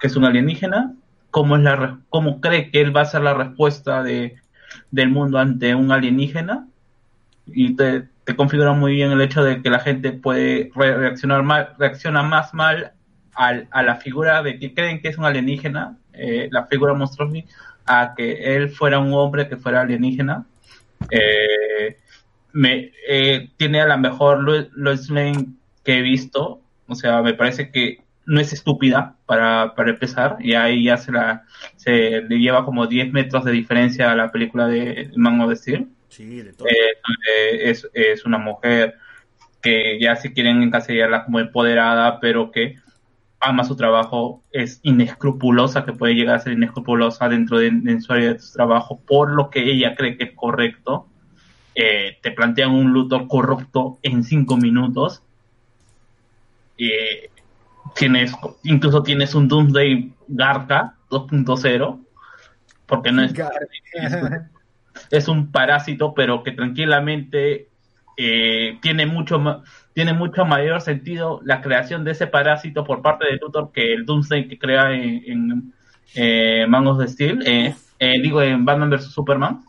[0.00, 0.94] que es un alienígena,
[1.30, 4.36] cómo, es la, cómo cree que él va a ser la respuesta de,
[4.90, 6.68] del mundo ante un alienígena,
[7.46, 11.70] y te, configura muy bien el hecho de que la gente puede re- reaccionar mal,
[11.78, 12.92] reacciona más mal
[13.34, 17.32] al, a la figura de que creen que es un alienígena, eh, la figura monstruosa,
[17.86, 20.44] a que él fuera un hombre que fuera alienígena.
[21.10, 21.96] Eh,
[22.52, 25.46] me eh, tiene a la mejor Lo- Lois Lane
[25.84, 26.60] que he visto.
[26.86, 30.36] O sea, me parece que no es estúpida para, para empezar.
[30.40, 31.44] Y ahí ya se la
[31.76, 35.88] se le lleva como 10 metros de diferencia a la película de Man of Steel.
[36.08, 36.68] Sí, de todo.
[36.68, 38.94] Eh, es, es una mujer
[39.60, 42.76] que ya si quieren encasillarla como empoderada, pero que
[43.40, 48.12] ama su trabajo, es inescrupulosa, que puede llegar a ser inescrupulosa dentro de, de su
[48.12, 51.07] área de su trabajo por lo que ella cree que es correcto.
[51.80, 55.22] Eh, te plantean un Luthor corrupto en cinco minutos.
[56.76, 57.30] Eh,
[57.94, 58.32] tienes,
[58.64, 62.00] incluso tienes un Doomsday Garca 2.0,
[62.84, 63.32] porque no es,
[65.12, 67.68] es un parásito, pero que tranquilamente
[68.16, 73.36] eh, tiene mucho tiene mucho mayor sentido la creación de ese parásito por parte de
[73.36, 75.72] Luthor que el Doomsday que crea en, en
[76.16, 79.62] eh, Man of Steel, eh, eh, digo en Batman vs Superman.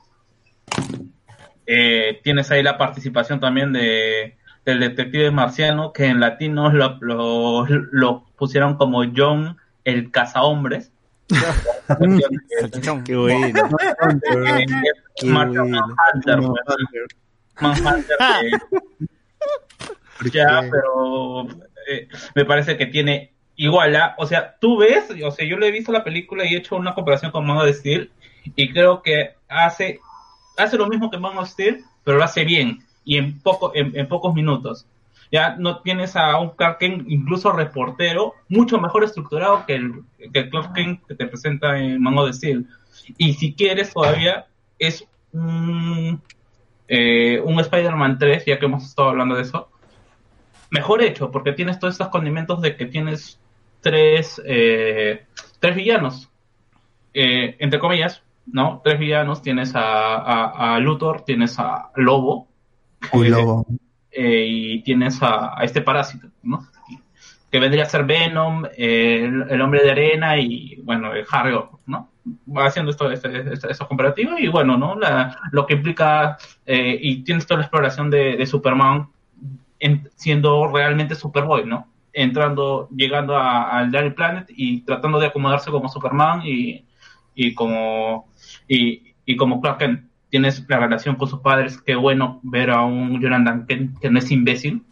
[1.72, 7.68] Eh, tienes ahí la participación también de del detective marciano que en latino lo, lo,
[7.68, 10.92] lo pusieron como John el cazahombres.
[13.06, 13.70] Qué bueno.
[15.24, 16.40] Manhunter.
[17.60, 18.18] Manhunter
[20.34, 21.48] ya, pero
[21.88, 24.16] eh, me parece que tiene igual, ¿ah?
[24.18, 26.78] o sea, tú ves, o sea, yo le he visto la película y he hecho
[26.78, 28.12] una comparación con Man of Steel
[28.56, 30.00] y creo que hace
[30.60, 34.08] hace lo mismo que Man of Steel, pero lo hace bien y en poco en,
[34.08, 34.86] pocos minutos.
[35.32, 40.50] Ya no tienes a un Clark Kent, incluso reportero, mucho mejor estructurado que el, que
[40.50, 42.66] Clark Kent que te presenta en Man of Steel.
[43.18, 44.48] Y si quieres todavía,
[44.80, 46.22] es un,
[46.88, 49.70] eh, Spider-Man 3, ya que hemos estado hablando de eso,
[50.72, 53.40] mejor hecho, porque tienes todos estos condimentos de que tienes
[53.82, 55.26] tres, eh,
[55.60, 56.30] tres villanos,
[57.14, 58.82] eh, entre comillas, ¿no?
[58.84, 62.48] Tres villanos, tienes a, a, a Luthor, tienes a Lobo,
[63.14, 63.66] Un lobo.
[64.12, 66.68] eh, y tienes a, a este parásito, ¿no?
[67.52, 71.56] Que vendría a ser Venom, eh, el, el hombre de arena y, bueno, el Harry
[71.88, 72.10] ¿no?
[72.56, 74.96] Va haciendo esto, este- este- esos comparativos y, bueno, ¿no?
[74.96, 79.08] La, lo que implica, eh, y tienes toda la exploración de, de Superman
[79.80, 81.88] en- siendo realmente Superboy, ¿no?
[82.14, 86.86] Entrando, llegando a- al Daily Planet y tratando de acomodarse como Superman y,
[87.34, 88.28] y como
[88.70, 92.86] y, y como Clark Kent tienes la relación con sus padres, qué bueno ver a
[92.86, 94.84] un Jonathan Kent que no es imbécil,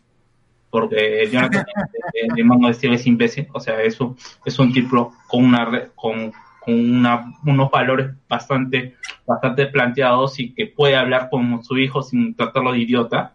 [0.70, 1.64] porque Jonathan
[2.14, 5.46] de, de Man of Steel es imbécil, o sea, es un, es un tipo con
[5.46, 11.78] una con, con una, unos valores bastante bastante planteados y que puede hablar con su
[11.78, 13.34] hijo sin tratarlo de idiota.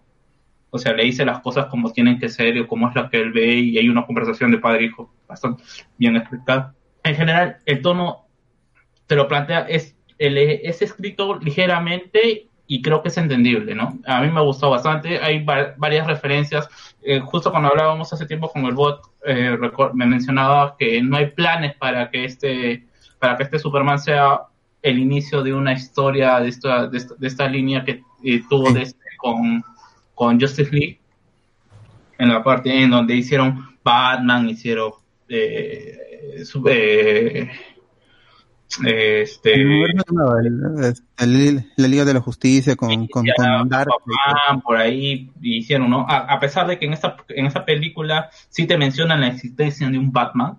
[0.71, 3.21] O sea, le dice las cosas como tienen que ser y como es la que
[3.21, 5.63] él ve y hay una conversación de padre e hijo bastante
[5.99, 6.75] bien explicada.
[7.05, 8.27] En general, el tono
[9.07, 9.95] te lo plantea, es,
[10.27, 13.99] es escrito ligeramente y creo que es entendible, ¿no?
[14.07, 16.69] A mí me gustó bastante, hay va- varias referencias,
[17.05, 19.59] Eh, justo cuando hablábamos hace tiempo con el bot, eh,
[19.93, 22.87] me mencionaba que no hay planes para que este,
[23.19, 24.43] para que este Superman sea
[24.83, 28.73] el inicio de una historia de esta, de esta, de esta línea que eh, tuvo
[28.73, 29.65] desde con,
[30.15, 31.01] con Justice League,
[32.19, 34.93] en la parte en donde hicieron Batman, hicieron
[35.29, 37.51] eh, su- eh,
[38.85, 39.65] este
[40.13, 43.91] No, el- el- la Liga de la Justicia con, con, con Dark.
[44.65, 46.07] Por ahí hicieron, ¿no?
[46.09, 49.89] A, a pesar de que en esta, en esta película sí te mencionan la existencia
[49.89, 50.59] de un Batman,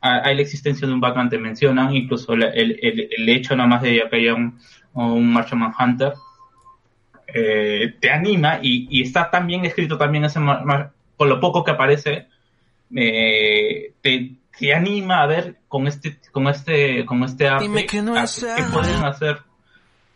[0.00, 3.68] hay la existencia de un Batman, te mencionan, incluso la- el, el, el hecho nada
[3.68, 4.58] más de que haya un,
[4.92, 6.12] un Martian Manhunter,
[7.34, 11.40] eh, te anima y, y está tan bien escrito también ese, ma- ma- con lo
[11.40, 12.28] poco que aparece,
[12.94, 18.02] eh, te, te anima a ver con este, con este, con este arte Dime que
[18.02, 19.38] no a- es qué pueden hacer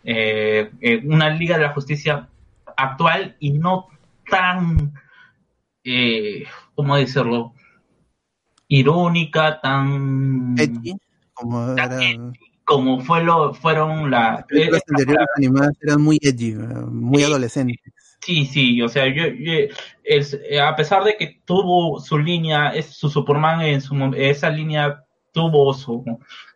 [0.04, 2.28] eh, eh, una Liga de la Justicia
[2.76, 3.86] actual y no
[4.28, 4.94] tan,
[5.84, 7.54] eh, ¿cómo decirlo?
[8.68, 10.94] Irónica, tan Edgy,
[11.34, 12.32] como eran
[12.64, 17.92] como fue lo, fueron la, las películas anteriores animadas eran muy edgy, muy adolescentes.
[18.24, 22.68] Sí, sí, o sea, yo, yo- es- eh, a pesar de que tuvo su línea,
[22.70, 26.04] es, su Superman en su esa línea tuvo su,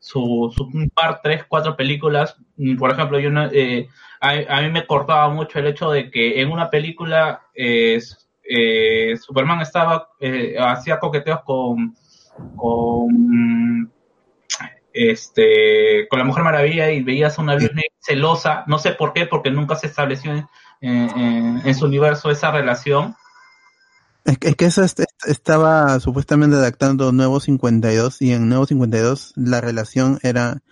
[0.00, 2.36] su, su un par, tres, cuatro películas.
[2.56, 3.88] Mm, Por ejemplo, yo no, eh,
[4.20, 7.98] a, a mí me cortaba mucho el hecho de que en una película eh,
[8.48, 11.96] eh, Superman estaba, eh, hacía coqueteos con,
[12.56, 13.92] con
[14.96, 19.26] este con la Mujer Maravilla y veías a una Virgen celosa, no sé por qué,
[19.26, 20.48] porque nunca se estableció
[20.80, 23.14] en, su universo esa relación.
[24.24, 28.66] Es que, es que eso est- est- estaba supuestamente adaptando Nuevo 52 y en Nuevo
[28.66, 30.62] 52 la relación era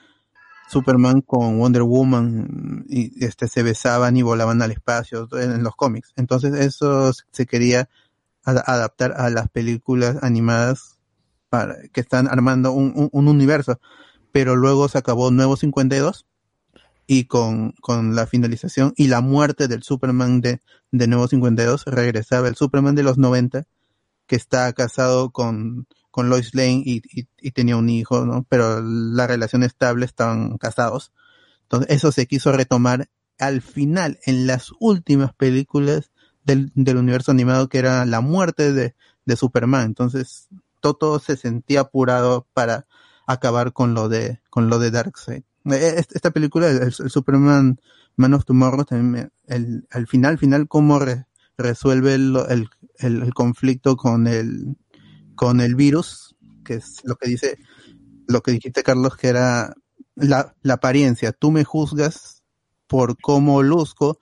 [0.68, 6.12] Superman con Wonder Woman y este se besaban y volaban al espacio en, los cómics.
[6.16, 7.88] Entonces eso se quería
[8.44, 10.98] ad- adaptar a las películas animadas
[11.48, 13.78] para que están armando un universo.
[14.34, 16.26] Pero luego se acabó Nuevo 52
[17.06, 22.48] y con, con la finalización y la muerte del Superman de, de Nuevo 52 regresaba
[22.48, 23.62] el Superman de los 90
[24.26, 28.44] que está casado con, con Lois Lane y, y- tenía un hijo, ¿no?
[28.48, 31.12] Pero la relación estable estaban casados.
[31.62, 36.10] Entonces eso se quiso retomar al final, en las últimas películas
[36.42, 38.96] del, del universo animado que era la muerte de,
[39.26, 39.84] de Superman.
[39.86, 40.48] Entonces
[40.80, 42.88] Toto se sentía apurado para
[43.26, 45.42] acabar con lo de, con lo de Darkseid.
[45.66, 47.80] Eh, Esta esta película, el, el Superman
[48.16, 53.34] Man of Tomorrow, también el, al final, final, cómo re- resuelve el, el, el- el
[53.34, 54.76] conflicto con el,
[55.34, 57.58] con el virus, que es lo que dice,
[58.28, 59.74] lo que dijiste Carlos, que era
[60.14, 61.32] la, la apariencia.
[61.32, 62.42] Tú me juzgas
[62.86, 64.18] por cómo luzco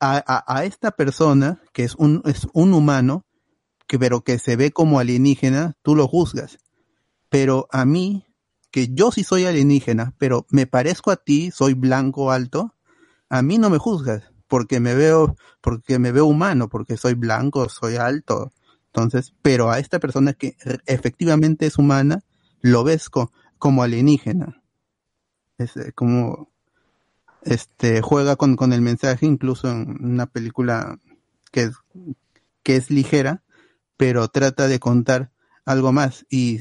[0.00, 3.24] a, a, a esta persona, que es un, es un humano,
[3.86, 6.58] que, pero que se ve como alienígena, tú lo juzgas.
[7.28, 8.24] Pero a mí,
[8.70, 12.74] que yo sí soy alienígena, pero me parezco a ti, soy blanco alto,
[13.28, 17.68] a mí no me juzgas, porque me veo, porque me veo humano, porque soy blanco,
[17.68, 18.52] soy alto.
[18.86, 22.22] Entonces, pero a esta persona que efectivamente es humana,
[22.60, 24.62] lo ves co- como alienígena.
[25.58, 26.50] Es eh, como,
[27.42, 30.98] este, juega con, con el mensaje, incluso en una película
[31.52, 31.72] que es,
[32.62, 33.42] que es ligera,
[33.96, 35.30] pero trata de contar
[35.64, 36.26] algo más.
[36.30, 36.60] Y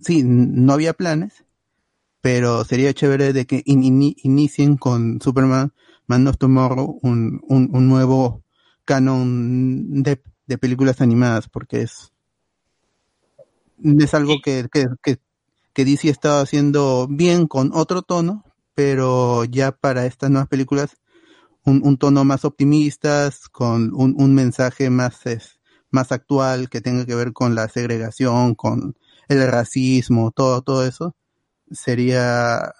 [0.00, 1.43] sí, no había planes,
[2.24, 5.72] pero sería chévere de que in- ini- inicien con Superman
[6.08, 8.44] Man of Tomorrow un, un, un nuevo
[8.86, 12.12] canon de, de películas animadas, porque es,
[14.00, 15.18] es algo que, que, que,
[15.72, 18.44] que DC estaba haciendo bien con otro tono,
[18.74, 20.96] pero ya para estas nuevas películas
[21.64, 27.06] un, un tono más optimistas, con un, un mensaje más, es, más actual que tenga
[27.06, 28.96] que ver con la segregación, con
[29.28, 31.16] el racismo, todo, todo eso,
[31.74, 32.72] sería,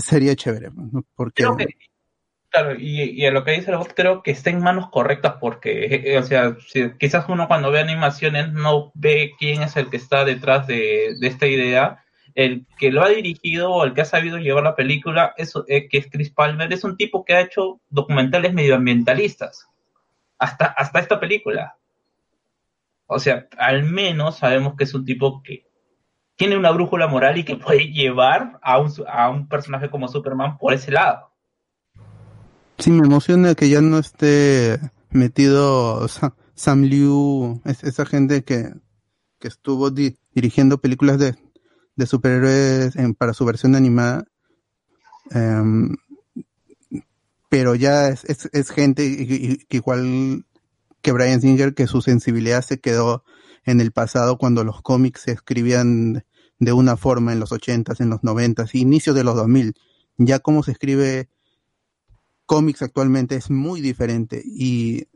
[0.00, 1.04] sería chévere, ¿no?
[1.14, 1.66] porque Creo que,
[2.50, 5.34] claro, y, y a lo que dice la voz, creo que está en manos correctas
[5.40, 6.56] porque, eh, o sea,
[6.98, 11.26] quizás uno cuando ve animaciones no ve quién es el que está detrás de, de
[11.26, 12.04] esta idea.
[12.34, 15.88] El que lo ha dirigido o el que ha sabido llevar la película, es, eh,
[15.88, 19.66] que es Chris Palmer, es un tipo que ha hecho documentales medioambientalistas.
[20.38, 21.76] Hasta, hasta esta película.
[23.06, 25.67] O sea, al menos sabemos que es un tipo que
[26.38, 30.56] tiene una brújula moral y que puede llevar a un, a un personaje como Superman
[30.56, 31.32] por ese lado.
[32.78, 34.78] Sí, me emociona que ya no esté
[35.10, 38.72] metido Sa- Sam Liu, es- esa gente que,
[39.40, 41.34] que estuvo di- dirigiendo películas de,
[41.96, 44.24] de superhéroes para su versión animada.
[45.32, 45.96] Em,
[47.48, 50.44] pero ya es, es, es gente que igual
[51.02, 53.24] que Brian Singer, que su sensibilidad se quedó
[53.68, 56.24] en el pasado cuando los cómics se escribían
[56.58, 59.74] de una forma en los 80s, en los 90s, inicios de los 2000.
[60.16, 61.28] Ya como se escribe
[62.46, 65.06] cómics actualmente es muy diferente y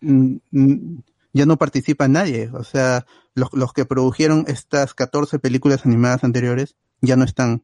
[0.00, 0.98] mm, mm,
[1.34, 2.48] ya no participa nadie.
[2.54, 7.62] O sea, los, los que produjeron estas 14 películas animadas anteriores ya no están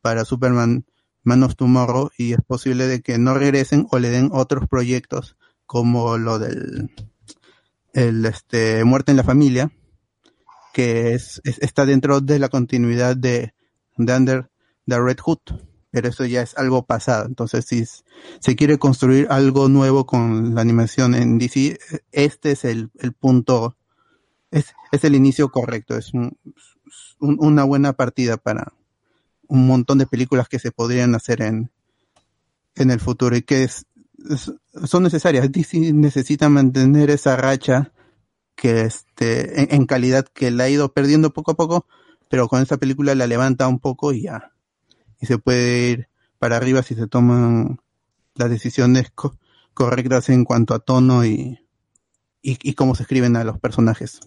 [0.00, 0.86] para Superman
[1.22, 5.36] Man of Tomorrow y es posible de que no regresen o le den otros proyectos
[5.66, 6.90] como lo del
[7.94, 9.70] el este Muerte en la familia
[10.72, 13.54] que es, es- está dentro de la continuidad de,
[13.96, 14.50] de Under
[14.86, 15.38] the Red Hood
[15.90, 17.24] pero eso ya es algo pasado.
[17.24, 17.82] Entonces, si
[18.40, 21.78] se quiere construir algo nuevo con la animación en DC,
[22.12, 23.74] este es el, el punto,
[24.50, 26.36] es, es el inicio correcto, es un-
[27.20, 28.74] un- una buena partida para
[29.48, 31.70] un montón de películas que se podrían hacer en,
[32.74, 33.86] en el futuro y que es-
[34.86, 35.50] son necesarias.
[35.50, 37.92] DC necesita mantener esa racha
[38.56, 41.86] que este, en, calidad que la ha ido perdiendo poco a poco,
[42.28, 44.52] pero con esta película la levanta un poco y ya
[45.20, 47.80] y se puede ir para arriba si se toman
[48.34, 49.36] las decisiones co-
[49.74, 51.60] correctas en cuanto a tono y,
[52.42, 54.20] y cómo se escriben a los personajes.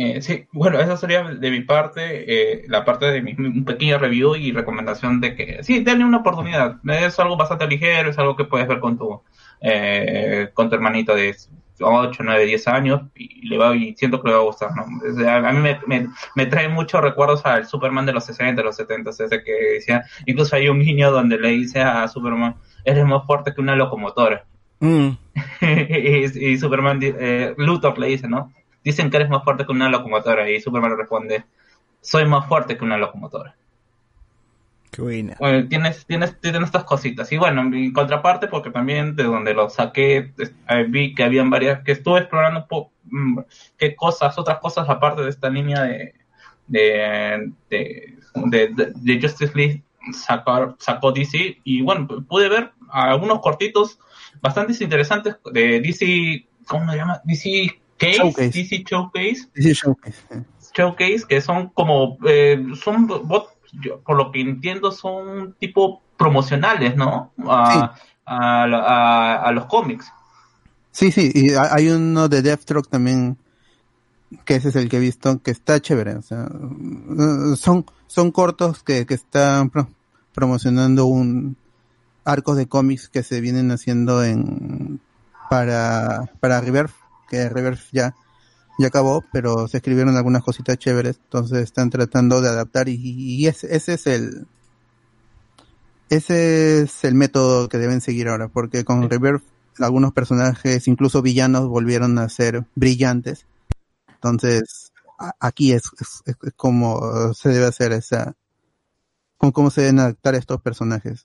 [0.00, 3.98] Eh, sí, bueno, eso sería de mi parte, eh, la parte de mi, un pequeño
[3.98, 6.76] review y recomendación de que sí, denle una oportunidad.
[6.88, 9.20] Es algo bastante ligero, es algo que puedes ver con tu,
[9.60, 11.34] eh, con tu hermanito de
[11.80, 14.84] 8, 9, 10 años y le va y siento que le va a gustar, ¿no?
[14.84, 18.62] O sea, a mí me, me, me trae muchos recuerdos al Superman de los 60,
[18.62, 22.54] de los 70, ese que decía, incluso hay un niño donde le dice a Superman,
[22.84, 24.44] eres más fuerte que una locomotora.
[24.78, 25.08] Mm.
[25.60, 28.52] y, y Superman, eh, Luthor le dice, ¿no?
[28.84, 31.44] Dicen que eres más fuerte que una locomotora y Superman responde,
[32.00, 33.54] soy más fuerte que una locomotora.
[34.90, 35.36] Qué buena.
[35.38, 37.30] Bueno, tienes, tienes, tienes estas cositas.
[37.30, 40.32] Y bueno, en contraparte, porque también de donde lo saqué,
[40.68, 43.40] eh, vi que habían varias, que estuve explorando poco mm,
[43.76, 46.14] qué cosas, otras cosas aparte de esta línea de,
[46.66, 49.82] de, de, de, de- de Justice League
[50.12, 51.58] sacar, sacó DC.
[51.64, 53.98] Y bueno, pude ver algunos cortitos
[54.40, 57.20] bastante interesantes de DC, ¿cómo se llama?
[57.24, 58.50] DC Case, Showcase.
[58.52, 60.42] DC Showcase DC Showcase, eh.
[60.74, 66.96] showcase que son como eh, son bot- yo, por lo que entiendo son tipo promocionales
[66.96, 67.94] no a,
[68.24, 70.06] a, la- a- a los cómics
[70.90, 73.36] Sí, sí, y ha- hay uno de Deathstroke también,
[74.44, 76.16] que ese es el que he visto, que está chévere.
[76.16, 79.86] O sea, eh, son, son cortos que, que están pro-
[80.34, 81.56] promocionando un
[82.24, 84.98] arcos de cómics que se vienen haciendo en
[85.48, 86.90] para, para Reverb,
[87.28, 88.14] que Reverb ya,
[88.78, 93.46] ya acabó, pero se escribieron algunas cositas chéveres, entonces están tratando de adaptar y, y
[93.46, 94.46] ese, ese es el
[96.10, 99.42] ese es el método que deben seguir ahora, porque con Reverb
[99.78, 103.46] algunos personajes, incluso villanos, volvieron a ser brillantes.
[104.08, 108.34] Entonces, a- aquí es, es, es como se debe hacer esa,
[109.36, 111.24] con cómo se deben adaptar estos personajes.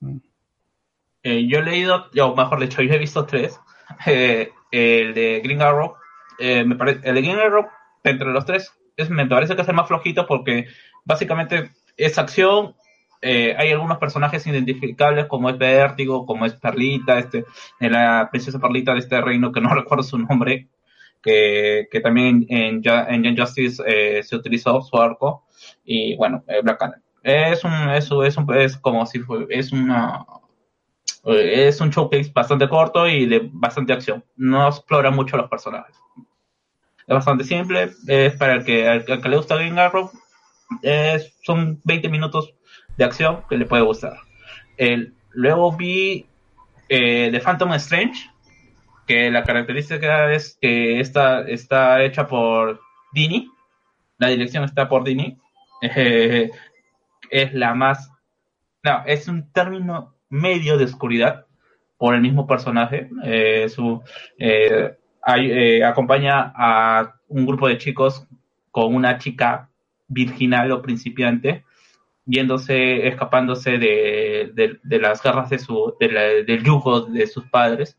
[1.24, 3.60] Eh, yo he leído, o mejor dicho, yo he visto tres.
[4.06, 5.96] Eh, el de Green Arrow,
[6.40, 7.68] eh, me parece, el de Green Arrow,
[8.04, 10.68] entre los tres, es, me parece que es el más flojito porque
[11.06, 12.76] básicamente es acción.
[13.22, 17.46] eh, hay algunos personajes identificables como es Vértigo, como es Perlita, este,
[17.80, 20.70] eh, la princesa Perlita de este reino que no recuerdo su nombre,
[21.22, 25.46] que, que también en, en Young Justice eh, se utilizó su arco
[25.86, 27.04] y bueno, eh, Black Cannon.
[27.24, 30.26] Es un, eso es un, es como si fue, es una,
[31.26, 34.24] es un showcase bastante corto y de bastante acción.
[34.35, 35.95] No explora mucho los personajes.
[37.08, 40.10] Es bastante simple, es para el que, al, que le gusta Green Arrow,
[40.82, 42.53] es- son 20 minutos
[42.98, 44.18] de acción que le puede gustar.
[44.77, 46.26] El, luego vi
[46.90, 48.30] eh, The Phantom Strange,
[49.08, 52.82] que la característica es que esta está hecha por
[53.14, 53.50] Dini,
[54.19, 55.38] la dirección está por Dini,
[55.82, 56.52] Eh,
[57.32, 58.11] es la más,
[58.84, 61.45] no, es un término medio de oscuridad
[61.98, 64.02] por el mismo personaje, eh, su,
[64.40, 64.98] eh,
[65.38, 68.28] eh, acompaña a un grupo de chicos
[68.72, 69.70] con una chica
[70.08, 71.64] virginal o principiante,
[72.26, 77.98] yéndose, escapándose de, de- las garras de su, de la- del yugo de sus padres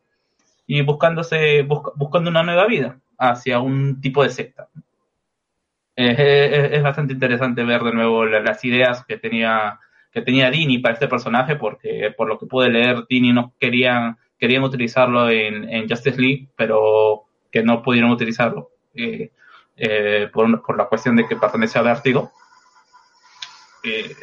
[0.67, 4.69] y buscándose, busca- buscando una nueva vida hacia un tipo de secta.
[5.97, 9.79] Es, bastante interesante ver de nuevo la- las ideas que tenía
[10.15, 14.17] que tenía Dini para este personaje, porque por lo que pude leer, Dini no querían,
[14.39, 19.33] querían utilizarlo en, en Justice League, pero que no pudieron utilizarlo eh,
[19.77, 22.31] eh, por, por la cuestión de que pertenece a Vértigo.
[23.83, 24.15] Eh,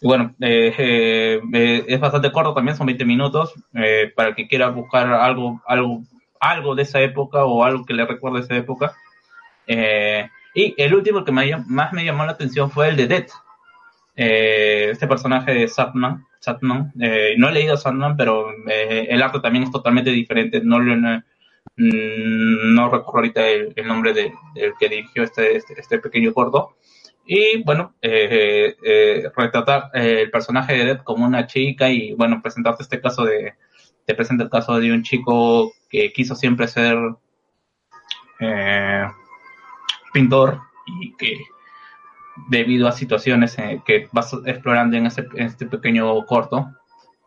[0.00, 3.54] bueno, eh, eh, eh, es bastante corto también, son 20 minutos,
[4.14, 6.02] para el que quiera buscar algo, algo,
[6.40, 8.94] algo de esa época o algo que le recuerde esa época.
[9.66, 13.30] Y el último que me, más me llamó la atención fue el de Death.
[14.18, 19.40] Eh, este personaje de Satman, Satman eh, no he leído Satman, pero eh, el arte
[19.40, 20.60] también es totalmente diferente.
[20.64, 21.22] No, mm,
[21.76, 26.76] no recuerdo ahorita el, nombre de- del que dirigió este, este, este pequeño corto.
[27.26, 27.94] Y bueno,
[29.36, 33.54] retratar el personaje de Death como una chica y bueno, presentarte este caso de,
[34.06, 36.96] te presenta el caso de un chico que quiso siempre ser
[40.12, 40.60] pintor
[41.00, 41.36] y que
[42.48, 46.66] debido a situaciones eh, que vas explorando en, en este pequeño corto,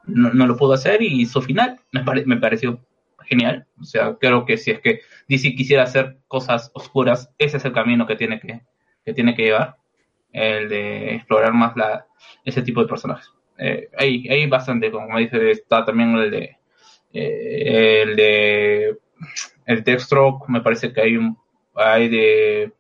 [0.06, 2.80] no, no lo pudo hacer y su final me, pare- me pareció
[3.26, 3.68] genial.
[3.80, 7.74] O sea, creo que si es que DC quisiera hacer cosas oscuras, ese es el
[7.74, 8.62] camino que tiene que,
[9.06, 9.78] que tiene que llevar,
[10.32, 12.06] el de explorar más la,
[12.46, 13.32] ese tipo de personajes.
[13.58, 16.58] Eh, hay, hay bastante, como dice, está también el de
[17.14, 18.98] eh, el de
[19.66, 21.38] el Deathstroke, me parece que hay un
[21.76, 22.74] hay de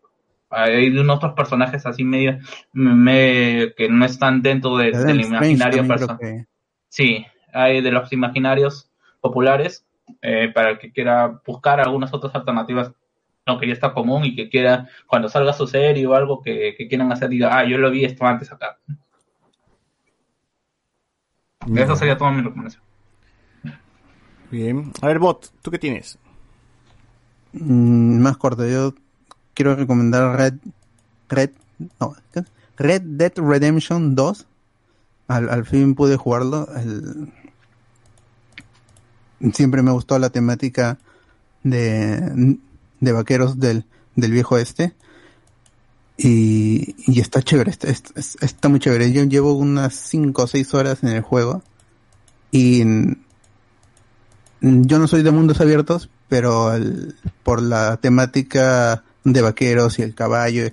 [0.49, 2.37] hay de unos otros personajes así medio
[2.73, 6.17] me- que no están dentro de- del Strange imaginario personal.
[6.19, 6.45] que-
[6.89, 8.89] Sí, hay de los imaginarios
[9.21, 9.85] populares
[10.21, 12.91] eh, para el que quiera buscar algunas otras alternativas,
[13.45, 16.87] aunque ya está común y que quiera, cuando salga su serie o algo que, que
[16.87, 18.77] quieran hacer, diga, ah, yo lo vi esto antes acá.
[21.75, 22.81] Esa sería toda mi recomendación.
[24.49, 24.91] Bien.
[25.01, 26.17] A ver, Bot, ¿tú qué tienes?
[27.53, 28.93] Mm, más corto, yo
[29.53, 30.53] quiero recomendar Red
[31.29, 31.49] Red
[31.99, 32.15] no.
[32.77, 34.45] Red Dead Redemption 2.
[35.27, 36.67] Al, al fin pude jugarlo.
[39.53, 40.97] Siempre me gustó la temática
[41.63, 42.57] de,
[42.99, 44.93] de vaqueros del, del viejo este.
[46.17, 49.13] Y, y está chévere, está, está- muy chévere.
[49.13, 51.63] Yo llevo unas 5 o 6 horas en el juego.
[52.51, 52.83] Y
[54.61, 60.15] yo no soy de mundos abiertos, pero el- por la temática de vaqueros y el
[60.15, 60.69] caballo,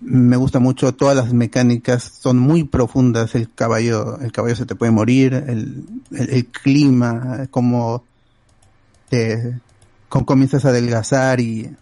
[0.00, 4.74] me gusta mucho todas las mecánicas, son muy profundas, el caballo, el caballo se te
[4.74, 8.04] puede morir, el, el, clima, cómo
[9.08, 9.60] te,
[10.08, 11.74] comienzas a adelgazar y,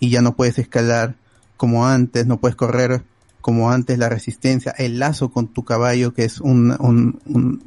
[0.00, 1.14] y ya no puedes escalar
[1.56, 3.02] como antes, no puedes correr
[3.40, 7.62] como antes, la resistencia, el lazo con tu caballo, que es un-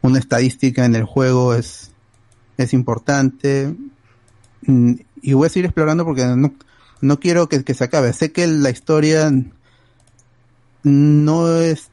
[0.00, 1.90] una estadística en el juego, es,
[2.56, 3.74] es importante.
[4.62, 6.52] Mm, Y voy a seguir explorando porque no,
[7.00, 8.12] no quiero que, que se acabe.
[8.12, 9.32] Sé que la historia
[10.82, 11.90] no es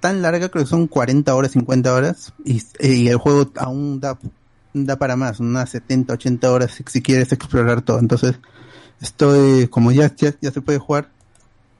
[0.00, 2.60] tan larga, creo que son 40 horas, 50 horas, y,
[3.08, 4.18] el juego aún da,
[4.74, 8.00] da para más, unas 70, 80 horas si, quieres explorar todo.
[8.00, 8.34] Entonces,
[9.00, 11.08] estoy, como ya, ya, ya se puede jugar,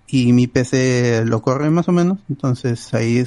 [0.07, 3.25] y mi PC lo corre más o menos, entonces ahí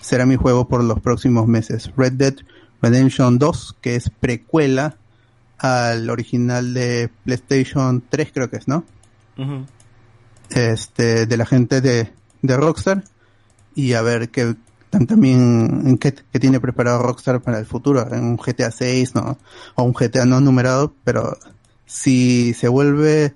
[0.00, 1.90] será mi juego por los próximos meses.
[1.96, 2.34] Red Dead
[2.82, 4.96] Redemption 2, que es precuela
[5.58, 8.84] al original de PlayStation 3 creo que es, ¿no?
[10.50, 12.12] este de la gente de,
[12.42, 13.04] de Rockstar
[13.74, 14.54] y a ver qué
[14.90, 19.36] Tam- También que, que tiene preparado Rockstar para el futuro, en un GTA 6, ¿no?
[19.74, 21.36] O un GTA no numerado, pero
[21.86, 23.34] si se vuelve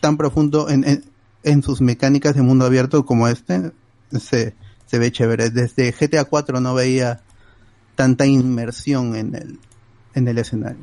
[0.00, 1.04] tan profundo en, en,
[1.42, 3.72] en sus mecánicas de mundo abierto como este,
[4.18, 4.54] se,
[4.86, 5.50] se ve chévere.
[5.50, 7.20] Desde GTA 4 no veía
[7.94, 9.58] tanta inmersión en el,
[10.14, 10.80] en el escenario.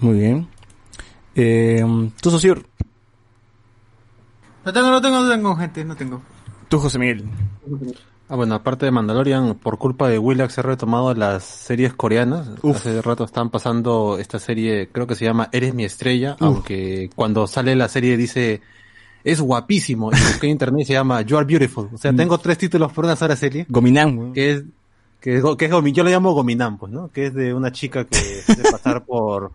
[0.00, 0.48] Muy bien.
[1.34, 1.84] Eh,
[2.20, 2.64] tú, Sosur.
[4.64, 6.20] No tengo, no tengo, no tengo, gente, no tengo.
[6.68, 7.24] Tú, José Miguel.
[8.28, 12.48] Ah, bueno, aparte de Mandalorian, por culpa de Willax he retomado las series coreanas.
[12.62, 17.46] Hace rato están pasando esta serie, creo que se llama Eres mi estrella, aunque cuando
[17.46, 18.60] sale la serie dice
[19.24, 21.88] es guapísimo y busqué en internet y se llama You are beautiful.
[21.92, 23.66] O sea, tengo tres títulos por una sola serie.
[23.68, 24.32] Gominam.
[24.32, 24.64] Que es,
[25.20, 27.08] que es, que es Gomi- yo lo llamo Gominam, pues, ¿no?
[27.10, 29.52] Que es de una chica que se hace pasar por,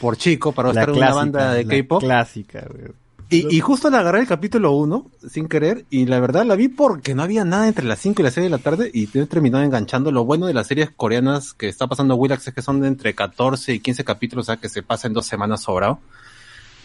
[0.00, 2.00] por chico para estar en una banda de K-pop.
[2.00, 2.92] Clásica, güey.
[3.30, 6.68] Y, y justo la agarré el capítulo 1, sin querer, y la verdad la vi
[6.68, 9.20] porque no había nada entre las 5 y las 6 de la tarde, y te
[9.20, 10.12] he terminado enganchando.
[10.12, 13.14] Lo bueno de las series coreanas que está pasando Willax es que son de entre
[13.14, 16.00] 14 y 15 capítulos, o sea que se pasa en dos semanas sobrado.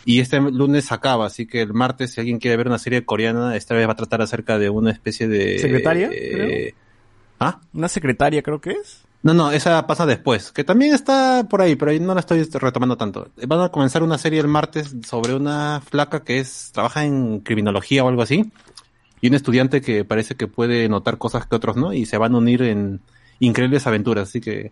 [0.06, 3.56] Y este lunes acaba, así que el martes, si alguien quiere ver una serie coreana,
[3.56, 5.60] esta vez va a tratar acerca de una especie de...
[5.60, 6.76] ¿Secretaria, eh, creo?
[7.40, 7.60] ¿Ah?
[7.74, 9.04] Una secretaria, creo que es.
[9.22, 12.42] No, no, esa pasa después, que también está por ahí, pero ahí no la estoy
[12.44, 13.28] retomando tanto.
[13.48, 18.04] Van a comenzar una serie el martes sobre una flaca que es trabaja en criminología
[18.04, 18.50] o algo así,
[19.20, 22.34] y un estudiante que parece que puede notar cosas que otros no, y se van
[22.34, 23.02] a unir en
[23.40, 24.72] increíbles aventuras, así que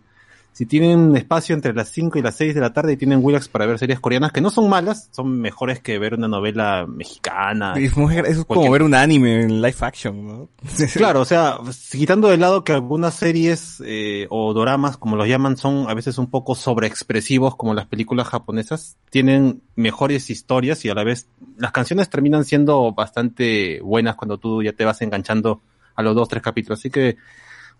[0.58, 3.46] si tienen espacio entre las 5 y las 6 de la tarde y tienen Willax
[3.46, 7.74] para ver series coreanas que no son malas, son mejores que ver una novela mexicana.
[7.76, 10.48] Es, muy- es como ver un anime en live action, ¿no?
[10.94, 11.58] Claro, o sea,
[11.92, 16.18] quitando de lado que algunas series eh, o doramas, como los llaman, son a veces
[16.18, 21.70] un poco sobreexpresivos, como las películas japonesas, tienen mejores historias y a la vez las
[21.70, 25.60] canciones terminan siendo bastante buenas cuando tú ya te vas enganchando
[25.94, 26.80] a los dos, tres capítulos.
[26.80, 27.16] Así que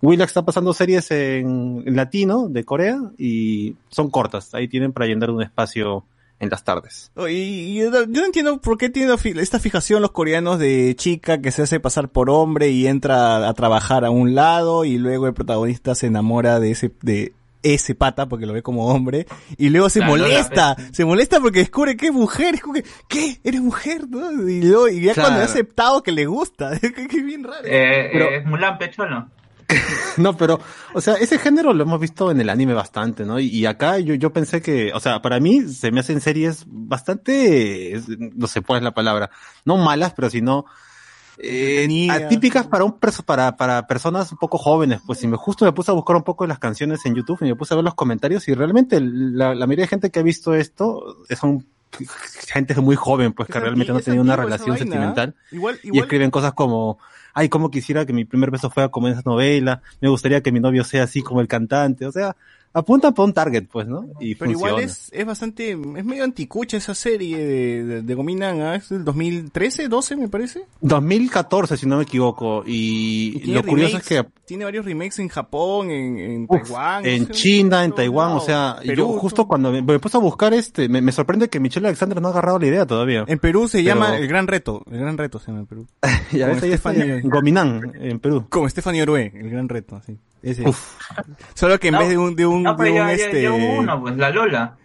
[0.02, 4.54] Willax está pasando series en latino de Corea y son cortas.
[4.54, 6.04] Ahí tienen para llenar un espacio
[6.40, 7.10] en las tardes.
[7.16, 10.60] Oh, Y, y yo, no- yo no entiendo por qué tienen esta fijación los coreanos
[10.60, 14.84] de chica que se hace pasar por hombre y entra a trabajar a un lado
[14.84, 17.32] y luego el protagonista se enamora de ese, de
[17.64, 21.40] ese pata porque lo ve como hombre y luego se Claro, molesta, la- se molesta
[21.40, 23.40] porque descubre que es mujer, es como que, ¿qué?
[23.42, 24.08] ¿Eres mujer?
[24.08, 24.48] ¿no?
[24.48, 25.30] Y luego, y ya Claro.
[25.30, 27.66] cuando ha aceptado que le gusta, es que, que bien raro.
[27.66, 29.28] Eh, Pero- eh, Mulan Pecholo.
[30.16, 30.58] No, pero,
[30.94, 33.38] o sea, ese género lo hemos visto en el anime bastante, ¿no?
[33.38, 36.64] Y, y acá yo, yo pensé que, o sea, para mí se me hacen series
[36.66, 38.00] bastante,
[38.34, 39.30] no sé cuál es la palabra,
[39.64, 40.64] no malas, pero sino
[41.38, 45.00] eh, atípicas para un perso- para, para personas un poco jóvenes.
[45.06, 47.44] Pues si me justo me puse a buscar un poco las canciones en YouTube y
[47.44, 50.22] me puse a ver los comentarios y realmente la, la mayoría de gente que ha
[50.24, 51.64] visto esto son
[52.48, 55.34] gente muy joven, pues que realmente no ha tenido una relación vaina, sentimental.
[55.52, 56.98] Igual, y escriben cosas como,
[57.38, 60.50] ay, cómo quisiera que mi primer beso fuera como en esa novela, me gustaría que
[60.50, 62.34] mi novio sea así como el cantante, o sea,
[62.72, 64.06] apuntan para un target, pues, ¿no?
[64.20, 64.70] Y Pero funciona.
[64.72, 68.74] igual es, es bastante, es medio anticucha esa serie de, de, de Gominan, ¿ah?
[68.76, 70.64] es del 2013, 12 me parece.
[70.80, 75.90] 2014, si no me equivoco, y, lo curioso es que tiene varios remakes en Japón,
[75.90, 77.02] en, en uf, Taiwán.
[77.02, 80.16] no en sé, China, en Taiwán, o sea, Perú, yo justo cuando me, me puse
[80.16, 83.24] a buscar este, me, me sorprende que Michelle Alexander no ha agarrado la idea todavía.
[83.26, 85.86] En Perú se Pero- llama El Gran Reto, El Gran Reto se llama en Perú.
[86.32, 87.20] y a veces ahí está Stephanie-
[88.00, 88.46] en Perú.
[88.48, 90.16] Como Stephanie Orue, El Gran Reto, sí.
[90.42, 90.68] Ese.
[90.68, 90.94] Uf.
[91.54, 93.42] Solo que en No, vez de un, de un, No, de un ya, este...
[93.42, 94.76] ya hubo uno, pues, la Lola.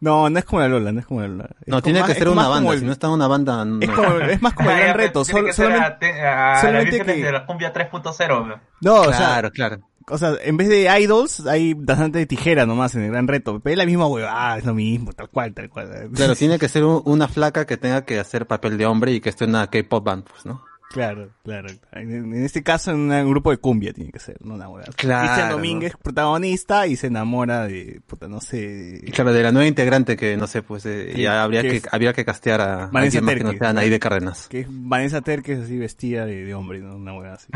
[0.00, 1.44] No, no es como la Lola, no es como la Lola.
[1.62, 3.26] Es No, como tiene más- que ser una banda, el- si no está en una
[3.26, 3.80] banda, no.
[3.80, 5.86] Es, como, es más como el Ah, Gran Reto, tiene sol- que ser solamente...
[5.86, 8.46] a, te- a las solamente que- de la cumbia 3.0.
[8.46, 8.58] pues.
[8.82, 9.78] No, o sea, claro, claro.
[10.10, 13.60] O sea, en vez de idols, hay bastante de tijera nomás en el gran reto.
[13.60, 16.10] Pero es la misma huevada, es lo mismo, tal cual, tal cual.
[16.14, 19.20] Claro, tiene que ser un- una flaca que tenga que hacer papel de hombre y
[19.22, 20.62] que esté en una K-pop band, pues, ¿no?
[20.94, 21.68] Claro, claro.
[21.92, 24.92] En, en este caso, en un grupo de cumbia tiene que ser, no una huevada.
[24.96, 25.50] Claro, Cristian.
[25.50, 29.00] Domínguez, protagonista, y se enamora de, puta, no sé...
[29.02, 31.68] Y claro, de la nueva integrante que, no sé, pues, eh, Que- ya habría que
[31.70, 33.64] que, es- habría que castear a Vanessa alguien más que no Terque.
[33.64, 34.46] sea Naide Cárdenas.
[34.48, 36.94] Que es Vanessa Terques así vestida de, de hombre, ¿no?
[36.96, 37.48] Una huevada así.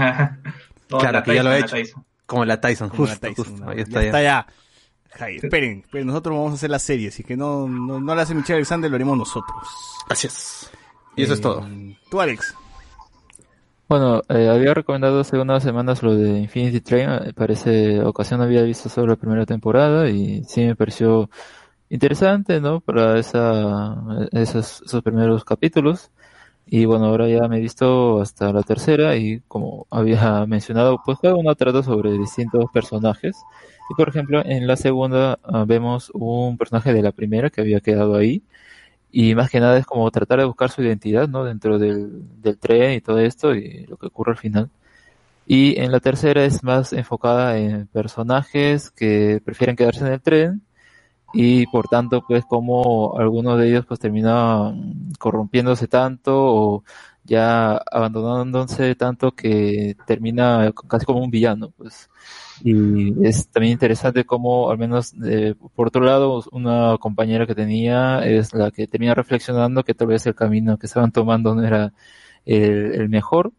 [0.89, 1.77] Claro, la que ya lo ha la hecho.
[2.27, 3.65] Como la Tyson, Como la justo, Tyson, justo.
[3.65, 3.71] ¿no?
[3.71, 4.47] Ahí ya está, está ya.
[5.17, 5.25] ya.
[5.25, 8.23] Ay, esperen, pero nosotros vamos a hacer la serie, así que no, no, no la
[8.23, 9.67] hace Michelle Alexander, lo haremos nosotros.
[10.07, 10.71] Gracias.
[11.17, 11.67] Y eso es Eh, todo.
[12.11, 12.55] Tú, Alex.
[13.89, 17.09] Bueno, eh, había recomendado hace unas semanas lo de Infinity Train.
[17.29, 21.31] eh, Parece ocasión había visto solo la primera temporada y sí me pareció
[21.91, 22.81] interesante, ¿no?
[22.81, 23.97] Para esa,
[24.33, 26.11] esos, esos primeros capítulos.
[26.67, 31.19] Y bueno, ahora ya me he visto hasta la tercera y como había mencionado, pues
[31.23, 33.37] cada uno trata sobre distintos personajes.
[33.91, 37.81] Y por ejemplo, en la segunda ah, vemos un personaje de la primera que había
[37.81, 38.43] quedado ahí.
[39.11, 41.45] Y más que nada es como tratar de buscar su identidad, ¿no?
[41.45, 44.71] Dentro del, del tren y todo esto y lo que ocurre al final.
[45.47, 50.63] Y en la tercera es más enfocada en personajes que prefieren quedarse en el tren
[51.33, 56.85] y por tanto pues como algunos de ellos pues terminan corrompiéndose tanto o
[57.29, 62.09] ya abandonándose tanto que termina casi como un villano pues
[62.65, 68.21] y es también interesante como al menos eh, por otro lado una compañera que tenía
[68.27, 71.93] es la que termina reflexionando que tal vez el camino que estaban tomando no era
[72.47, 73.53] el, mejor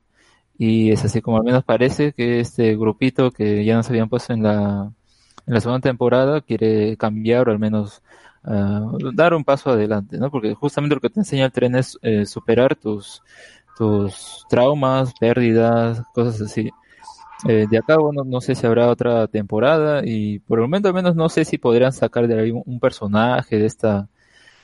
[0.58, 4.34] y es así como al menos parece que este grupito que ya nos habían puesto
[4.34, 4.92] en la
[5.48, 8.04] en la segunda temporada quiere cambiar o al menos
[8.44, 10.30] ah, dar un paso adelante, ¿no?
[10.30, 13.24] Porque justamente lo que te enseña el tren es eh, superar tus,
[13.80, 16.70] tus traumas, pérdidas, cosas así.
[17.48, 20.94] Eh, de acá, bueno, no sé si habrá otra temporada y por el momento al
[20.94, 24.10] menos no sé si podrían sacar de ahí un, personaje de esta,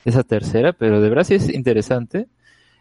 [0.04, 2.28] esa tercera, pero de verdad sí es interesante.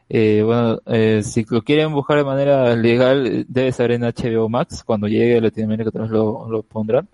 [0.09, 4.83] Eh, bueno, eh, si lo quieren buscar de manera legal, debe estar en HBO Max.
[4.83, 7.07] Cuando llegue a Latinoamérica, lo, lo pondrán.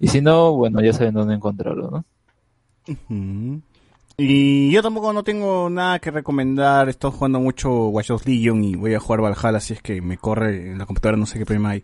[0.00, 2.04] Y si no, bueno, ya saben dónde encontrarlo, ¿no?
[4.24, 6.88] Y yo tampoco no tengo nada que recomendar.
[6.88, 10.16] Estoy jugando mucho Watch Dogs Legion y voy a jugar Valhalla, así es que me
[10.16, 11.82] corre en la computadora, no sé qué problema hay.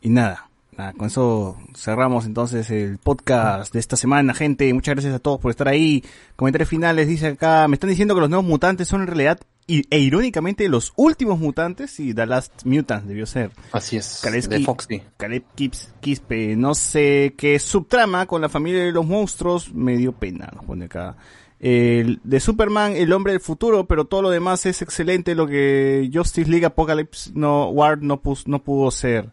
[0.00, 4.72] Y nada, nada, con eso cerramos entonces el podcast de esta semana, gente.
[4.72, 6.02] Muchas gracias a todos por estar ahí.
[6.34, 9.84] Comentarios finales, dice acá, me están diciendo que los nuevos mutantes son en realidad y-
[9.90, 13.50] e irónicamente los últimos mutantes y The Last Mutant debió ser.
[13.72, 14.22] Así es.
[14.24, 15.02] Kalevsky- De Foxy.
[15.18, 20.12] Caleb Kips, Quispe, no sé qué subtrama con la familia de los monstruos, me dio
[20.12, 21.16] pena, nos pone acá.
[21.58, 26.10] El, de Superman, el hombre del futuro, pero todo lo demás es excelente, lo que
[26.12, 29.30] Justice League Apocalypse no, Ward no, pus- no pudo ser.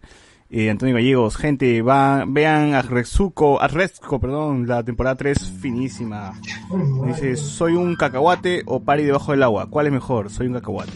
[0.50, 6.40] Eh, Antonio Gallegos, gente, va, vean a Rezuko, a Rezco, perdón, la temporada 3 finísima.
[7.08, 9.68] Dice, soy un cacahuate o pari debajo del agua.
[9.69, 10.30] ¿Cuál es mejor?
[10.30, 10.92] Soy un cacahuate.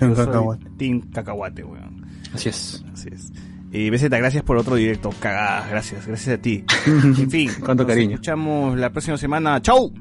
[0.00, 0.64] un Yo soy cacahuate.
[0.78, 2.06] Team cacahuate, weón.
[2.32, 2.84] Así es.
[2.92, 3.32] Así es.
[3.72, 5.10] Y BZ, gracias por otro directo.
[5.18, 6.64] Cagadas, gracias, gracias a ti.
[6.86, 8.14] en fin, Cuánto nos cariño.
[8.14, 9.60] escuchamos la próxima semana.
[9.60, 9.92] ¡Chau!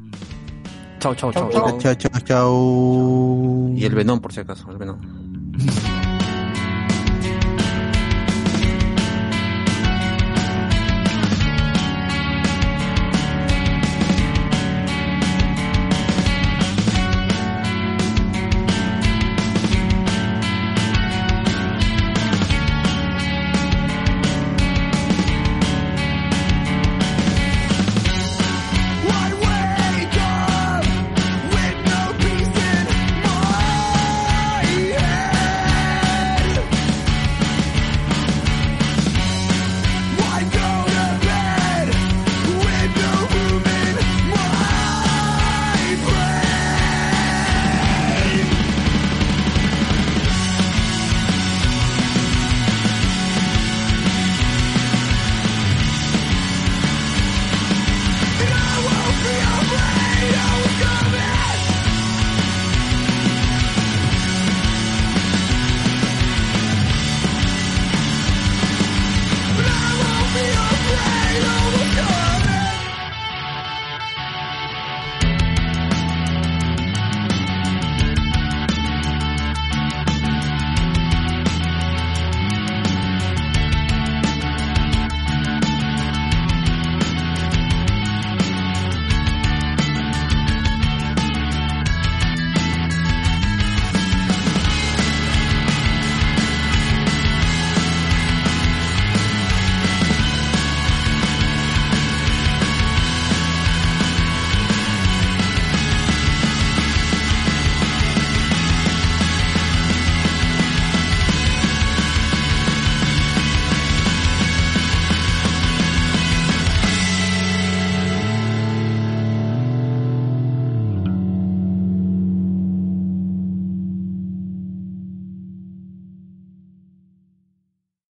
[0.99, 1.49] Chao, chao, chao.
[1.79, 3.69] Chao, chao, chao.
[3.75, 4.99] Y el Venom, por si acaso, el Venom.